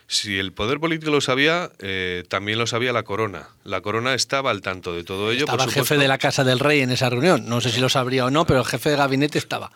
si 0.07 0.39
el 0.39 0.51
poder 0.51 0.79
político 0.79 1.11
lo 1.11 1.21
sabía, 1.21 1.71
eh, 1.79 2.23
también 2.27 2.57
lo 2.57 2.67
sabía 2.67 2.93
la 2.93 3.03
corona. 3.03 3.49
La 3.63 3.81
corona 3.81 4.13
estaba 4.13 4.49
al 4.51 4.61
tanto 4.61 4.93
de 4.93 5.03
todo 5.03 5.31
ello. 5.31 5.45
Estaba 5.45 5.65
el 5.65 5.71
jefe 5.71 5.97
de 5.97 6.07
la 6.07 6.17
Casa 6.17 6.43
del 6.43 6.59
Rey 6.59 6.81
en 6.81 6.91
esa 6.91 7.09
reunión. 7.09 7.47
No 7.47 7.61
sé 7.61 7.69
si 7.69 7.81
lo 7.81 7.89
sabría 7.89 8.25
o 8.25 8.31
no, 8.31 8.45
pero 8.45 8.59
el 8.59 8.65
jefe 8.65 8.91
de 8.91 8.95
gabinete 8.95 9.37
estaba 9.37 9.71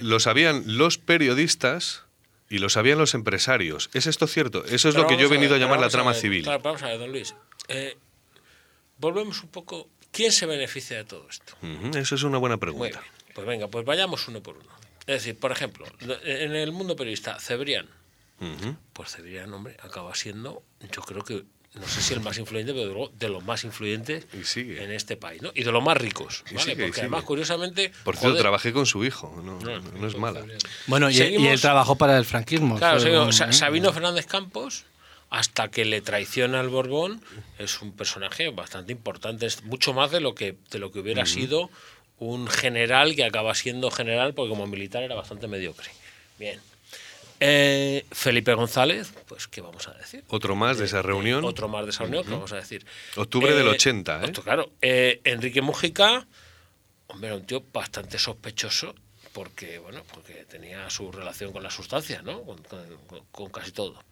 lo 0.00 0.20
sabían 0.20 0.62
los 0.66 0.98
periodistas 0.98 2.04
y 2.48 2.58
lo 2.58 2.68
sabían 2.68 2.98
los 2.98 3.14
empresarios. 3.14 3.90
¿Es 3.92 4.06
esto 4.06 4.26
cierto? 4.26 4.64
Eso 4.64 4.88
es 4.88 4.94
lo 4.94 5.06
que 5.06 5.16
yo 5.16 5.26
he 5.26 5.30
venido 5.30 5.54
a, 5.54 5.58
llamar 5.58 5.80
la 5.80 5.88
trama 5.88 6.14
civil. 6.14 6.42
Claro, 6.42 6.60
vamos 6.62 6.82
a 6.82 6.88
ver, 6.88 6.98
don 6.98 7.12
Luis. 7.12 7.34
Eh, 7.68 7.96
volvemos 8.98 9.42
un 9.42 9.48
poco. 9.50 9.88
¿Quién 10.10 10.32
se 10.32 10.46
beneficia 10.46 10.96
de 10.96 11.04
todo 11.04 11.28
esto? 11.30 11.54
eso 11.96 12.14
es 12.16 12.22
una 12.24 12.38
buena 12.38 12.56
pregunta. 12.56 13.00
Pues 13.34 13.46
venga, 13.46 13.68
pues 13.68 13.84
vayamos 13.84 14.26
uno 14.26 14.42
por 14.42 14.56
uno. 14.56 14.70
Es 15.06 15.22
decir, 15.22 15.38
por 15.38 15.52
ejemplo, 15.52 15.86
en 16.24 16.54
el 16.54 16.72
mundo 16.72 16.96
periodista, 16.96 17.38
Cebrián. 17.38 17.88
Pues 18.92 19.12
Cebrián, 19.14 19.52
hombre, 19.52 19.76
acaba 19.82 20.14
siendo, 20.14 20.62
yo 20.92 21.02
creo 21.02 21.24
que 21.24 21.44
no 21.74 21.86
sé 21.86 22.02
si 22.02 22.14
el 22.14 22.20
más 22.20 22.36
influyente, 22.38 22.72
pero 22.72 23.12
de, 23.16 23.28
los 23.28 23.44
más 23.44 23.62
influyentes 23.62 24.26
en 24.56 24.90
este 24.90 25.16
país, 25.16 25.40
¿no? 25.40 25.52
Y 25.54 25.62
de 25.62 25.70
los 25.70 25.82
más 25.82 25.96
ricos, 25.96 26.42
¿vale? 26.52 26.76
Porque 26.76 27.00
además, 27.00 27.22
curiosamente... 27.22 27.92
Por 28.02 28.16
cierto, 28.16 28.38
trabajé 28.38 28.72
con 28.72 28.86
su 28.86 29.04
hijo, 29.04 29.32
no, 29.44 30.06
es 30.06 30.16
mala. 30.16 30.44
Bueno, 30.86 31.10
y, 31.10 31.20
él 31.20 31.60
trabajó 31.60 31.96
para 31.96 32.18
el 32.18 32.24
franquismo. 32.24 32.76
Claro, 32.76 33.30
Sabino 33.32 33.92
Fernández 33.92 34.26
Campos, 34.26 34.84
hasta 35.30 35.68
que 35.68 35.84
le 35.84 36.00
traiciona 36.00 36.58
al 36.58 36.68
Borbón, 36.68 37.22
es 37.58 37.80
un 37.82 37.92
personaje 37.92 38.50
bastante 38.50 38.90
importante, 38.92 39.46
es 39.46 39.62
mucho 39.62 39.92
más 39.94 40.10
de 40.10 40.20
lo 40.20 40.34
que, 40.34 40.56
de 40.72 40.78
lo 40.80 40.90
que 40.90 40.98
hubiera 40.98 41.24
sido 41.24 41.70
un 42.18 42.48
general 42.48 43.14
que 43.14 43.24
acaba 43.24 43.54
siendo 43.54 43.90
general, 43.90 44.34
porque 44.34 44.50
como 44.50 44.66
militar 44.66 45.04
era 45.04 45.14
bastante 45.14 45.46
mediocre. 45.46 45.90
Bien. 46.38 46.60
Eh, 47.42 48.04
Felipe 48.12 48.52
González, 48.52 49.14
pues, 49.26 49.48
¿qué 49.48 49.62
vamos 49.62 49.88
a 49.88 49.94
decir? 49.94 50.24
Otro 50.28 50.54
más 50.54 50.78
de 50.78 50.84
esa 50.84 51.00
reunión. 51.00 51.42
otro 51.44 51.68
más 51.68 51.84
de 51.86 51.90
esa 51.90 52.04
reunión, 52.04 52.24
¿qué 52.24 52.30
vamos 52.30 52.52
a 52.52 52.56
decir? 52.56 52.84
Octubre 53.16 53.54
del 53.54 53.66
80, 53.66 54.24
¿eh? 54.26 54.32
Claro. 54.44 54.70
Eh, 54.82 55.22
Enrique 55.24 55.62
Mujica, 55.62 56.26
hombre, 57.06 57.32
un 57.32 57.46
tío 57.46 57.64
bastante 57.72 58.18
sospechoso 58.18 58.94
porque, 59.32 59.78
bueno, 59.78 60.02
porque 60.12 60.44
tenía 60.44 60.90
su 60.90 61.10
relación 61.10 61.52
con 61.52 61.62
la 61.62 61.70
sustancia, 61.70 62.20
¿no? 62.20 62.42
Con, 62.42 63.50
casi 63.50 63.72
todo. 63.72 64.04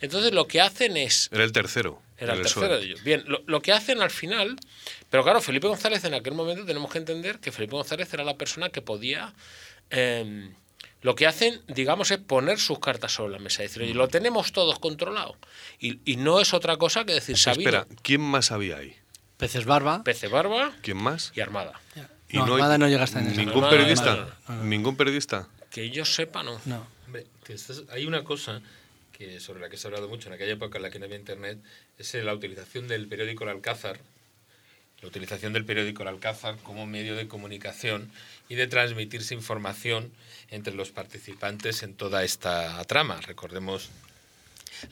Entonces 0.00 0.32
lo 0.32 0.48
que 0.48 0.60
hacen 0.60 0.96
es... 0.96 1.28
Era 1.32 1.44
el 1.44 1.52
tercero. 1.52 2.02
Era 2.16 2.34
el, 2.34 2.42
tercero 2.42 2.76
de 2.76 2.84
ellos. 2.84 3.02
Bien, 3.04 3.24
lo, 3.26 3.62
que 3.62 3.72
hacen 3.72 4.02
al 4.02 4.10
final... 4.10 4.56
Pero 5.10 5.22
claro, 5.22 5.40
Felipe 5.40 5.68
González 5.68 6.04
en 6.04 6.14
aquel 6.14 6.34
momento 6.34 6.64
tenemos 6.64 6.90
que 6.90 6.98
entender 6.98 7.38
que 7.38 7.52
Felipe 7.52 7.76
González 7.76 8.12
era 8.12 8.24
la 8.24 8.36
persona 8.36 8.70
que 8.70 8.82
podía... 8.82 9.32
Em, 9.90 10.54
lo 11.04 11.14
que 11.14 11.26
hacen, 11.26 11.60
digamos, 11.68 12.10
es 12.12 12.16
poner 12.16 12.58
sus 12.58 12.78
cartas 12.78 13.12
sobre 13.12 13.34
la 13.34 13.38
mesa. 13.38 13.62
y 13.62 13.66
Decir, 13.66 13.82
oye, 13.82 13.92
lo 13.92 14.08
tenemos 14.08 14.52
todos 14.52 14.78
controlado. 14.78 15.36
Y, 15.78 16.16
no 16.16 16.40
es 16.40 16.54
otra 16.54 16.78
cosa 16.78 17.04
que 17.04 17.12
decir 17.12 17.36
Sabino. 17.36 17.68
Espera, 17.68 17.86
¿quién 18.00 18.22
más 18.22 18.50
había 18.50 18.78
ahí? 18.78 18.96
Peces 19.36 19.66
Barba. 19.66 20.02
Peces 20.02 20.30
Barba. 20.30 20.72
¿Quién 20.80 20.96
más? 20.96 21.30
Y 21.34 21.42
Armada. 21.42 21.78
Y 22.30 22.38
no, 22.38 22.54
Armada 22.54 22.78
no 22.78 22.88
llega 22.88 23.04
hasta 23.04 23.20
en 23.20 23.36
¿Ningún 23.36 23.68
periodista? 23.68 24.38
¿Ningún 24.62 24.96
periodista? 24.96 25.46
Que 25.70 25.90
yo 25.90 26.06
sepa, 26.06 26.42
no. 26.42 26.58
No. 26.64 26.86
hay 27.90 28.06
una 28.06 28.24
cosa 28.24 28.62
que 29.12 29.40
sobre 29.40 29.60
la 29.60 29.68
que 29.68 29.76
se 29.76 29.86
ha 29.86 29.88
hablado 29.88 30.08
mucho 30.08 30.28
en 30.28 30.36
aquella 30.36 30.54
época 30.54 30.78
en 30.78 30.84
la 30.84 30.90
que 30.90 30.98
no 30.98 31.04
había 31.04 31.18
internet, 31.18 31.58
es 31.98 32.14
la 32.14 32.32
utilización 32.32 32.88
del 32.88 33.08
periódico 33.08 33.44
El 33.44 33.50
Alcázar, 33.50 34.00
la 35.04 35.08
utilización 35.08 35.52
del 35.52 35.66
periódico 35.66 36.02
El 36.02 36.08
Alcázar 36.08 36.56
como 36.62 36.86
medio 36.86 37.14
de 37.14 37.28
comunicación 37.28 38.10
y 38.48 38.54
de 38.54 38.66
transmitirse 38.66 39.34
información 39.34 40.10
entre 40.50 40.72
los 40.72 40.92
participantes 40.92 41.82
en 41.82 41.94
toda 41.94 42.24
esta 42.24 42.82
trama. 42.84 43.20
Recordemos 43.20 43.90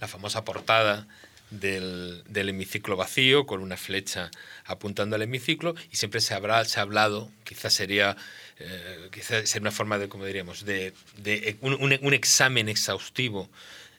la 0.00 0.08
famosa 0.08 0.44
portada 0.44 1.06
del, 1.48 2.24
hemiciclo 2.34 2.96
vacío 2.96 3.46
con 3.46 3.62
una 3.62 3.78
flecha 3.78 4.30
apuntando 4.66 5.16
al 5.16 5.22
hemiciclo 5.22 5.74
y 5.90 5.96
siempre 5.96 6.20
se 6.20 6.34
habrá 6.34 6.62
se 6.66 6.78
ha 6.78 6.82
hablado, 6.82 7.30
quizás 7.44 7.72
sería 7.72 8.14
eh, 8.58 9.08
quizás 9.12 9.54
una 9.56 9.70
forma 9.70 9.96
de, 9.96 10.10
como 10.10 10.26
diríamos, 10.26 10.66
de, 10.66 10.92
un, 11.62 12.12
examen 12.12 12.68
exhaustivo 12.68 13.48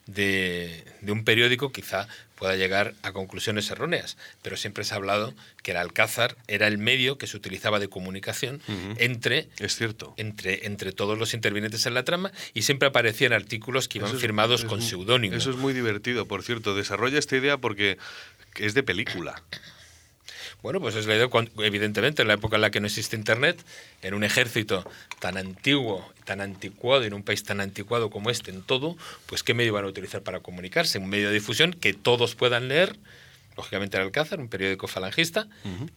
de, 0.08 0.84
de, 1.02 1.12
un 1.12 1.24
periódico, 1.24 1.72
quizá 1.72 2.08
pueda 2.36 2.56
llegar 2.56 2.94
a 3.04 3.14
conclusiones 3.14 3.70
erróneas, 3.72 4.18
pero 4.42 4.58
siempre 4.58 4.84
se 4.84 4.94
ha 4.94 4.98
hablado 4.98 5.34
que 5.62 5.72
el 5.72 5.78
Alcázar 5.78 6.36
era 6.48 6.68
el 6.68 6.78
medio 6.78 7.18
que 7.18 7.28
se 7.28 7.38
utilizaba 7.38 7.80
de 7.80 7.88
comunicación 7.88 8.62
entre, 8.98 9.48
es 9.60 9.76
cierto. 9.76 10.14
entre, 10.18 10.66
entre 10.66 10.92
todos 10.92 11.18
los 11.18 11.34
intervinientes 11.34 11.86
en 11.86 11.94
la 11.94 12.04
trama 12.04 12.32
y 12.54 12.64
siempre 12.64 12.90
aparecían 12.90 13.34
artículos 13.34 13.88
que 13.88 14.00
iban 14.00 14.18
firmados 14.18 14.66
con 14.66 14.82
seudónimo. 14.82 15.36
Eso 15.36 15.52
es 15.52 15.56
muy 15.56 15.74
divertido, 15.74 16.26
por 16.26 16.44
cierto. 16.44 16.76
Desarrolla 16.76 17.18
esta 17.18 17.38
idea 17.38 17.58
porque 17.58 17.98
es 18.60 18.74
de 18.74 18.84
película. 18.84 19.42
Bueno, 20.64 20.80
pues 20.80 20.96
es 20.96 21.06
la 21.08 21.16
idea, 21.16 21.28
evidentemente, 21.58 22.22
en 22.22 22.30
la 22.30 22.36
época 22.36 22.56
en 22.56 22.62
la 22.62 22.72
que 22.72 22.80
no 22.80 22.88
existe 22.88 23.18
Internet, 23.18 23.62
en 24.02 24.14
un 24.14 24.24
ejército 24.24 24.90
tan 25.20 25.36
antiguo, 25.36 26.10
tan 26.24 26.40
anticuado, 26.40 27.04
en 27.04 27.14
un 27.14 27.22
país 27.22 27.44
tan 27.44 27.60
anticuado 27.60 28.10
como 28.10 28.30
este, 28.30 28.52
en 28.52 28.62
todo, 28.62 28.96
pues 29.26 29.44
¿qué 29.44 29.54
medio 29.54 29.74
van 29.74 29.84
a 29.84 29.90
utilizar 29.90 30.22
para 30.22 30.40
comunicarse? 30.40 31.00
Un 31.00 31.10
medio 31.10 31.28
de 31.28 31.34
difusión 31.34 31.74
que 31.74 31.92
todos 31.94 32.36
puedan 32.36 32.70
leer, 32.70 32.96
lógicamente 33.56 33.98
el 33.98 34.04
Alcázar, 34.04 34.40
un 34.40 34.48
periódico 34.48 34.88
falangista, 34.88 35.48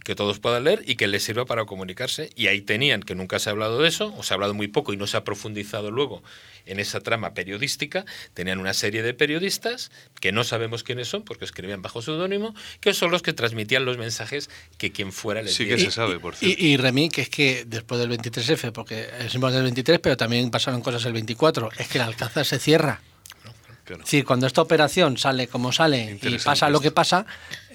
que 0.05 0.15
todos 0.15 0.39
puedan 0.39 0.65
leer 0.65 0.83
y 0.87 0.97
que 0.97 1.07
les 1.07 1.23
sirva 1.23 1.45
para 1.45 1.65
comunicarse. 1.65 2.31
Y 2.37 2.49
ahí 2.49 2.61
tenían, 2.61 3.03
que 3.03 3.15
nunca 3.15 3.39
se 3.39 3.49
ha 3.49 3.53
hablado 3.53 3.81
de 3.81 3.89
eso, 3.89 4.15
o 4.17 4.23
se 4.23 4.33
ha 4.33 4.37
hablado 4.37 4.55
muy 4.55 4.69
poco 4.69 4.93
y 4.93 4.97
no 4.97 5.07
se 5.07 5.17
ha 5.17 5.25
profundizado 5.25 5.91
luego 5.91 6.23
en 6.67 6.81
esa 6.81 7.01
trama 7.01 7.33
periodística, 7.33 8.05
tenían 8.35 8.59
una 8.59 8.75
serie 8.75 9.03
de 9.03 9.15
periodistas 9.15 9.91
que 10.21 10.33
no 10.33 10.45
sabemos 10.45 10.83
quiénes 10.83 11.09
son 11.09 11.23
porque 11.23 11.45
escribían 11.45 11.81
bajo 11.81 12.03
seudónimo, 12.03 12.55
que 12.81 12.93
son 12.93 13.11
los 13.11 13.23
que 13.23 13.33
transmitían 13.33 13.85
los 13.85 13.99
mensajes 13.99 14.51
que 14.77 14.93
quien 14.93 15.13
fuera 15.13 15.43
les 15.43 15.55
Sí 15.55 15.67
que 15.67 15.79
se 15.79 15.91
sabe, 15.91 16.19
por 16.19 16.35
cierto. 16.35 16.61
Y, 16.61 16.67
y, 16.67 16.77
Remy, 16.77 17.09
que 17.09 17.23
es 17.23 17.29
que 17.29 17.65
después 17.67 18.01
del 18.01 18.11
23F, 18.11 18.73
porque 18.73 19.09
es 19.21 19.35
el 19.35 19.41
23, 19.41 20.01
pero 20.01 20.17
también 20.17 20.51
pasaron 20.51 20.83
cosas 20.83 21.05
el 21.05 21.13
24, 21.13 21.71
es 21.79 21.89
que 21.89 21.99
el 21.99 22.05
Alcázar 22.05 22.45
se 22.45 22.59
cierra. 22.59 23.01
Es 23.95 23.99
decir, 23.99 24.25
cuando 24.25 24.47
esta 24.47 24.63
operación 24.63 25.17
sale 25.17 25.47
como 25.47 25.71
sale 25.73 26.19
y 26.21 26.39
pasa 26.39 26.69
lo 26.71 26.81
que 26.81 26.91
pasa, 26.91 27.25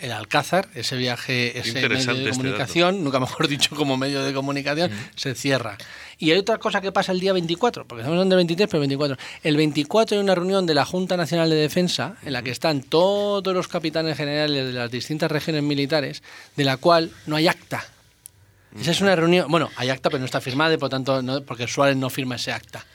el 0.02 0.12
Alcázar, 0.12 0.68
ese 0.76 0.98
viaje, 0.98 1.58
ese 1.58 1.74
medio 1.74 1.90
de 1.90 1.96
este 1.96 2.30
comunicación, 2.32 3.04
nunca 3.04 3.20
mejor 3.20 3.48
dicho 3.50 3.76
como 3.76 3.96
medio 3.96 4.22
de 4.24 4.34
comunicación, 4.34 4.92
se 5.16 5.36
cierra. 5.36 5.78
Y 6.18 6.32
hay 6.32 6.38
otra 6.38 6.58
cosa 6.58 6.82
que 6.82 6.92
pasa 6.92 7.14
el 7.14 7.20
día 7.20 7.34
24, 7.34 7.86
porque 7.88 8.02
estamos 8.02 8.16
hablando 8.16 8.36
del 8.36 8.46
23, 8.46 8.68
pero 8.70 8.84
el 8.84 8.90
24. 8.90 9.18
El 9.44 9.58
24 9.58 10.18
hay 10.18 10.24
una 10.24 10.36
reunión 10.36 10.66
de 10.66 10.76
la 10.76 10.86
Junta 10.86 11.16
Nacional 11.16 11.50
de 11.50 11.56
Defensa 11.56 12.16
en 12.24 12.34
la 12.34 12.42
que 12.42 12.52
están 12.52 12.84
todos 12.84 13.54
los 13.54 13.68
capitanes 13.68 14.18
generales 14.18 14.66
de 14.66 14.74
las 14.74 14.92
distintas 14.92 15.32
regiones 15.32 15.64
militares, 15.64 16.22
de 16.58 16.64
la 16.64 16.78
cual 16.78 17.12
no 17.26 17.38
hay 17.38 17.48
acta. 17.48 17.86
Esa 18.80 18.92
es 18.92 19.02
una 19.02 19.16
reunión, 19.16 19.50
bueno, 19.50 19.70
hay 19.76 19.90
acta, 19.90 20.10
pero 20.10 20.20
no 20.20 20.26
está 20.26 20.40
firmada, 20.40 20.74
y 20.74 20.78
por 20.78 20.90
tanto, 20.90 21.22
no, 21.22 21.42
porque 21.42 21.68
Suárez 21.68 21.98
no 21.98 22.10
firma 22.10 22.36
ese 22.36 22.52
acta. 22.52 22.86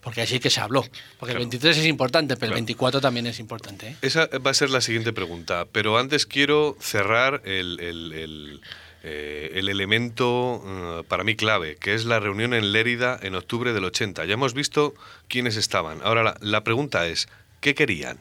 Porque 0.00 0.22
así 0.22 0.40
que 0.40 0.50
se 0.50 0.60
habló. 0.60 0.84
Porque 1.18 1.32
el 1.32 1.38
23 1.38 1.76
es 1.76 1.86
importante, 1.86 2.36
pero 2.36 2.52
el 2.52 2.54
24 2.54 3.00
también 3.00 3.26
es 3.26 3.38
importante. 3.38 3.88
¿eh? 3.88 3.96
Esa 4.02 4.26
va 4.26 4.50
a 4.50 4.54
ser 4.54 4.70
la 4.70 4.80
siguiente 4.80 5.12
pregunta, 5.12 5.66
pero 5.70 5.98
antes 5.98 6.26
quiero 6.26 6.76
cerrar 6.80 7.42
el, 7.44 7.80
el, 7.80 8.12
el, 8.12 8.60
eh, 9.02 9.52
el 9.54 9.68
elemento 9.68 10.54
uh, 10.54 11.04
para 11.04 11.24
mí 11.24 11.36
clave, 11.36 11.76
que 11.76 11.94
es 11.94 12.04
la 12.04 12.20
reunión 12.20 12.54
en 12.54 12.72
Lérida 12.72 13.18
en 13.22 13.34
octubre 13.34 13.72
del 13.72 13.84
80. 13.84 14.24
Ya 14.24 14.34
hemos 14.34 14.54
visto 14.54 14.94
quiénes 15.28 15.56
estaban. 15.56 16.00
Ahora 16.02 16.22
la, 16.22 16.36
la 16.40 16.64
pregunta 16.64 17.06
es, 17.06 17.28
¿qué 17.60 17.74
querían? 17.74 18.18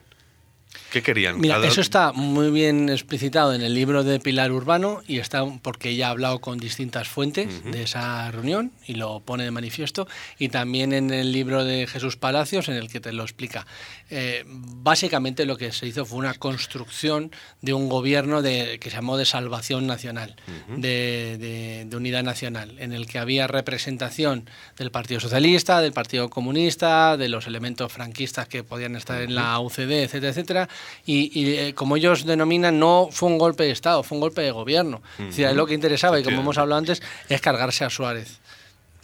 ¿Qué 0.92 1.02
querían? 1.02 1.40
Mira, 1.40 1.56
Cada- 1.56 1.68
eso 1.68 1.82
está 1.82 2.14
muy 2.14 2.50
bien 2.50 2.90
explicitado 2.90 3.54
en 3.54 3.62
el 3.62 3.74
libro 3.74 4.04
de 4.04 4.20
Pilar 4.20 4.52
Urbano 4.52 5.02
y 5.08 5.20
está 5.20 5.44
porque 5.62 5.90
ella 5.90 6.08
ha 6.08 6.12
hablado 6.12 6.40
con 6.40 6.58
distintas 6.60 7.08
fuentes 7.10 7.64
de 7.66 7.84
esa 7.84 8.32
reunión 8.32 8.72
y 8.88 8.94
lo 8.96 9.20
pone 9.20 9.44
de 9.44 9.52
manifiesto 9.52 10.08
y 10.40 10.50
también 10.50 10.94
en 10.94 11.12
el 11.12 11.32
libro 11.34 11.66
de 11.66 11.88
Jesús 11.88 12.16
Palacios 12.16 12.70
en 12.70 12.76
el 12.76 12.88
que 12.90 13.00
te 13.02 13.12
lo 13.12 13.24
explica. 13.24 13.68
Eh, 14.10 14.44
básicamente 14.48 15.46
lo 15.46 15.58
que 15.58 15.72
se 15.74 15.88
hizo 15.88 16.06
fue 16.06 16.20
una 16.20 16.34
construcción 16.36 17.32
de 17.62 17.74
un 17.74 17.90
gobierno 17.90 18.42
de, 18.42 18.80
que 18.80 18.90
se 18.90 18.96
llamó 18.96 19.18
de 19.18 19.26
salvación 19.26 19.88
nacional, 19.88 20.36
de, 20.68 21.38
de- 21.38 21.86
de 21.86 21.98
unidad 21.98 22.24
nacional, 22.24 22.76
en 22.80 22.94
el 22.94 23.08
que 23.08 23.20
había 23.20 23.48
representación 23.48 24.50
del 24.78 24.92
Partido 24.92 25.20
Socialista, 25.20 25.82
del 25.82 25.92
Partido 25.94 26.30
Comunista, 26.30 27.18
de 27.18 27.28
los 27.30 27.48
elementos 27.48 27.92
franquistas 27.92 28.48
que 28.48 28.64
podían 28.64 28.96
estar 28.96 29.22
en 29.22 29.36
la 29.36 29.60
UCD, 29.60 30.04
etcétera, 30.04 30.30
etcétera. 30.30 30.70
Y, 31.06 31.32
y, 31.40 31.56
eh, 31.56 31.74
como 31.74 31.96
ellos 31.98 32.26
denominan, 32.26 32.80
no 32.80 33.10
fue 33.12 33.30
un 33.30 33.38
golpe 33.38 33.64
de 33.64 33.72
Estado, 33.72 34.04
fue 34.04 34.18
un 34.18 34.22
golpe 34.22 34.42
de 34.42 34.52
gobierno. 34.52 35.02
Es 35.20 35.38
decir, 35.38 35.50
lo 35.56 35.66
que 35.66 35.74
interesaba, 35.74 36.20
y 36.20 36.24
como 36.24 36.42
hemos 36.42 36.58
hablado 36.58 36.80
antes, 36.80 37.02
es 37.30 37.42
cargarse 37.42 37.86
a 37.86 37.90
Suárez. 37.90 38.40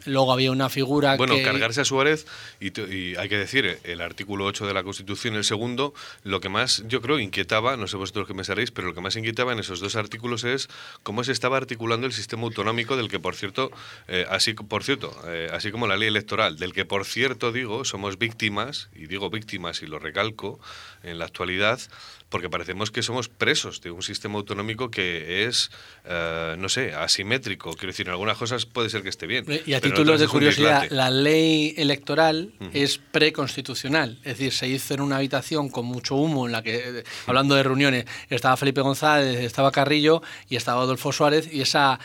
Luego 0.06 0.34
había 0.34 0.52
una 0.52 0.70
figura 0.70 1.16
Bueno, 1.16 1.36
que... 1.36 1.44
cargarse 1.44 1.82
a 1.82 1.86
Suárez, 1.86 2.26
y, 2.60 3.16
hay 3.16 3.30
que 3.30 3.38
decir, 3.38 3.80
el 3.84 4.02
artículo 4.02 4.46
8 4.46 4.68
de 4.68 4.74
la 4.74 4.84
Constitución, 4.84 5.36
el 5.36 5.44
segundo, 5.44 5.94
lo 6.24 6.40
que 6.40 6.50
más, 6.50 6.84
yo 6.88 7.02
creo, 7.02 7.20
inquietaba, 7.20 7.78
no 7.78 7.88
sé 7.88 7.98
vosotros 7.98 8.28
qué 8.28 8.34
me 8.34 8.44
sabréis, 8.44 8.72
pero 8.72 8.88
lo 8.88 8.94
que 8.94 9.02
más 9.02 9.16
inquietaba 9.16 9.54
en 9.54 9.60
esos 9.60 9.80
dos 9.80 9.96
artículos 9.96 10.44
es 10.44 10.70
cómo 11.04 11.24
se 11.24 11.32
estaba 11.32 11.58
articulando 11.58 12.08
el 12.08 12.14
sistema 12.14 12.44
autonómico, 12.44 12.98
del 12.98 13.08
que, 13.08 13.20
por 13.20 13.36
cierto, 13.36 13.72
eh, 14.08 14.26
así, 14.30 14.54
por 14.54 14.84
cierto, 14.84 15.16
eh, 15.28 15.50
así 15.54 15.72
como 15.72 15.88
la 15.88 15.96
ley 15.96 16.10
electoral, 16.10 16.58
del 16.58 16.74
que, 16.74 16.86
por 16.86 17.06
cierto, 17.06 17.52
digo, 17.52 17.86
somos 17.86 18.18
víctimas, 18.18 18.90
y 18.96 19.08
digo 19.08 19.30
víctimas 19.30 19.82
y 19.84 19.88
lo 19.88 20.00
recalco 20.00 20.60
en 21.04 21.20
la 21.20 21.26
actualidad, 21.26 21.80
porque 22.30 22.50
parecemos 22.50 22.90
que 22.90 23.04
somos 23.04 23.30
presos 23.30 23.80
de 23.82 23.92
un 23.92 24.02
sistema 24.02 24.40
autonómico 24.40 24.90
que 24.90 25.46
es, 25.46 25.70
eh, 26.04 26.56
no 26.58 26.68
sé, 26.68 26.94
asimétrico. 26.96 27.74
Quiero 27.74 27.92
decir, 27.92 28.08
en 28.08 28.14
algunas 28.14 28.38
cosas 28.38 28.66
puede 28.66 28.90
ser 28.90 29.04
que 29.04 29.10
esté 29.10 29.28
bien. 29.28 29.46
Y 29.68 29.74
a 29.74 29.82
título 29.82 30.18
de 30.18 30.28
curiosidad, 30.28 30.88
la 30.90 31.12
ley 31.12 31.76
electoral 31.78 32.52
es 32.74 32.98
preconstitucional, 32.98 34.18
es 34.24 34.38
decir, 34.38 34.52
se 34.52 34.68
hizo 34.68 34.96
en 34.96 35.02
una 35.02 35.18
habitación 35.18 35.70
con 35.70 35.86
mucho 35.86 36.16
humo, 36.16 36.48
en 36.48 36.54
la 36.54 36.64
que, 36.64 36.78
eh, 36.78 37.04
hablando 37.28 37.54
de 37.54 37.62
reuniones, 37.62 38.06
estaba 38.30 38.58
Felipe 38.58 38.82
González, 38.82 39.40
estaba 39.42 39.72
Carrillo 39.72 40.24
y 40.50 40.56
estaba 40.56 40.82
Adolfo 40.82 41.12
Suárez, 41.12 41.48
y 41.54 41.62
esa 41.62 42.00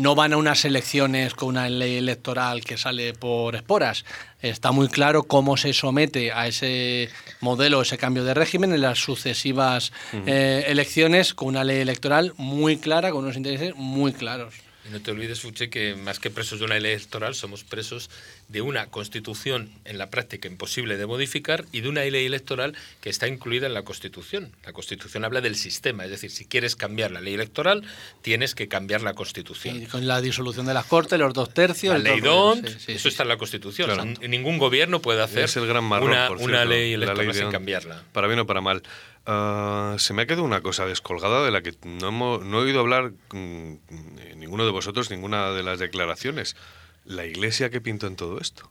no 0.00 0.14
van 0.14 0.32
a 0.32 0.38
unas 0.38 0.64
elecciones 0.64 1.34
con 1.34 1.50
una 1.50 1.68
ley 1.68 1.96
electoral 1.98 2.64
que 2.64 2.78
sale 2.78 3.12
por 3.12 3.54
esporas. 3.54 4.06
Está 4.40 4.70
muy 4.70 4.88
claro 4.88 5.24
cómo 5.24 5.56
se 5.56 5.72
somete 5.72 6.32
a 6.32 6.46
ese 6.46 7.08
modelo, 7.40 7.82
ese 7.82 7.98
cambio 7.98 8.24
de 8.24 8.34
régimen 8.34 8.72
en 8.72 8.82
las 8.82 8.98
sucesivas 8.98 9.92
eh, 10.26 10.64
elecciones 10.68 11.34
con 11.34 11.48
una 11.48 11.64
ley 11.64 11.80
electoral 11.80 12.34
muy 12.36 12.76
clara, 12.76 13.10
con 13.10 13.24
unos 13.24 13.36
intereses 13.36 13.74
muy 13.74 14.12
claros. 14.12 14.67
Y 14.88 14.92
no 14.92 15.00
te 15.00 15.10
olvides, 15.10 15.40
Fuche, 15.40 15.68
que 15.68 15.94
más 15.94 16.18
que 16.18 16.30
presos 16.30 16.58
de 16.58 16.64
una 16.64 16.78
ley 16.78 16.92
electoral, 16.92 17.34
somos 17.34 17.64
presos 17.64 18.10
de 18.48 18.62
una 18.62 18.86
constitución 18.86 19.70
en 19.84 19.98
la 19.98 20.08
práctica 20.08 20.48
imposible 20.48 20.96
de 20.96 21.06
modificar 21.06 21.66
y 21.72 21.80
de 21.80 21.88
una 21.88 22.04
ley 22.04 22.24
electoral 22.24 22.74
que 23.00 23.10
está 23.10 23.28
incluida 23.28 23.66
en 23.66 23.74
la 23.74 23.82
constitución. 23.82 24.52
La 24.64 24.72
constitución 24.72 25.24
habla 25.24 25.40
del 25.40 25.56
sistema, 25.56 26.04
es 26.04 26.10
decir, 26.10 26.30
si 26.30 26.46
quieres 26.46 26.76
cambiar 26.76 27.10
la 27.10 27.20
ley 27.20 27.34
electoral, 27.34 27.84
tienes 28.22 28.54
que 28.54 28.68
cambiar 28.68 29.02
la 29.02 29.14
constitución. 29.14 29.82
Y 29.82 29.86
con 29.86 30.06
la 30.06 30.20
disolución 30.20 30.66
de 30.66 30.74
las 30.74 30.86
Cortes, 30.86 31.18
los 31.18 31.34
dos 31.34 31.52
tercios. 31.52 31.92
La 31.92 31.98
ley 31.98 32.20
DONT, 32.20 32.66
sí, 32.66 32.74
sí, 32.78 32.92
eso 32.92 33.02
sí. 33.02 33.08
está 33.08 33.24
en 33.24 33.28
la 33.28 33.36
Constitución. 33.36 33.86
Claro. 33.90 34.10
O 34.10 34.16
sea, 34.16 34.28
ningún 34.28 34.58
gobierno 34.58 35.00
puede 35.00 35.22
hacer 35.22 35.44
Es 35.44 35.56
el 35.56 35.66
gran 35.66 35.84
marrón, 35.84 36.10
una, 36.10 36.28
por 36.28 36.38
una 36.38 36.64
ley 36.64 36.90
la 36.90 37.04
electoral 37.04 37.26
ley 37.26 37.36
sin 37.36 37.50
cambiarla. 37.50 38.04
Para 38.12 38.26
bien 38.26 38.38
o 38.38 38.46
para 38.46 38.60
mal. 38.60 38.82
Ah, 39.30 39.96
se 39.98 40.14
me 40.14 40.22
ha 40.22 40.26
quedado 40.26 40.42
una 40.44 40.62
cosa 40.62 40.86
descolgada 40.86 41.44
de 41.44 41.50
la 41.50 41.60
que 41.60 41.74
no, 41.84 42.08
hemos- 42.08 42.42
no 42.46 42.60
he 42.60 42.64
oído 42.64 42.80
hablar 42.80 43.12
mm, 43.32 43.72
eh, 44.20 44.34
ninguno 44.36 44.64
de 44.64 44.70
vosotros, 44.70 45.10
ninguna 45.10 45.50
de 45.50 45.62
las 45.62 45.78
declaraciones. 45.78 46.56
¿La 47.04 47.26
iglesia 47.26 47.68
qué 47.68 47.80
pintó 47.82 48.06
en 48.06 48.16
todo 48.16 48.40
esto? 48.40 48.70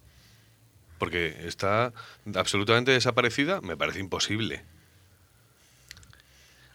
Porque 0.98 1.46
está 1.48 1.94
absolutamente 2.34 2.92
desaparecida, 2.92 3.62
me 3.62 3.78
parece 3.78 4.00
imposible. 4.00 4.64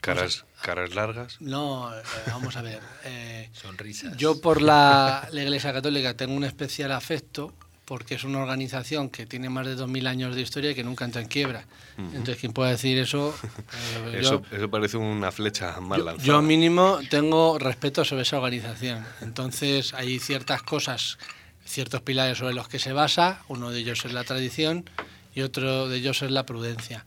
Caras, 0.01 0.45
caras 0.63 0.95
largas. 0.95 1.41
No, 1.41 1.93
eh, 1.97 2.03
vamos 2.29 2.57
a 2.57 2.63
ver. 2.63 2.81
eh, 3.05 3.51
Sonrisas. 3.53 4.17
yo 4.17 4.41
por 4.41 4.61
la, 4.63 5.29
la 5.31 5.43
Iglesia 5.43 5.73
Católica 5.73 6.17
tengo 6.17 6.35
un 6.35 6.45
especial 6.45 6.93
afecto 6.93 7.53
porque 7.85 8.15
es 8.15 8.25
una 8.25 8.39
organización 8.39 9.11
que 9.11 9.27
tiene 9.27 9.49
más 9.51 9.67
de 9.67 9.77
2.000 9.77 10.07
años 10.07 10.35
de 10.37 10.41
historia 10.43 10.71
y 10.71 10.75
que 10.75 10.85
nunca 10.85 11.05
entra 11.05 11.21
en 11.21 11.29
quiebra. 11.29 11.65
Entonces, 11.99 12.37
quien 12.39 12.53
pueda 12.53 12.71
decir 12.71 12.97
eso... 12.99 13.35
eh, 14.13 14.21
Eso, 14.21 14.43
yo- 14.51 14.57
eso 14.57 14.71
parece 14.71 14.97
una 14.97 15.31
flecha 15.33 15.81
mal 15.81 15.99
Yo, 15.99 16.05
lanzada. 16.05 16.27
yo 16.27 16.43
mínimo 16.43 17.01
tengo 17.11 17.59
respeto 17.59 18.05
sobre 18.05 18.23
esa 18.23 18.37
organización. 18.39 19.05
Entonces 19.21 19.95
hay 19.95 20.19
ciertas 20.21 20.63
cosas, 20.63 21.19
ciertos 21.65 22.01
pilares 22.03 22.39
sobre 22.39 22.55
los 22.55 22.69
que 22.69 22.79
se 22.79 22.93
basa. 22.93 23.43
Uno 23.49 23.71
de 23.71 23.81
ellos 23.81 24.05
es 24.05 24.13
la 24.13 24.25
tradición 24.25 24.89
y 25.35 25.43
otro 25.43 25.89
de 25.89 25.97
ellos 25.99 26.23
es 26.23 26.31
la 26.31 26.47
prudencia. 26.47 27.05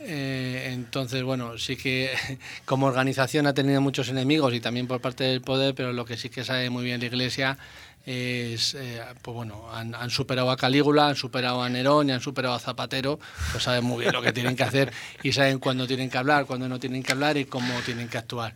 Eh, 0.00 0.70
entonces, 0.74 1.24
bueno, 1.24 1.58
sí 1.58 1.76
que 1.76 2.12
como 2.64 2.86
organización 2.86 3.46
ha 3.48 3.54
tenido 3.54 3.80
muchos 3.80 4.08
enemigos 4.08 4.54
y 4.54 4.60
también 4.60 4.86
por 4.86 5.00
parte 5.00 5.24
del 5.24 5.40
poder, 5.40 5.74
pero 5.74 5.92
lo 5.92 6.04
que 6.04 6.16
sí 6.16 6.28
que 6.28 6.44
sabe 6.44 6.70
muy 6.70 6.84
bien 6.84 7.00
la 7.00 7.06
Iglesia 7.06 7.58
es, 8.10 8.72
eh, 8.72 9.02
pues 9.20 9.34
bueno, 9.34 9.68
han, 9.70 9.94
han 9.94 10.08
superado 10.08 10.50
a 10.50 10.56
Calígula, 10.56 11.08
han 11.08 11.16
superado 11.16 11.62
a 11.62 11.68
Nerón 11.68 12.08
y 12.08 12.12
han 12.12 12.22
superado 12.22 12.54
a 12.54 12.58
Zapatero, 12.58 13.20
pues 13.52 13.64
saben 13.64 13.84
muy 13.84 14.00
bien 14.00 14.14
lo 14.14 14.22
que 14.22 14.32
tienen 14.32 14.56
que 14.56 14.62
hacer 14.62 14.90
y 15.22 15.32
saben 15.32 15.58
cuándo 15.58 15.86
tienen 15.86 16.08
que 16.08 16.16
hablar, 16.16 16.46
cuándo 16.46 16.70
no 16.70 16.80
tienen 16.80 17.02
que 17.02 17.12
hablar 17.12 17.36
y 17.36 17.44
cómo 17.44 17.74
tienen 17.84 18.08
que 18.08 18.16
actuar. 18.16 18.54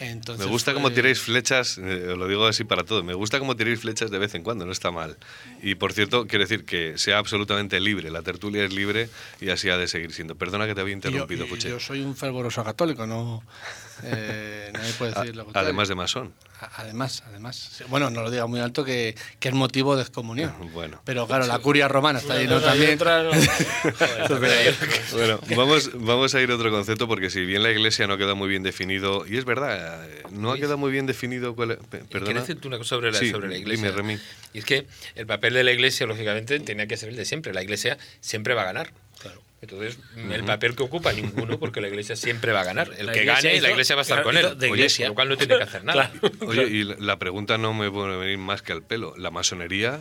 Entonces, 0.00 0.44
Me 0.44 0.50
gusta 0.50 0.74
cómo 0.74 0.90
tiráis 0.90 1.20
flechas, 1.20 1.78
eh, 1.78 2.08
os 2.10 2.18
lo 2.18 2.26
digo 2.26 2.46
así 2.48 2.64
para 2.64 2.82
todo, 2.82 3.04
me 3.04 3.14
gusta 3.14 3.38
cómo 3.38 3.54
tiráis 3.54 3.80
flechas 3.80 4.10
de 4.10 4.18
vez 4.18 4.34
en 4.34 4.42
cuando, 4.42 4.66
no 4.66 4.72
está 4.72 4.90
mal. 4.90 5.16
Y 5.62 5.76
por 5.76 5.92
cierto, 5.92 6.26
quiero 6.26 6.44
decir 6.44 6.64
que 6.64 6.98
sea 6.98 7.18
absolutamente 7.18 7.78
libre, 7.78 8.10
la 8.10 8.22
tertulia 8.22 8.64
es 8.64 8.72
libre 8.72 9.08
y 9.40 9.50
así 9.50 9.70
ha 9.70 9.76
de 9.76 9.86
seguir 9.86 10.12
siendo. 10.12 10.34
Perdona 10.34 10.66
que 10.66 10.74
te 10.74 10.80
había 10.80 10.92
yo, 10.92 10.96
interrumpido, 10.96 11.46
y 11.46 11.48
Puche. 11.48 11.68
yo 11.68 11.78
soy 11.78 12.00
un 12.00 12.16
fervoroso 12.16 12.64
católico, 12.64 13.06
no 13.06 13.44
eh, 14.04 14.70
nadie 14.72 14.92
puede 14.92 15.12
decir 15.12 15.36
lo 15.36 15.44
contrario. 15.44 15.66
Además 15.66 15.88
de 15.88 15.94
masón. 15.94 16.32
Además, 16.76 17.22
además. 17.26 17.84
Bueno, 17.88 18.10
no 18.10 18.22
lo 18.22 18.30
diga 18.30 18.46
muy 18.46 18.60
alto 18.60 18.84
que, 18.84 19.14
que 19.38 19.48
es 19.48 19.54
motivo 19.54 19.96
de 19.96 20.02
excomunión. 20.02 20.52
Bueno. 20.78 21.00
Pero 21.04 21.26
claro, 21.26 21.46
la 21.46 21.58
curia 21.58 21.88
romana 21.88 22.18
está 22.20 22.34
ahí 22.34 22.46
también. 22.46 22.98
Bueno, 25.12 25.40
vamos, 25.56 25.90
vamos 25.94 26.34
a 26.34 26.40
ir 26.40 26.50
a 26.50 26.54
otro 26.54 26.70
concepto 26.70 27.08
porque 27.08 27.30
si 27.30 27.44
bien 27.44 27.62
la 27.62 27.70
iglesia 27.70 28.06
no 28.06 28.16
queda 28.18 28.34
muy 28.34 28.48
bien 28.48 28.62
definido, 28.62 29.24
y 29.26 29.38
es 29.38 29.44
verdad, 29.44 30.06
no 30.30 30.52
ha 30.52 30.56
quedado 30.56 30.78
muy 30.78 30.92
bien 30.92 31.06
definido 31.06 31.54
cuál 31.54 31.72
es-. 31.72 31.78
Quiero 32.10 32.40
decirte 32.40 32.68
una 32.68 32.78
cosa 32.78 32.90
sobre 32.90 33.12
la, 33.12 33.18
Sí, 33.18 33.30
sobre 33.30 33.48
la 33.48 33.54
dime, 33.54 33.72
iglesia. 33.72 33.90
Remy. 33.92 34.18
Y 34.52 34.58
es 34.58 34.64
que 34.64 34.86
el 35.14 35.26
papel 35.26 35.54
de 35.54 35.64
la 35.64 35.72
iglesia, 35.72 36.06
lógicamente, 36.06 36.60
tenía 36.60 36.86
que 36.86 36.96
ser 36.96 37.08
el 37.08 37.16
de 37.16 37.24
siempre. 37.24 37.52
La 37.52 37.62
iglesia 37.62 37.98
siempre 38.20 38.54
va 38.54 38.62
a 38.62 38.66
ganar. 38.66 38.92
Entonces, 39.60 39.98
el 40.16 40.44
papel 40.44 40.76
que 40.76 40.84
ocupa 40.84 41.12
ninguno, 41.12 41.58
porque 41.58 41.80
la 41.80 41.88
iglesia 41.88 42.14
siempre 42.14 42.52
va 42.52 42.60
a 42.60 42.64
ganar. 42.64 42.90
El 42.96 43.06
La 43.06 43.12
que 43.12 43.24
gane, 43.24 43.42
la 43.42 43.56
hizo- 43.56 43.70
iglesia 43.70 43.96
va 43.96 44.00
a 44.00 44.02
estar 44.02 44.22
con 44.22 44.36
él. 44.36 44.56
de 44.56 44.70
Oye, 44.70 44.86
lo 45.06 45.14
cual 45.14 45.28
no 45.28 45.36
tiene 45.36 45.56
que 45.56 45.62
hacer 45.64 45.82
nada. 45.84 46.10
Claro. 46.20 46.30
Oye, 46.46 46.62
y 46.68 46.84
la, 46.84 46.94
la 47.00 47.18
pregunta 47.18 47.58
no 47.58 47.74
me 47.74 47.90
puede 47.90 48.16
venir 48.16 48.38
más 48.38 48.62
que 48.62 48.72
al 48.72 48.82
pelo. 48.82 49.14
¿La 49.16 49.30
masonería 49.32 50.00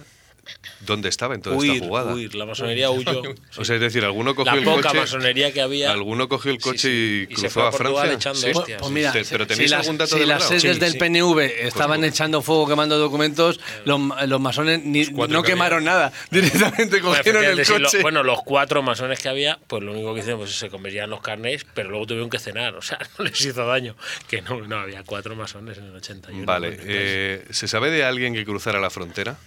dónde 0.81 1.09
estaba 1.09 1.35
en 1.35 1.41
toda 1.41 1.55
Huir, 1.57 1.73
esta 1.75 1.85
jugada? 1.87 2.13
huir, 2.13 2.35
la 2.35 2.45
masonería 2.45 2.89
huyó. 2.91 3.21
O 3.57 3.65
sea, 3.65 3.75
es 3.75 3.81
decir, 3.81 4.03
alguno 4.05 4.35
cogió 4.35 4.53
La 4.53 4.59
el 4.59 4.63
poca 4.65 4.89
coche. 4.89 4.99
masonería 5.01 5.51
que 5.51 5.61
había. 5.61 5.91
Alguno 5.91 6.27
cogió 6.29 6.51
el 6.51 6.59
coche 6.59 6.77
sí. 6.89 7.27
y 7.29 7.33
Y 7.33 7.35
se 7.35 7.41
cruzó 7.43 7.49
fue 7.59 7.67
a 7.67 7.71
Francia. 7.71 8.13
echando 8.13 8.39
Sí. 8.39 8.51
hostias. 8.53 8.79
Pues 8.81 8.91
mira, 8.91 9.13
pero 9.29 9.47
tenéis 9.47 9.69
si 9.69 9.75
las, 9.75 9.81
algún 9.81 9.97
dato 9.97 10.13
si 10.15 10.19
de 10.21 10.25
las 10.27 10.43
sedes 10.47 10.61
Sí, 10.61 10.79
del 10.79 10.91
sí. 10.93 10.97
PNV 10.97 11.39
estaban 11.67 12.03
echando 12.03 12.41
fuego, 12.41 12.67
quemando 12.67 12.97
documentos, 12.97 13.59
los, 13.85 13.99
los 14.27 14.39
masones 14.41 14.83
ni- 14.83 15.05
no 15.05 15.41
que 15.43 15.51
quemaron 15.51 15.83
nada. 15.83 16.11
Directamente 16.31 16.99
Bueno, 17.01 17.17
cogieron 17.17 17.43
el 17.45 17.65
sí, 17.65 17.73
lo- 17.77 17.85
coche. 17.85 18.01
bueno, 18.01 18.23
los 18.23 18.41
cuatro 18.43 18.81
masones 18.83 19.19
que 19.19 19.29
había, 19.29 19.59
pues 19.67 19.83
lo 19.83 19.91
único 19.91 20.13
que 20.13 20.19
hicieron 20.21 20.39
pues, 20.41 20.55
se 20.55 20.69
convertían 20.69 21.09
los 21.09 21.21
carnés, 21.21 21.65
pero 21.73 21.89
luego 21.89 22.05
tuvieron 22.07 22.29
que 22.29 22.39
cenar, 22.39 22.75
o 22.75 22.81
sea, 22.81 22.99
no 23.17 23.25
les 23.25 23.39
hizo 23.41 23.65
daño. 23.65 23.95
Que 24.27 24.41
no, 24.41 24.61
no 24.61 24.77
había 24.79 25.03
cuatro 25.03 25.35
masones 25.35 25.77
en 25.77 25.85
el 25.85 25.95
81. 25.95 26.45
Vale, 26.45 26.69
bueno, 26.69 26.83
eh, 26.85 27.45
¿se 27.49 27.67
sabe 27.67 27.89
de 27.89 28.03
alguien 28.03 28.33
que 28.33 28.45
cruzara 28.45 28.79
la 28.79 28.89
frontera? 28.89 29.37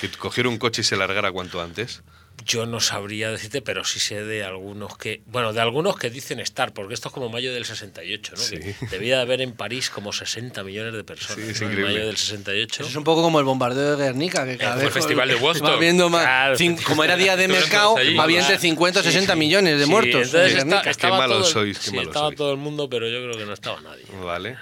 Que 0.00 0.08
cogiera 0.10 0.48
un 0.48 0.58
coche 0.58 0.80
y 0.80 0.84
se 0.84 0.96
largara 0.96 1.30
cuanto 1.32 1.60
antes. 1.60 2.02
Yo 2.46 2.64
no 2.66 2.80
sabría 2.80 3.30
decirte, 3.30 3.60
pero 3.62 3.84
sí 3.84 4.00
sé 4.00 4.24
de 4.24 4.42
algunos 4.42 4.96
que. 4.96 5.22
Bueno, 5.26 5.52
de 5.52 5.60
algunos 5.60 5.96
que 5.96 6.08
dicen 6.10 6.40
estar, 6.40 6.72
porque 6.72 6.94
esto 6.94 7.08
es 7.08 7.14
como 7.14 7.28
mayo 7.28 7.52
del 7.52 7.66
68, 7.66 8.32
¿no? 8.34 8.42
Sí. 8.42 8.56
Que 8.56 8.74
debía 8.90 9.16
de 9.16 9.22
haber 9.22 9.42
en 9.42 9.52
París 9.52 9.90
como 9.90 10.12
60 10.12 10.64
millones 10.64 10.94
de 10.94 11.04
personas. 11.04 11.44
Sí, 11.44 11.50
es 11.52 11.60
¿no? 11.60 11.70
En 11.70 11.82
mayo 11.82 12.06
del 12.06 12.16
68. 12.16 12.82
Eso 12.82 12.90
es 12.90 12.96
un 12.96 13.04
poco 13.04 13.22
como 13.22 13.38
el 13.38 13.44
bombardeo 13.44 13.96
de 13.96 14.04
Guernica, 14.06 14.44
que 14.46 14.56
cada 14.56 14.70
como 14.72 14.78
vez 14.86 14.86
el 14.86 14.92
Festival 15.02 15.28
de 15.28 15.34
Woodstock. 15.36 15.68
va 15.68 15.76
viendo 15.76 16.08
más. 16.08 16.22
Claro, 16.24 16.56
como 16.86 17.04
era 17.04 17.16
día 17.16 17.36
de 17.36 17.46
mercado, 17.48 17.96
va 18.18 18.26
bien 18.26 18.40
entre 18.40 18.58
50 18.58 19.00
o 19.00 19.02
60 19.02 19.36
millones 19.36 19.78
de 19.78 19.84
Sí, 19.84 19.90
muertos. 19.90 20.22
entonces 20.24 20.52
en 20.62 20.72
está- 20.72 20.90
estaba 20.90 21.18
malos 21.18 21.36
todo 21.36 21.46
el- 21.46 21.52
sois, 21.74 21.78
qué 21.78 21.84
sí, 21.90 21.90
malos 21.96 22.08
estaba 22.08 22.26
sois. 22.28 22.38
todo 22.38 22.50
el 22.52 22.58
mundo, 22.58 22.88
pero 22.88 23.08
yo 23.08 23.18
creo 23.22 23.36
que 23.36 23.44
no 23.44 23.52
estaba 23.52 23.80
nadie. 23.82 24.04
Vale. 24.24 24.56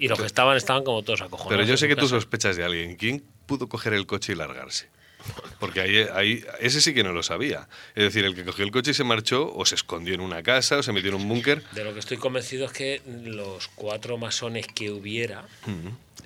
Y 0.00 0.08
los 0.08 0.18
que 0.18 0.26
estaban, 0.26 0.56
estaban 0.56 0.82
como 0.82 1.02
todos 1.02 1.20
acojonados. 1.20 1.50
Pero 1.56 1.62
yo 1.68 1.76
sé 1.76 1.86
que 1.86 1.94
tú 1.96 2.08
sospechas 2.08 2.56
de 2.56 2.64
alguien. 2.64 2.96
¿Quién 2.96 3.22
pudo 3.46 3.68
coger 3.68 3.92
el 3.94 4.06
coche 4.06 4.32
y 4.32 4.36
largarse? 4.36 4.88
Porque 5.60 5.80
ahí, 5.80 6.06
ahí, 6.14 6.44
ese 6.60 6.80
sí 6.80 6.94
que 6.94 7.04
no 7.04 7.12
lo 7.12 7.22
sabía. 7.22 7.68
Es 7.94 8.04
decir, 8.04 8.24
el 8.24 8.34
que 8.34 8.44
cogió 8.44 8.64
el 8.64 8.72
coche 8.72 8.90
y 8.90 8.94
se 8.94 9.04
marchó, 9.04 9.52
o 9.54 9.64
se 9.64 9.76
escondió 9.76 10.14
en 10.14 10.20
una 10.20 10.42
casa, 10.42 10.78
o 10.78 10.82
se 10.82 10.92
metió 10.92 11.10
en 11.10 11.16
un 11.16 11.28
búnker. 11.28 11.62
De 11.72 11.84
lo 11.84 11.92
que 11.94 12.00
estoy 12.00 12.16
convencido 12.16 12.66
es 12.66 12.72
que 12.72 13.02
los 13.06 13.68
cuatro 13.68 14.18
masones 14.18 14.66
que 14.66 14.90
hubiera 14.90 15.44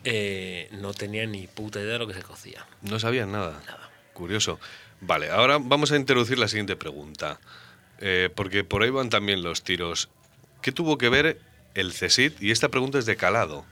eh, 0.05 0.69
no 0.73 0.95
tenían 0.95 1.33
ni 1.33 1.47
puta 1.47 1.81
idea 1.81 1.95
de 1.95 1.99
lo 1.99 2.07
que 2.07 2.15
se 2.15 2.23
cocía. 2.23 2.67
No 2.83 2.99
sabían 2.99 3.33
nada. 3.33 3.61
Curioso. 4.13 4.59
Vale, 5.01 5.31
ahora 5.31 5.59
vamos 5.61 5.93
a 5.93 5.97
introducir 5.97 6.39
la 6.39 6.49
siguiente 6.49 6.77
pregunta. 6.77 7.39
Eh, 7.99 8.31
porque 8.35 8.65
por 8.65 8.83
ahí 8.83 8.91
van 8.91 9.11
también 9.11 9.43
los 9.43 9.63
tiros. 9.63 10.09
¿Qué 10.63 10.73
tuvo 10.73 10.99
que 10.99 11.09
ver 11.09 11.41
el 11.75 11.93
CESID? 11.93 12.33
Y 12.41 12.51
esta 12.51 12.69
pregunta 12.71 12.99
es 12.99 13.07
de 13.07 13.17
calado. 13.17 13.65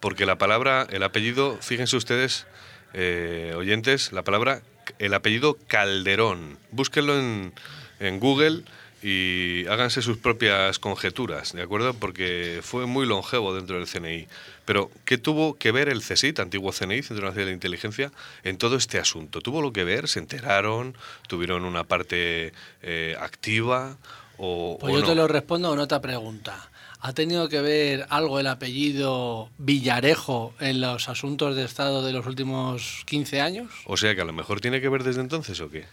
Porque 0.00 0.26
la 0.26 0.38
palabra, 0.38 0.86
el 0.90 1.04
apellido, 1.04 1.58
fíjense 1.60 1.96
ustedes, 1.96 2.46
eh, 2.94 3.54
oyentes, 3.56 4.12
la 4.12 4.22
palabra, 4.22 4.62
el 4.98 5.14
apellido 5.14 5.56
Calderón. 5.66 6.58
Búsquenlo 6.70 7.18
en, 7.18 7.52
en 8.00 8.20
Google 8.20 8.64
y 9.02 9.66
háganse 9.66 10.00
sus 10.00 10.16
propias 10.18 10.78
conjeturas, 10.78 11.52
¿de 11.52 11.62
acuerdo? 11.62 11.92
Porque 11.94 12.60
fue 12.62 12.86
muy 12.86 13.04
longevo 13.04 13.52
dentro 13.54 13.76
del 13.76 13.88
CNI. 13.88 14.28
Pero, 14.64 14.92
¿qué 15.04 15.18
tuvo 15.18 15.58
que 15.58 15.72
ver 15.72 15.88
el 15.88 16.02
CSIT, 16.02 16.38
antiguo 16.38 16.70
CNI, 16.72 17.02
Centro 17.02 17.26
Nacional 17.26 17.48
de 17.48 17.52
Inteligencia, 17.52 18.12
en 18.44 18.58
todo 18.58 18.76
este 18.76 18.98
asunto? 19.00 19.40
¿Tuvo 19.40 19.60
lo 19.60 19.72
que 19.72 19.82
ver? 19.82 20.06
¿Se 20.06 20.20
enteraron? 20.20 20.96
¿Tuvieron 21.26 21.64
una 21.64 21.82
parte 21.82 22.52
eh, 22.82 23.16
activa? 23.18 23.96
¿O, 24.38 24.78
Pues 24.80 24.92
o 24.92 24.96
yo 24.96 25.02
no? 25.02 25.08
te 25.08 25.14
lo 25.16 25.26
respondo 25.26 25.68
con 25.70 25.80
otra 25.80 26.00
pregunta. 26.00 26.70
¿Ha 27.04 27.12
tenido 27.14 27.48
que 27.48 27.60
ver 27.60 28.06
algo 28.10 28.38
el 28.38 28.46
apellido 28.46 29.50
Villarejo 29.58 30.54
en 30.60 30.80
los 30.80 31.08
asuntos 31.08 31.56
de 31.56 31.64
Estado 31.64 32.04
de 32.04 32.12
los 32.12 32.24
últimos 32.26 33.02
15 33.06 33.40
años? 33.40 33.72
O 33.86 33.96
sea, 33.96 34.14
que 34.14 34.20
a 34.20 34.24
lo 34.24 34.32
mejor 34.32 34.60
tiene 34.60 34.80
que 34.80 34.88
ver 34.88 35.02
desde 35.02 35.20
entonces 35.20 35.60
o 35.60 35.68
qué? 35.68 35.80
Eh, 35.80 35.84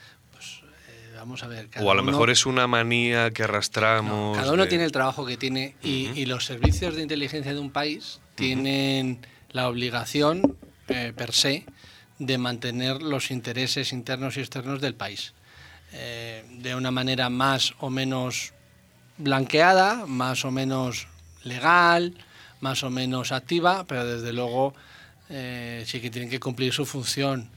vamos 1.15 1.41
a 1.44 1.48
ver. 1.48 1.68
O 1.81 1.90
a 1.91 1.95
lo 1.95 2.03
uno- 2.03 2.11
mejor 2.11 2.30
es 2.30 2.45
una 2.45 2.68
manía 2.68 3.31
que 3.31 3.41
arrastramos. 3.44 4.38
Cada 4.38 4.53
uno 4.53 4.64
de- 4.64 4.69
tiene 4.69 4.84
el 4.86 4.91
trabajo 4.91 5.26
que 5.26 5.36
tiene 5.36 5.76
y, 5.81 6.10
y 6.14 6.26
los 6.27 6.45
servicios 6.45 6.95
de 6.95 7.02
inteligencia 7.02 7.53
de 7.56 7.60
un 7.60 7.72
país 7.72 8.19
tienen 8.36 9.26
la 9.52 9.68
obligación, 9.68 10.57
eh, 10.90 11.11
per 11.15 11.34
se, 11.34 11.65
de 12.19 12.38
mantener 12.38 13.02
los 13.02 13.31
intereses 13.31 13.94
internos 13.94 14.38
y 14.38 14.41
externos 14.41 14.80
del 14.80 14.94
país. 14.94 15.34
Eh, 15.91 16.45
de 16.60 16.76
una 16.76 16.91
manera 16.91 17.31
más 17.31 17.73
o 17.80 17.90
menos 17.90 18.53
blanqueada, 19.19 20.07
más 20.07 20.43
o 20.45 20.51
menos 20.51 21.07
legal, 21.43 22.15
más 22.61 22.83
o 22.83 22.89
menos 22.89 23.31
activa, 23.31 23.85
pero 23.85 24.05
desde 24.05 24.33
luego 24.33 24.73
eh, 25.29 25.83
sí 25.85 26.01
que 26.01 26.09
tienen 26.09 26.29
que 26.29 26.39
cumplir 26.39 26.73
su 26.73 26.85
función. 26.85 27.49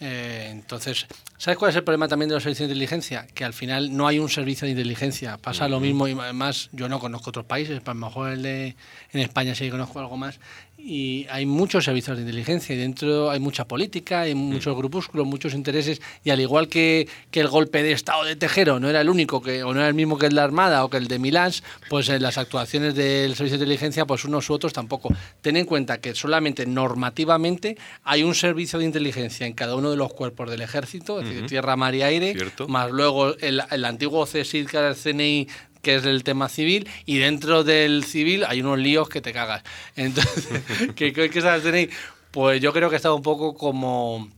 Eh, 0.00 0.48
entonces, 0.50 1.06
¿sabes 1.38 1.56
cuál 1.56 1.70
es 1.70 1.76
el 1.76 1.84
problema 1.84 2.08
también 2.08 2.28
de 2.28 2.34
los 2.34 2.42
servicios 2.42 2.68
de 2.68 2.74
inteligencia? 2.74 3.26
Que 3.32 3.44
al 3.44 3.54
final 3.54 3.96
no 3.96 4.06
hay 4.06 4.18
un 4.18 4.28
servicio 4.28 4.66
de 4.66 4.72
inteligencia. 4.72 5.38
Pasa 5.38 5.68
lo 5.68 5.80
mismo 5.80 6.08
y 6.08 6.12
además 6.12 6.68
yo 6.72 6.88
no 6.88 6.98
conozco 6.98 7.30
otros 7.30 7.46
países, 7.46 7.80
a 7.84 7.94
lo 7.94 7.94
mejor 7.94 8.32
el 8.32 8.42
de, 8.42 8.76
en 9.12 9.20
España 9.20 9.54
sí 9.54 9.70
conozco 9.70 10.00
algo 10.00 10.16
más. 10.16 10.40
Y 10.76 11.26
hay 11.30 11.46
muchos 11.46 11.86
servicios 11.86 12.16
de 12.18 12.24
inteligencia 12.24 12.74
y 12.74 12.78
dentro 12.78 13.30
hay 13.30 13.40
mucha 13.40 13.66
política, 13.66 14.20
hay 14.20 14.34
muchos 14.34 14.76
grupúsculos, 14.76 15.26
muchos 15.26 15.54
intereses. 15.54 16.02
Y 16.24 16.30
al 16.30 16.40
igual 16.40 16.68
que, 16.68 17.08
que 17.30 17.40
el 17.40 17.48
golpe 17.48 17.82
de 17.82 17.92
Estado 17.92 18.24
de 18.24 18.36
Tejero 18.36 18.78
no 18.78 18.90
era 18.90 19.00
el 19.00 19.08
único, 19.08 19.40
que, 19.40 19.62
o 19.62 19.72
no 19.72 19.80
era 19.80 19.88
el 19.88 19.94
mismo 19.94 20.18
que 20.18 20.26
el 20.26 20.32
de 20.32 20.36
la 20.36 20.44
Armada 20.44 20.84
o 20.84 20.90
que 20.90 20.98
el 20.98 21.08
de 21.08 21.18
Milán, 21.18 21.52
pues 21.88 22.10
en 22.10 22.20
las 22.20 22.36
actuaciones 22.36 22.94
del 22.94 23.34
servicio 23.34 23.56
de 23.56 23.64
inteligencia, 23.64 24.04
pues 24.04 24.26
unos 24.26 24.50
u 24.50 24.52
otros 24.52 24.74
tampoco. 24.74 25.08
Ten 25.40 25.56
en 25.56 25.64
cuenta 25.64 26.02
que 26.02 26.14
solamente 26.14 26.66
normativamente 26.66 27.78
hay 28.02 28.22
un 28.22 28.34
servicio 28.34 28.78
de 28.78 28.84
inteligencia 28.84 29.46
en 29.46 29.54
cada 29.54 29.76
uno 29.76 29.90
de 29.90 29.96
los 29.96 30.12
cuerpos 30.12 30.50
del 30.50 30.60
ejército, 30.60 31.20
es 31.20 31.28
decir, 31.28 31.46
tierra, 31.46 31.76
mar 31.76 31.94
y 31.94 32.02
aire, 32.02 32.34
Cierto. 32.34 32.68
más 32.68 32.90
luego 32.90 33.34
el, 33.38 33.62
el 33.70 33.84
antiguo 33.86 34.26
CSID, 34.26 34.66
que 34.66 34.76
era 34.76 34.88
el 34.88 34.96
CNI, 34.96 35.48
que 35.84 35.94
es 35.94 36.04
el 36.04 36.24
tema 36.24 36.48
civil, 36.48 36.88
y 37.06 37.18
dentro 37.18 37.62
del 37.62 38.02
civil 38.02 38.44
hay 38.48 38.60
unos 38.60 38.80
líos 38.80 39.08
que 39.08 39.20
te 39.20 39.32
cagas. 39.32 39.62
Entonces, 39.96 40.48
¿qué, 40.96 41.12
qué, 41.12 41.30
qué 41.30 41.38
es 41.38 41.44
el 41.44 41.62
CNI? 41.62 41.88
Pues 42.32 42.60
yo 42.60 42.72
creo 42.72 42.90
que 42.90 42.96
estaba 42.96 43.14
un 43.14 43.22
poco 43.22 43.54
como, 43.54 44.28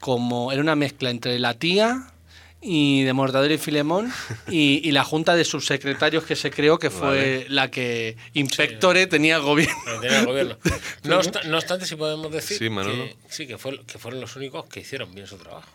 como, 0.00 0.52
era 0.52 0.60
una 0.60 0.76
mezcla 0.76 1.08
entre 1.08 1.38
la 1.38 1.54
tía 1.54 2.08
y 2.64 3.02
de 3.02 3.12
Mortadelo 3.12 3.54
y 3.54 3.58
Filemón 3.58 4.12
y, 4.48 4.86
y 4.86 4.92
la 4.92 5.02
junta 5.02 5.34
de 5.34 5.44
subsecretarios 5.44 6.24
que 6.24 6.36
se 6.36 6.50
creó 6.50 6.78
que 6.78 6.90
fue 6.90 7.08
Vale. 7.08 7.46
la 7.48 7.70
que 7.70 8.16
Inspectore 8.34 9.06
tenía 9.08 9.36
el 9.36 9.42
gobierno. 9.42 9.74
Tenía 10.00 10.24
gobierno. 10.24 10.56
No, 11.04 11.18
obsta- 11.20 11.42
no 11.44 11.56
obstante, 11.58 11.86
sí 11.86 11.96
podemos 11.96 12.30
decir 12.30 12.56
Sí, 12.58 12.70
Manolo. 12.70 13.04
que, 13.04 13.16
sí, 13.28 13.46
que, 13.48 13.58
fue- 13.58 13.80
que 13.84 13.98
fueron 13.98 14.20
los 14.20 14.36
únicos 14.36 14.66
que 14.66 14.78
hicieron 14.80 15.12
bien 15.14 15.26
su 15.26 15.36
trabajo. 15.38 15.68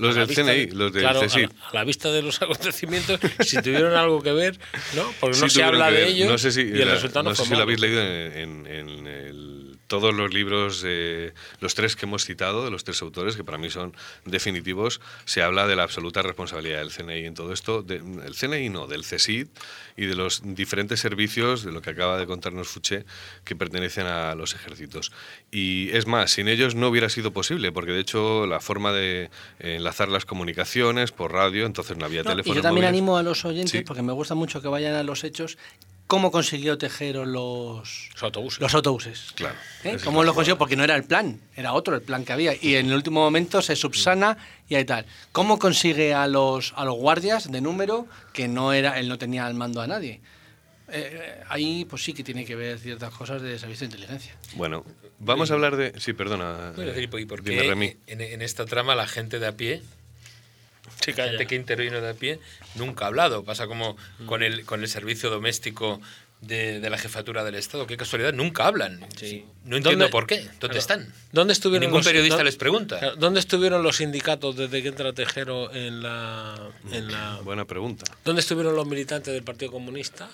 Los 0.00 0.14
del 0.16 0.26
vista 0.26 0.42
CNI, 0.44 0.66
los 0.70 0.92
del 0.92 1.02
claro, 1.02 1.20
a 1.20 1.26
CSIC. 1.26 1.50
la, 1.50 1.68
a 1.68 1.74
la 1.74 1.84
vista 1.84 2.10
de 2.10 2.22
los 2.22 2.40
acontecimientos, 2.42 3.20
si 3.40 3.60
tuvieron 3.62 3.94
algo 3.94 4.22
que 4.22 4.32
ver, 4.32 4.58
¿no? 4.96 5.04
Porque 5.20 5.38
no 5.38 5.48
Sí 5.48 5.54
se 5.56 5.62
habla 5.62 5.90
de 5.90 5.96
ver. 5.98 6.08
ellos 6.08 6.28
No 6.30 6.38
sé 6.38 6.50
si, 6.52 6.62
y 6.62 6.70
el 6.72 6.86
la- 6.88 6.94
resultado 6.94 7.22
no, 7.24 7.30
no 7.30 7.34
sé 7.36 7.42
fue 7.42 7.48
si 7.48 7.54
lo 7.56 7.62
habéis 7.62 7.80
leído 7.80 8.00
en, 8.02 8.36
en- 8.36 8.66
en 8.66 9.06
el- 9.06 9.59
todos 9.90 10.14
los 10.14 10.32
libros, 10.32 10.84
eh, 10.86 11.32
los 11.58 11.74
tres 11.74 11.96
que 11.96 12.06
hemos 12.06 12.24
citado, 12.24 12.64
de 12.64 12.70
los 12.70 12.84
tres 12.84 13.02
autores, 13.02 13.34
que 13.34 13.42
para 13.42 13.58
mí 13.58 13.70
son 13.70 13.92
definitivos, 14.24 15.00
se 15.24 15.42
habla 15.42 15.66
de 15.66 15.74
la 15.74 15.82
absoluta 15.82 16.22
responsabilidad 16.22 16.78
del 16.78 16.92
CNI 16.92 17.26
en 17.26 17.34
todo 17.34 17.52
esto. 17.52 17.82
de- 17.82 17.96
el 17.96 18.34
CNI 18.36 18.68
no, 18.68 18.86
del 18.86 19.02
CSID 19.02 19.48
y 19.96 20.06
de 20.06 20.14
los 20.14 20.42
diferentes 20.44 21.00
servicios, 21.00 21.64
de 21.64 21.72
lo 21.72 21.82
que 21.82 21.90
acaba 21.90 22.18
de 22.18 22.26
contarnos 22.26 22.68
Fuché, 22.68 23.04
que 23.44 23.56
pertenecen 23.56 24.06
a 24.06 24.36
los 24.36 24.54
ejércitos. 24.54 25.10
Y 25.50 25.90
es 25.90 26.06
más, 26.06 26.30
sin 26.30 26.46
ellos 26.46 26.76
no 26.76 26.86
hubiera 26.86 27.08
sido 27.08 27.32
posible, 27.32 27.72
porque 27.72 27.90
de 27.90 27.98
hecho 28.00 28.46
la 28.46 28.60
forma 28.60 28.92
de 28.92 29.28
enlazar 29.58 30.08
las 30.08 30.24
comunicaciones 30.24 31.10
por 31.10 31.32
radio, 31.32 31.66
entonces 31.66 31.96
no 31.96 32.04
había 32.04 32.22
No, 32.22 32.30
y 32.30 32.32
teléfono. 32.34 32.54
yo 32.54 32.62
también 32.62 32.86
animo 32.86 33.16
a 33.16 33.24
los 33.24 33.44
oyentes, 33.44 33.72
Sí. 33.72 33.80
porque 33.82 34.02
me 34.02 34.12
gusta 34.12 34.36
mucho 34.36 34.62
que 34.62 34.68
vayan 34.68 34.94
a 34.94 35.02
los 35.02 35.24
hechos, 35.24 35.58
cómo 36.10 36.32
consiguió 36.32 36.76
Tejero 36.76 37.24
los, 37.24 38.08
Los 38.14 38.22
autobuses. 38.24 38.60
los 38.60 38.74
autobuses. 38.74 39.32
Claro. 39.36 39.54
¿Eh? 39.84 39.96
¿Cómo 40.04 40.24
lo 40.24 40.34
consiguió? 40.34 40.58
Porque 40.58 40.74
no 40.74 40.82
era 40.82 40.96
el 40.96 41.04
plan, 41.04 41.40
era 41.54 41.72
otro 41.72 41.94
el 41.94 42.02
plan 42.02 42.24
que 42.24 42.32
había. 42.32 42.52
Y 42.60 42.74
en 42.74 42.86
el 42.86 42.94
último 42.94 43.20
momento 43.20 43.62
se 43.62 43.76
subsana 43.76 44.36
y 44.68 44.74
hay 44.74 44.84
tal. 44.84 45.06
¿Cómo 45.30 45.60
consigue 45.60 46.12
a 46.12 46.26
los, 46.26 46.72
a 46.74 46.84
los 46.84 46.96
guardias 46.96 47.52
de 47.52 47.60
número 47.60 48.08
que 48.32 48.48
no 48.48 48.72
era, 48.72 48.98
él 48.98 49.08
no 49.08 49.18
tenía 49.18 49.46
al 49.46 49.54
mando 49.54 49.80
a 49.80 49.86
nadie? 49.86 50.20
Eh, 50.92 51.44
ahí 51.48 51.84
pues 51.84 52.02
sí 52.02 52.12
que 52.12 52.24
tiene 52.24 52.44
que 52.44 52.56
ver 52.56 52.76
ciertas 52.80 53.14
cosas 53.14 53.40
de 53.40 53.56
servicio 53.60 53.86
de 53.86 53.94
inteligencia. 53.94 54.34
Bueno, 54.56 54.84
vamos 55.20 55.52
a 55.52 55.54
hablar 55.54 55.76
de... 55.76 55.92
Sí, 56.00 56.12
perdona. 56.12 56.72
Eh, 56.76 56.80
decir, 56.80 57.08
¿y 57.20 57.24
por 57.24 57.44
dime, 57.44 57.62
qué 57.62 57.68
Remy. 57.68 57.96
en, 58.08 58.20
en 58.20 58.42
esta 58.42 58.66
trama 58.66 58.96
la 58.96 59.06
gente 59.06 59.38
de 59.38 59.46
a 59.46 59.52
pie, 59.56 59.80
Sí, 61.04 61.12
gente 61.12 61.46
que 61.46 61.54
intervino 61.54 62.00
de 62.00 62.10
a 62.10 62.14
pie, 62.14 62.40
nunca 62.74 63.04
ha 63.04 63.08
hablado? 63.08 63.44
Pasa 63.44 63.66
como 63.66 63.96
con 64.26 64.42
el, 64.42 64.64
con 64.64 64.82
el 64.82 64.88
servicio 64.88 65.30
doméstico 65.30 66.00
de, 66.40 66.80
de 66.80 66.88
la 66.90 66.96
jefatura 66.98 67.44
del 67.44 67.54
Estado. 67.54 67.86
Qué 67.86 67.96
casualidad, 67.96 68.32
nunca 68.32 68.66
hablan. 68.66 69.06
Sí. 69.16 69.44
No 69.64 69.76
entiendo 69.76 70.04
¿Dónde- 70.04 70.08
por 70.10 70.26
qué. 70.26 70.36
¿Dónde 70.38 70.58
Claro. 70.58 70.78
están? 70.78 71.14
¿Dónde 71.32 71.52
estuvieron 71.52 71.82
Ningún 71.86 71.98
los- 71.98 72.06
periodista 72.06 72.38
dó- 72.38 72.44
les 72.44 72.56
pregunta. 72.56 73.12
¿Dónde 73.18 73.40
estuvieron 73.40 73.82
los 73.82 73.96
sindicatos 73.96 74.56
desde 74.56 74.82
que 74.82 74.88
entra 74.88 75.12
Tejero 75.12 75.72
en 75.74 76.02
la, 76.02 76.56
en 76.92 77.12
la 77.12 77.40
Buena 77.42 77.66
pregunta. 77.66 78.04
¿Dónde 78.24 78.40
estuvieron 78.40 78.74
los 78.74 78.86
militantes 78.86 79.34
del 79.34 79.42
Partido 79.42 79.70
Comunista? 79.72 80.28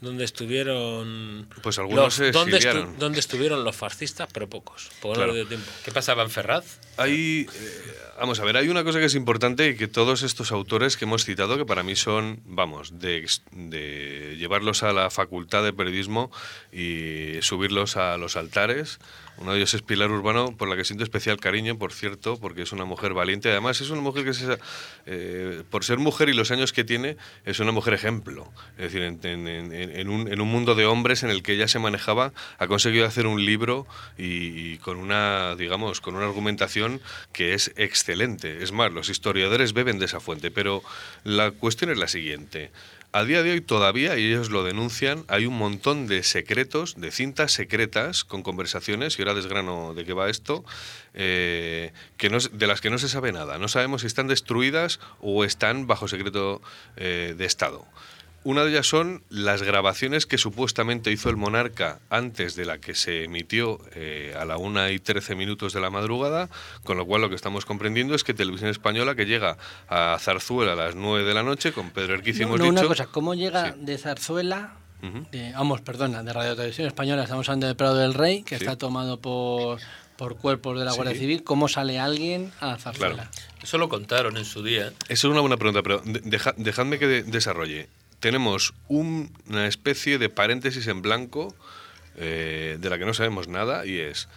¿Dónde 0.00 0.24
estuvieron 0.24 1.48
Pues 1.62 1.78
algunos 1.78 2.14
se 2.14 2.30
¿dónde, 2.30 2.56
exiliaron. 2.58 2.98
¿Dónde 2.98 3.18
estuvieron 3.18 3.64
los 3.64 3.74
fascistas? 3.74 4.28
Pero 4.32 4.48
pocos, 4.48 4.90
por 5.00 5.16
Claro. 5.16 5.34
de 5.34 5.44
tiempo. 5.44 5.66
¿Qué 5.84 5.90
pasaba 5.90 6.22
en 6.22 6.30
Ferraz? 6.30 6.78
Hay, 6.96 7.46
eh, 7.52 7.92
vamos 8.18 8.38
a 8.38 8.44
ver, 8.44 8.56
hay 8.56 8.68
una 8.68 8.84
cosa 8.84 9.00
que 9.00 9.06
es 9.06 9.14
importante 9.16 9.68
y 9.70 9.76
que 9.76 9.88
todos 9.88 10.22
estos 10.22 10.52
autores 10.52 10.96
que 10.96 11.04
hemos 11.04 11.24
citado, 11.24 11.56
que 11.56 11.64
para 11.64 11.82
mí 11.82 11.96
son, 11.96 12.40
vamos, 12.46 13.00
de, 13.00 13.26
de 13.50 14.36
llevarlos 14.38 14.82
a 14.84 14.92
la 14.92 15.10
facultad 15.10 15.64
de 15.64 15.72
periodismo 15.72 16.30
y 16.72 17.38
subirlos 17.42 17.96
a 17.96 18.16
los 18.18 18.36
altares 18.36 19.00
Uno 19.40 19.52
de 19.52 19.58
ellos 19.58 19.72
es 19.74 19.82
Pilar 19.82 20.10
Urbano, 20.10 20.56
por 20.56 20.68
la 20.68 20.76
que 20.76 20.84
siento 20.84 21.04
especial 21.04 21.38
cariño, 21.38 21.78
por 21.78 21.92
cierto, 21.92 22.38
porque 22.40 22.62
es 22.62 22.72
una 22.72 22.84
mujer 22.84 23.14
valiente. 23.14 23.50
Además, 23.50 23.80
es 23.80 23.90
una 23.90 24.00
mujer 24.00 24.24
que, 24.24 24.32
eh, 25.06 25.62
por 25.70 25.84
ser 25.84 25.98
mujer 25.98 26.28
y 26.28 26.32
los 26.32 26.50
años 26.50 26.72
que 26.72 26.82
tiene, 26.82 27.16
es 27.44 27.60
una 27.60 27.70
mujer 27.70 27.94
ejemplo. 27.94 28.50
Es 28.76 28.92
decir, 28.92 29.02
en, 29.02 30.08
un, 30.08 30.48
mundo 30.48 30.74
de 30.74 30.86
hombres 30.86 31.22
en 31.22 31.30
el 31.30 31.44
que 31.44 31.52
ella 31.52 31.68
se 31.68 31.78
manejaba, 31.78 32.32
ha 32.58 32.66
conseguido 32.66 33.06
hacer 33.06 33.26
un 33.26 33.44
libro 33.44 33.86
y, 34.16 34.78
con 34.78 34.96
una, 34.96 35.54
digamos, 35.54 36.00
con 36.00 36.16
una 36.16 36.26
argumentación 36.26 37.00
que 37.32 37.54
es 37.54 37.72
excelente. 37.76 38.64
Es 38.64 38.72
más, 38.72 38.92
los 38.92 39.08
historiadores 39.08 39.72
beben 39.72 40.00
de 40.00 40.06
esa 40.06 40.18
fuente. 40.18 40.50
Pero 40.50 40.82
la 41.22 41.52
cuestión 41.52 41.90
es 41.90 41.98
la 41.98 42.08
siguiente. 42.08 42.72
A 43.10 43.24
día 43.24 43.42
de 43.42 43.52
hoy 43.52 43.62
todavía, 43.62 44.18
y 44.18 44.26
ellos 44.26 44.50
lo 44.50 44.64
denuncian, 44.64 45.24
hay 45.28 45.46
un 45.46 45.56
montón 45.56 46.06
de 46.06 46.22
secretos, 46.22 46.94
de 47.00 47.10
cintas 47.10 47.52
secretas 47.52 48.22
con 48.22 48.42
conversaciones, 48.42 49.18
y 49.18 49.22
ahora 49.22 49.32
desgrano 49.32 49.94
de 49.94 50.04
qué 50.04 50.12
va 50.12 50.28
esto, 50.28 50.62
eh, 51.14 51.92
que 52.18 52.28
no, 52.28 52.36
de 52.38 52.66
las 52.66 52.82
que 52.82 52.90
no 52.90 52.98
se 52.98 53.08
sabe 53.08 53.32
nada. 53.32 53.56
No 53.56 53.68
sabemos 53.68 54.02
si 54.02 54.06
están 54.06 54.28
destruidas 54.28 55.00
o 55.20 55.44
están 55.44 55.86
bajo 55.86 56.06
secreto 56.06 56.60
eh, 56.96 57.34
de 57.36 57.46
Estado. 57.46 57.86
Una 58.48 58.64
de 58.64 58.70
ellas 58.70 58.86
son 58.86 59.22
las 59.28 59.62
grabaciones 59.62 60.24
que 60.24 60.38
supuestamente 60.38 61.12
hizo 61.12 61.28
el 61.28 61.36
monarca 61.36 61.98
antes 62.08 62.56
de 62.56 62.64
la 62.64 62.78
que 62.78 62.94
se 62.94 63.24
emitió 63.24 63.78
eh, 63.94 64.34
a 64.40 64.46
la 64.46 64.56
1 64.56 64.88
y 64.88 64.98
13 64.98 65.34
minutos 65.34 65.74
de 65.74 65.82
la 65.82 65.90
madrugada, 65.90 66.48
con 66.82 66.96
lo 66.96 67.04
cual 67.04 67.20
lo 67.20 67.28
que 67.28 67.34
estamos 67.34 67.66
comprendiendo 67.66 68.14
es 68.14 68.24
que 68.24 68.32
Televisión 68.32 68.70
Española, 68.70 69.14
que 69.14 69.26
llega 69.26 69.58
a 69.86 70.16
Zarzuela 70.18 70.72
a 70.72 70.76
las 70.76 70.94
9 70.94 71.24
de 71.24 71.34
la 71.34 71.42
noche, 71.42 71.72
con 71.72 71.90
Pedro 71.90 72.14
Erquiz 72.14 72.40
no, 72.40 72.56
no, 72.56 72.68
una 72.68 72.84
cosa, 72.84 73.04
¿cómo 73.08 73.34
llega 73.34 73.72
de 73.72 73.98
Zarzuela 73.98 74.76
vamos, 75.54 75.82
perdona, 75.82 76.22
de 76.22 76.32
Radio 76.32 76.56
Televisión 76.56 76.86
Española, 76.86 77.24
estamos 77.24 77.46
hablando 77.50 77.66
de 77.66 77.74
Prado 77.74 77.96
del 77.96 78.14
Rey, 78.14 78.44
que 78.44 78.54
está 78.54 78.76
tomado 78.76 79.20
por, 79.20 79.78
por 80.16 80.38
cuerpos 80.38 80.78
de 80.78 80.86
la 80.86 80.94
Guardia 80.94 81.14
Civil. 81.14 81.44
¿Cómo 81.44 81.68
sale 81.68 81.98
alguien 81.98 82.50
a 82.60 82.78
Zarzuela? 82.78 83.30
Eso 83.62 83.76
lo 83.76 83.90
contaron 83.90 84.38
en 84.38 84.46
su 84.46 84.62
día. 84.62 84.94
Eso 85.10 85.28
es 85.28 85.32
una 85.32 85.42
buena 85.42 85.58
pregunta, 85.58 85.82
pero 85.82 86.00
dejadme 86.56 86.98
que 86.98 87.24
desarrolle 87.24 87.90
tenemos 88.20 88.74
una 88.88 89.66
especie 89.66 90.18
de 90.18 90.28
paréntesis 90.28 90.86
en 90.86 91.02
blanco 91.02 91.54
eh, 92.16 92.78
de 92.80 92.90
la 92.90 92.98
que 92.98 93.04
no 93.04 93.14
sabemos 93.14 93.48
nada 93.48 93.86
y 93.86 93.98
es, 93.98 94.28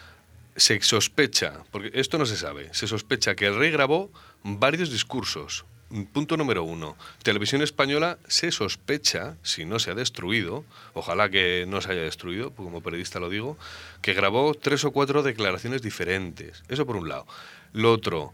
se 0.56 0.82
sospecha, 0.82 1.64
porque 1.72 1.92
esto 1.94 2.18
no 2.18 2.26
se 2.26 2.38
sabe, 2.38 2.70
se 2.74 2.88
sospecha 2.88 3.36
que 3.36 3.48
el 3.48 3.56
rey 3.56 3.72
grabó 3.72 4.12
varios 4.44 4.92
discursos. 4.92 5.66
Punto 6.14 6.38
número 6.38 6.64
uno. 6.64 6.96
Televisión 7.22 7.62
Española 7.62 8.18
se 8.26 8.52
sospecha, 8.52 9.36
si 9.44 9.66
no 9.66 9.78
se 9.78 9.92
ha 9.92 9.96
destruido, 9.96 10.64
ojalá 10.94 11.30
que 11.30 11.66
no 11.68 11.82
se 11.82 11.92
haya 11.92 12.02
destruido, 12.02 12.52
como 12.52 12.82
periodista 12.82 13.20
lo 13.20 13.30
digo, 13.30 13.58
que 14.02 14.14
grabó 14.14 14.54
tres 14.54 14.86
o 14.86 14.92
cuatro 14.92 15.22
declaraciones 15.22 15.82
diferentes. 15.82 16.64
Eso 16.70 16.86
por 16.86 16.96
un 16.96 17.10
lado. 17.10 17.28
Lo 17.74 17.92
otro, 17.92 18.32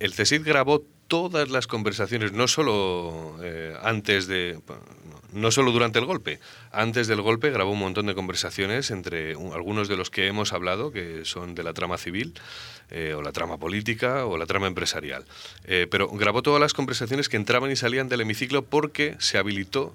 el 0.00 0.12
CSIC 0.12 0.42
grabó 0.42 0.84
todas 1.12 1.50
las 1.50 1.66
conversaciones, 1.66 2.32
no 2.32 2.48
solo 2.48 3.36
eh, 3.42 3.76
antes 3.82 4.26
de, 4.26 4.58
no 5.34 5.50
solo 5.50 5.70
durante 5.70 5.98
el 5.98 6.06
golpe, 6.06 6.40
antes 6.70 7.06
del 7.06 7.20
golpe 7.20 7.50
grabó 7.50 7.72
un 7.72 7.80
montón 7.80 8.06
de 8.06 8.14
conversaciones 8.14 8.90
entre 8.90 9.32
algunos 9.32 9.88
de 9.88 9.98
los 9.98 10.08
que 10.08 10.26
hemos 10.26 10.54
hablado, 10.54 10.90
que 10.90 11.26
son 11.26 11.54
de 11.54 11.64
la 11.64 11.74
trama 11.74 11.98
civil, 11.98 12.32
eh, 12.90 13.12
o 13.12 13.20
la 13.20 13.30
trama 13.30 13.58
política, 13.58 14.24
o 14.24 14.38
la 14.38 14.46
trama 14.46 14.68
empresarial. 14.68 15.26
Eh, 15.64 15.86
pero 15.90 16.08
grabó 16.08 16.40
todas 16.40 16.62
las 16.62 16.72
conversaciones 16.72 17.28
que 17.28 17.36
entraban 17.36 17.70
y 17.70 17.76
salían 17.76 18.08
del 18.08 18.22
hemiciclo 18.22 18.64
porque 18.64 19.16
se 19.18 19.36
habilitó 19.36 19.94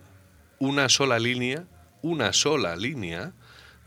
una 0.59 0.87
sola 0.87 1.17
línea, 1.17 1.63
una 2.03 2.31
sola 2.31 2.75
línea, 2.75 3.33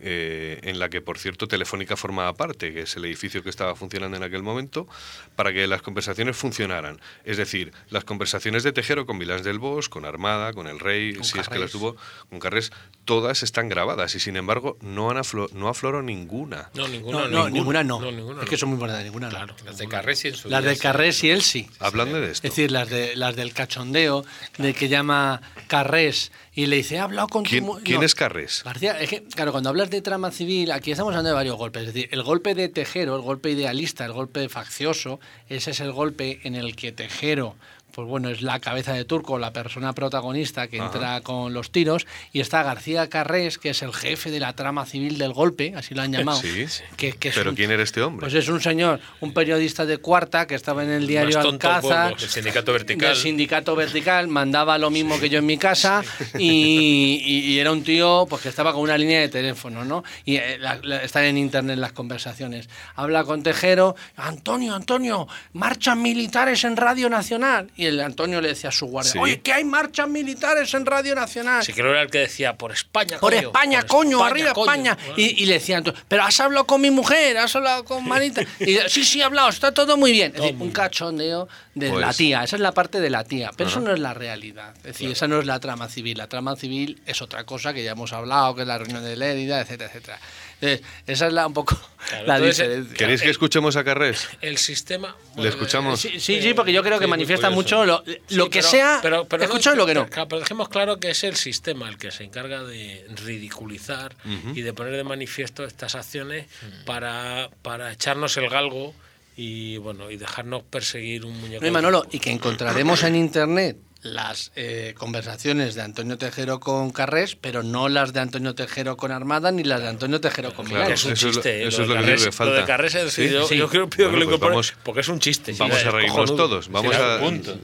eh, 0.01 0.61
en 0.63 0.79
la 0.79 0.89
que, 0.89 1.01
por 1.01 1.19
cierto, 1.19 1.49
Telefónica 1.49 1.97
formaba 1.97 2.35
parte, 2.35 2.73
que 2.73 2.83
es 2.83 2.97
el 2.97 3.05
edificio 3.05 3.43
que 3.43 3.51
estaba 3.51 3.75
funcionando 3.75 4.17
en 4.17 4.23
aquel 4.23 4.43
momento, 4.43 4.89
para 5.37 5.53
que 5.53 5.67
las 5.67 5.83
conversaciones 5.83 6.37
funcionaran. 6.37 7.01
Es 7.25 7.37
decir, 7.37 7.73
las 7.91 8.05
conversaciones 8.05 8.63
de 8.63 8.73
Tejero 8.73 9.07
con 9.07 9.19
Milán 9.19 9.43
del 9.43 9.59
Bosch, 9.59 9.89
con 9.89 10.05
Armada, 10.05 10.53
con 10.53 10.67
el 10.67 10.79
Rey, 10.79 11.17
si 11.23 11.39
es 11.39 11.49
que 11.49 11.59
las 11.59 11.71
tuvo, 11.71 11.97
con 12.29 12.39
Carres, 12.39 12.73
todas 13.05 13.43
están 13.43 13.69
grabadas 13.69 14.15
y, 14.15 14.21
sin 14.21 14.37
embargo, 14.37 14.77
no, 14.81 15.11
han 15.11 15.21
no 15.53 15.69
afloró 15.69 16.03
ninguna. 16.03 16.71
No, 16.75 16.89
ninguna 16.89 17.29
no. 17.29 17.49
ninguna 17.51 17.85
no. 17.85 18.41
es 18.41 18.49
que 18.49 18.57
son 18.57 18.71
muy 18.71 18.77
importantes, 18.77 19.05
ninguna 19.05 19.29
claro, 19.29 19.55
Las 19.65 19.79
de 19.79 19.89
Carres 19.89 20.25
y 20.25 20.29
en 20.29 20.35
su 20.35 20.49
Las 20.49 20.65
de 20.65 20.77
Carres 20.77 21.23
y 21.25 21.31
él 21.31 21.43
sí. 21.43 21.69
Hablando 21.79 22.21
de 22.21 22.31
esto. 22.31 22.47
Es 22.47 22.55
decir, 22.55 22.71
las, 22.71 22.89
de, 22.89 23.17
las 23.17 23.37
del 23.37 23.53
cachondeo, 23.53 24.25
de 24.59 24.75
que 24.75 24.89
llama 24.89 25.43
Carres 25.67 26.33
y 26.55 26.67
le 26.67 26.77
dice, 26.77 26.97
he 26.97 26.99
hablado 26.99 27.29
con 27.29 27.45
¿Quién, 27.45 27.67
¿quién 27.85 28.03
es 28.03 28.15
Carres? 28.15 28.63
García, 28.65 28.99
es 29.01 29.09
que, 29.09 29.23
claro, 29.25 29.53
cuando 29.53 29.71
hablas 29.71 29.90
de 29.91 30.01
trama 30.01 30.31
civil, 30.31 30.73
aquí 30.73 30.93
estamos 30.93 31.11
hablando 31.11 31.31
de 31.31 31.35
varios 31.35 31.57
golpes. 31.57 31.83
Es 31.83 31.95
decir, 31.95 32.09
el 32.13 32.23
golpe 32.23 32.55
de 32.55 32.69
Tejero, 32.69 33.17
el 33.17 33.23
golpe 33.23 33.51
idealista, 33.51 34.05
el 34.05 34.13
golpe 34.13 34.49
faccioso, 34.49 35.21
ese 35.49 35.73
es 35.73 35.81
el 35.81 35.93
golpe 35.93 36.41
en 36.45 36.55
el 36.55 36.77
que 36.77 36.93
Tejero 36.93 37.57
pues 38.01 38.09
bueno, 38.09 38.31
es 38.31 38.41
la 38.41 38.61
cabeza 38.61 38.95
de 38.95 39.05
Turco, 39.05 39.39
la 39.39 39.53
persona 39.53 39.93
protagonista 39.93 40.69
que 40.69 40.79
entra 40.79 41.21
con 41.21 41.53
los 41.53 41.71
tiros, 41.71 42.07
y 42.33 42.41
está 42.41 42.63
García 42.63 43.11
Carrés, 43.11 43.59
que 43.59 43.71
es 43.71 43.83
el 43.83 43.93
jefe 43.93 44.31
de 44.31 44.41
la 44.41 44.55
trama 44.55 44.87
civil 44.87 45.19
del 45.19 45.35
golpe, 45.35 45.75
así 45.77 45.95
lo 45.95 46.01
han 46.01 46.11
llamado. 46.11 46.41
Sí, 46.41 46.65
Que, 46.97 47.15
Pero 47.35 47.55
¿quién 47.55 47.71
era 47.71 47.83
este 47.83 48.01
hombre? 48.01 48.21
Pues 48.21 48.33
es 48.33 48.49
un 48.49 48.63
señor, 48.63 49.01
un 49.21 49.35
periodista 49.35 49.85
de 49.85 49.99
cuarta 49.99 50.47
que 50.47 50.55
estaba 50.55 50.83
en 50.83 50.89
el 50.89 51.07
diario 51.07 51.39
Alcázar, 51.39 52.17
del 52.17 52.31
sindicato 52.31 52.73
vertical. 52.73 53.15
sindicato 53.15 53.77
vertical, 53.77 54.29
mandaba 54.29 54.79
lo 54.79 54.89
mismo 54.89 55.21
que 55.21 55.29
yo 55.29 55.41
en 55.41 55.47
mi 55.47 55.59
casa, 55.59 56.03
y, 56.39 57.59
era 57.59 57.71
un 57.71 57.85
tío 57.85 58.27
pues 58.31 58.41
que 58.41 58.49
estaba 58.49 58.73
con 58.73 58.81
una 58.81 58.97
línea 58.97 59.21
de 59.21 59.29
teléfono, 59.29 59.85
¿no? 59.85 60.05
Y 60.25 60.37
eh, 60.37 60.59
están 61.03 61.25
en 61.25 61.37
internet 61.37 61.77
las 61.77 61.93
conversaciones. 61.93 62.71
Habla 62.95 63.25
con 63.25 63.43
Tejero, 63.43 63.95
Antonio, 64.17 64.75
Antonio, 64.75 65.29
marchan 65.53 66.01
militares 66.01 66.65
en 66.65 66.79
Radio 66.79 67.11
Nacional 67.11 67.71
y 67.77 67.90
el 67.91 68.01
Antonio 68.01 68.41
le 68.41 68.49
decía 68.49 68.71
a 68.71 68.73
su 68.73 68.87
guardia, 68.87 69.21
oye, 69.21 69.41
que 69.41 69.53
hay 69.53 69.65
marchas 69.65 70.09
militares 70.09 70.73
en 70.75 70.87
Radio 70.87 71.15
Nacional. 71.15 71.65
Sí, 71.65 71.73
creo 71.73 71.87
que 71.87 71.91
era 71.93 72.03
el 72.03 72.11
que 72.11 72.19
decía, 72.19 72.57
por 72.57 72.73
España, 72.73 73.19
Por 73.19 73.35
España, 73.35 73.83
coño, 73.83 74.25
arriba 74.25 74.51
España. 74.51 74.97
Y, 75.17 75.47
le 75.47 75.55
decía, 75.55 75.83
pero 76.09 76.23
has 76.23 76.41
hablado 76.41 76.67
con 76.67 76.81
mi 76.81 76.91
mujer, 76.91 77.39
has 77.39 77.55
hablado 77.55 77.85
con 77.85 78.07
Marita. 78.07 78.43
Y 78.61 78.77
sí, 78.89 79.05
sí, 79.05 79.21
he 79.21 79.25
hablado, 79.25 79.49
está 79.49 79.73
todo 79.73 79.97
muy 79.97 80.13
bien. 80.13 80.33
Es 80.35 80.43
decir, 80.43 80.57
un 80.59 80.71
cachondeo 80.71 81.49
de 81.75 81.89
la 81.89 82.07
pues 82.07 82.17
tía, 82.17 82.45
esa 82.45 82.57
es 82.57 82.63
la 82.63 82.73
parte 82.73 83.01
de 83.01 83.11
la 83.11 83.25
tía, 83.25 83.51
pero 83.57 83.69
eso 83.69 83.81
no 83.81 83.93
es 83.93 83.99
la 83.99 84.15
realidad. 84.15 84.75
Es 84.79 84.83
decir, 84.83 85.11
esa 85.11 85.29
no 85.29 85.41
es 85.41 85.47
la 85.47 85.61
trama 85.61 85.89
civil. 85.89 86.19
La 86.19 86.29
trama 86.29 86.57
civil 86.57 87.01
es 87.07 87.23
otra 87.23 87.45
cosa 87.45 87.73
que 87.73 87.83
ya 87.83 87.93
hemos 87.93 88.13
hablado, 88.13 88.55
que 88.55 88.63
es 88.63 88.69
la 88.69 88.79
reunión 88.79 89.03
de 89.03 89.17
Lérida, 89.17 89.61
etcétera, 89.61 89.91
etcétera. 89.91 90.21
Esa 90.61 91.27
es 91.27 91.33
la, 91.33 91.47
un 91.47 91.55
poco 91.55 91.79
la 92.27 92.39
diferencia. 92.39 92.97
¿Queréis 92.97 93.23
que 93.23 93.31
escuchemos 93.31 93.77
a 93.77 93.85
Carrés? 93.85 94.29
El 94.41 94.59
sistema. 94.59 95.17
¿Le 95.37 95.49
escuchamos? 95.49 96.01
Sí, 96.01 96.21
sí, 96.21 96.55
porque 96.55 96.73
yo 96.73 96.83
creo 96.83 96.99
que 96.99 97.07
manifiesta 97.07 97.51
mucho 97.51 97.85
lo, 97.85 98.03
que 98.51 98.63
sea. 98.63 98.99
Pero, 99.03 99.27
pero 99.27 99.45
escucho 99.45 99.75
lo 99.75 99.87
que 99.87 99.95
no. 99.95 100.07
Pero 100.09 100.41
dejemos 100.41 100.69
claro 100.69 100.99
que 100.99 101.11
es 101.11 101.25
el 101.25 101.37
sistema 101.37 101.89
el 101.89 101.99
que 101.99 102.11
se 102.11 102.25
encarga 102.25 102.63
de 102.65 103.07
ridiculizar 103.25 104.15
y 104.55 104.63
de 104.63 104.73
poner 104.73 104.95
de 104.95 105.05
manifiesto 105.05 105.65
estas 105.65 105.95
acciones 105.95 106.47
para, 106.85 107.51
para 107.63 107.93
echarnos 107.93 108.37
el 108.37 108.49
galgo 108.49 108.95
y 109.37 109.79
bueno 109.79 110.11
y 110.11 110.17
dejarnos 110.17 110.63
perseguir 110.65 111.25
un 111.25 111.41
muñeco. 111.41 111.63
No, 111.63 111.69
y 111.69 111.71
Manolo, 111.71 112.07
y 112.11 112.19
que 112.19 112.31
encontraremos 112.31 113.03
en 113.05 113.17
internet 113.17 113.77
las 114.03 114.53
eh, 114.57 114.95
conversaciones 114.97 115.75
de 115.75 115.83
Antonio 115.83 116.17
Tejero 116.17 116.61
con 116.61 116.91
Carrés, 116.91 117.37
pero 117.37 117.63
no 117.63 117.89
las 117.89 118.13
de 118.13 118.21
Antonio 118.21 118.55
Tejero 118.55 118.97
con 118.97 119.13
Armada 119.13 119.53
ni 119.53 119.63
las 119.65 119.81
de 119.83 119.89
Antonio 119.89 120.21
Tejero 120.21 120.55
con 120.55 120.67
claro, 120.67 120.95
Es 120.95 121.05
un 121.05 121.15
chiste. 121.15 121.67
Eso, 121.67 121.83
es 121.83 121.89
lo, 121.89 121.95
que, 121.95 122.33
falta. 122.33 122.55
Lo 122.55 122.61
de 122.61 122.65
Carrés 122.67 122.95
es 122.95 123.13
¿Sí? 123.13 123.29
yo, 123.29 123.49
yo, 123.49 123.69
creo, 123.69 123.91
que 123.91 124.05
lo 124.05 124.39
pues 124.39 124.75
porque 124.83 125.01
es 125.01 125.09
un 125.09 125.21
chiste. 125.21 125.55
Vamos 125.59 125.85
a 125.85 125.91
reírnos 125.91 126.35
todos. 126.37 126.69
Vamos, 126.69 126.95
a, 126.95 127.19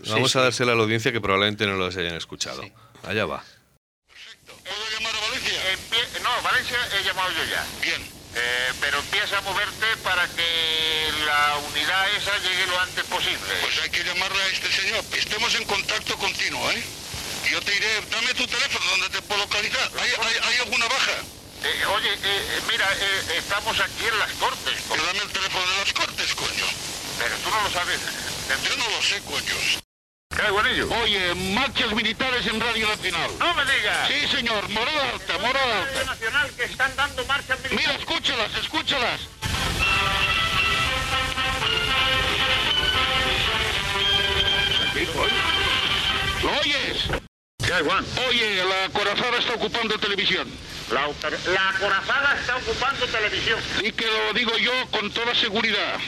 vamos 0.08 0.36
a 0.36 0.40
dársela 0.42 0.72
a 0.72 0.74
la 0.74 0.82
audiencia 0.82 1.12
que 1.12 1.20
probablemente 1.20 1.66
no 1.66 1.76
los 1.76 1.96
hayan 1.96 2.14
escuchado. 2.14 2.62
Allá 3.04 3.24
va. 3.26 3.44
Perfecto. 4.06 4.52
¿Puedo 4.64 4.90
llamar 4.94 5.14
a 5.14 5.20
Valencia? 5.20 6.22
no, 6.22 6.42
Valencia 6.42 6.76
he 6.98 7.04
llamado 7.04 7.30
yo 7.30 7.44
ya. 7.50 7.64
Bien. 7.82 8.16
Eh, 8.36 8.72
pero 8.80 8.98
empieza 8.98 9.38
a 9.38 9.40
moverte 9.40 9.86
para 10.02 10.28
que 10.28 10.95
la 11.26 11.58
unidad 11.58 12.08
esa 12.16 12.38
llegue 12.38 12.66
lo 12.66 12.80
antes 12.80 13.04
posible. 13.04 13.52
Pues 13.60 13.78
hay 13.82 13.90
que 13.90 14.04
llamarle 14.04 14.42
a 14.42 14.46
este 14.46 14.70
señor. 14.70 15.04
Estemos 15.12 15.54
en 15.56 15.64
contacto 15.64 16.16
continuo, 16.16 16.70
¿eh? 16.70 16.84
Yo 17.50 17.60
te 17.62 17.76
iré, 17.76 18.00
dame 18.10 18.34
tu 18.34 18.46
teléfono 18.46 18.90
donde 18.90 19.08
te 19.10 19.22
puedo 19.22 19.40
localizar. 19.40 19.90
¿Hay, 19.98 20.56
alguna 20.60 20.86
baja? 20.86 21.12
Eh, 21.64 21.86
oye, 21.86 22.12
eh, 22.22 22.60
mira, 22.68 22.86
estamos 23.36 23.78
aquí 23.80 24.06
en 24.06 24.18
las 24.18 24.30
Cortes. 24.32 24.78
Pero 24.88 25.04
dame 25.04 25.18
el 25.20 25.30
teléfono 25.30 25.66
de 25.66 25.76
las 25.78 25.92
Cortes, 25.92 26.34
coño. 26.34 26.66
Pero 27.18 27.36
tú 27.36 27.50
no 27.50 27.60
lo 27.62 27.70
sabes. 27.70 28.00
Yo 28.62 28.76
no 28.76 28.90
lo 28.90 29.02
sé, 29.02 29.20
coño. 29.22 29.82
¿Qué 30.36 30.82
Oye, 31.02 31.34
marchas 31.54 31.92
militares 31.92 32.46
en 32.46 32.60
Radio 32.60 32.88
Nacional. 32.88 33.30
No 33.38 33.54
me 33.54 33.64
digas. 33.64 34.08
Sí, 34.08 34.36
señor, 34.36 34.68
morada 34.68 35.10
alta, 35.10 35.38
morada 35.38 35.78
alta. 35.78 35.92
Radio 35.92 36.04
Nacional 36.04 36.50
que 36.56 36.64
están 36.64 36.94
dando 36.94 37.24
marchas 37.24 37.58
militares. 37.60 37.86
Mira, 37.86 37.98
escúchalas, 37.98 38.54
escúchalas. 38.56 39.20
¿Lo 45.04 46.50
oyes? 46.60 47.08
¿Qué, 47.58 47.72
Juan? 47.84 48.04
Oye, 48.28 48.64
la 48.64 48.88
corazada 48.88 49.38
está 49.38 49.54
ocupando 49.54 49.98
televisión. 49.98 50.48
La, 50.90 51.06
la 51.08 51.78
corazada 51.78 52.38
está 52.40 52.56
ocupando 52.56 53.06
televisión. 53.06 53.60
Y 53.82 53.92
que 53.92 54.06
lo 54.06 54.32
digo 54.32 54.56
yo 54.56 54.72
con 54.90 55.10
toda 55.10 55.34
seguridad. 55.34 55.98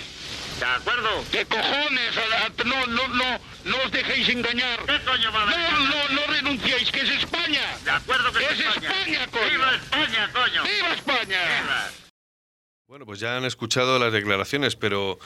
¿De 0.58 0.64
acuerdo? 0.64 1.24
¿Qué 1.30 1.44
cojones? 1.44 2.14
No, 2.64 2.86
no, 2.86 3.08
no, 3.08 3.40
no 3.64 3.76
os 3.84 3.92
dejéis 3.92 4.28
engañar. 4.30 4.78
¿Qué 4.86 5.00
coño 5.04 5.32
va 5.32 5.42
a 5.42 5.46
No, 5.46 5.78
no, 5.80 6.08
no 6.08 6.26
renunciéis, 6.26 6.90
que 6.90 7.00
es 7.00 7.10
España. 7.10 7.76
De 7.84 7.90
acuerdo 7.90 8.32
que 8.32 8.44
es 8.44 8.60
España, 8.60 9.26
coño. 9.30 9.50
¡Viva 9.50 9.74
España, 9.74 10.30
coño! 10.32 10.62
¡Viva 10.62 10.94
España! 10.94 11.60
¡Viva! 11.62 11.90
Bueno, 12.86 13.04
pues 13.04 13.20
ya 13.20 13.36
han 13.36 13.44
escuchado 13.44 13.98
las 13.98 14.14
declaraciones, 14.14 14.74
pero 14.74 15.18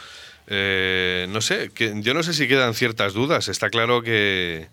eh, 0.47 1.27
no 1.31 1.41
sé, 1.41 1.71
que, 1.71 1.93
yo 2.03 2.15
no 2.15 2.23
sé 2.23 2.35
si 2.35 2.49
quedan 2.49 2.75
ciertas 2.75 3.13
dudas. 3.13 3.49
Está 3.49 3.71
claro 3.71 4.03
que, 4.03 4.69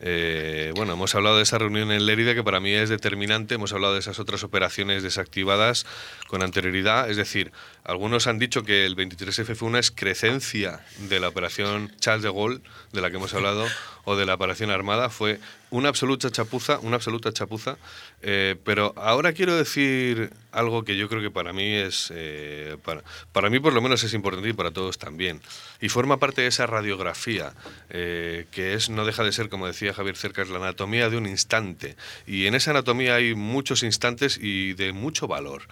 eh, 0.00 0.72
bueno, 0.76 0.92
hemos 0.92 1.14
hablado 1.14 1.36
de 1.36 1.42
esa 1.42 1.58
reunión 1.58 1.90
en 1.90 2.06
Lérida 2.06 2.34
que 2.34 2.44
para 2.44 2.60
mí 2.60 2.72
es 2.72 2.88
determinante. 2.88 3.56
Hemos 3.56 3.72
hablado 3.72 3.94
de 3.94 4.00
esas 4.00 4.18
otras 4.18 4.44
operaciones 4.44 5.02
desactivadas 5.02 5.86
con 6.28 6.42
anterioridad. 6.42 7.10
Es 7.10 7.16
decir, 7.16 7.52
algunos 7.84 8.26
han 8.26 8.38
dicho 8.38 8.62
que 8.62 8.86
el 8.86 8.96
23F 8.96 9.54
fue 9.56 9.68
una 9.68 9.78
excrecencia 9.78 10.80
de 10.98 11.20
la 11.20 11.28
operación 11.28 11.92
Charles 11.98 12.22
de 12.22 12.30
Gaulle, 12.30 12.60
de 12.92 13.00
la 13.00 13.10
que 13.10 13.16
hemos 13.16 13.34
hablado, 13.34 13.66
o 14.04 14.16
de 14.16 14.26
la 14.26 14.34
operación 14.34 14.70
Armada. 14.70 15.10
Fue 15.10 15.40
una 15.70 15.88
absoluta 15.88 16.30
chapuza, 16.30 16.78
una 16.80 16.96
absoluta 16.96 17.32
chapuza. 17.32 17.76
Eh, 18.22 18.56
pero 18.64 18.92
ahora 18.96 19.32
quiero 19.32 19.56
decir 19.56 20.30
algo 20.52 20.84
que 20.84 20.96
yo 20.96 21.08
creo 21.08 21.20
que 21.22 21.30
para 21.30 21.52
mí 21.52 21.74
es, 21.74 22.12
eh, 22.14 22.76
para, 22.84 23.02
para 23.32 23.50
mí 23.50 23.60
por 23.60 23.72
lo 23.72 23.80
menos 23.80 24.02
es 24.02 24.14
importante 24.14 24.48
y 24.48 24.52
para 24.52 24.70
todos 24.70 24.98
también. 24.98 25.40
Y 25.80 25.88
forma 25.88 26.18
parte 26.18 26.42
de 26.42 26.48
esa 26.48 26.66
radiografía, 26.66 27.52
eh, 27.90 28.46
que 28.50 28.74
es, 28.74 28.90
no 28.90 29.04
deja 29.04 29.24
de 29.24 29.32
ser, 29.32 29.48
como 29.48 29.66
decía 29.66 29.94
Javier 29.94 30.16
Cercas, 30.16 30.48
la 30.48 30.58
anatomía 30.58 31.10
de 31.10 31.16
un 31.16 31.26
instante. 31.26 31.96
Y 32.26 32.46
en 32.46 32.54
esa 32.54 32.70
anatomía 32.70 33.16
hay 33.16 33.34
muchos 33.34 33.82
instantes 33.82 34.38
y 34.40 34.74
de 34.74 34.92
mucho 34.92 35.28
valor. 35.28 35.62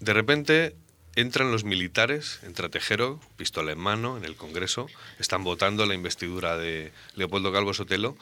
De 0.00 0.12
repente 0.12 0.74
entran 1.14 1.52
los 1.52 1.64
militares, 1.64 2.40
entra 2.42 2.68
Tejero, 2.68 3.20
pistola 3.36 3.72
en 3.72 3.78
mano, 3.78 4.16
en 4.16 4.24
el 4.24 4.34
Congreso, 4.34 4.86
están 5.18 5.44
votando 5.44 5.84
la 5.86 5.94
investidura 5.94 6.56
de 6.56 6.92
Leopoldo 7.14 7.52
Calvo 7.52 7.74
Sotelo 7.74 8.16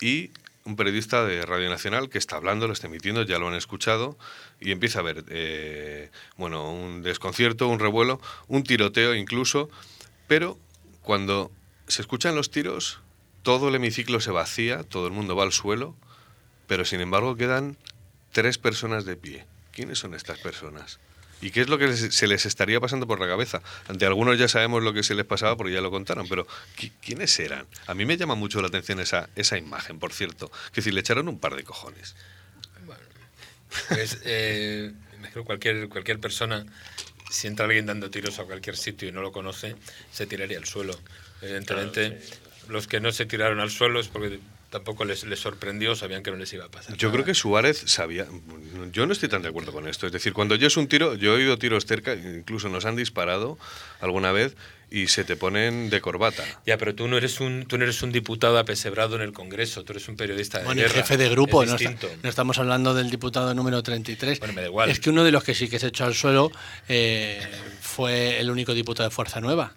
y 0.00 0.30
un 0.64 0.76
periodista 0.76 1.24
de 1.24 1.44
Radio 1.46 1.68
Nacional 1.68 2.08
que 2.08 2.18
está 2.18 2.36
hablando, 2.36 2.66
lo 2.66 2.72
está 2.72 2.86
emitiendo, 2.86 3.22
ya 3.22 3.38
lo 3.38 3.48
han 3.48 3.54
escuchado, 3.54 4.16
y 4.60 4.72
empieza 4.72 4.98
a 4.98 5.02
haber, 5.02 5.24
eh, 5.28 6.10
bueno, 6.36 6.70
un 6.72 7.02
desconcierto, 7.02 7.68
un 7.68 7.78
revuelo, 7.78 8.20
un 8.48 8.62
tiroteo 8.62 9.14
incluso, 9.14 9.70
pero 10.28 10.58
cuando 11.02 11.50
se 11.88 12.02
escuchan 12.02 12.34
los 12.34 12.50
tiros, 12.50 13.00
todo 13.42 13.68
el 13.68 13.74
hemiciclo 13.74 14.20
se 14.20 14.30
vacía, 14.30 14.82
todo 14.84 15.06
el 15.06 15.12
mundo 15.12 15.34
va 15.34 15.44
al 15.44 15.52
suelo, 15.52 15.96
pero 16.66 16.84
sin 16.84 17.00
embargo 17.00 17.36
quedan 17.36 17.76
tres 18.32 18.58
personas 18.58 19.04
de 19.04 19.16
pie. 19.16 19.46
¿Quiénes 19.72 19.98
son 19.98 20.14
estas 20.14 20.38
personas? 20.38 21.00
¿Y 21.42 21.50
qué 21.50 21.62
es 21.62 21.68
lo 21.68 21.78
que 21.78 21.96
se 21.96 22.26
les 22.26 22.44
estaría 22.46 22.80
pasando 22.80 23.06
por 23.06 23.18
la 23.20 23.26
cabeza? 23.26 23.62
Ante 23.88 24.04
algunos 24.06 24.38
ya 24.38 24.46
sabemos 24.48 24.82
lo 24.82 24.92
que 24.92 25.02
se 25.02 25.14
les 25.14 25.24
pasaba 25.24 25.56
porque 25.56 25.72
ya 25.72 25.80
lo 25.80 25.90
contaron, 25.90 26.28
pero 26.28 26.46
¿qui- 26.78 26.92
¿quiénes 27.02 27.38
eran? 27.40 27.66
A 27.86 27.94
mí 27.94 28.04
me 28.04 28.16
llama 28.18 28.34
mucho 28.34 28.60
la 28.60 28.68
atención 28.68 29.00
esa, 29.00 29.28
esa 29.36 29.56
imagen, 29.56 29.98
por 29.98 30.12
cierto. 30.12 30.50
Que 30.72 30.82
si 30.82 30.90
le 30.90 31.00
echaron 31.00 31.28
un 31.28 31.38
par 31.38 31.56
de 31.56 31.64
cojones. 31.64 32.14
Pues, 33.88 34.20
eh, 34.24 34.92
cualquier, 35.44 35.88
cualquier 35.88 36.18
persona, 36.18 36.66
si 37.30 37.46
entra 37.46 37.66
alguien 37.66 37.86
dando 37.86 38.10
tiros 38.10 38.38
a 38.38 38.44
cualquier 38.44 38.76
sitio 38.76 39.08
y 39.08 39.12
no 39.12 39.22
lo 39.22 39.32
conoce, 39.32 39.76
se 40.12 40.26
tiraría 40.26 40.58
al 40.58 40.66
suelo. 40.66 40.98
Evidentemente, 41.40 42.20
los 42.68 42.86
que 42.88 43.00
no 43.00 43.12
se 43.12 43.26
tiraron 43.26 43.60
al 43.60 43.70
suelo 43.70 44.00
es 44.00 44.08
porque 44.08 44.40
tampoco 44.70 45.04
les, 45.04 45.24
les 45.24 45.38
sorprendió, 45.40 45.94
sabían 45.94 46.22
que 46.22 46.30
no 46.30 46.36
les 46.36 46.52
iba 46.52 46.64
a 46.64 46.70
pasar. 46.70 46.96
Yo 46.96 47.10
creo 47.12 47.24
que 47.24 47.34
Suárez 47.34 47.82
sabía. 47.86 48.26
Yo 48.92 49.06
no 49.06 49.12
estoy 49.12 49.28
tan 49.28 49.42
de 49.42 49.48
acuerdo 49.48 49.72
con 49.72 49.86
esto. 49.88 50.06
Es 50.06 50.12
decir, 50.12 50.32
cuando 50.32 50.54
yo 50.54 50.66
es 50.68 50.76
un 50.76 50.86
tiro, 50.88 51.14
yo 51.14 51.32
he 51.32 51.36
oído 51.36 51.58
tiros 51.58 51.84
cerca, 51.86 52.14
incluso 52.14 52.68
nos 52.68 52.84
han 52.86 52.96
disparado 52.96 53.58
alguna 54.00 54.32
vez 54.32 54.56
y 54.92 55.06
se 55.06 55.22
te 55.22 55.36
ponen 55.36 55.88
de 55.90 56.00
corbata. 56.00 56.42
Ya, 56.66 56.76
pero 56.78 56.94
tú 56.96 57.06
no 57.06 57.16
eres 57.16 57.40
un, 57.40 57.66
tú 57.66 57.78
no 57.78 57.84
eres 57.84 58.02
un 58.02 58.10
diputado 58.10 58.58
apesebrado 58.58 59.14
en 59.16 59.22
el 59.22 59.32
Congreso, 59.32 59.84
tú 59.84 59.92
eres 59.92 60.08
un 60.08 60.16
periodista 60.16 60.58
de 60.58 60.64
Bueno, 60.64 60.80
el 60.82 60.88
guerra. 60.88 61.00
jefe 61.02 61.16
de 61.16 61.28
grupo, 61.28 61.62
Es 61.62 61.70
no, 61.70 61.76
está- 61.76 62.08
no 62.22 62.28
estamos 62.28 62.58
hablando 62.58 62.92
del 62.94 63.08
diputado 63.10 63.54
número 63.54 63.82
33. 63.82 64.40
Bueno, 64.40 64.54
me 64.54 64.62
da 64.62 64.66
igual. 64.68 64.90
Es 64.90 64.98
que 64.98 65.10
uno 65.10 65.22
de 65.22 65.30
los 65.30 65.44
que 65.44 65.54
sí 65.54 65.68
que 65.68 65.78
se 65.78 65.88
echó 65.88 66.04
al 66.06 66.14
suelo 66.14 66.50
eh, 66.88 67.40
fue 67.80 68.40
el 68.40 68.50
único 68.50 68.74
diputado 68.74 69.08
de 69.08 69.14
Fuerza 69.14 69.40
Nueva. 69.40 69.74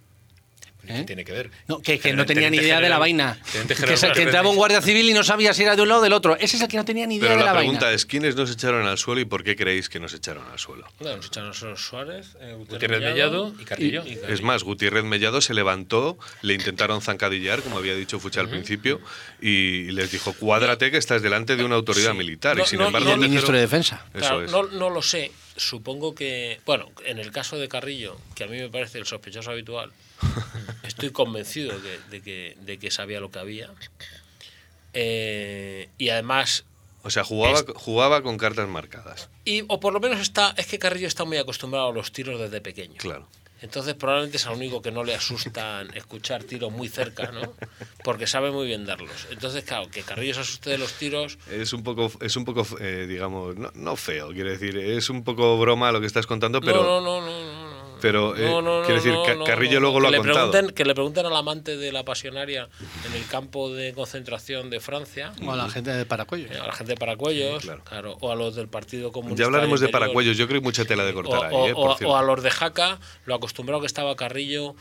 ¿Qué 0.85 0.99
¿Eh? 0.99 1.03
tiene 1.05 1.23
que 1.23 1.31
ver? 1.31 1.49
No, 1.67 1.81
que, 1.81 1.97
que 1.97 2.11
no 2.13 2.25
tenía 2.25 2.49
ni 2.49 2.57
idea 2.57 2.81
de 2.81 2.89
la 2.89 2.97
general- 2.97 2.99
vaina. 2.99 3.39
Que, 3.67 3.73
general 3.75 3.97
se- 3.97 4.11
que 4.11 4.23
entraba 4.23 4.49
un 4.49 4.55
guardia 4.57 4.81
civil 4.81 5.09
y 5.09 5.13
no 5.13 5.23
sabía 5.23 5.53
si 5.53 5.63
era 5.63 5.75
de 5.77 5.81
un 5.81 5.87
lado 5.87 6.01
o 6.01 6.03
del 6.03 6.11
otro. 6.13 6.35
Ese 6.35 6.57
es 6.57 6.61
el 6.61 6.67
que 6.67 6.75
no 6.77 6.83
tenía 6.83 7.07
ni 7.07 7.15
idea 7.15 7.29
Pero 7.29 7.39
de 7.39 7.45
la, 7.45 7.53
la 7.53 7.59
pregunta 7.59 7.85
vaina. 7.85 7.95
es: 7.95 8.05
¿quiénes 8.05 8.35
nos 8.35 8.51
echaron 8.51 8.85
al 8.85 8.97
suelo 8.97 9.21
y 9.21 9.25
por 9.25 9.43
qué 9.43 9.55
creéis 9.55 9.87
que 9.87 9.99
nos 10.01 10.13
echaron 10.13 10.43
al 10.51 10.59
suelo? 10.59 10.85
Bueno, 10.99 11.17
nos 11.17 11.27
echaron 11.27 11.53
solo 11.53 11.77
Suárez, 11.77 12.35
eh, 12.41 12.53
Gutiérrez 12.57 12.99
Mellado 12.99 13.53
y 13.59 13.63
Carrillo. 13.63 14.03
y 14.05 14.19
Es 14.27 14.41
más, 14.41 14.63
Gutiérrez 14.63 15.03
Mellado 15.05 15.39
se 15.39 15.53
levantó, 15.53 16.17
le 16.41 16.53
intentaron 16.53 17.01
zancadillar, 17.01 17.61
como 17.61 17.77
había 17.77 17.95
dicho 17.95 18.19
Fucha 18.19 18.41
al 18.41 18.49
principio, 18.49 18.99
y 19.41 19.91
les 19.91 20.11
dijo, 20.11 20.33
cuádrate 20.33 20.91
que 20.91 20.97
estás 20.97 21.21
delante 21.21 21.55
de 21.55 21.63
una 21.63 21.75
autoridad 21.75 22.11
Sí. 22.11 22.17
militar. 22.17 22.57
No, 22.57 22.63
y 22.63 22.67
sin 22.67 22.79
no, 22.79 22.87
embargo, 22.87 23.07
no, 23.07 23.13
el 23.15 23.19
ministro 23.21 23.53
de 23.53 23.61
Defensa. 23.61 24.05
Eso 24.13 24.19
Claro, 24.19 24.43
es. 24.43 24.51
no, 24.51 24.63
no 24.63 24.89
lo 24.89 25.01
sé. 25.01 25.31
Supongo 25.55 26.15
que, 26.15 26.59
bueno, 26.65 26.89
en 27.05 27.19
el 27.19 27.31
caso 27.31 27.57
de 27.57 27.67
Carrillo, 27.67 28.17
que 28.35 28.43
a 28.43 28.47
mí 28.47 28.57
me 28.57 28.69
parece 28.69 28.97
el 28.97 29.05
sospechoso 29.05 29.51
habitual, 29.51 29.91
estoy 30.83 31.11
convencido 31.11 31.77
de, 31.79 31.99
de 32.09 32.21
que, 32.21 32.57
de 32.61 32.77
que 32.79 32.91
sabía 32.91 33.19
lo 33.19 33.31
que 33.31 33.39
había. 33.39 33.69
Eh, 34.93 35.89
y 35.97 36.09
además, 36.09 36.65
O 37.03 37.09
sea, 37.09 37.23
jugaba, 37.23 37.59
Es- 37.59 37.65
jugaba 37.75 38.21
con 38.21 38.37
cartas 38.37 38.67
marcadas. 38.69 39.29
y, 39.45 39.63
o 39.67 39.79
por 39.79 39.93
lo 39.93 39.99
menos 39.99 40.19
está, 40.21 40.53
es 40.57 40.67
que 40.67 40.79
Carrillo 40.79 41.07
está 41.07 41.25
muy 41.25 41.37
acostumbrado 41.37 41.89
a 41.89 41.93
los 41.93 42.11
tiros 42.11 42.39
desde 42.39 42.61
pequeño. 42.61 42.95
Claro. 42.97 43.27
Entonces 43.61 43.93
probablemente 43.93 44.35
es 44.35 44.45
el 44.45 44.51
único 44.51 44.81
que 44.81 44.91
no 44.91 45.05
le 45.05 45.15
asustan 45.15 45.89
escuchar 45.95 46.43
tiros 46.43 46.69
muy 46.69 46.89
cerca, 46.89 47.31
¿no? 47.31 47.53
Porque 48.03 48.27
sabe 48.27 48.51
muy 48.51 48.67
bien 48.67 48.85
darlos. 48.85 49.25
Entonces, 49.31 49.63
claro, 49.63 49.89
que 49.89 50.01
Carrillo 50.01 50.33
se 50.33 50.41
asuste 50.41 50.69
de 50.71 50.77
los 50.77 50.91
tiros, 50.93 51.37
Es 51.49 51.71
un 51.71 51.81
poco, 51.81 52.11
es 52.19 52.35
un 52.35 52.43
poco 52.43 52.67
eh, 52.81 53.05
digamos, 53.07 53.55
no, 53.55 53.71
no 53.73 53.95
feo, 53.95 54.31
quiero 54.33 54.49
decir, 54.49 54.77
es 54.77 55.09
un 55.09 55.23
poco 55.23 55.57
broma 55.57 55.93
lo 55.93 56.01
que 56.01 56.07
estás 56.07 56.27
contando, 56.27 56.59
pero... 56.59 56.83
no, 56.83 56.99
no, 56.99 57.21
no, 57.21 57.45
no. 57.45 57.52
Pero, 58.03 58.35
eh, 58.35 58.41
No, 58.41 58.61
no, 58.61 58.81
no, 58.81 58.85
quiero 58.85 59.01
decir, 59.01 59.15
Carrillo 59.45 59.75
no, 59.75 59.79
luego 59.79 59.95
que 59.95 60.01
lo 60.01 60.07
ha 60.09 60.11
le 60.11 60.17
contado. 60.17 60.51
pregunten- 60.51 60.73
que 60.73 60.83
le 60.83 60.93
pregunten 60.93 61.25
al 61.25 61.35
amante 61.37 61.77
de 61.77 61.91
la 61.93 62.03
pasionaria 62.03 62.67
en 63.07 63.13
el 63.13 63.25
campo 63.27 63.71
de 63.73 63.93
concentración 63.93 64.69
de 64.69 64.81
Francia, 64.81 65.31
O 65.41 65.51
a 65.51 65.55
la 65.55 65.69
gente 65.69 65.91
de 65.91 66.05
Paracuellos. 66.05 66.51
eh, 66.51 66.59
a 66.59 66.67
la 66.67 66.73
gente 66.73 66.91
de 66.91 66.97
Paracuellos, 66.97 67.63
Claro. 67.63 67.81
claro, 67.85 68.17
o 68.19 68.29
a 68.29 68.35
los 68.35 68.55
del 68.55 68.67
Partido 68.67 69.13
Comunista. 69.13 69.41
Ya 69.41 69.45
hablaremos 69.45 69.79
de 69.79 69.87
Paracuellos, 69.87 70.35
yo 70.35 70.47
creo 70.47 70.59
que 70.59 70.65
hay 70.65 70.67
mucha 70.67 70.83
tela 70.83 71.05
de 71.05 71.11
o, 71.11 71.13
cortar 71.15 71.45
ahí, 71.45 71.53
o- 71.55 71.67
eh, 71.69 71.73
o- 71.77 71.95
cierto. 71.97 72.13
o 72.13 72.17
a 72.17 72.21
los 72.23 72.43
de 72.43 72.51
Jaca, 72.51 72.99
lo 73.25 73.35
acostumbrado 73.35 73.79
que 73.79 73.87
estaba 73.87 74.13
Carrillo 74.17 74.75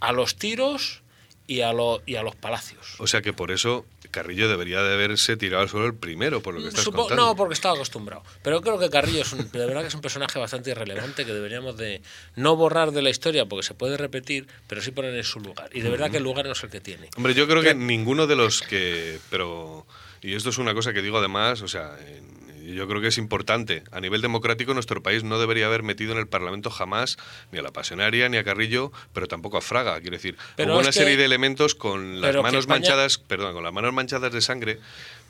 a 0.00 0.10
los 0.10 0.34
tiros 0.34 1.02
y 1.46 1.60
a, 1.60 1.72
lo- 1.72 2.02
y 2.04 2.16
a 2.16 2.24
los 2.24 2.34
palacios. 2.34 2.96
O 2.98 3.06
sea 3.06 3.22
que 3.22 3.32
por 3.32 3.52
eso 3.52 3.86
Carrillo 4.16 4.48
debería 4.48 4.82
de 4.82 4.94
haberse 4.94 5.36
tirado 5.36 5.62
al 5.62 5.68
suelo 5.68 5.86
el 5.86 5.94
primero, 5.94 6.40
por 6.42 6.54
lo 6.54 6.62
que 6.62 6.68
estás 6.68 6.84
Supo- 6.84 7.02
contando. 7.02 7.26
no, 7.26 7.36
porque 7.36 7.52
estaba 7.54 7.74
acostumbrado. 7.74 8.22
Pero 8.42 8.62
creo 8.62 8.78
que 8.78 8.88
Carrillo 8.88 9.20
es 9.20 9.32
un, 9.32 9.50
de 9.50 9.58
verdad 9.66 9.82
que 9.82 9.88
es 9.88 9.94
un 9.94 10.00
personaje 10.00 10.38
bastante 10.38 10.70
irrelevante 10.70 11.24
que 11.26 11.32
deberíamos 11.32 11.76
de 11.76 12.00
no 12.34 12.56
borrar 12.56 12.92
de 12.92 13.02
la 13.02 13.10
historia 13.10 13.44
porque 13.46 13.62
se 13.66 13.74
puede 13.74 13.96
repetir, 13.96 14.46
pero 14.66 14.80
sí 14.80 14.90
poner 14.90 15.14
en 15.14 15.24
su 15.24 15.38
lugar. 15.40 15.68
Y 15.72 15.82
de 15.82 15.90
verdad 15.90 16.10
que 16.10 16.16
el 16.16 16.22
lugar 16.22 16.46
no 16.46 16.52
es 16.52 16.62
el 16.64 16.70
que 16.70 16.80
tiene. 16.80 17.08
Hombre, 17.16 17.34
yo 17.34 17.46
creo 17.46 17.62
que 17.62 17.74
ninguno 17.74 18.26
de 18.26 18.36
los 18.36 18.62
que. 18.62 19.18
Pero. 19.30 19.86
Y 20.22 20.34
esto 20.34 20.50
es 20.50 20.58
una 20.58 20.74
cosa 20.74 20.92
que 20.92 21.02
digo 21.02 21.18
además, 21.18 21.62
o 21.62 21.68
sea, 21.68 21.96
en- 22.06 22.36
yo 22.74 22.88
creo 22.88 23.00
que 23.00 23.06
es 23.08 23.18
importante. 23.18 23.84
A 23.92 24.00
nivel 24.00 24.20
democrático, 24.22 24.74
nuestro 24.74 25.00
país 25.02 25.22
no 25.22 25.38
debería 25.38 25.66
haber 25.66 25.84
metido 25.84 26.12
en 26.12 26.18
el 26.18 26.26
Parlamento 26.26 26.68
jamás 26.68 27.16
ni 27.52 27.60
a 27.60 27.62
la 27.62 27.70
Pasionaria 27.70 28.28
ni 28.28 28.38
a 28.38 28.44
Carrillo, 28.44 28.90
pero 29.12 29.28
tampoco 29.28 29.56
a 29.56 29.60
Fraga. 29.60 30.00
Quiero 30.00 30.16
decir, 30.16 30.36
Pero 30.56 30.72
hubo 30.72 30.80
es 30.80 30.86
una 30.86 30.92
que- 30.92 30.98
serie 30.98 31.16
de 31.16 31.24
elementos 31.24 31.76
con 31.76 32.20
las 32.20 32.30
pero 32.30 32.42
manos 32.42 32.60
España- 32.60 32.80
manchadas, 32.80 33.18
perdón, 33.18 33.54
con 33.54 33.62
las 33.62 33.72
manos 33.72 33.92
manchadas 33.92 34.32
de 34.32 34.40
sangre 34.40 34.80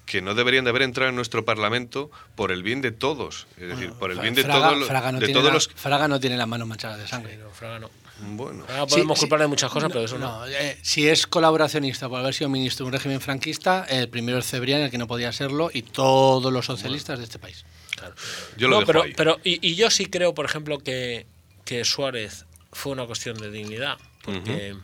que 0.06 0.22
no 0.22 0.34
deberían 0.34 0.64
de 0.64 0.70
haber 0.70 0.82
entrado 0.82 1.10
en 1.10 1.16
nuestro 1.16 1.44
Parlamento 1.44 2.10
por 2.36 2.52
el 2.52 2.62
bien 2.62 2.80
de 2.80 2.92
todos. 2.92 3.46
Es 3.58 3.68
decir, 3.68 3.92
por 3.92 4.10
el 4.12 4.18
bien 4.20 4.34
de 4.34 4.42
Fraga, 4.44 4.68
todos 4.68 4.78
los. 4.78 4.88
Fraga 4.88 5.12
no 5.12 5.18
de 5.20 5.26
tiene 5.26 5.38
todos 5.40 5.50
la- 5.50 5.54
los 5.54 5.68
Fraga 5.68 6.08
no 6.08 6.20
tiene 6.20 6.36
las 6.38 6.48
manos 6.48 6.66
manchadas 6.68 6.98
de 6.98 7.06
sangre. 7.06 7.34
Pero 7.36 7.50
Fraga 7.50 7.80
no. 7.80 7.90
Bueno. 8.20 8.64
Fraga 8.64 8.86
podemos 8.86 9.16
Sí, 9.18 9.20
sí. 9.20 9.26
culparle 9.26 9.44
de 9.44 9.48
muchas 9.48 9.70
cosas, 9.70 9.90
pero 9.92 10.04
eso 10.04 10.18
no. 10.18 10.40
No, 10.40 10.46
eh, 10.46 10.78
si 10.82 11.08
es 11.08 11.26
colaboracionista 11.26 12.08
por 12.08 12.20
haber 12.20 12.34
sido 12.34 12.48
ministro 12.50 12.84
de 12.84 12.88
un 12.88 12.92
régimen 12.94 13.20
franquista, 13.20 13.84
el 13.88 14.08
primero 14.08 14.38
es 14.38 14.46
Cebrián, 14.48 14.80
el 14.82 14.90
que 14.90 14.98
no 14.98 15.06
podía 15.06 15.32
serlo, 15.32 15.70
y 15.72 15.82
todos 15.82 16.52
los 16.52 16.64
socialistas 16.66 17.18
de 17.18 17.24
este 17.24 17.38
país. 17.38 17.64
Claro. 17.96 18.14
Yo 18.56 18.68
lo 18.68 18.74
No, 18.74 18.80
dejo 18.80 18.86
pero, 18.86 19.02
ahí. 19.02 19.14
pero 19.16 19.38
y, 19.44 19.66
y 19.66 19.74
yo 19.74 19.90
sí 19.90 20.06
creo, 20.06 20.34
por 20.34 20.44
ejemplo, 20.44 20.78
que, 20.78 21.26
que 21.64 21.84
Suárez 21.84 22.46
fue 22.72 22.92
una 22.92 23.06
cuestión 23.06 23.36
de 23.38 23.50
dignidad. 23.50 23.96
Porque, 24.22 24.76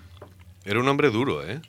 Era 0.64 0.78
un 0.80 0.88
hombre 0.88 1.10
duro, 1.10 1.46
¿eh? 1.46 1.60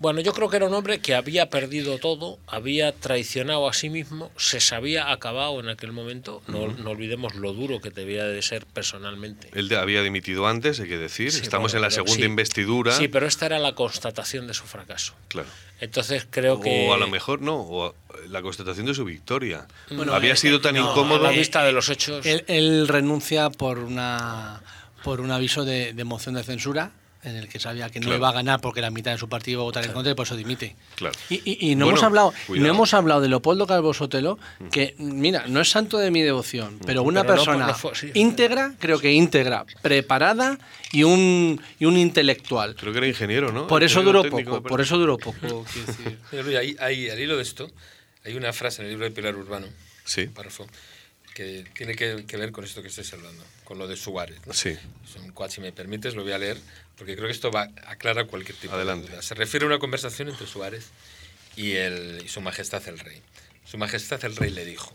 Bueno, 0.00 0.22
yo 0.22 0.32
creo 0.32 0.48
que 0.48 0.56
era 0.56 0.66
un 0.66 0.72
hombre 0.72 1.00
que 1.00 1.14
había 1.14 1.50
perdido 1.50 1.98
todo, 1.98 2.38
había 2.46 2.90
traicionado 2.92 3.68
a 3.68 3.74
sí 3.74 3.90
mismo, 3.90 4.30
se 4.38 4.58
sabía 4.58 5.12
acabado 5.12 5.60
en 5.60 5.68
aquel 5.68 5.92
momento. 5.92 6.42
No, 6.48 6.68
no 6.68 6.90
olvidemos 6.90 7.34
lo 7.34 7.52
duro 7.52 7.82
que 7.82 7.90
debía 7.90 8.24
de 8.24 8.40
ser 8.40 8.64
personalmente. 8.64 9.50
Él 9.52 9.70
había 9.76 10.02
dimitido 10.02 10.46
antes, 10.46 10.80
hay 10.80 10.88
que 10.88 10.96
decir. 10.96 11.30
Sí, 11.32 11.40
Estamos 11.42 11.72
bueno, 11.72 11.78
en 11.78 11.82
la 11.82 11.90
segunda 11.90 12.16
sí. 12.16 12.22
investidura. 12.24 12.92
Sí, 12.92 13.08
pero 13.08 13.26
esta 13.26 13.44
era 13.44 13.58
la 13.58 13.74
constatación 13.74 14.46
de 14.46 14.54
su 14.54 14.64
fracaso. 14.64 15.12
Claro. 15.28 15.48
Entonces 15.82 16.26
creo 16.30 16.60
que. 16.62 16.88
O 16.88 16.94
a 16.94 16.96
lo 16.96 17.08
mejor 17.08 17.42
no, 17.42 17.56
o 17.56 17.88
a- 17.88 17.94
la 18.28 18.40
constatación 18.40 18.86
de 18.86 18.94
su 18.94 19.04
victoria. 19.04 19.66
Bueno, 19.90 20.14
había 20.14 20.32
eh, 20.32 20.36
sido 20.36 20.62
tan 20.62 20.76
No, 20.76 20.90
incómodo. 20.92 21.26
A 21.26 21.30
la 21.30 21.36
vista 21.38 21.62
de 21.62 21.72
los 21.72 21.90
hechos. 21.90 22.24
Él, 22.24 22.44
él 22.48 22.88
renuncia 22.88 23.50
por 23.50 23.78
una 23.78 24.62
por 25.04 25.20
un 25.20 25.30
aviso 25.30 25.64
de, 25.66 25.92
de 25.92 26.04
moción 26.04 26.34
de 26.36 26.42
censura 26.42 26.92
en 27.22 27.36
el 27.36 27.48
que 27.48 27.58
sabía 27.60 27.90
que 27.90 28.00
no 28.00 28.04
Claro. 28.06 28.18
iba 28.18 28.28
a 28.30 28.32
ganar 28.32 28.60
porque 28.62 28.80
la 28.80 28.90
mitad 28.90 29.12
de 29.12 29.18
su 29.18 29.28
partido 29.28 29.56
iba 29.56 29.62
a 29.62 29.64
votar 29.64 29.84
en 29.84 29.92
contra 29.92 30.12
y 30.12 30.14
por 30.14 30.24
eso 30.26 30.36
dimite. 30.36 30.74
Claro. 30.94 31.14
Y, 31.28 31.34
y- 31.44 31.70
y 31.70 31.74
no 31.74 31.84
Bueno, 31.84 31.98
hemos 31.98 32.04
hablado, 32.04 32.34
cuidado. 32.46 32.66
no 32.66 32.74
hemos 32.74 32.94
hablado 32.94 33.20
de 33.20 33.28
Leopoldo 33.28 33.66
Calvo 33.66 33.92
Sotelo, 33.92 34.38
que 34.70 34.94
mira, 34.98 35.44
no 35.46 35.60
es 35.60 35.70
santo 35.70 35.98
de 35.98 36.10
mi 36.10 36.22
devoción, 36.22 36.78
pero 36.86 37.02
una 37.02 37.22
Pero 37.22 37.34
persona 37.34 37.66
no 37.82 37.94
sí. 37.94 38.10
íntegra, 38.14 38.74
creo 38.78 38.98
que 39.00 39.12
íntegra, 39.12 39.66
preparada 39.82 40.58
y 40.92 41.02
un 41.02 41.60
y 41.78 41.84
un 41.84 41.96
intelectual. 41.98 42.74
Creo 42.76 42.92
que 42.92 42.98
era 42.98 43.06
ingeniero, 43.08 43.52
¿no? 43.52 43.66
Por 43.66 43.82
eso 43.84 44.02
duró 44.02 44.22
poco, 44.28 44.62
por 44.62 44.80
eso 44.80 44.96
duró 44.96 45.18
poco. 45.18 45.64
ahí- 46.58 46.76
ahí, 46.80 47.10
al 47.10 47.18
hilo 47.20 47.36
de 47.36 47.42
esto, 47.42 47.70
hay 48.24 48.34
una 48.34 48.52
frase 48.52 48.80
en 48.82 48.86
el 48.86 48.92
libro 48.92 49.04
de 49.04 49.10
Pilar 49.10 49.36
Urbano, 49.36 49.66
Sí. 50.04 50.26
párrafo, 50.26 50.66
que 51.34 51.64
tiene 51.74 51.94
que, 51.94 52.24
que 52.26 52.36
ver 52.36 52.50
con 52.50 52.64
esto 52.64 52.82
que 52.82 52.88
estáis 52.88 53.12
hablando, 53.12 53.44
con 53.64 53.78
lo 53.78 53.86
de 53.86 53.96
Suárez. 53.96 54.38
¿no? 54.46 54.52
Sí. 54.52 54.70
Es 54.70 55.16
un 55.22 55.30
cual, 55.32 55.50
si 55.50 55.60
me 55.60 55.72
permites, 55.72 56.14
lo 56.14 56.22
voy 56.22 56.32
a 56.32 56.38
leer, 56.38 56.58
porque 57.00 57.16
creo 57.16 57.28
que 57.28 57.32
esto 57.32 57.50
va 57.50 57.70
aclara 57.86 58.26
cualquier 58.26 58.58
tipo 58.58 58.74
Adelante. 58.74 59.06
de 59.06 59.12
duda. 59.12 59.22
Se 59.22 59.34
refiere 59.34 59.64
a 59.64 59.68
una 59.68 59.78
conversación 59.78 60.28
entre 60.28 60.46
Suárez 60.46 60.90
y, 61.56 61.72
el, 61.72 62.20
y 62.22 62.28
su 62.28 62.42
majestad 62.42 62.86
el 62.88 62.98
rey. 62.98 63.22
Su 63.64 63.78
majestad 63.78 64.22
el 64.26 64.36
rey 64.36 64.50
le 64.50 64.66
dijo, 64.66 64.92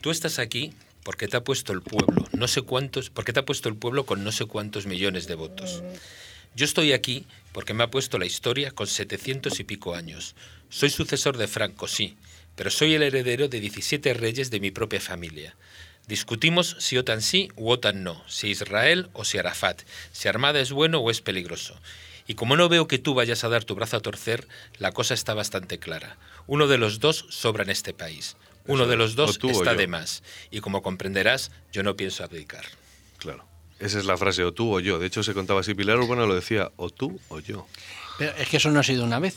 tú 0.00 0.10
estás 0.10 0.38
aquí 0.38 0.72
porque 1.02 1.28
te 1.28 1.36
ha 1.36 1.44
puesto 1.44 1.74
el 1.74 1.82
pueblo, 1.82 2.26
no 2.32 2.48
sé 2.48 2.62
cuántos, 2.62 3.10
porque 3.10 3.34
te 3.34 3.40
ha 3.40 3.44
puesto 3.44 3.68
el 3.68 3.76
pueblo 3.76 4.06
con 4.06 4.24
no 4.24 4.32
sé 4.32 4.46
cuántos 4.46 4.86
millones 4.86 5.26
de 5.26 5.34
votos. 5.34 5.82
Yo 6.56 6.64
estoy 6.64 6.94
aquí 6.94 7.26
porque 7.52 7.74
me 7.74 7.84
ha 7.84 7.90
puesto 7.90 8.18
la 8.18 8.24
historia 8.24 8.70
con 8.70 8.86
700 8.86 9.60
y 9.60 9.64
pico 9.64 9.94
años. 9.94 10.36
Soy 10.70 10.88
sucesor 10.88 11.36
de 11.36 11.46
Franco, 11.46 11.88
sí, 11.88 12.16
pero 12.56 12.70
soy 12.70 12.94
el 12.94 13.02
heredero 13.02 13.48
de 13.48 13.60
17 13.60 14.14
reyes 14.14 14.50
de 14.50 14.60
mi 14.60 14.70
propia 14.70 14.98
familia. 14.98 15.54
Discutimos 16.06 16.76
si 16.80 16.98
OTAN 16.98 17.22
sí 17.22 17.48
u 17.56 17.70
OTAN 17.70 18.02
no, 18.02 18.22
si 18.26 18.50
Israel 18.50 19.08
o 19.14 19.24
si 19.24 19.38
Arafat, 19.38 19.82
si 20.12 20.28
Armada 20.28 20.60
es 20.60 20.70
bueno 20.70 20.98
o 20.98 21.10
es 21.10 21.22
peligroso. 21.22 21.76
Y 22.26 22.34
como 22.34 22.56
no 22.56 22.68
veo 22.68 22.86
que 22.86 22.98
tú 22.98 23.14
vayas 23.14 23.44
a 23.44 23.48
dar 23.48 23.64
tu 23.64 23.74
brazo 23.74 23.96
a 23.96 24.00
torcer, 24.00 24.46
la 24.78 24.92
cosa 24.92 25.14
está 25.14 25.34
bastante 25.34 25.78
clara. 25.78 26.16
Uno 26.46 26.66
de 26.66 26.78
los 26.78 27.00
dos 27.00 27.26
sobra 27.30 27.64
en 27.64 27.70
este 27.70 27.94
país. 27.94 28.36
Uno 28.66 28.82
Eso 28.82 28.90
de 28.90 28.96
los 28.96 29.14
dos 29.14 29.38
está 29.42 29.74
de 29.74 29.86
más. 29.86 30.22
Y 30.50 30.60
como 30.60 30.82
comprenderás, 30.82 31.50
yo 31.72 31.82
no 31.82 31.96
pienso 31.96 32.24
abdicar. 32.24 32.64
Claro. 33.18 33.46
Esa 33.78 33.98
es 33.98 34.06
la 34.06 34.16
frase, 34.16 34.44
o 34.44 34.52
tú 34.52 34.74
o 34.74 34.80
yo. 34.80 34.98
De 34.98 35.06
hecho, 35.06 35.22
se 35.22 35.34
contaba 35.34 35.60
así. 35.60 35.74
Pilar 35.74 35.98
Urbano 35.98 36.26
lo 36.26 36.34
decía, 36.34 36.70
o 36.76 36.88
tú 36.88 37.20
o 37.28 37.40
yo. 37.40 37.66
Pero 38.18 38.34
es 38.36 38.48
que 38.48 38.56
eso 38.56 38.70
no 38.70 38.80
ha 38.80 38.84
sido 38.84 39.04
una 39.04 39.18
vez. 39.18 39.36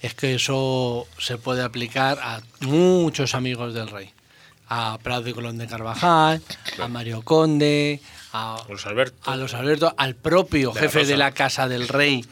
Es 0.00 0.14
que 0.14 0.34
eso 0.34 1.06
se 1.18 1.38
puede 1.38 1.62
aplicar 1.62 2.18
a 2.20 2.42
muchos 2.60 3.34
amigos 3.34 3.74
del 3.74 3.88
rey. 3.88 4.12
A 4.76 4.98
Prado 5.00 5.22
de 5.22 5.32
Colón 5.32 5.56
de 5.56 5.68
Carvajal, 5.68 6.42
a 6.82 6.88
Mario 6.88 7.22
Conde, 7.22 8.00
a, 8.32 8.60
Los 8.68 8.84
Alberto. 8.86 9.30
a 9.30 9.36
los 9.36 9.54
Alberto, 9.54 9.94
al 9.96 10.16
propio 10.16 10.72
De 10.72 10.80
jefe 10.80 11.04
de 11.04 11.16
la 11.16 11.30
Casa 11.30 11.68
del 11.68 11.86
Rey. 11.86 12.26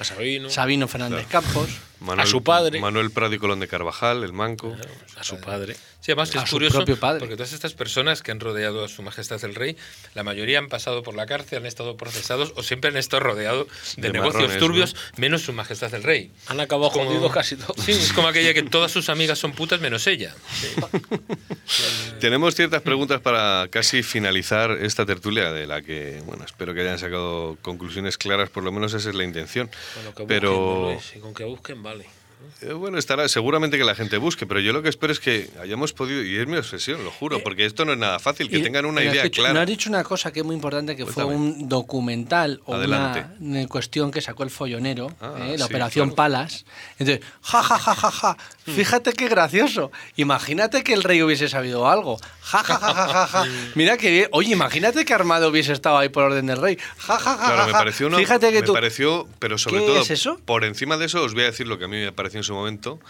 Sabino 0.48 0.88
Fernández 0.88 1.28
Campos. 1.28 1.68
Manuel, 2.02 2.20
A 2.20 2.30
su 2.30 2.42
padre. 2.42 2.80
Manuel 2.80 3.10
Prado 3.10 3.34
y 3.34 3.38
Colón 3.38 3.60
de 3.60 3.68
Carvajal, 3.68 4.22
el 4.24 4.32
manco. 4.32 4.76
A 5.16 5.24
su 5.24 5.38
padre. 5.40 5.74
Sí, 6.00 6.10
además 6.10 6.30
que 6.32 6.38
A 6.38 6.42
es 6.42 6.50
su 6.50 6.56
curioso 6.56 6.78
propio 6.78 6.98
padre. 6.98 7.20
porque 7.20 7.36
todas 7.36 7.52
estas 7.52 7.74
personas 7.74 8.22
que 8.22 8.32
han 8.32 8.40
rodeado 8.40 8.84
a 8.84 8.88
su 8.88 9.02
majestad 9.02 9.42
el 9.44 9.54
rey, 9.54 9.76
la 10.14 10.24
mayoría 10.24 10.58
han 10.58 10.68
pasado 10.68 11.02
por 11.04 11.14
la 11.14 11.26
cárcel, 11.26 11.58
han 11.58 11.66
estado 11.66 11.96
procesados 11.96 12.52
o 12.56 12.62
siempre 12.64 12.90
han 12.90 12.96
estado 12.96 13.20
rodeados 13.20 13.68
de, 13.96 14.02
De 14.02 14.12
negocios 14.12 14.34
marrones, 14.42 14.58
turbios, 14.58 14.96
menos 15.16 15.42
su 15.42 15.52
majestad 15.52 15.94
el 15.94 16.02
rey. 16.02 16.32
Han 16.48 16.58
acabado 16.60 16.90
Como- 16.90 17.06
jodidos 17.06 17.32
casi 17.32 17.54
todos. 17.56 17.76
Sí, 17.84 17.92
es 17.92 18.12
como 18.12 18.26
aquella 18.28 18.52
que 18.52 18.64
todas 18.64 18.90
sus 18.90 19.08
amigas 19.08 19.38
son 19.38 19.52
putas 19.52 19.80
menos 19.80 20.06
ella. 20.08 20.34
Tenemos 22.20 22.54
ciertas 22.54 22.82
preguntas 22.82 23.20
para 23.20 23.68
casi 23.70 24.02
finalizar 24.02 24.72
esta 24.72 25.06
tertulia, 25.06 25.52
de 25.52 25.66
la 25.66 25.82
que, 25.82 26.20
bueno, 26.24 26.44
espero 26.44 26.74
que 26.74 26.80
hayan 26.80 26.98
sacado 26.98 27.56
conclusiones 27.62 28.18
claras, 28.18 28.50
por 28.50 28.62
lo 28.64 28.72
menos 28.72 28.92
esa 28.94 29.08
es 29.10 29.14
la 29.14 29.24
intención. 29.24 29.68
Con 29.94 30.04
lo 30.04 30.14
que 30.14 30.22
busquen, 30.22 30.26
Pero, 30.26 30.90
Luis, 30.92 31.12
y 31.16 31.18
con 31.20 31.34
que 31.34 31.44
busquen, 31.44 31.82
vale. 31.82 31.91
Vale. 31.92 32.21
Eh, 32.62 32.72
bueno, 32.72 32.98
estará 32.98 33.28
seguramente 33.28 33.78
que 33.78 33.84
la 33.84 33.94
gente 33.94 34.18
busque, 34.18 34.46
pero 34.46 34.60
yo 34.60 34.72
lo 34.72 34.82
que 34.82 34.88
espero 34.88 35.12
es 35.12 35.20
que 35.20 35.50
hayamos 35.60 35.92
podido, 35.92 36.22
y 36.22 36.36
es 36.38 36.46
mi 36.46 36.56
obsesión, 36.56 37.02
lo 37.04 37.10
juro, 37.10 37.42
porque 37.42 37.64
esto 37.66 37.84
no 37.84 37.92
es 37.92 37.98
nada 37.98 38.18
fácil, 38.18 38.48
que 38.50 38.58
Y- 38.58 38.62
tengan 38.62 38.84
una 38.86 39.02
idea 39.02 39.22
dicho- 39.24 39.40
clara. 39.42 39.54
No 39.54 39.60
has 39.60 39.66
dicho 39.66 39.88
una 39.90 40.04
cosa 40.04 40.32
que 40.32 40.40
es 40.40 40.46
muy 40.46 40.54
importante, 40.54 40.96
que 40.96 41.04
fue 41.06 41.24
Cuéntame. 41.24 41.36
un 41.36 41.68
documental 41.68 42.60
o 42.66 42.74
Adelante. 42.74 43.24
una, 43.40 43.58
una 43.60 43.68
cuestión 43.68 44.10
que 44.10 44.20
sacó 44.20 44.42
el 44.42 44.50
follonero, 44.50 45.14
Ah, 45.20 45.34
¿eh? 45.40 45.52
sí, 45.52 45.58
la 45.58 45.66
Operación 45.66 46.08
claro. 46.10 46.16
Palas. 46.16 46.64
Entonces, 46.98 47.24
ja, 47.42 47.62
ja, 47.62 47.78
ja, 47.78 47.94
ja, 47.94 48.10
ja, 48.10 48.36
fíjate 48.64 49.12
qué 49.14 49.28
gracioso. 49.28 49.90
Imagínate 50.16 50.82
que 50.84 50.92
el 50.94 51.02
rey 51.02 51.22
hubiese 51.22 51.48
sabido 51.48 51.88
algo. 51.88 52.18
Ja, 52.42 52.62
ja, 52.62 52.76
ja, 52.78 52.94
ja, 52.94 53.08
ja, 53.08 53.26
ja. 53.26 53.44
Mira 53.74 53.96
bien. 53.96 54.28
Oye, 54.32 54.52
imagínate 54.52 55.04
que 55.04 55.14
Armado 55.14 55.48
hubiese 55.48 55.72
estado 55.72 55.98
ahí 55.98 56.08
por 56.08 56.24
orden 56.24 56.46
del 56.46 56.58
rey. 56.60 56.76
Ja, 56.98 57.18
ja, 57.18 57.36
ja, 57.36 57.46
Claro, 57.46 57.56
ja, 57.62 57.66
me 57.66 57.72
ja. 57.72 57.78
pareció, 57.78 58.06
una- 58.06 58.18
Fíjate 58.18 58.50
que 58.52 58.60
me 58.60 58.66
tú... 58.66 58.72
pareció, 58.72 59.28
pero 59.38 59.58
sobre 59.58 59.80
¿Qué 59.80 59.86
todo, 59.86 60.00
es 60.02 60.10
eso? 60.10 60.38
por 60.44 60.64
encima 60.64 60.96
de 60.96 61.06
eso, 61.06 61.22
os 61.22 61.34
voy 61.34 61.42
a 61.42 61.46
decir 61.46 61.66
lo 61.66 61.78
que 61.78 61.84
a 61.84 61.88
mí 61.88 61.96
me 61.96 62.12
pareció 62.12 62.31
en 62.38 62.44
su 62.44 62.54
momento, 62.54 63.00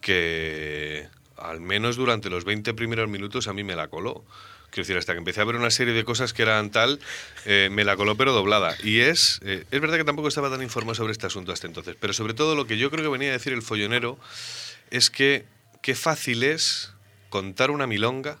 que 0.00 1.08
al 1.36 1.60
menos 1.60 1.96
durante 1.96 2.30
los 2.30 2.44
20 2.44 2.74
primeros 2.74 3.08
minutos 3.08 3.48
a 3.48 3.52
mí 3.52 3.64
me 3.64 3.74
la 3.74 3.88
coló. 3.88 4.24
Quiero 4.70 4.84
decir, 4.84 4.96
hasta 4.96 5.12
que 5.12 5.18
empecé 5.18 5.40
a 5.42 5.44
ver 5.44 5.56
una 5.56 5.70
serie 5.70 5.92
de 5.92 6.02
cosas 6.02 6.32
que 6.32 6.42
eran 6.42 6.70
tal, 6.70 6.98
eh, 7.44 7.68
me 7.70 7.84
la 7.84 7.94
coló 7.96 8.16
pero 8.16 8.32
doblada. 8.32 8.74
Y 8.82 9.00
es, 9.00 9.38
eh, 9.44 9.66
es 9.70 9.80
verdad 9.80 9.98
que 9.98 10.04
tampoco 10.04 10.28
estaba 10.28 10.48
tan 10.48 10.62
informado 10.62 10.94
sobre 10.94 11.12
este 11.12 11.26
asunto 11.26 11.52
hasta 11.52 11.66
entonces, 11.66 11.94
pero 12.00 12.14
sobre 12.14 12.32
todo 12.32 12.54
lo 12.54 12.66
que 12.66 12.78
yo 12.78 12.90
creo 12.90 13.04
que 13.04 13.10
venía 13.10 13.28
a 13.28 13.32
decir 13.32 13.52
el 13.52 13.60
follonero 13.60 14.18
es 14.90 15.10
que 15.10 15.44
qué 15.82 15.94
fácil 15.94 16.42
es 16.42 16.94
contar 17.28 17.70
una 17.70 17.86
milonga 17.86 18.38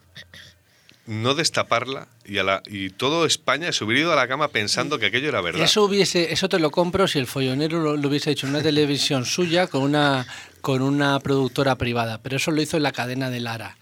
no 1.06 1.34
destaparla 1.34 2.08
y, 2.24 2.38
a 2.38 2.44
la, 2.44 2.62
y 2.66 2.90
todo 2.90 3.26
España 3.26 3.72
se 3.72 3.84
hubiera 3.84 4.02
ido 4.02 4.12
a 4.12 4.16
la 4.16 4.28
cama 4.28 4.48
pensando 4.48 4.98
que 4.98 5.06
aquello 5.06 5.28
era 5.28 5.40
verdad. 5.40 5.62
Eso 5.62 5.84
hubiese, 5.84 6.32
eso 6.32 6.48
te 6.48 6.58
lo 6.58 6.70
compro 6.70 7.08
si 7.08 7.18
el 7.18 7.26
follonero 7.26 7.80
lo, 7.80 7.96
lo 7.96 8.08
hubiese 8.08 8.30
hecho 8.30 8.46
en 8.46 8.54
una 8.54 8.62
televisión 8.62 9.24
suya 9.24 9.66
con 9.66 9.82
una 9.82 10.26
con 10.60 10.80
una 10.80 11.18
productora 11.18 11.76
privada, 11.76 12.22
pero 12.22 12.36
eso 12.36 12.52
lo 12.52 12.62
hizo 12.62 12.76
en 12.76 12.84
la 12.84 12.92
cadena 12.92 13.30
de 13.30 13.40
Lara. 13.40 13.76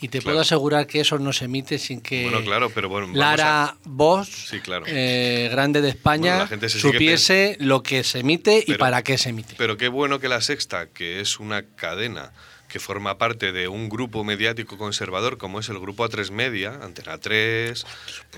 Y 0.00 0.08
te 0.08 0.20
puedo 0.20 0.40
asegurar 0.40 0.88
que 0.88 0.98
eso 0.98 1.16
no 1.20 1.32
se 1.32 1.44
emite 1.44 1.78
sin 1.78 2.00
que 2.00 2.24
Bueno, 2.24 2.42
claro, 2.42 2.70
pero 2.70 2.88
bueno, 2.88 3.06
Lara 3.14 3.76
Voz, 3.84 4.28
Sí, 4.28 4.58
claro. 4.58 4.84
eh, 4.88 5.48
grande 5.52 5.80
de 5.80 5.90
España, 5.90 6.38
la 6.38 6.46
gente 6.48 6.68
supiese 6.68 7.56
lo 7.60 7.84
que 7.84 8.02
se 8.02 8.18
emite 8.18 8.64
y 8.66 8.74
para 8.74 9.02
qué 9.02 9.16
se 9.16 9.28
emite. 9.28 9.54
Pero 9.56 9.76
qué 9.76 9.86
bueno 9.86 10.18
que 10.18 10.28
La 10.28 10.40
Sexta, 10.40 10.88
que 10.88 11.20
es 11.20 11.38
una 11.38 11.62
cadena 11.62 12.32
que 12.72 12.80
forma 12.80 13.18
parte 13.18 13.52
de 13.52 13.68
un 13.68 13.90
grupo 13.90 14.24
mediático 14.24 14.78
conservador 14.78 15.36
como 15.36 15.60
es 15.60 15.68
el 15.68 15.78
grupo 15.78 16.08
A3 16.08 16.30
Media, 16.30 16.78
Antena 16.82 17.18
3, 17.18 17.84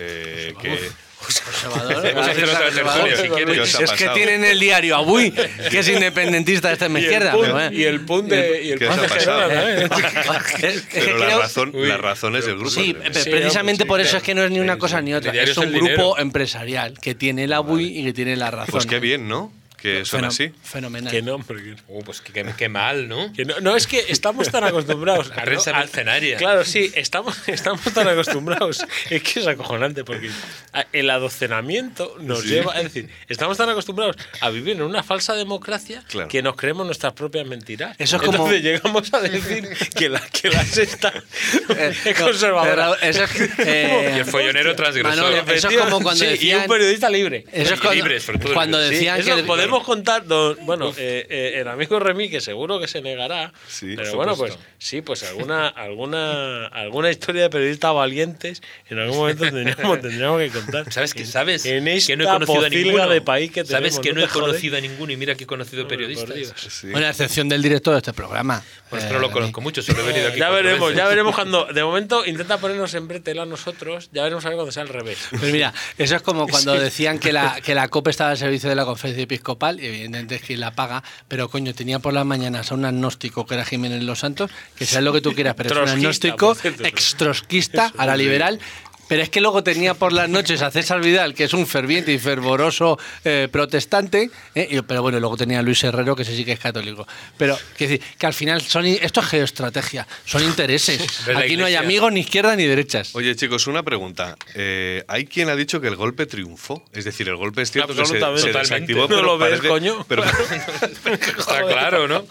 eh, 0.00 0.54
que... 0.60 0.90
Conservador, 1.24 1.94
Podemos 2.02 2.28
hacer 2.28 2.44
otra 2.44 2.70
tertulia, 2.70 3.16
si 3.16 3.28
quieres. 3.28 3.54
¿Qué 3.54 3.60
os 3.60 3.74
ha 3.76 3.84
Es 3.84 3.92
que 3.92 4.08
tienen 4.08 4.44
el 4.44 4.58
diario 4.58 4.96
Abuy, 4.96 5.30
que 5.70 5.78
es 5.78 5.88
independentista 5.88 6.66
de 6.66 6.74
extrema 6.74 6.98
izquierda. 6.98 7.32
y, 7.72 7.84
el 7.84 8.00
pero, 8.00 8.06
pun, 8.06 8.24
el 8.24 8.30
de, 8.30 8.62
y 8.64 8.70
el 8.72 8.78
¿Qué 8.80 8.88
Pero 10.92 11.18
la 11.18 11.38
razón, 11.38 11.70
la 11.72 11.96
razón 11.96 12.34
es 12.34 12.46
del 12.46 12.56
grupo. 12.56 12.70
Sí, 12.70 12.92
A3 12.92 12.94
pe- 12.94 12.98
Media. 13.08 13.22
Sí, 13.22 13.30
precisamente 13.30 13.86
por 13.86 14.00
eso 14.00 14.16
es 14.16 14.22
que 14.24 14.34
no 14.34 14.42
es 14.42 14.50
ni 14.50 14.58
una 14.58 14.78
cosa 14.78 15.00
ni 15.00 15.12
El 15.12 15.18
otra. 15.18 15.32
Es 15.32 15.56
un 15.56 15.64
el 15.64 15.72
grupo 15.74 16.18
empresarial 16.18 16.98
que 16.98 17.14
tiene 17.14 17.46
la 17.46 17.60
BUI 17.60 18.00
y 18.00 18.04
que 18.04 18.12
tiene 18.12 18.34
la 18.34 18.50
razón. 18.50 18.72
Pues 18.72 18.86
qué 18.86 18.98
bien, 18.98 19.28
¿no? 19.28 19.52
Que 19.84 20.04
son 20.06 20.24
así. 20.24 20.50
Fenomenal. 20.62 21.10
Que 21.12 21.20
no, 21.20 21.34
hombre, 21.34 21.62
que- 21.62 21.76
Oh, 21.88 22.00
pues 22.00 22.22
qué, 22.22 22.44
qué 22.56 22.68
mal, 22.70 23.06
¿no? 23.06 23.30
que 23.34 23.44
no, 23.44 23.60
no, 23.60 23.76
es 23.76 23.86
que 23.86 24.02
estamos 24.08 24.50
tan 24.50 24.64
acostumbrados. 24.64 25.28
La 25.28 25.42
prensa 25.44 25.72
¿no? 25.72 25.76
a- 25.76 25.80
mercenaria. 25.80 26.38
Claro, 26.38 26.64
sí, 26.64 26.90
estamos, 26.94 27.36
estamos 27.48 27.82
tan 27.92 28.08
acostumbrados. 28.08 28.82
Es 29.10 29.22
que 29.22 29.40
es 29.40 29.46
acojonante 29.46 30.02
porque 30.02 30.30
a- 30.72 30.86
el 30.92 31.10
adocenamiento 31.10 32.16
nos 32.20 32.40
Sí. 32.42 32.48
lleva. 32.48 32.74
Es 32.78 32.84
decir, 32.84 33.10
estamos 33.28 33.58
tan 33.58 33.68
acostumbrados 33.68 34.16
a 34.40 34.48
vivir 34.50 34.76
en 34.76 34.82
una 34.82 35.02
falsa 35.02 35.34
democracia 35.34 36.02
Claro. 36.08 36.28
que 36.28 36.42
nos 36.42 36.56
creemos 36.56 36.86
nuestras 36.86 37.12
propias 37.12 37.46
mentiras. 37.46 37.94
Eso 37.98 38.16
es 38.16 38.22
como- 38.22 38.38
Entonces 38.38 38.62
llegamos 38.62 39.12
a 39.12 39.20
decir 39.20 39.68
que 39.94 40.08
la, 40.08 40.20
que 40.20 40.48
la 40.48 40.64
sexta 40.64 41.12
Eh, 41.76 41.94
es 42.06 42.18
conservadora. 42.18 42.94
eso 43.02 43.24
es 43.24 43.30
eh, 43.58 44.12
Y 44.16 44.18
el 44.20 44.24
follonero 44.24 44.74
transgresor. 44.74 45.14
Manolo, 45.16 45.52
eso 45.52 45.68
es 45.68 45.76
como 45.76 46.00
cuando 46.00 46.24
Sí, 46.24 46.24
y 46.24 46.28
decían- 46.30 46.62
un 46.62 46.68
periodista 46.68 47.10
libre. 47.10 47.44
Eso 47.52 47.74
es 47.74 47.80
Y 47.80 47.82
cuando, 47.82 48.20
sobre 48.20 48.38
todo 48.38 48.54
cuando 48.54 48.78
decían 48.78 49.18
Sí, 49.18 49.24
que 49.24 49.30
eso 49.30 49.40
el- 49.40 49.46
podemos 49.78 49.86
contar, 49.86 50.26
don- 50.26 50.56
bueno, 50.66 50.90
eh, 50.96 51.26
eh, 51.28 51.60
el 51.60 51.68
amigo 51.68 51.98
Remy, 51.98 52.28
que 52.30 52.40
seguro 52.40 52.80
que 52.80 52.88
se 52.88 53.00
negará, 53.02 53.52
Sí, 53.68 53.94
pero 53.96 54.14
bueno, 54.16 54.36
pues 54.36 54.56
sí, 54.78 55.02
pues 55.02 55.22
alguna, 55.24 55.68
alguna, 55.68 56.66
alguna 56.68 57.10
historia 57.10 57.42
de 57.42 57.50
periodistas 57.50 57.94
valientes 57.94 58.62
en 58.90 58.98
algún 58.98 59.16
momento 59.18 59.44
tendríamos, 59.44 60.00
tendríamos 60.00 60.40
que 60.40 60.50
contar. 60.50 60.92
¿Sabes 60.92 61.14
que 61.14 61.24
sabes 61.24 61.64
en 61.66 61.86
esta 61.88 62.12
que 62.12 62.16
no 62.16 62.24
he 62.24 62.26
conocido 62.26 62.66
a 62.66 62.68
ninguno? 62.68 63.08
de 63.08 63.20
país 63.20 63.50
que 63.50 63.64
¿Sabes 63.64 63.98
que 63.98 64.12
no, 64.12 64.22
he 64.22 64.28
conocido 64.28 64.76
a 64.76 64.80
ninguno 64.80 65.12
y 65.12 65.16
mira 65.16 65.34
que 65.34 65.44
he 65.44 65.46
conocido 65.46 65.86
periodistas? 65.88 66.36
Sí. 66.68 66.88
Bueno, 66.90 67.06
a 67.06 67.10
excepción 67.10 67.48
del 67.48 67.62
director 67.62 67.92
de 67.94 67.98
este 67.98 68.12
programa. 68.12 68.62
Bueno, 68.90 68.98
es 68.98 69.04
Eh, 69.04 69.08
que 69.08 69.14
no 69.14 69.20
lo 69.20 69.30
conozco 69.30 69.60
mucho, 69.60 69.82
solo 69.82 70.00
he 70.02 70.06
venido 70.06 70.28
aquí. 70.28 70.38
Ya 70.38 70.48
cuatro 70.48 70.64
veremos, 70.64 70.88
veces. 70.90 70.96
ya 71.02 71.08
veremos 71.08 71.34
cuando. 71.34 71.64
De 71.66 71.82
momento 71.82 72.24
intenta 72.26 72.58
ponernos 72.58 72.92
en 72.94 73.08
bretela 73.08 73.42
a 73.42 73.46
nosotros, 73.46 74.08
ya 74.12 74.22
veremos 74.22 74.44
a 74.44 74.48
ver 74.48 74.56
cuando 74.56 74.72
sea 74.72 74.82
al 74.82 74.88
revés. 74.88 75.18
Pero 75.30 75.52
mira, 75.52 75.72
eso 75.98 76.16
es 76.16 76.22
como 76.22 76.46
cuando 76.46 76.74
decían 76.80 77.18
que 77.18 77.32
la, 77.32 77.60
que 77.60 77.74
la 77.74 77.88
COPE 77.88 78.10
estaba 78.10 78.30
al 78.30 78.38
servicio 78.38 78.68
de 78.68 78.74
la 78.76 78.84
conferencia 78.84 79.22
episcopal, 79.24 79.63
y 79.72 79.86
evidentemente 79.86 80.36
es 80.36 80.42
quien 80.42 80.60
la 80.60 80.74
paga, 80.74 81.02
pero 81.28 81.48
coño, 81.48 81.74
tenía 81.74 81.98
por 81.98 82.12
las 82.12 82.26
mañanas 82.26 82.70
a 82.70 82.74
un 82.74 82.84
agnóstico 82.84 83.46
que 83.46 83.54
era 83.54 83.64
Jiménez 83.64 84.02
Los 84.02 84.20
Santos, 84.20 84.50
que 84.76 84.86
sea 84.86 85.00
lo 85.00 85.12
que 85.12 85.20
tú 85.20 85.32
quieras, 85.32 85.54
pero 85.56 85.70
es 85.70 85.76
un 85.82 85.88
agnóstico 85.88 86.56
extrosquista, 86.82 87.92
a 87.96 88.06
la 88.06 88.16
liberal. 88.16 88.60
Pero 89.08 89.22
es 89.22 89.28
que 89.30 89.40
luego 89.40 89.62
tenía 89.62 89.94
por 89.94 90.12
las 90.12 90.28
noches 90.28 90.62
a 90.62 90.70
César 90.70 91.00
Vidal, 91.02 91.34
que 91.34 91.44
es 91.44 91.52
un 91.52 91.66
ferviente 91.66 92.12
y 92.12 92.18
fervoroso 92.18 92.98
eh, 93.24 93.48
protestante, 93.50 94.30
eh, 94.54 94.68
y- 94.70 94.80
pero 94.82 95.02
bueno, 95.02 95.20
luego 95.20 95.36
tenía 95.36 95.58
a 95.58 95.62
Luis 95.62 95.82
Herrero, 95.84 96.16
que 96.16 96.22
ese 96.22 96.34
sí 96.36 96.44
que 96.44 96.52
es 96.52 96.58
católico. 96.58 97.06
Pero 97.36 97.58
que 97.76 97.86
decir, 97.88 98.06
que 98.18 98.26
al 98.26 98.34
final 98.34 98.62
son, 98.62 98.86
esto 98.86 99.20
es 99.20 99.26
geoestrategia, 99.26 100.06
son 100.24 100.42
intereses. 100.42 101.28
Aquí 101.36 101.56
no 101.56 101.66
hay 101.66 101.74
amigos 101.74 102.12
ni 102.12 102.20
izquierda 102.20 102.56
ni 102.56 102.64
derechas. 102.64 103.14
Oye, 103.14 103.36
chicos, 103.36 103.66
una 103.66 103.82
pregunta. 103.82 104.36
Eh, 104.54 105.04
hay 105.08 105.26
quien 105.26 105.48
ha 105.48 105.56
dicho 105.56 105.80
que 105.80 105.88
el 105.88 105.96
golpe 105.96 106.26
triunfó. 106.26 106.82
Es 106.92 107.04
decir, 107.04 107.28
el 107.28 107.36
golpe 107.36 107.62
es 107.62 107.70
cierto 107.70 107.88
que 107.92 107.96
se, 107.96 108.00
Absolutamente. 108.16 108.52
se 108.52 108.58
desactivó, 108.58 109.00
¿No 109.02 109.08
pero 109.08 109.22
lo 109.22 109.38
ves, 109.38 109.50
parece- 109.50 109.68
coño? 109.68 110.04
Pero, 110.08 110.24
Está 111.38 111.62
claro, 111.66 112.08
¿no? 112.08 112.24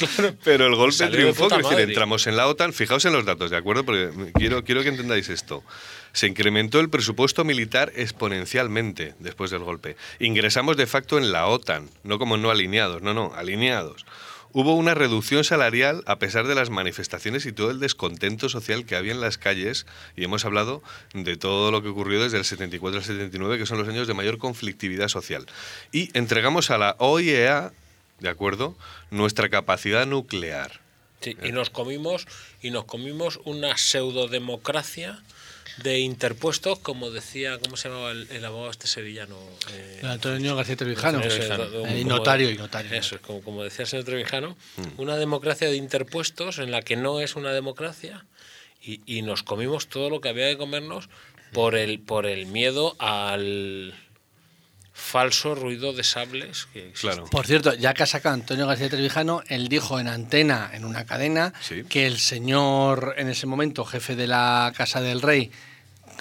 pero 0.43 0.67
el 0.67 0.75
golpe 0.75 0.95
Salió 0.97 1.17
triunfó. 1.17 1.47
quiero 1.49 1.69
decir, 1.69 1.89
entramos 1.89 2.27
en 2.27 2.35
la 2.37 2.47
OTAN. 2.47 2.73
Fijaos 2.73 3.05
en 3.05 3.13
los 3.13 3.25
datos, 3.25 3.51
¿de 3.51 3.57
acuerdo? 3.57 3.83
Porque 3.85 4.09
quiero, 4.35 4.63
quiero 4.63 4.81
que 4.83 4.89
entendáis 4.89 5.29
esto. 5.29 5.63
Se 6.13 6.27
incrementó 6.27 6.79
el 6.79 6.89
presupuesto 6.89 7.43
militar 7.43 7.91
exponencialmente 7.95 9.15
después 9.17 9.49
del 9.49 9.63
golpe. 9.63 9.97
Ingresamos 10.19 10.77
de 10.77 10.87
facto 10.87 11.17
en 11.17 11.31
la 11.31 11.47
OTAN, 11.47 11.89
no 12.03 12.19
como 12.19 12.37
no 12.37 12.51
alineados, 12.51 13.01
no, 13.01 13.15
no, 13.15 13.33
alineados. 13.35 14.05
Hubo 14.55 14.75
una 14.75 14.93
reducción 14.93 15.43
salarial 15.43 16.03
a 16.05 16.19
pesar 16.19 16.45
de 16.45 16.53
las 16.53 16.69
manifestaciones 16.69 17.47
y 17.47 17.51
todo 17.51 17.71
el 17.71 17.79
descontento 17.79 18.49
social 18.49 18.85
que 18.85 18.95
había 18.95 19.11
en 19.11 19.19
las 19.19 19.39
calles 19.39 19.87
y 20.15 20.23
hemos 20.23 20.45
hablado 20.45 20.83
de 21.15 21.35
todo 21.37 21.71
lo 21.71 21.81
que 21.81 21.89
ocurrió 21.89 22.21
desde 22.21 22.37
el 22.37 22.45
74 22.45 22.99
al 22.99 23.03
79, 23.03 23.57
que 23.57 23.65
son 23.65 23.79
los 23.79 23.87
años 23.87 24.07
de 24.07 24.13
mayor 24.13 24.37
conflictividad 24.37 25.07
social. 25.07 25.47
Y 25.91 26.15
entregamos 26.15 26.69
a 26.69 26.77
la 26.77 26.95
OIEA, 26.99 27.73
¿de 28.19 28.29
acuerdo?, 28.29 28.77
nuestra 29.09 29.49
capacidad 29.49 30.05
nuclear. 30.05 30.81
Sí, 31.21 31.35
y 31.41 31.51
nos 31.51 31.71
comimos 31.71 32.27
y 32.61 32.69
nos 32.69 32.85
comimos 32.85 33.39
una 33.45 33.75
pseudodemocracia 33.75 35.23
de 35.77 35.99
interpuestos, 35.99 36.79
como 36.79 37.09
decía, 37.09 37.57
¿cómo 37.59 37.77
se 37.77 37.89
llamaba 37.89 38.11
el, 38.11 38.27
el 38.31 38.45
abogado 38.45 38.69
este 38.71 38.87
sevillano? 38.87 39.35
Eh, 39.71 40.01
Antonio 40.03 40.55
García 40.55 40.75
Trevijano, 40.75 41.19
Eso, 41.21 41.41
eh, 41.41 41.47
como- 41.71 41.87
y 41.95 42.03
como- 42.03 42.17
notario 42.17 42.49
y 42.51 42.57
notario. 42.57 42.93
Eso, 42.93 43.15
es 43.15 43.21
como, 43.21 43.41
como 43.41 43.63
decía 43.63 43.83
el 43.83 43.87
señor 43.89 44.05
Trevijano, 44.05 44.55
una 44.97 45.17
democracia 45.17 45.67
de 45.69 45.75
interpuestos 45.75 46.59
en 46.59 46.71
la 46.71 46.81
que 46.81 46.95
no 46.95 47.19
es 47.21 47.35
una 47.35 47.51
democracia 47.53 48.25
y, 48.81 49.01
y 49.05 49.21
nos 49.23 49.43
comimos 49.43 49.87
todo 49.87 50.09
lo 50.09 50.21
que 50.21 50.29
había 50.29 50.47
que 50.49 50.57
comernos 50.57 51.09
por 51.53 51.75
el, 51.75 51.99
por 51.99 52.25
el 52.25 52.45
miedo 52.45 52.95
al 52.99 53.93
falso 54.93 55.55
ruido 55.55 55.91
de 55.91 56.03
sables 56.03 56.67
que 56.71 56.89
existe. 56.89 57.07
Claro. 57.07 57.25
Por 57.25 57.47
cierto, 57.47 57.73
ya 57.73 57.93
que 57.93 58.03
ha 58.03 58.05
sacado 58.05 58.35
Antonio 58.35 58.67
García 58.67 58.89
Trevijano, 58.89 59.41
él 59.47 59.67
dijo 59.67 59.99
en 59.99 60.07
antena, 60.07 60.69
en 60.73 60.85
una 60.85 61.05
cadena, 61.05 61.51
Sí. 61.61 61.83
que 61.89 62.05
el 62.05 62.19
señor, 62.19 63.15
en 63.17 63.27
ese 63.29 63.47
momento, 63.47 63.85
jefe 63.85 64.15
de 64.15 64.27
la 64.27 64.71
Casa 64.77 65.01
del 65.01 65.21
Rey, 65.21 65.51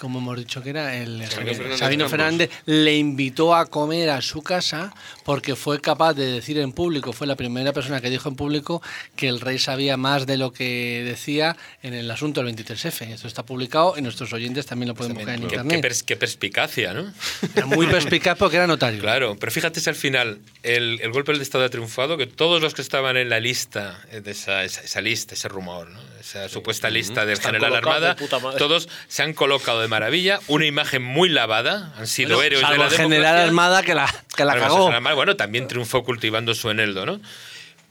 como 0.02 0.18
hemos 0.18 0.36
dicho 0.36 0.62
que 0.64 0.70
era, 0.70 0.96
el 0.96 1.24
Sabino 1.30 1.54
Fernández 1.54 1.78
Sabino. 1.78 2.08
Fernández, 2.08 2.50
le 2.66 2.96
invitó 2.96 3.54
a 3.54 3.66
comer 3.66 4.10
a 4.10 4.20
su 4.20 4.42
casa 4.42 4.92
porque 5.24 5.54
fue 5.54 5.80
capaz 5.80 6.14
de 6.14 6.26
decir 6.26 6.58
en 6.58 6.72
público, 6.72 7.12
fue 7.12 7.28
la 7.28 7.36
primera 7.36 7.72
persona 7.72 8.00
que 8.00 8.10
dijo 8.10 8.28
en 8.28 8.34
público 8.34 8.82
que 9.14 9.28
el 9.28 9.40
rey 9.40 9.60
sabía 9.60 9.96
más 9.96 10.26
de 10.26 10.36
lo 10.38 10.52
que 10.52 11.02
decía 11.06 11.56
en 11.84 11.94
el 11.94 12.10
asunto 12.10 12.42
del 12.42 12.52
23F. 12.56 13.06
Esto 13.12 13.28
está 13.28 13.44
publicado 13.46 13.94
y 13.96 14.02
nuestros 14.02 14.32
oyentes 14.32 14.66
también 14.66 14.88
lo 14.88 14.94
pueden 14.96 15.14
buscar 15.14 15.36
en 15.36 15.42
Qué, 15.42 15.46
qué 15.48 15.54
internet. 15.56 15.84
pers- 15.84 16.02
qué 16.04 16.16
perspicacia, 16.16 16.92
¿no? 16.94 17.12
Era 17.54 17.66
muy 17.66 17.86
perspicaz 17.86 18.36
porque 18.36 18.56
era 18.56 18.66
notario. 18.66 19.00
Claro, 19.00 19.36
pero 19.38 19.52
fíjate 19.52 19.78
si 19.80 19.88
al 19.88 19.94
final 19.96 20.40
el, 20.64 20.98
el 21.00 21.12
golpe 21.12 21.30
del 21.32 21.40
Estado 21.40 21.64
ha 21.64 21.68
triunfado, 21.70 22.16
que 22.16 22.26
todos 22.26 22.60
los 22.60 22.74
que 22.74 22.82
estaban 22.82 23.16
en 23.16 23.28
la 23.28 23.38
lista, 23.38 24.00
de 24.10 24.28
esa, 24.32 24.64
esa, 24.64 24.80
esa 24.80 25.00
lista, 25.00 25.34
ese 25.34 25.48
rumor, 25.48 25.88
¿no? 25.88 26.00
esa 26.20 26.48
supuesta 26.48 26.90
lista 26.90 27.24
del 27.24 27.34
Están 27.34 27.52
general 27.54 27.70
colocados 27.82 28.00
de 28.02 28.06
Armada, 28.08 28.40
madre. 28.42 28.58
todos 28.58 28.88
se 29.08 29.22
han 29.22 29.32
colocado 29.34 29.80
de 29.80 29.88
maravilla, 29.92 30.40
una 30.48 30.64
imagen 30.66 31.02
muy 31.02 31.28
lavada, 31.28 31.92
han 31.96 32.06
sido 32.06 32.36
Bueno, 32.36 32.56
héroes 32.56 32.70
de 32.70 32.78
la 32.78 32.90
general 32.90 33.10
democracia. 33.10 33.44
Armada 33.44 33.82
que 33.82 33.94
la, 33.94 34.24
que 34.34 34.44
la 34.44 34.54
cagó. 34.56 34.88
Armada, 34.88 35.14
bueno, 35.14 35.36
también 35.36 35.68
triunfó 35.68 36.02
cultivando 36.02 36.54
su 36.54 36.70
eneldo, 36.70 37.04
¿no? 37.04 37.20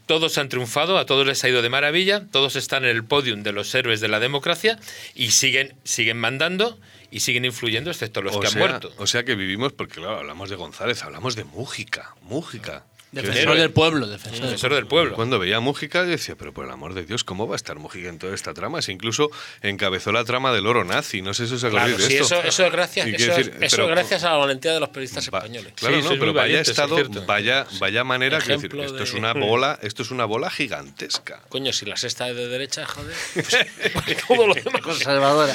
Todos 0.08 0.38
han 0.38 0.50
triunfado, 0.50 0.98
a 0.98 1.06
todos 1.06 1.26
les 1.26 1.44
ha 1.44 1.50
ido 1.50 1.62
de 1.62 1.70
maravilla, 1.70 2.24
todos 2.32 2.56
están 2.56 2.84
en 2.84 2.90
el 2.90 3.04
podium 3.06 3.44
de 3.44 3.52
los 3.54 3.74
héroes 3.76 4.02
de 4.02 4.08
la 4.08 4.20
democracia 4.20 4.78
y 5.16 5.32
siguen, 5.32 5.76
siguen 5.84 6.18
mandando 6.18 6.78
y 7.12 7.20
siguen 7.22 7.46
influyendo, 7.46 7.92
excepto 7.92 8.22
los 8.22 8.36
o 8.36 8.40
que 8.40 8.48
sea, 8.48 8.62
han 8.62 8.68
muerto. 8.68 8.94
O 8.98 9.06
sea 9.06 9.24
que 9.24 9.36
vivimos, 9.36 9.72
porque 9.72 9.96
claro, 9.96 10.18
hablamos 10.18 10.50
de 10.50 10.56
González, 10.56 11.04
hablamos 11.04 11.36
de 11.36 11.44
Mújica, 11.44 12.16
Mújica. 12.24 12.84
Defensor 13.12 13.58
del 13.58 13.72
pueblo, 13.72 14.08
defensor 14.08 14.32
del 14.34 14.42
Defensor 14.44 14.74
del 14.74 14.88
pueblo. 14.88 15.16
Cuando 15.16 15.38
veía 15.38 15.58
a 15.58 15.60
Mújica, 15.60 16.04
yo 16.04 16.12
decía, 16.12 16.36
pero 16.38 16.54
por 16.54 16.64
el 16.66 16.72
amor 16.72 16.94
de 16.94 17.04
Dios, 17.04 17.26
¿cómo 17.26 17.46
va 17.46 17.56
a 17.56 17.58
estar 17.58 17.78
Mújica 17.78 18.08
en 18.08 18.18
toda 18.20 18.34
esta 18.34 18.54
trama? 18.54 18.82
Si 18.82 18.94
incluso 18.94 19.30
encabezó 19.62 20.14
la 20.14 20.24
trama 20.24 20.54
del 20.54 20.66
oro 20.66 20.86
nazi, 20.86 21.22
no 21.22 21.34
sé 21.34 21.46
si 21.48 21.56
os 21.56 21.64
acordáis 21.66 21.96
Claro, 21.96 22.04
de 22.10 22.10
sí, 22.10 22.22
esto. 22.24 22.36
eso, 22.40 22.48
eso 22.48 22.66
es 22.66 22.72
gracias, 22.72 23.08
eso, 23.08 23.16
es- 23.32 23.38
decir, 23.38 23.54
eso 23.62 23.76
pero- 23.76 23.90
es 23.90 23.96
gracias 23.96 24.24
a 24.24 24.30
la 24.32 24.38
valentía 24.38 24.72
de 24.74 24.80
los 24.80 24.90
periodistas 24.90 25.30
Va- 25.34 25.40
españoles. 25.40 25.74
Claro, 25.76 25.98
Sí, 25.98 26.04
no, 26.04 26.10
pero 26.12 26.26
vaya 26.28 26.34
valientes, 26.42 26.68
es 26.70 26.70
estado, 26.70 26.96
cierto. 26.96 27.26
vaya, 27.26 27.68
vaya 27.80 28.04
manera, 28.06 28.38
quiero 28.40 28.62
decir, 28.62 28.80
esto 28.80 28.94
de- 28.94 29.04
es 29.04 29.14
una 29.14 29.34
bola, 29.34 29.78
esto 29.82 30.04
es 30.04 30.12
una 30.12 30.24
bola 30.26 30.50
gigantesca. 30.50 31.42
Coño, 31.50 31.74
si 31.74 31.86
la 31.86 31.98
sexta 31.98 32.30
es 32.30 32.36
de 32.38 32.48
derecha, 32.48 32.86
joder. 32.86 33.14
pues 33.94 34.26
todo 34.26 34.48
lo 34.48 34.54
demás. 34.54 34.82
conservadora. 34.82 35.54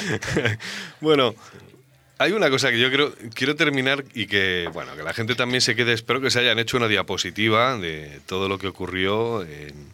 Bueno, 1.01 1.33
hay 2.17 2.31
una 2.31 2.49
cosa 2.49 2.71
que 2.71 2.79
yo 2.79 2.91
creo, 2.91 3.13
quiero 3.33 3.55
terminar 3.55 4.03
y 4.13 4.27
que, 4.27 4.69
bueno, 4.73 4.95
que 4.95 5.03
la 5.03 5.13
gente 5.13 5.35
también 5.35 5.61
se 5.61 5.75
quede, 5.75 5.93
espero 5.93 6.21
que 6.21 6.31
se 6.31 6.39
hayan 6.39 6.59
hecho 6.59 6.77
una 6.77 6.87
diapositiva 6.87 7.77
de 7.77 8.19
todo 8.25 8.49
lo 8.49 8.57
que 8.57 8.67
ocurrió 8.67 9.43
en, 9.43 9.93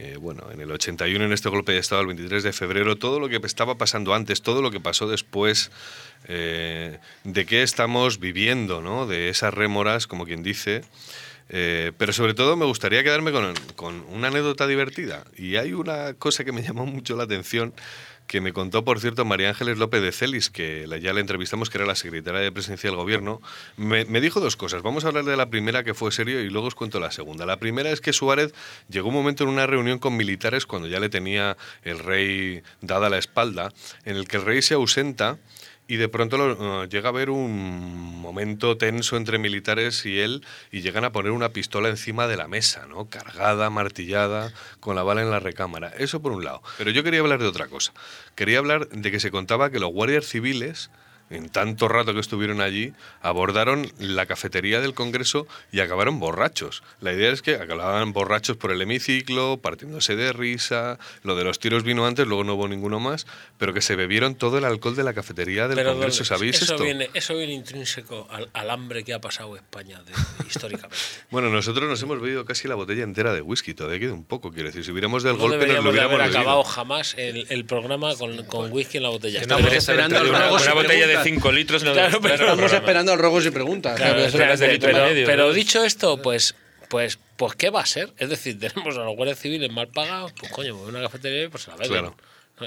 eh, 0.00 0.16
bueno, 0.20 0.44
en 0.52 0.60
el 0.60 0.70
81, 0.70 1.24
en 1.24 1.32
este 1.32 1.48
golpe 1.48 1.72
de 1.72 1.78
Estado, 1.78 2.02
el 2.02 2.06
23 2.06 2.44
de 2.44 2.52
febrero, 2.52 2.96
todo 2.96 3.18
lo 3.18 3.28
que 3.28 3.40
estaba 3.44 3.76
pasando 3.76 4.14
antes, 4.14 4.42
todo 4.42 4.62
lo 4.62 4.70
que 4.70 4.78
pasó 4.78 5.08
después, 5.08 5.72
eh, 6.28 6.98
de 7.24 7.46
qué 7.46 7.64
estamos 7.64 8.20
viviendo, 8.20 8.80
¿no? 8.80 9.08
De 9.08 9.28
esas 9.28 9.52
rémoras, 9.52 10.06
como 10.06 10.24
quien 10.24 10.44
dice. 10.44 10.82
Eh, 11.48 11.92
pero 11.98 12.12
sobre 12.12 12.34
todo 12.34 12.56
me 12.56 12.66
gustaría 12.66 13.02
quedarme 13.02 13.32
con, 13.32 13.54
con 13.74 14.04
una 14.10 14.28
anécdota 14.28 14.68
divertida. 14.68 15.24
Y 15.36 15.56
hay 15.56 15.72
una 15.72 16.14
cosa 16.14 16.44
que 16.44 16.52
me 16.52 16.62
llamó 16.62 16.86
mucho 16.86 17.16
la 17.16 17.24
atención, 17.24 17.74
que 18.28 18.40
me 18.40 18.52
contó, 18.52 18.84
por 18.84 19.00
cierto, 19.00 19.24
María 19.24 19.48
Ángeles 19.48 19.78
López 19.78 20.02
de 20.02 20.12
Celis, 20.12 20.50
que 20.50 20.86
ya 21.02 21.12
la 21.12 21.20
entrevistamos, 21.20 21.70
que 21.70 21.78
era 21.78 21.86
la 21.86 21.94
secretaria 21.94 22.40
de 22.40 22.52
Presidencia 22.52 22.90
del 22.90 22.96
Gobierno. 22.96 23.40
Me, 23.76 24.04
me 24.04 24.20
dijo 24.20 24.38
dos 24.38 24.54
cosas. 24.54 24.82
Vamos 24.82 25.04
a 25.04 25.08
hablar 25.08 25.24
de 25.24 25.36
la 25.36 25.50
primera, 25.50 25.82
que 25.82 25.94
fue 25.94 26.12
serio, 26.12 26.40
y 26.40 26.50
luego 26.50 26.68
os 26.68 26.74
cuento 26.74 27.00
la 27.00 27.10
segunda. 27.10 27.46
La 27.46 27.56
primera 27.56 27.90
es 27.90 28.00
que 28.00 28.12
Suárez 28.12 28.52
llegó 28.88 29.08
un 29.08 29.14
momento 29.14 29.44
en 29.44 29.50
una 29.50 29.66
reunión 29.66 29.98
con 29.98 30.16
militares, 30.16 30.66
cuando 30.66 30.88
ya 30.88 31.00
le 31.00 31.08
tenía 31.08 31.56
el 31.82 31.98
rey 31.98 32.62
dada 32.82 33.08
la 33.08 33.18
espalda, 33.18 33.72
en 34.04 34.16
el 34.16 34.28
que 34.28 34.36
el 34.36 34.44
rey 34.44 34.60
se 34.60 34.74
ausenta 34.74 35.38
y 35.88 35.96
de 35.96 36.08
pronto 36.08 36.36
lo- 36.36 36.84
eh, 36.84 36.88
llega 36.88 37.08
a 37.08 37.10
haber 37.10 37.30
un 37.30 38.20
momento 38.20 38.76
tenso 38.76 39.16
entre 39.16 39.38
militares 39.38 40.04
y 40.06 40.20
él 40.20 40.44
y 40.70 40.82
llegan 40.82 41.04
a 41.04 41.10
poner 41.12 41.32
una 41.32 41.48
pistola 41.48 41.88
encima 41.88 42.28
de 42.28 42.36
la 42.36 42.46
mesa, 42.46 42.86
¿no? 42.86 43.06
Cargada, 43.08 43.70
martillada, 43.70 44.52
con 44.80 44.94
la 44.94 45.02
bala 45.02 45.22
en 45.22 45.30
la 45.30 45.40
recámara. 45.40 45.88
Eso 45.98 46.20
por 46.22 46.32
un 46.32 46.44
lado. 46.44 46.62
Pero 46.76 46.90
yo 46.90 47.02
quería 47.02 47.20
hablar 47.20 47.40
de 47.40 47.46
otra 47.48 47.66
cosa. 47.68 47.92
Quería 48.36 48.58
hablar 48.58 48.88
de 48.90 49.10
que 49.10 49.18
se 49.18 49.30
contaba 49.30 49.70
que 49.70 49.80
los 49.80 49.90
guardias 49.90 50.26
civiles 50.26 50.90
en 51.30 51.48
tanto 51.48 51.88
rato 51.88 52.14
que 52.14 52.20
estuvieron 52.20 52.60
allí, 52.60 52.92
abordaron 53.20 53.90
la 53.98 54.26
cafetería 54.26 54.80
del 54.80 54.94
Congreso 54.94 55.46
y 55.72 55.80
acabaron 55.80 56.18
borrachos. 56.20 56.82
La 57.00 57.12
idea 57.12 57.30
es 57.30 57.42
que 57.42 57.54
acababan 57.56 58.12
borrachos 58.12 58.56
por 58.56 58.72
el 58.72 58.80
hemiciclo, 58.80 59.58
partiéndose 59.58 60.16
de 60.16 60.32
risa. 60.32 60.98
Lo 61.22 61.36
de 61.36 61.44
los 61.44 61.58
tiros 61.58 61.82
vino 61.82 62.06
antes, 62.06 62.26
luego 62.26 62.44
no 62.44 62.54
hubo 62.54 62.68
ninguno 62.68 63.00
más, 63.00 63.26
pero 63.58 63.74
que 63.74 63.80
se 63.82 63.96
bebieron 63.96 64.34
todo 64.36 64.58
el 64.58 64.64
alcohol 64.64 64.96
de 64.96 65.04
la 65.04 65.12
cafetería 65.12 65.68
del 65.68 65.76
Pero, 65.76 65.92
Congreso. 65.92 66.24
¿Sabéis 66.24 66.62
eso 66.62 66.72
esto? 66.74 66.84
Viene, 66.84 67.10
eso 67.14 67.36
viene 67.36 67.52
intrínseco 67.52 68.26
al, 68.30 68.48
al 68.52 68.70
hambre 68.70 69.04
que 69.04 69.12
ha 69.14 69.20
pasado 69.20 69.56
España 69.56 70.00
de- 70.02 70.12
históricamente. 70.46 70.96
Bueno, 71.30 71.50
nosotros 71.50 71.88
nos 71.88 72.00
hemos 72.02 72.20
bebido 72.22 72.44
casi 72.46 72.68
la 72.68 72.74
botella 72.74 73.02
entera 73.04 73.34
de 73.34 73.42
whisky, 73.42 73.74
todavía 73.74 74.00
queda 74.00 74.14
un 74.14 74.24
poco, 74.24 74.50
quiero 74.50 74.68
decir. 74.68 74.82
Si 74.84 74.90
hubiéramos 74.92 75.22
del 75.22 75.34
No 75.34 75.40
golpe, 75.40 75.66
nos 75.66 75.76
lo 75.76 75.82
de 75.82 75.88
hubiéramos 75.90 76.14
haber 76.20 76.30
acabado 76.36 76.64
jamás 76.64 77.14
el, 77.18 77.46
el 77.50 77.64
programa 77.66 78.14
con, 78.16 78.44
con 78.46 78.72
whisky 78.72 78.96
en 78.96 79.02
la 79.02 79.10
botella. 79.10 79.40
Estamos 79.42 79.70
esperando 79.72 80.20
una, 80.22 80.48
botella 80.72 81.06
de 81.06 81.17
preguntas. 81.22 81.42
5 81.42 81.52
litros. 81.52 81.82
No 81.84 81.92
Claro, 81.92 82.20
pero 82.20 82.34
Estamos 82.34 82.56
programa. 82.56 82.78
esperando 82.78 83.12
al 83.12 83.18
Rogos 83.18 83.46
y 83.46 83.50
preguntas. 83.50 83.96
Claro, 83.96 84.22
de 84.22 84.78
pero, 84.78 85.04
medio, 85.06 85.26
pero 85.26 85.46
¿no? 85.48 85.52
dicho 85.52 85.84
esto, 85.84 86.20
pues 86.22 86.54
Pues, 86.88 87.18
pues, 87.36 87.54
¿qué 87.54 87.68
va 87.70 87.82
a 87.82 87.86
ser? 87.86 88.12
Es 88.16 88.30
decir, 88.30 88.58
tenemos 88.60 88.96
a 88.96 89.04
los 89.04 89.14
guardias 89.14 89.38
civiles 89.38 89.70
mal 89.70 89.88
pagados, 89.88 90.32
pues 90.32 90.50
coño, 90.52 90.74
pues 90.76 90.88
una 90.88 91.02
cafetería 91.02 91.44
y 91.44 91.48
pues 91.48 91.64
se 91.64 91.70
la 91.70 91.76
venden. 91.76 92.00
Claro. 92.00 92.16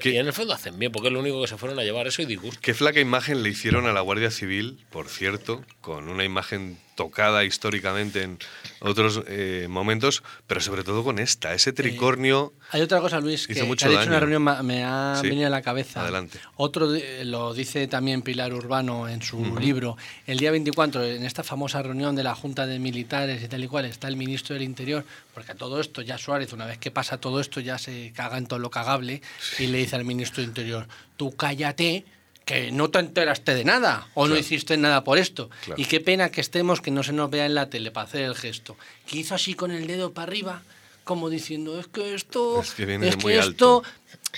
Y 0.03 0.15
en 0.15 0.28
el 0.28 0.32
fondo 0.34 0.53
hacen 0.53 0.80
bien, 0.80 0.91
porque 0.91 1.07
es 1.10 1.14
lo 1.14 1.19
único 1.19 1.41
que 1.41 1.48
se 1.48 1.57
fueron 1.57 1.78
a 1.80 1.84
llevar 1.84 2.07
eso 2.07 2.22
y 2.22 2.26
disgusto. 2.26 2.60
Qué 2.61 2.73
flaca 2.73 2.99
imagen 3.02 3.44
le 3.44 3.49
hicieron 3.49 3.88
a 3.88 3.94
la 3.94 3.99
Guardia 4.02 4.32
Civil, 4.32 4.80
por 4.90 5.10
cierto, 5.10 5.65
con 5.82 6.07
una 6.07 6.23
imagen 6.23 6.78
tocada 6.95 7.43
históricamente 7.43 8.23
en 8.23 8.38
otros 8.80 9.23
eh, 9.27 9.68
momentos, 9.69 10.23
pero 10.47 10.61
sobre 10.61 10.84
todo 10.84 11.03
con 11.03 11.19
esta, 11.19 11.53
ese 11.53 11.73
tricornio. 11.73 12.53
Hay 12.72 12.81
otra 12.81 12.99
cosa, 13.01 13.19
Luis, 13.19 13.47
que, 13.47 13.53
que 13.53 13.61
ha 13.61 13.65
dicho 13.65 13.91
daño. 13.91 14.09
una 14.09 14.19
reunión, 14.19 14.43
me 14.65 14.84
ha 14.84 15.15
Sí. 15.22 15.27
venido 15.30 15.47
a 15.47 15.49
la 15.49 15.61
cabeza. 15.61 16.01
Adelante. 16.01 16.39
Otro 16.57 16.88
lo 17.23 17.53
dice 17.53 17.88
también 17.88 18.22
Pilar 18.22 18.53
Urbano 18.53 19.07
en 19.07 19.22
su 19.22 19.57
libro. 19.59 19.97
El 20.27 20.38
día 20.39 20.51
24, 20.51 21.03
en 21.03 21.23
esta 21.26 21.43
famosa 21.43 21.81
reunión 21.81 22.15
de 22.15 22.23
la 22.23 22.35
Junta 22.35 22.65
de 22.68 22.80
Militares 22.80 23.41
y 23.43 23.47
tal 23.47 23.63
y 23.63 23.68
cual, 23.68 23.85
está 23.85 24.07
el 24.07 24.15
ministro 24.18 24.53
del 24.53 24.63
Interior, 24.63 25.05
porque 25.34 25.51
a 25.53 25.55
todo 25.55 25.80
esto 25.80 26.01
ya 26.01 26.18
Suárez, 26.18 26.53
una 26.53 26.65
vez 26.65 26.77
que 26.77 26.91
pasa 26.91 27.18
todo 27.18 27.39
esto, 27.39 27.59
ya 27.59 27.77
se 27.77 28.11
caga 28.15 28.38
en 28.38 28.47
todo 28.47 28.59
lo 28.59 28.69
cagable 28.69 29.22
y 29.59 29.68
le 29.68 29.80
dice 29.80 29.95
al 29.95 30.05
ministro 30.05 30.41
del 30.41 30.49
Interior, 30.49 30.88
tú 31.18 31.35
cállate. 31.35 32.05
Que 32.45 32.72
no 32.72 32.89
te 32.89 32.99
enteraste 32.99 33.53
de 33.53 33.63
nada 33.63 34.07
o 34.13 34.27
no 34.27 34.35
hiciste 34.35 34.76
nada 34.76 35.03
por 35.03 35.18
esto. 35.18 35.49
Claro. 35.63 35.81
Y 35.81 35.85
qué 35.85 35.99
pena 35.99 36.30
que 36.31 36.41
estemos, 36.41 36.81
que 36.81 36.91
no 36.91 37.03
se 37.03 37.13
nos 37.13 37.30
vea 37.30 37.45
en 37.45 37.55
la 37.55 37.69
tele 37.69 37.91
para 37.91 38.07
hacer 38.07 38.22
el 38.23 38.35
gesto. 38.35 38.76
Que 39.05 39.19
hizo 39.19 39.35
así 39.35 39.53
con 39.53 39.72
el 39.72 39.88
dedo 39.88 40.11
para 40.11 40.27
arriba, 40.27 40.63
como 41.03 41.30
diciendo, 41.30 41.80
es 41.80 41.88
que 41.88 42.13
esto, 42.15 42.61
Es 42.61 42.73
que 42.73 42.95
es 42.95 43.15
que 43.15 43.39
alto". 43.39 43.84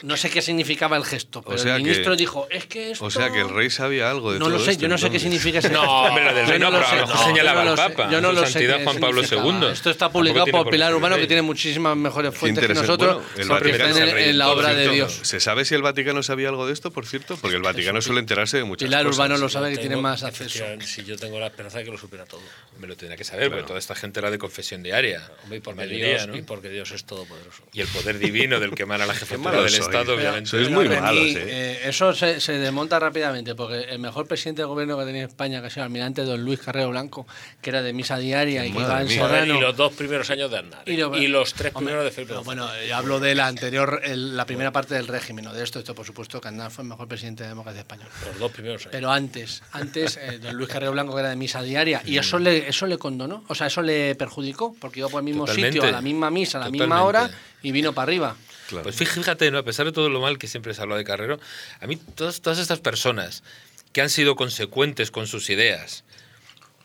No 0.01 0.17
sé 0.17 0.29
qué 0.29 0.41
significaba 0.41 0.97
el 0.97 1.05
gesto, 1.05 1.41
pero 1.43 1.57
sea 1.57 1.75
el 1.75 1.83
que- 1.83 1.89
ministro 1.89 2.15
dijo, 2.15 2.47
es 2.49 2.65
que 2.65 2.91
esto... 2.91 3.05
O 3.05 3.11
sea 3.11 3.31
que 3.31 3.41
el 3.41 3.49
rey 3.49 3.69
sabía 3.69 4.09
algo 4.09 4.33
de 4.33 4.39
No 4.39 4.45
todo 4.45 4.57
lo 4.57 4.63
sé, 4.63 4.71
esto, 4.71 4.81
yo 4.81 4.87
no 4.89 4.97
sé 4.97 5.09
qué 5.11 5.19
significa 5.19 5.59
ese 5.59 5.69
No, 5.69 5.81
gesto. 5.81 5.91
hombre, 5.93 6.25
lo 6.25 6.33
del 6.33 6.47
rey 6.47 6.59
no, 6.59 6.71
pero 6.71 6.83
a 6.85 6.89
sé, 6.89 6.95
lo 6.97 7.07
mejor 7.07 7.25
señalaba 7.25 7.63
no 7.63 7.69
al 7.71 7.75
Papa, 7.77 8.09
Yo 8.11 8.21
no 8.21 8.29
su 8.29 8.35
lo 8.35 8.45
sé 8.45 8.51
santidad 8.53 8.77
qué 8.79 8.83
Juan 8.85 8.97
Pablo. 8.99 9.21
II. 9.21 9.67
Esto 9.71 9.89
está 9.91 10.09
publicado 10.11 10.45
por 10.47 10.69
Pilar 10.69 10.93
Urbano, 10.95 11.15
que 11.17 11.27
tiene 11.27 11.41
muchísimas 11.43 11.95
mejores 11.95 12.35
fuentes 12.35 12.65
que 12.67 12.73
nosotros, 12.73 13.15
Bueno, 13.17 13.29
el 13.37 13.47
porque 13.47 13.71
Vaticano 13.71 13.89
está 13.97 14.19
en, 14.19 14.29
el 14.29 14.37
la 14.37 14.49
obra 14.49 14.73
de 14.73 14.89
Dios. 14.89 15.19
¿Se 15.21 15.39
sabe 15.39 15.63
si 15.65 15.75
el 15.75 15.81
Vaticano 15.83 16.23
sabía 16.23 16.49
algo 16.49 16.65
de 16.65 16.73
esto, 16.73 16.91
por 16.91 17.05
cierto? 17.05 17.37
Porque 17.37 17.55
el 17.57 17.61
Vaticano 17.61 18.01
suele 18.01 18.19
enterarse 18.19 18.57
de 18.57 18.63
muchas 18.63 18.87
Pilar 18.87 19.03
cosas. 19.05 19.17
Urbano 19.19 19.37
lo 19.37 19.49
sabe 19.49 19.71
que 19.71 19.77
tiene 19.77 19.97
más 19.97 20.23
acceso. 20.23 20.63
Si 20.81 21.03
yo 21.03 21.17
tengo 21.17 21.39
la 21.39 21.47
esperanza 21.47 21.77
de 21.77 21.85
que 21.85 21.91
lo 21.91 21.97
supiera 21.97 22.25
todo. 22.25 22.41
Me 22.79 22.87
lo 22.87 22.95
tendría 22.95 23.17
que 23.17 23.23
saber, 23.23 23.49
porque 23.49 23.63
toda 23.67 23.77
esta 23.79 23.93
gente 23.93 24.19
era 24.19 24.31
de 24.31 24.37
confesión 24.39 24.81
diaria. 24.81 25.29
Hombre, 25.43 25.59
y 25.59 25.61
porque, 25.61 25.85
Dios, 25.85 26.27
¿no? 26.27 26.35
y 26.35 26.41
porque 26.41 26.69
Dios 26.69 26.91
es 26.91 27.03
todopoderoso. 27.05 27.63
Y 27.71 27.81
el 27.81 27.87
poder 27.87 28.17
divino 28.17 28.59
del 28.59 28.71
que 28.73 28.83
emana 28.83 29.05
la 29.05 29.13
jefatura 29.13 29.61
del. 29.61 29.82
Estado, 29.83 30.45
sois 30.45 30.69
muy 30.69 30.89
malos, 30.89 31.23
¿eh? 31.23 31.43
eh, 31.47 31.79
eso 31.85 32.13
se, 32.13 32.39
se 32.39 32.53
desmonta 32.59 32.99
rápidamente, 32.99 33.55
porque 33.55 33.81
el 33.83 33.99
mejor 33.99 34.27
presidente 34.27 34.61
de 34.61 34.65
gobierno 34.67 34.97
que 34.97 35.05
tenía 35.05 35.25
España, 35.25 35.61
que 35.61 35.67
ha 35.67 35.69
sido 35.69 35.83
el 35.83 35.87
almirante 35.87 36.23
don 36.23 36.43
Luis 36.43 36.59
Carrero 36.59 36.89
Blanco, 36.89 37.27
que 37.61 37.69
era 37.69 37.81
de 37.81 37.93
misa 37.93 38.17
diaria 38.17 38.65
y 38.65 38.71
que 38.71 38.79
iba 38.79 39.01
en 39.01 39.07
Serrano. 39.09 39.57
y 39.57 39.61
los 39.61 39.75
dos 39.75 39.93
primeros 39.93 40.29
años 40.29 40.49
de 40.51 40.57
Aznar. 40.59 40.83
Y 40.85 40.91
Y, 40.93 40.97
lo- 40.97 41.09
los 41.43 41.53
tres 41.53 41.71
Hombre, 41.75 41.93
primeros 41.93 42.05
de 42.05 42.11
Felipe 42.11 42.33
no, 42.33 42.43
bueno, 42.43 42.67
yo 42.87 42.95
hablo 42.95 43.19
de 43.19 43.35
la 43.35 43.47
anterior, 43.47 44.01
el- 44.03 44.35
la 44.37 44.45
primera 44.45 44.71
parte 44.71 44.93
del 44.95 45.07
régimen, 45.07 45.45
no 45.45 45.53
de 45.53 45.63
esto, 45.63 45.79
esto 45.79 45.93
por 45.95 46.05
supuesto 46.05 46.39
que 46.41 46.47
Aznar 46.47 46.71
fue 46.71 46.83
el 46.83 46.89
mejor 46.89 47.07
presidente 47.07 47.43
de 47.43 47.49
la 47.49 47.51
democracia 47.53 47.81
española. 47.81 48.09
Los 48.25 48.39
dos 48.39 48.51
primeros 48.51 48.81
años. 48.81 48.91
Pero 48.91 49.11
antes, 49.11 49.61
antes, 49.71 50.17
eh, 50.17 50.39
don 50.39 50.55
Luis 50.55 50.69
Carrero 50.69 50.91
Blanco, 50.91 51.13
que 51.13 51.19
era 51.21 51.29
de 51.29 51.35
misa 51.35 51.61
diaria, 51.61 52.01
y 52.05 52.17
eso 52.17 52.39
le, 52.39 52.67
eso 52.69 52.85
le 52.87 52.97
condonó, 52.97 53.43
o 53.47 53.55
sea, 53.55 53.67
eso 53.67 53.81
le 53.81 54.15
perjudicó, 54.15 54.75
porque 54.79 54.99
iba 54.99 55.09
por 55.09 55.19
el 55.21 55.25
mismo 55.25 55.45
Totalmente. 55.45 55.73
sitio, 55.77 55.89
a 55.89 55.91
la 55.91 56.01
misma 56.01 56.29
misa, 56.29 56.57
a 56.57 56.61
la 56.65 56.69
misma 56.69 57.03
hora, 57.03 57.29
y 57.61 57.71
vino 57.71 57.93
para 57.93 58.03
arriba. 58.03 58.35
Claro. 58.69 58.83
Pues 58.83 58.95
fíjate, 58.95 59.51
¿no? 59.51 59.57
a 59.57 59.63
pesar 59.63 59.85
de 59.85 59.91
todo 59.91 60.09
lo 60.09 60.21
mal 60.21 60.37
que 60.37 60.47
siempre 60.47 60.73
se 60.73 60.81
habla 60.81 60.95
de 60.97 61.03
Carrero, 61.03 61.39
a 61.79 61.87
mí 61.87 61.97
todas, 61.97 62.41
todas 62.41 62.59
estas 62.59 62.79
personas 62.79 63.43
que 63.91 64.01
han 64.01 64.09
sido 64.09 64.35
consecuentes 64.35 65.11
con 65.11 65.27
sus 65.27 65.49
ideas, 65.49 66.03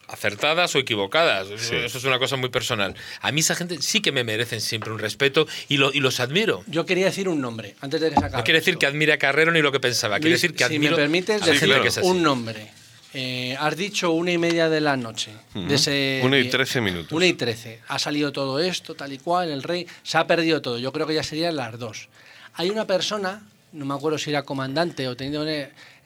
acertadas 0.09 0.75
o 0.75 0.79
equivocadas, 0.79 1.49
eso- 1.51 1.75
eso 1.77 1.99
es 1.99 2.05
una 2.05 2.19
cosa 2.19 2.37
muy 2.37 2.49
personal, 2.49 2.95
a 3.21 3.31
mí 3.31 3.41
esa 3.41 3.55
gente 3.55 3.81
sí 3.83 4.01
que 4.01 4.11
me 4.11 4.25
merecen 4.25 4.61
siempre 4.63 4.91
un 4.91 4.99
respeto 4.99 5.47
y, 5.69 5.77
lo- 5.77 5.93
y 5.93 6.01
los 6.01 6.19
admiro. 6.21 6.65
Yo 6.67 6.87
quería 6.87 7.07
decir 7.07 7.29
un 7.29 7.41
nombre, 7.43 7.77
antes 7.81 8.01
de 8.01 8.09
que 8.09 8.15
se 8.15 8.21
acabe. 8.25 8.39
No 8.39 8.45
quiere 8.45 8.61
decir 8.61 8.73
esto. 8.73 8.81
que 8.81 8.87
admire 8.87 9.13
a 9.13 9.19
Carrero 9.19 9.53
ni 9.53 9.61
lo 9.61 9.71
que 9.71 9.81
pensaba, 9.81 10.17
quiere 10.17 10.31
Luis, 10.31 10.41
decir 10.43 10.57
que 10.57 10.65
si 10.67 10.75
admiro 10.77 10.97
me 10.97 11.03
permites, 11.03 11.43
a 11.43 11.47
la 11.47 11.53
decir 11.53 11.69
gente 11.69 11.83
que 11.83 11.89
es 11.89 11.99
así. 11.99 12.07
un 12.07 12.23
nombre. 12.23 12.71
Eh, 13.21 13.57
has 13.59 13.77
dicho 13.77 14.13
una 14.13 14.31
y 14.31 14.39
media 14.39 14.69
de 14.69 14.81
la 14.81 14.97
noche. 14.97 15.33
de 15.53 15.75
ese, 15.75 16.21
Una 16.23 16.39
y 16.39 16.49
trece 16.49 16.81
minutos. 16.81 17.11
Una 17.11 17.27
y 17.27 17.33
trece. 17.33 17.81
Ha 17.89 17.99
salido 17.99 18.31
todo 18.31 18.61
esto, 18.61 18.95
tal 18.95 19.13
y 19.13 19.19
cual, 19.19 19.51
el 19.51 19.65
rey. 19.65 19.89
Se 20.05 20.19
ha 20.19 20.27
perdido 20.29 20.63
todo. 20.63 20.79
Yo 20.79 20.93
creo 20.93 21.05
que 21.05 21.15
ya 21.15 21.25
serían 21.25 21.57
las 21.57 21.77
dos. 21.81 22.09
Hay 22.55 22.71
una 22.71 22.87
persona, 22.87 23.43
no 23.73 23.85
me 23.87 23.95
acuerdo 23.95 24.19
si 24.19 24.31
era 24.31 24.45
comandante 24.45 25.09
o 25.09 25.17
tenido 25.17 25.45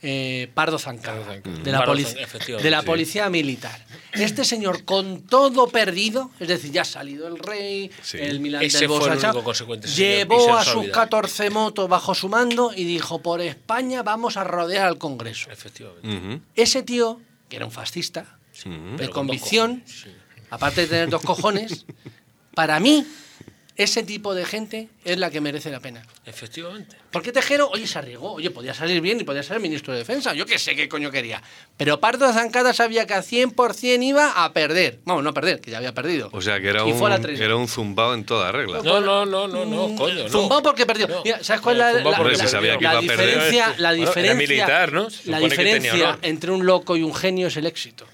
eh, 0.03 0.51
Pardo 0.53 0.79
Zancada, 0.79 1.19
Pardo 1.19 1.33
Zancada. 1.33 1.59
de 1.62 1.73
la, 1.73 1.79
Pardo 1.79 1.95
de 1.95 2.70
la 2.70 2.81
sí. 2.81 2.87
policía 2.87 3.31
militar. 3.31 3.85
Este 4.12 4.45
señor 4.45 4.85
con 4.85 5.23
todo 5.23 5.69
perdido, 5.69 6.31
es 6.41 6.49
decir, 6.49 6.73
ya 6.73 6.83
ha 6.83 6.85
salido 6.85 7.29
el 7.29 7.39
rey, 7.39 7.91
Sí. 8.03 8.19
el 8.20 8.41
Milán 8.41 8.62
Ese 8.62 8.81
del 8.81 8.89
señor, 8.89 9.03
llevó 9.95 10.57
a 10.57 10.65
sus 10.65 10.74
olvidado. 10.77 10.93
14 10.93 11.51
motos 11.51 11.89
bajo 11.89 12.15
su 12.15 12.29
mando 12.29 12.73
y 12.74 12.85
dijo, 12.85 13.23
por 13.23 13.41
España 13.41 14.03
vamos 14.03 14.37
a 14.37 14.45
rodear 14.45 14.87
al 14.87 14.99
Congreso. 14.99 15.51
Efectivamente. 15.51 16.41
Ese 16.57 16.83
tío, 16.83 17.20
que 17.49 17.57
era 17.57 17.65
un 17.65 17.73
fascista, 17.73 18.39
de 18.65 18.95
Pero 18.99 19.12
convicción, 19.12 19.83
aparte 20.51 20.83
de 20.83 20.87
tener 20.89 21.09
dos 21.09 21.23
cojones, 21.23 21.87
para 22.55 22.79
mí, 22.81 23.07
ese 23.83 24.03
tipo 24.03 24.35
de 24.35 24.45
gente 24.45 24.89
es 25.05 25.19
la 25.19 25.31
que 25.31 25.41
merece 25.41 25.71
la 25.71 25.81
pena. 25.81 26.03
Efectivamente. 26.25 26.97
Porque 27.11 27.33
Tejero, 27.33 27.69
oye, 27.71 27.87
se 27.87 27.99
arriesgó, 27.99 28.33
oye, 28.33 28.51
podía 28.51 28.73
salir 28.75 29.01
bien 29.01 29.21
y 29.21 29.25
podía 29.25 29.43
ser 29.43 29.61
ministro 29.61 29.93
de 29.93 30.01
Defensa, 30.01 30.33
yo 30.35 30.47
qué 30.47 30.59
sé 30.59 30.75
qué 30.75 30.89
coño 30.89 31.11
quería. 31.11 31.43
Pero 31.77 32.01
Pardo 32.01 32.33
Zancada 32.33 32.73
sabía 32.73 33.07
que 33.07 33.15
a 33.15 33.23
100% 33.23 34.03
iba 34.03 34.45
a 34.45 34.53
perder. 34.53 35.01
Vamos, 35.05 35.23
no 35.23 35.31
a 35.31 35.35
perder, 35.35 35.61
que 35.61 35.71
ya 35.71 35.79
había 35.79 35.93
perdido. 35.93 36.31
O 36.33 36.41
sea 36.41 36.61
que 36.61 36.69
era 36.69 36.87
Y 36.87 36.93
un, 36.93 37.13
era 37.41 37.57
un 37.57 37.69
zumbao 37.69 38.15
en 38.15 38.25
toda 38.25 38.51
regla. 38.53 38.81
No, 38.83 39.01
no, 39.01 39.27
no, 39.27 39.47
no, 39.49 39.65
no, 39.65 39.95
coño. 39.97 40.25
No. 40.25 40.29
Zumbao 40.29 40.63
porque 40.63 40.87
perdió. 40.87 41.09
No. 41.09 41.23
Mira, 41.25 41.43
¿sabes 41.45 41.61
cuál 41.63 41.77
es 41.77 41.79
la, 41.81 41.93
zumbao 41.93 42.13
la- 42.13 42.19
porque 42.19 42.37
la- 42.37 42.45
se 42.45 42.49
sabía 42.49 42.79
que 42.79 42.85
la 42.85 42.91
iba 42.93 42.99
a 42.99 43.03
perder. 43.17 43.27
diferencia? 43.35 43.75
La 43.79 43.91
Bueno, 43.91 44.03
era 44.03 44.11
diferencia, 44.11 44.35
militar, 44.35 44.93
¿no? 44.93 45.11
Se 45.11 45.31
la 45.31 45.37
supone 45.39 45.57
que 45.57 45.63
tenía 45.65 45.79
diferencia 45.93 46.19
entre 46.23 46.51
un 46.51 46.65
loco 46.67 46.97
y 46.97 47.03
un 47.03 47.15
genio 47.15 47.49
es 47.49 47.57
el 47.57 47.67
éxito. 47.67 48.07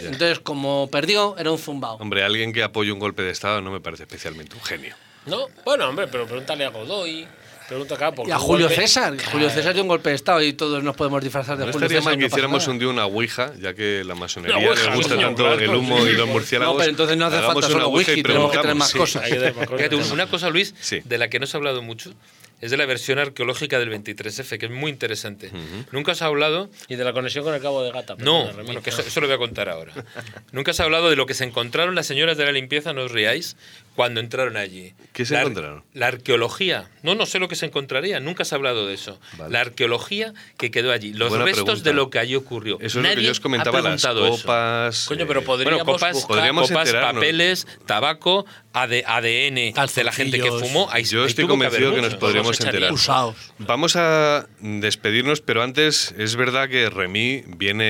Entonces, 0.00 0.38
como 0.38 0.88
perdió, 0.90 1.36
era 1.38 1.50
un 1.50 1.58
zumbao. 1.58 1.96
Hombre, 1.96 2.22
alguien 2.22 2.52
que 2.52 2.62
apoye 2.62 2.92
un 2.92 2.98
golpe 2.98 3.22
de 3.22 3.30
Estado 3.32 3.60
no 3.60 3.70
me 3.70 3.80
parece 3.80 4.04
especialmente 4.04 4.54
un 4.54 4.62
genio. 4.62 4.94
No, 5.26 5.46
bueno, 5.64 5.88
hombre, 5.88 6.06
pero 6.08 6.26
pregúntale 6.26 6.64
a 6.64 6.70
Godoy. 6.70 7.26
Pregunta 7.68 7.96
acá 7.96 8.12
Y 8.24 8.30
a 8.30 8.38
Julio 8.38 8.68
golpe- 8.68 8.76
César. 8.82 9.16
Julio 9.32 9.50
César 9.50 9.72
dio 9.74 9.82
un 9.82 9.88
golpe 9.88 10.10
de 10.10 10.14
Estado 10.14 10.40
y 10.40 10.52
todos 10.52 10.84
nos 10.84 10.94
podemos 10.94 11.20
disfrazar 11.20 11.58
de 11.58 11.66
No 11.66 11.72
Julio 11.72 11.86
estaría 11.86 12.00
César. 12.00 12.12
que 12.12 12.18
no 12.20 12.26
hiciéramos 12.28 12.60
nada. 12.62 12.72
un 12.72 12.78
día 12.78 12.88
una 12.88 13.06
ouija, 13.06 13.52
ya 13.60 13.74
que 13.74 14.04
la 14.04 14.14
masonería 14.14 14.56
ouija, 14.70 14.94
gusta 14.94 15.16
tanto 15.18 15.42
claro, 15.42 15.58
el 15.58 15.70
humo 15.74 15.98
sí, 15.98 16.10
y 16.10 16.12
los 16.12 16.28
murciélagos. 16.28 16.74
No, 16.74 16.78
pero 16.78 16.90
entonces 16.90 17.16
no 17.16 17.26
hace 17.26 17.38
falta 17.38 17.58
una 17.58 17.68
solo 17.68 17.88
ouija 17.88 18.12
y 18.12 18.22
tenemos 18.22 18.52
que 18.52 18.58
tener 18.58 18.76
más 18.76 18.90
sí. 18.90 18.98
cosas. 18.98 19.24
Hay 19.24 19.32
que 19.32 19.36
tener 19.38 19.54
más 19.56 19.66
cosas. 19.66 19.88
Fíjate, 19.90 20.12
una 20.12 20.26
cosa, 20.28 20.48
Luis, 20.50 20.74
Sí. 20.78 21.00
de 21.04 21.18
la 21.18 21.28
que 21.28 21.40
no 21.40 21.46
se 21.46 21.56
ha 21.56 21.58
hablado 21.58 21.82
mucho, 21.82 22.12
es 22.60 22.70
de 22.70 22.76
la 22.76 22.86
versión 22.86 23.18
arqueológica 23.18 23.80
del 23.80 23.90
23F, 23.90 24.58
que 24.58 24.66
es 24.66 24.72
muy 24.72 24.92
interesante. 24.92 25.50
Nunca 25.90 26.14
se 26.14 26.22
ha 26.22 26.28
hablado 26.28 26.70
Y 26.86 26.94
de 26.94 27.02
la 27.04 27.12
conexión 27.12 27.42
con 27.42 27.52
el 27.52 27.60
Cabo 27.60 27.82
de 27.82 27.90
Gata. 27.90 28.14
No, 28.18 28.44
bueno, 28.64 28.80
que 28.80 28.90
eso, 28.90 29.02
eso 29.02 29.20
lo 29.20 29.26
voy 29.26 29.34
a 29.34 29.38
contar 29.38 29.68
ahora. 29.68 29.92
Nunca 30.52 30.72
se 30.72 30.82
ha 30.82 30.84
hablado 30.84 31.10
de 31.10 31.16
lo 31.16 31.26
que 31.26 31.34
se 31.34 31.42
encontraron 31.42 31.96
las 31.96 32.06
señoras 32.06 32.36
de 32.36 32.44
la 32.44 32.52
limpieza, 32.52 32.92
no 32.92 33.02
os 33.02 33.10
riáis, 33.10 33.56
cuando 33.96 34.20
entraron 34.20 34.56
allí. 34.56 34.92
¿Qué 35.12 35.24
se 35.24 35.34
La 35.34 35.40
encontraron? 35.40 35.82
La 35.94 36.06
arqueología. 36.06 36.88
No, 37.02 37.14
no 37.14 37.26
sé 37.26 37.38
lo 37.40 37.48
que 37.48 37.56
se 37.56 37.66
encontraría, 37.66 38.20
nunca 38.20 38.44
se 38.44 38.54
ha 38.54 38.56
hablado 38.56 38.86
de 38.86 38.94
eso. 38.94 39.18
Vale. 39.38 39.52
La 39.52 39.60
arqueología 39.62 40.34
que 40.58 40.70
quedó 40.70 40.92
allí, 40.92 41.12
los 41.12 41.30
Buena 41.30 41.44
restos 41.46 41.64
pregunta. 41.64 41.90
de 41.90 41.94
lo 41.96 42.10
que 42.10 42.18
allí 42.18 42.36
ocurrió. 42.36 42.76
Eso 42.76 42.86
es 42.86 42.94
lo 42.96 43.02
que 43.02 43.08
Nadie 43.08 43.24
yo 43.26 43.32
os 43.32 43.40
comentaba, 43.40 43.80
las 43.80 44.04
eso. 44.04 44.14
copas. 44.14 45.06
Coño, 45.06 45.26
pero 45.26 45.40
eh, 45.40 45.44
podríamos 45.44 45.78
Bueno, 45.84 45.92
copas, 45.92 46.12
buscar- 46.14 46.36
Podríamos 46.36 46.68
copas, 46.68 46.92
papeles, 46.92 47.66
tabaco, 47.86 48.44
AD- 48.74 49.04
ADN 49.06 49.72
de 49.94 50.04
la 50.04 50.12
gente 50.12 50.38
que 50.38 50.50
fumó. 50.50 50.88
Ahí, 50.92 51.04
Yo 51.04 51.22
ahí 51.22 51.26
estoy 51.28 51.44
que 51.44 51.48
convencido 51.48 51.94
que 51.94 52.02
nos 52.02 52.14
podríamos 52.16 52.60
enterar. 52.60 52.92
Usados. 52.92 53.36
Vamos 53.58 53.96
a 53.96 54.46
despedirnos, 54.60 55.40
pero 55.40 55.62
antes 55.62 56.14
es 56.18 56.36
verdad 56.36 56.68
que 56.68 56.90
Remy 56.90 57.44
viene 57.46 57.84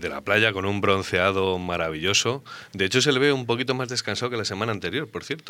de 0.00 0.08
la 0.08 0.22
playa 0.22 0.52
con 0.52 0.64
un 0.66 0.80
bronceado 0.80 1.58
maravilloso. 1.58 2.42
De 2.72 2.84
hecho, 2.86 3.00
se 3.00 3.12
le 3.12 3.18
ve 3.20 3.32
un 3.32 3.46
poquito 3.46 3.74
más 3.74 3.88
descansado 3.88 4.30
que 4.30 4.36
la 4.36 4.44
semana 4.44 4.72
anterior, 4.72 5.08
por 5.08 5.22
cierto. 5.22 5.43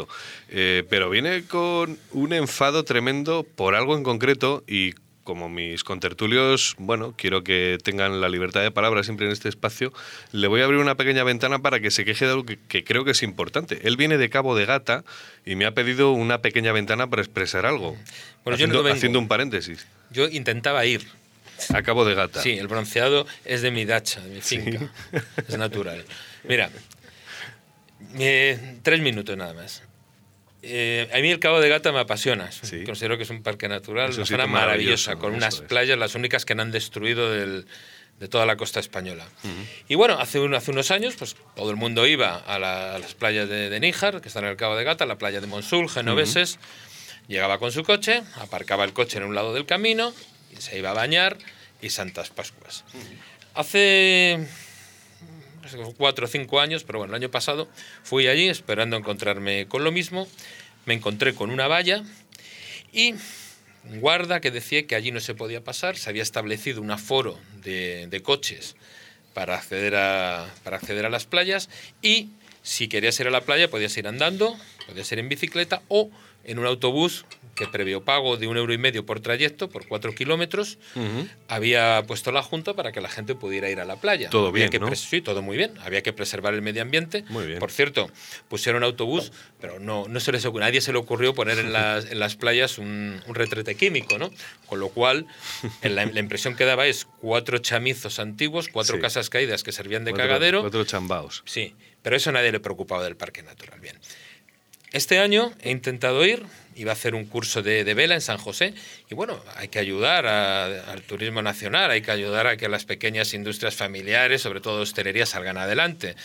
Eh, 0.49 0.85
pero 0.89 1.11
viene 1.11 1.45
con 1.45 1.99
un 2.12 2.33
enfado 2.33 2.85
tremendo 2.85 3.47
por 3.57 3.75
algo 3.75 3.97
en 3.97 4.03
concreto 4.03 4.65
y 4.66 4.95
como 5.25 5.49
mis 5.49 5.83
contertulios, 5.83 6.77
bueno, 6.79 7.15
quiero 7.16 7.43
que 7.43 7.79
tengan 7.83 8.21
la 8.21 8.29
libertad 8.29 8.62
de 8.62 8.71
palabra 8.71 9.03
siempre 9.03 9.27
en 9.27 9.33
este 9.33 9.49
espacio, 9.49 9.93
le 10.33 10.47
voy 10.47 10.61
a 10.61 10.65
abrir 10.65 10.79
una 10.81 10.97
pequeña 10.97 11.25
ventana 11.25 11.59
para 11.61 11.81
que 11.81 11.91
se 11.91 12.05
queje 12.05 12.27
de 12.27 12.33
algo 12.33 12.45
que, 12.45 12.59
que 12.69 12.85
creo 12.85 13.05
que 13.05 13.12
es 13.12 13.23
importante. 13.23 13.81
Él 13.85 13.97
viene 13.97 14.19
de 14.19 14.29
Cabo 14.29 14.55
de 14.55 14.66
Gata 14.66 15.03
y 15.45 15.57
me 15.57 15.65
ha 15.65 15.73
pedido 15.73 16.12
una 16.12 16.43
pequeña 16.43 16.73
ventana 16.73 17.09
para 17.09 17.23
expresar 17.23 17.66
algo. 17.66 17.97
Bueno, 18.45 18.59
yo 18.59 18.66
no 18.66 18.75
haciendo, 18.75 18.93
haciendo 18.93 19.19
un 19.19 19.29
paréntesis. 19.29 19.87
Yo 20.11 20.29
intentaba 20.29 20.85
ir. 20.85 21.07
A 21.73 21.83
Cabo 21.83 22.05
de 22.05 22.15
Gata. 22.15 22.43
Sí, 22.43 22.51
el 22.51 22.66
bronceado 22.66 23.27
es 23.45 23.62
de 23.62 23.71
mi 23.71 23.85
dacha, 23.85 24.21
de 24.21 24.35
mi 24.35 24.41
finca. 24.41 24.93
Es 25.49 25.57
natural. 25.57 26.05
Mira, 26.43 26.69
eh, 28.19 28.78
tres 28.82 29.01
minutos 29.01 29.36
nada 29.36 29.55
más. 29.55 29.82
Eh, 30.62 31.11
a 31.12 31.19
mí 31.19 31.31
el 31.31 31.41
Cabo 31.41 31.61
de 31.61 31.69
Gata 31.69 31.93
me 31.93 32.01
apasiona. 32.01 32.45
Un- 32.45 32.69
Sí. 32.69 32.85
Considero 32.85 33.16
que 33.19 33.24
es 33.24 33.31
un 33.31 33.43
parque 33.43 33.69
natural, 33.69 34.11
Es 34.11 34.16
un 34.16 34.20
una 34.23 34.27
zona 34.27 34.47
maravillosa, 34.47 35.16
con 35.16 35.35
unas 35.35 35.61
playas, 35.61 35.99
las 35.99 36.15
únicas 36.15 36.45
que 36.47 36.55
no 36.55 36.62
han 36.62 36.70
destruido 36.70 37.31
del, 37.31 37.66
de 38.19 38.28
toda 38.28 38.47
la 38.47 38.57
costa 38.57 38.81
española. 38.81 39.27
Y 39.89 39.95
bueno, 39.97 40.19
hace, 40.19 40.39
hace 40.57 40.70
unos 40.70 40.91
años, 40.91 41.16
pues 41.19 41.36
todo 41.55 41.70
el 41.70 41.77
mundo 41.77 42.07
iba 42.07 42.36
a, 42.36 42.59
las 42.59 43.12
playas 43.15 43.49
de, 43.49 43.78
Níjar, 43.81 44.23
que 44.23 44.28
están 44.28 44.45
en 44.45 44.51
el 44.51 44.57
Cabo 44.57 44.77
de 44.77 44.85
Gata, 44.85 45.05
la 45.05 45.19
playa 45.19 45.41
de 45.43 45.47
Monsul, 45.47 45.91
genoveses, 45.91 46.59
llegaba 47.28 47.59
con 47.59 47.70
su 47.70 47.82
coche, 47.85 48.23
aparcaba 48.36 48.85
el 48.85 48.95
coche 48.95 49.19
en 49.19 49.24
un 49.24 49.35
lado 49.35 49.53
del 49.53 49.66
camino, 49.66 50.15
y 50.57 50.61
se 50.62 50.78
iba 50.78 50.91
a 50.91 50.95
bañar 50.95 51.36
y 51.82 51.91
Santas 51.91 52.31
Pascuas. 52.31 52.85
Hace 53.55 54.47
cuatro 55.97 56.27
o 56.27 56.29
cinco 56.29 56.61
años, 56.61 56.85
pero 56.85 56.99
bueno, 56.99 57.15
el 57.15 57.23
año 57.23 57.31
pasado 57.31 57.69
fui 58.03 58.27
allí 58.29 58.49
esperando 58.49 58.97
encontrarme 58.97 59.67
con 59.67 59.85
lo 59.85 59.93
mismo, 59.93 60.29
me 60.87 60.95
encontré 60.95 61.35
con 61.35 61.51
una 61.51 61.69
valla 61.69 62.03
y 62.93 63.15
un 63.85 64.01
guarda 64.01 64.41
que 64.41 64.51
decía 64.51 64.87
que 64.87 64.95
allí 64.95 65.11
no 65.11 65.21
se 65.21 65.35
podía 65.35 65.63
pasar, 65.63 65.97
se 65.97 66.09
había 66.09 66.23
establecido 66.23 66.81
un 66.81 66.91
aforo 66.91 67.39
de, 67.63 68.21
coches 68.23 68.77
para 69.35 69.57
acceder, 69.57 69.97
a, 69.97 70.53
para 70.63 70.77
acceder 70.77 71.07
a 71.07 71.11
las 71.11 71.27
playas 71.27 71.69
y 72.01 72.31
si 72.63 72.89
querías 72.89 73.19
ir 73.21 73.27
a 73.27 73.31
la 73.31 73.43
playa 73.43 73.69
podías 73.69 73.97
ir 73.97 74.09
andando, 74.09 74.57
podías 74.87 75.11
ir 75.13 75.19
en 75.19 75.29
bicicleta 75.29 75.83
o 75.89 76.11
en 76.45 76.59
un 76.59 76.67
autobús 76.67 77.27
que 77.55 77.66
previo 77.66 78.05
pago 78.05 78.36
de 78.36 78.47
un 78.47 78.56
euro 78.56 78.72
y 78.72 78.78
medio 78.78 79.06
por 79.06 79.20
trayecto, 79.20 79.68
por 79.68 79.86
cuatro 79.86 80.14
kilómetros, 80.14 80.78
había 81.48 82.02
puesto 82.06 82.32
la 82.32 82.43
Junta 82.43 82.74
para 82.74 82.93
que 82.93 83.01
la 83.01 83.09
gente 83.09 83.35
pudiera 83.35 83.70
ir 83.70 83.81
a 83.81 83.85
la 83.85 83.97
playa. 83.97 84.31
Todo 84.31 84.52
bien, 84.52 84.70
que 84.70 84.78
¿no? 84.78 84.94
Sí, 84.94 85.20
todo 85.20 85.43
muy 85.43 85.56
bien. 85.56 85.72
Había 85.81 86.02
que 86.02 86.12
preservar 86.12 86.55
el 86.55 86.62
medio 86.62 86.82
ambiente. 86.82 87.24
Muy 87.28 87.47
bien. 87.47 87.59
Por 87.59 87.70
cierto, 87.70 88.10
pusieron 88.48 88.85
autobús, 88.85 89.32
pero 89.60 89.78
no, 89.78 90.06
no 90.09 90.20
se 90.20 90.32
les 90.32 90.44
ocurrió, 90.44 90.66
nadie 90.66 90.81
se 90.81 90.93
le 90.93 90.98
ocurrió 90.98 91.35
poner 91.35 91.59
en 91.59 91.72
las, 91.72 92.06
en 92.06 92.18
las 92.18 92.36
playas 92.36 92.78
un, 92.78 93.22
retrete 93.28 93.74
químico, 93.74 94.18
¿no? 94.18 94.31
Con 94.66 94.81
lo 94.81 94.89
cual, 94.89 95.26
la, 95.82 96.06
la, 96.06 96.20
impresión 96.20 96.56
que 96.56 96.64
daba 96.64 96.86
es 96.86 97.06
cuatro 97.20 97.59
chamizos 97.59 98.18
antiguos, 98.18 98.68
cuatro 98.68 99.01
casas 99.01 99.31
caídas 99.31 99.62
que 99.62 99.72
servían 99.72 100.05
de 100.05 100.12
cagadero. 100.12 100.60
Cuatro 100.60 100.85
chambaos. 100.85 101.43
Sí, 101.47 101.74
pero 102.02 102.16
eso 102.16 102.31
a 102.31 102.32
nadie 102.35 102.52
le 102.52 102.60
preocupaba 102.60 103.05
del 103.05 103.16
Parque 103.16 103.43
Natural. 103.43 103.81
Bien. 103.81 103.98
Este 104.93 105.18
año 105.18 105.52
he 105.60 105.70
intentado 105.70 106.24
ir, 106.24 106.44
iba 106.77 106.93
a 106.93 106.95
hacer 106.95 107.15
un 107.15 107.25
curso 107.27 107.63
de, 107.63 107.83
vela 107.95 108.15
en 108.15 108.21
San 108.21 108.39
José 108.39 108.75
y 109.11 109.15
bueno, 109.15 109.43
hay 109.57 109.69
que 109.69 109.79
ayudar 109.79 110.27
al 110.27 111.03
turismo 111.03 111.43
nacional, 111.43 111.91
hay 111.91 112.03
que 112.03 112.11
ayudar 112.11 112.47
a 112.47 112.57
que 112.57 112.69
las 112.69 112.85
pequeñas 112.85 113.35
industrias 113.35 113.75
familiares, 113.75 114.43
sobre 114.43 114.61
todo 114.61 114.83
hostelería, 114.83 115.27
salgan 115.27 115.57
adelante. 115.57 116.17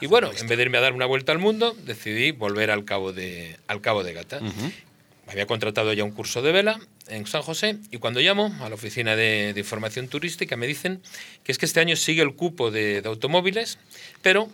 Y 0.00 0.06
bueno, 0.06 0.30
en 0.36 0.46
vez 0.46 0.56
de 0.56 0.64
irme 0.64 0.78
a 0.78 0.80
dar 0.80 0.92
una 0.92 1.06
vuelta 1.06 1.32
al 1.32 1.38
mundo, 1.38 1.76
decidí 1.84 2.30
volver 2.30 2.70
al 2.70 2.84
Cabo 2.84 3.12
de, 3.12 3.56
al 3.66 3.80
cabo 3.80 4.04
de 4.04 4.12
Gata. 4.12 4.40
Había 5.26 5.46
contratado 5.46 5.92
ya 5.92 6.04
un 6.04 6.10
curso 6.10 6.42
de 6.42 6.52
vela 6.52 6.80
en 7.08 7.26
San 7.26 7.42
José 7.42 7.76
y 7.90 7.98
cuando 7.98 8.20
llamo 8.20 8.54
a 8.60 8.68
la 8.68 8.74
oficina 8.74 9.14
de, 9.16 9.52
información 9.56 10.08
turística 10.08 10.56
me 10.56 10.66
dicen 10.66 11.02
que 11.44 11.52
es 11.52 11.58
que 11.58 11.66
este 11.66 11.80
año 11.80 11.96
sigue 11.96 12.22
el 12.22 12.34
cupo 12.34 12.70
de, 12.70 13.00
de 13.00 13.08
automóviles, 13.08 13.78
pero 14.22 14.48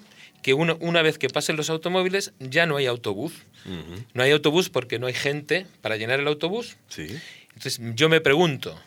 que 0.47 0.55
una, 0.55 0.75
una 0.79 1.03
vez 1.03 1.19
que 1.19 1.29
pasen 1.29 1.57
los 1.57 1.71
automóviles 1.71 2.33
ya 2.39 2.67
no 2.67 2.77
hay 2.77 2.87
autobús. 2.87 3.33
No 4.15 4.23
hay 4.23 4.31
autobús 4.31 4.69
porque 4.69 5.01
no 5.01 5.09
hay 5.09 5.13
gente 5.13 5.67
para 5.81 5.97
llenar 5.97 6.21
el 6.21 6.29
autobús. 6.29 6.77
Sí. 6.87 7.09
Entonces 7.49 7.81
yo 7.97 8.09
me 8.09 8.21
pregunto, 8.21 8.81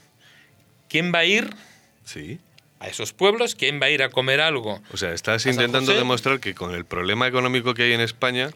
¿quién 0.88 1.14
va 1.14 1.19
a 1.19 1.26
ir 1.26 1.53
sí. 2.06 2.40
a 2.80 2.88
esos 2.88 3.11
pueblos? 3.11 3.56
¿Quién 3.56 3.81
va 3.81 3.88
a 3.88 3.90
ir 3.90 4.03
a 4.03 4.10
comer 4.10 4.40
algo? 4.40 4.81
O 4.94 4.95
sea, 4.95 5.11
estás 5.11 5.45
intentando 5.48 5.94
demostrar 5.94 6.40
que 6.40 6.56
con 6.56 6.73
el 6.73 6.86
problema 6.86 7.27
económico 7.27 7.73
que 7.73 7.84
hay 7.84 7.91
en 7.91 7.99
España, 7.99 8.52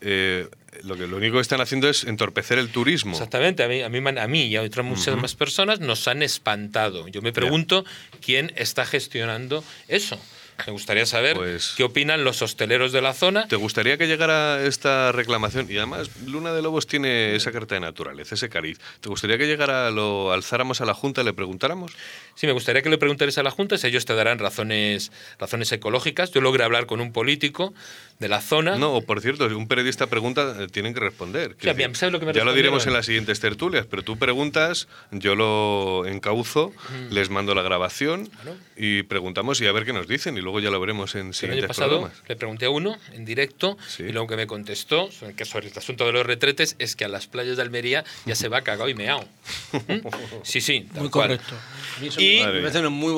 eh, 0.00 0.48
lo, 0.82 0.96
que, 0.96 1.06
lo 1.06 1.18
único 1.18 1.34
que 1.34 1.42
están 1.42 1.60
haciendo 1.60 1.90
es 1.90 2.04
entorpecer 2.04 2.58
el 2.58 2.70
turismo. 2.70 3.12
Exactamente, 3.12 3.64
a 3.64 3.68
mí, 3.68 3.82
a 3.82 3.90
mí, 3.90 3.98
a 3.98 4.28
mí 4.28 4.44
y 4.44 4.56
a 4.56 4.62
otras 4.62 4.86
muchas 4.86 5.14
más 5.18 5.34
personas 5.34 5.80
nos 5.80 6.08
han 6.08 6.22
espantado. 6.22 7.06
Yo 7.08 7.20
me 7.20 7.34
pregunto 7.34 7.84
quién 8.22 8.50
está 8.56 8.86
gestionando 8.86 9.62
eso. 9.88 10.18
Me 10.66 10.72
gustaría 10.72 11.06
saber 11.06 11.36
pues 11.36 11.74
qué 11.76 11.84
opinan 11.84 12.24
los 12.24 12.42
hosteleros 12.42 12.92
de 12.92 13.02
la 13.02 13.12
zona. 13.12 13.46
¿Te 13.48 13.56
gustaría 13.56 13.98
que 13.98 14.06
llegara 14.06 14.64
esta 14.64 15.12
reclamación? 15.12 15.66
Y 15.70 15.76
además, 15.76 16.10
Luna 16.26 16.52
de 16.52 16.62
Lobos 16.62 16.86
tiene 16.86 17.34
esa 17.36 17.52
carta 17.52 17.74
de 17.74 17.80
naturaleza, 17.80 18.34
ese 18.34 18.48
cariz. 18.48 18.78
¿Te 19.00 19.08
gustaría 19.08 19.38
que 19.38 19.46
llegara, 19.46 19.90
lo 19.90 20.32
alzáramos 20.32 20.80
a 20.80 20.84
la 20.84 20.94
Junta 20.94 21.20
y 21.20 21.24
le 21.24 21.32
preguntáramos? 21.32 21.92
Sí, 22.36 22.46
me 22.46 22.52
gustaría 22.52 22.82
que 22.82 22.90
le 22.90 22.98
preguntaras 22.98 23.38
a 23.38 23.42
la 23.42 23.50
Junta, 23.50 23.78
si 23.78 23.86
ellos 23.86 24.04
te 24.04 24.14
darán 24.14 24.38
razones, 24.38 25.10
razones 25.38 25.72
ecológicas. 25.72 26.30
Yo 26.32 26.42
logré 26.42 26.64
hablar 26.64 26.84
con 26.84 27.00
un 27.00 27.10
político 27.10 27.72
de 28.18 28.28
la 28.28 28.42
zona. 28.42 28.76
No, 28.76 29.00
por 29.00 29.22
cierto, 29.22 29.48
si 29.48 29.54
un 29.54 29.66
periodista 29.68 30.06
pregunta, 30.06 30.54
eh, 30.60 30.66
tienen 30.68 30.92
que 30.92 31.00
responder. 31.00 31.56
Sí, 31.58 31.68
¿sabes 31.94 32.12
lo 32.12 32.20
que 32.20 32.26
me 32.26 32.34
ya 32.34 32.44
lo 32.44 32.52
diremos 32.52 32.86
en 32.86 32.92
las 32.92 33.06
siguientes 33.06 33.40
tertulias, 33.40 33.86
pero 33.86 34.02
tú 34.02 34.18
preguntas, 34.18 34.86
yo 35.12 35.34
lo 35.34 36.04
encauzo, 36.06 36.72
les 37.10 37.30
mando 37.30 37.54
la 37.54 37.62
grabación 37.62 38.30
y 38.76 39.02
preguntamos 39.04 39.60
y 39.62 39.66
a 39.66 39.72
ver 39.72 39.86
qué 39.86 39.94
nos 39.94 40.06
dicen 40.06 40.36
y 40.36 40.42
luego 40.42 40.60
ya 40.60 40.70
lo 40.70 40.78
veremos 40.78 41.14
en 41.14 41.32
siguientes 41.32 41.42
el 41.42 41.50
año 41.52 41.68
pasado 41.68 41.88
programas. 41.88 42.22
Le 42.28 42.36
pregunté 42.36 42.66
a 42.66 42.70
uno 42.70 42.96
en 43.12 43.24
directo 43.24 43.78
y 43.98 44.12
lo 44.12 44.26
que 44.26 44.36
me 44.36 44.46
contestó 44.46 45.08
que 45.36 45.46
sobre 45.46 45.68
el 45.68 45.78
asunto 45.78 46.04
de 46.04 46.12
los 46.12 46.26
retretes 46.26 46.76
es 46.78 46.96
que 46.96 47.06
a 47.06 47.08
las 47.08 47.26
playas 47.26 47.56
de 47.56 47.62
Almería 47.62 48.04
ya 48.26 48.34
se 48.34 48.48
va 48.48 48.60
cagado 48.60 48.90
y 48.90 48.94
meao. 48.94 49.24
¿Mm? 49.72 50.06
Sí, 50.42 50.60
sí, 50.60 50.86
muy 50.94 51.08
correcto. 51.08 51.54
Y 52.18 52.25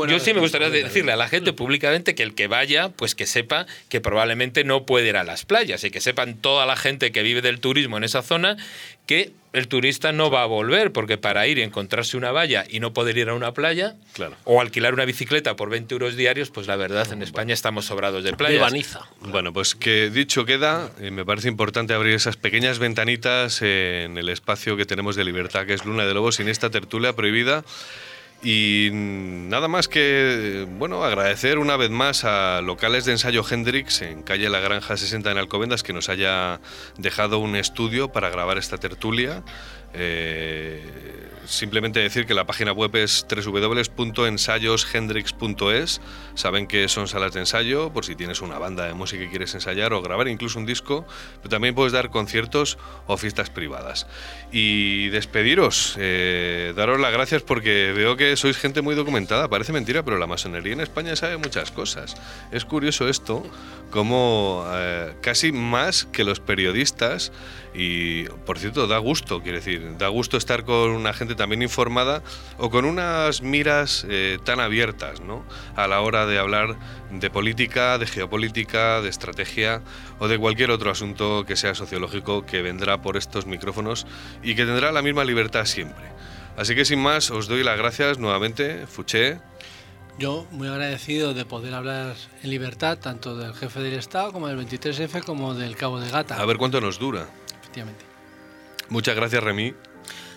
yo 0.09 0.19
sí 0.21 0.35
me 0.35 0.41
gustaría 0.41 0.71
decirle 0.71 1.13
a 1.13 1.17
la 1.17 1.29
gente 1.29 1.53
públicamente 1.53 2.15
que 2.15 2.23
el 2.23 2.35
que 2.35 2.47
vaya, 2.47 2.91
pues 2.91 3.15
que 3.15 3.27
sepa 3.27 3.67
que 3.89 4.01
probablemente 4.01 4.65
no 4.65 4.87
puede 4.87 5.09
ir 5.09 5.17
a 5.17 5.25
las 5.25 5.45
playas 5.45 5.85
y 5.85 5.91
que 5.91 6.01
sepan 6.01 6.37
toda 6.37 6.67
la 6.67 6.77
gente 6.77 7.13
que 7.13 7.23
vive 7.23 7.43
del 7.43 7.61
turismo 7.61 7.97
en 7.97 8.05
esa 8.05 8.23
zona 8.23 8.57
que 9.07 9.33
el 9.55 9.69
turista 9.69 10.13
no 10.13 10.31
va 10.31 10.43
a 10.43 10.47
volver, 10.47 10.93
porque 10.93 11.17
para 11.17 11.47
ir 11.47 11.59
y 11.59 11.63
encontrarse 11.63 12.17
una 12.17 12.31
valla 12.31 12.65
y 12.69 12.81
no 12.81 12.93
poder 12.93 13.17
ir 13.17 13.31
a 13.31 13.35
una 13.35 13.53
playa, 13.55 13.97
claro. 14.13 14.37
o 14.45 14.61
alquilar 14.61 14.93
una 14.93 15.07
bicicleta 15.07 15.57
por 15.57 15.71
20 15.71 15.95
euros 15.95 16.17
diarios, 16.17 16.51
pues 16.51 16.67
la 16.67 16.77
verdad 16.77 17.11
en 17.13 17.23
España 17.23 17.55
estamos 17.55 17.87
sobrados 17.87 18.23
de 18.25 18.35
playas. 18.35 18.61
Bueno, 19.21 19.53
pues 19.53 19.75
que 19.75 20.11
dicho 20.11 20.45
queda, 20.45 20.91
eh, 21.01 21.11
me 21.11 21.25
parece 21.25 21.49
importante 21.49 21.95
abrir 21.95 22.15
esas 22.15 22.37
pequeñas 22.37 22.79
ventanitas 22.79 23.63
en 23.63 24.19
el 24.19 24.29
espacio 24.29 24.77
que 24.77 24.85
tenemos 24.85 25.17
de 25.17 25.25
libertad, 25.25 25.67
que 25.67 25.73
es 25.73 25.85
Luna 25.85 26.05
de 26.05 26.13
Lobos, 26.13 26.37
sin 26.37 26.49
esta 26.49 26.71
tertulia 26.71 27.15
prohibida. 27.15 27.65
Y 28.43 28.91
nada 28.93 29.67
más 29.67 29.89
que, 29.89 30.67
bueno, 30.79 31.05
agradecer 31.05 31.59
una 31.59 31.77
vez 31.77 31.91
más 31.91 32.25
a 32.25 32.61
locales 32.61 33.05
de 33.05 33.13
ensayo 33.13 33.43
Hendrix 33.49 34.01
en 34.03 34.23
calle 34.23 34.49
La 34.49 34.61
Granja 34.61 34.97
60 34.97 35.33
en 35.33 35.39
Alcobendas 35.39 35.83
que 35.83 35.93
nos 35.93 36.09
haya 36.09 36.61
dejado 36.99 37.41
un 37.41 37.57
estudio 37.57 38.13
para 38.13 38.31
grabar 38.31 38.57
esta 38.57 38.79
tertulia. 38.79 39.43
Eh, 39.99 41.09
simplemente 41.49 41.99
decir 42.01 42.27
que 42.27 42.35
la 42.35 42.45
página 42.45 42.73
web 42.73 42.95
es 42.97 43.25
www.ensayoshendrix.es. 43.29 46.01
Saben 46.35 46.67
que 46.67 46.89
son 46.89 47.07
salas 47.09 47.33
de 47.33 47.41
ensayo 47.41 47.91
por 47.93 48.05
si 48.05 48.15
tienes 48.15 48.43
una 48.43 48.59
banda 48.59 48.85
de 48.87 48.93
música 48.95 49.25
que 49.25 49.31
quieres 49.31 49.55
ensayar 49.55 49.95
o 49.95 50.03
grabar 50.03 50.29
incluso 50.29 50.59
un 50.59 50.67
disco, 50.67 51.07
pero 51.39 51.49
también 51.49 51.75
puedes 51.75 51.93
dar 51.93 52.11
conciertos 52.11 52.77
o 53.07 53.17
fiestas 53.17 53.49
privadas. 53.51 54.07
Y 54.53 55.09
despediros, 55.09 55.95
eh, 55.99 56.75
daros 56.77 57.01
las 57.01 57.13
gracias 57.13 57.43
porque 57.43 57.93
veo 57.93 58.17
que 58.17 58.37
sois 58.37 58.59
gente 58.59 58.83
muy 58.83 58.95
documentada. 58.95 59.49
Parece 59.49 59.73
mentira, 59.73 60.05
pero 60.05 60.19
la 60.19 60.27
masonería 60.27 60.75
en 60.75 60.81
España 60.81 61.17
sabe 61.17 61.39
muchas 61.39 61.71
cosas. 61.71 62.17
Es 62.53 62.65
curioso 62.65 63.09
esto, 63.09 63.45
como 63.91 64.67
eh, 64.75 65.15
casi 65.23 65.51
más 65.51 66.05
que 66.05 66.25
los 66.25 66.41
periodistas 66.41 67.33
y, 67.79 68.25
por 68.45 68.59
cierto, 68.59 68.89
da 68.89 68.99
gusto, 68.99 69.41
quiere 69.41 69.59
decir, 69.59 69.97
da 69.99 70.09
gusto 70.09 70.37
estar 70.37 70.65
con 70.65 70.91
una 70.91 71.13
gente 71.13 71.37
también 71.37 71.63
informada 71.63 72.25
o 72.59 72.71
con 72.71 72.85
unas 72.85 73.41
miras 73.41 74.05
eh, 74.09 74.39
tan 74.43 74.59
abiertas 74.59 75.21
¿no? 75.21 75.45
a 75.77 75.87
la 75.87 76.01
hora 76.01 76.27
de 76.27 76.41
hablar 76.41 76.77
de 77.13 77.31
política, 77.31 77.97
de 77.99 78.09
geopolítica, 78.09 79.01
de 79.01 79.09
estrategia 79.09 79.81
o 80.19 80.27
de 80.27 80.39
cualquier 80.39 80.73
otro 80.73 80.91
asunto 80.91 81.45
que 81.47 81.55
sea 81.55 81.77
sociológico 81.77 82.45
que 82.45 82.63
vendrá 82.63 83.01
por 83.01 83.17
estos 83.17 83.47
micrófonos 83.47 84.09
y 84.43 84.57
que 84.57 84.67
tendrá 84.67 84.91
la 84.91 85.01
misma 85.01 85.25
libertad 85.25 85.65
siempre. 85.65 86.07
Así 86.57 86.75
que 86.75 86.85
sin 86.85 86.99
más, 86.99 87.31
os 87.31 87.47
doy 87.47 87.63
las 87.63 87.79
gracias 87.79 88.19
nuevamente, 88.19 88.89
Fuché. 88.89 89.39
Yo 90.19 90.49
muy 90.51 90.67
agradecido 90.67 91.33
de 91.33 91.45
poder 91.45 91.75
hablar 91.75 92.17
en 92.43 92.51
libertad 92.51 92.99
tanto 92.99 93.37
del 93.37 93.55
jefe 93.55 93.79
del 93.79 93.95
Estado 93.95 94.33
como 94.33 94.49
del 94.49 94.59
23F 94.59 95.23
como 95.23 95.55
del 95.55 95.77
Cabo 95.77 96.01
de 96.01 96.11
Gata. 96.11 96.43
A 96.43 96.45
ver 96.45 96.57
cuánto 96.57 96.81
nos 96.81 96.99
dura. 96.99 97.29
Efectivamente. 97.69 98.05
Muchas 98.89 99.15
gracias, 99.15 99.43
Remy. 99.43 99.75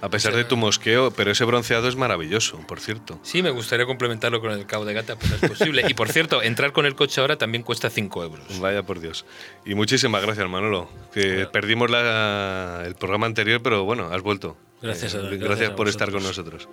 A 0.01 0.09
pesar 0.09 0.35
de 0.35 0.43
tu 0.43 0.57
mosqueo, 0.57 1.11
pero 1.11 1.31
ese 1.31 1.45
bronceado 1.45 1.87
es 1.87 1.95
maravilloso, 1.95 2.57
por 2.67 2.79
cierto. 2.79 3.19
Sí, 3.21 3.43
me 3.43 3.51
gustaría 3.51 3.85
complementarlo 3.85 4.41
con 4.41 4.51
el 4.51 4.65
cabo 4.65 4.83
de 4.83 4.93
gata, 4.93 5.15
pero 5.15 5.35
es 5.35 5.41
posible. 5.47 5.83
y 5.87 5.93
por 5.93 6.09
cierto, 6.09 6.41
entrar 6.41 6.73
con 6.73 6.87
el 6.87 6.95
coche 6.95 7.21
ahora 7.21 7.37
también 7.37 7.63
cuesta 7.63 7.89
5 7.89 8.23
euros. 8.23 8.59
Vaya 8.59 8.83
por 8.83 8.99
Dios. 8.99 9.25
Y 9.63 9.75
muchísimas 9.75 10.23
gracias, 10.23 10.49
Manolo. 10.49 10.89
Que 11.13 11.45
perdimos 11.45 11.89
el 11.91 12.95
programa 12.95 13.27
anterior, 13.27 13.61
pero 13.61 13.83
bueno, 13.83 14.09
has 14.11 14.21
vuelto. 14.23 14.57
Gracias, 14.81 15.15
gracias, 15.15 15.69
por 15.71 15.87
estar 15.87 16.11
con 16.11 16.23
nosotros. 16.23 16.67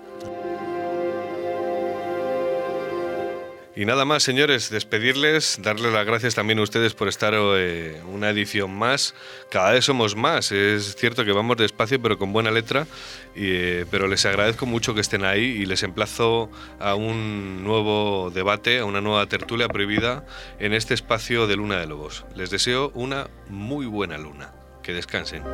Y 3.78 3.84
nada 3.84 4.04
más, 4.04 4.24
señores, 4.24 4.70
despedirles, 4.70 5.60
darles 5.62 5.92
las 5.92 6.04
gracias 6.04 6.34
también 6.34 6.58
a 6.58 6.62
ustedes 6.62 6.94
por 6.94 7.06
estar 7.06 7.32
eh, 7.36 8.02
una 8.12 8.30
edición 8.30 8.76
más. 8.76 9.14
Cada 9.52 9.70
vez 9.70 9.84
somos 9.84 10.16
más, 10.16 10.50
es 10.50 10.96
cierto 10.96 11.24
que 11.24 11.30
vamos 11.30 11.58
despacio 11.58 12.02
pero 12.02 12.18
con 12.18 12.32
buena 12.32 12.50
letra, 12.50 12.88
eh, 13.36 13.86
pero 13.88 14.08
les 14.08 14.26
agradezco 14.26 14.66
mucho 14.66 14.94
que 14.94 15.00
estén 15.00 15.24
ahí 15.24 15.44
y 15.44 15.64
les 15.64 15.84
emplazo 15.84 16.50
a 16.80 16.96
un 16.96 17.62
nuevo 17.62 18.32
debate, 18.34 18.80
a 18.80 18.84
una 18.84 19.00
nueva 19.00 19.26
tertulia 19.26 19.68
prohibida 19.68 20.26
en 20.58 20.74
este 20.74 20.94
espacio 20.94 21.46
de 21.46 21.54
Luna 21.54 21.78
de 21.78 21.86
Lobos. 21.86 22.24
Les 22.34 22.50
deseo 22.50 22.90
una 22.96 23.30
muy 23.48 23.86
buena 23.86 24.18
luna. 24.18 24.50
Que 24.82 24.92
descansen. 24.92 25.44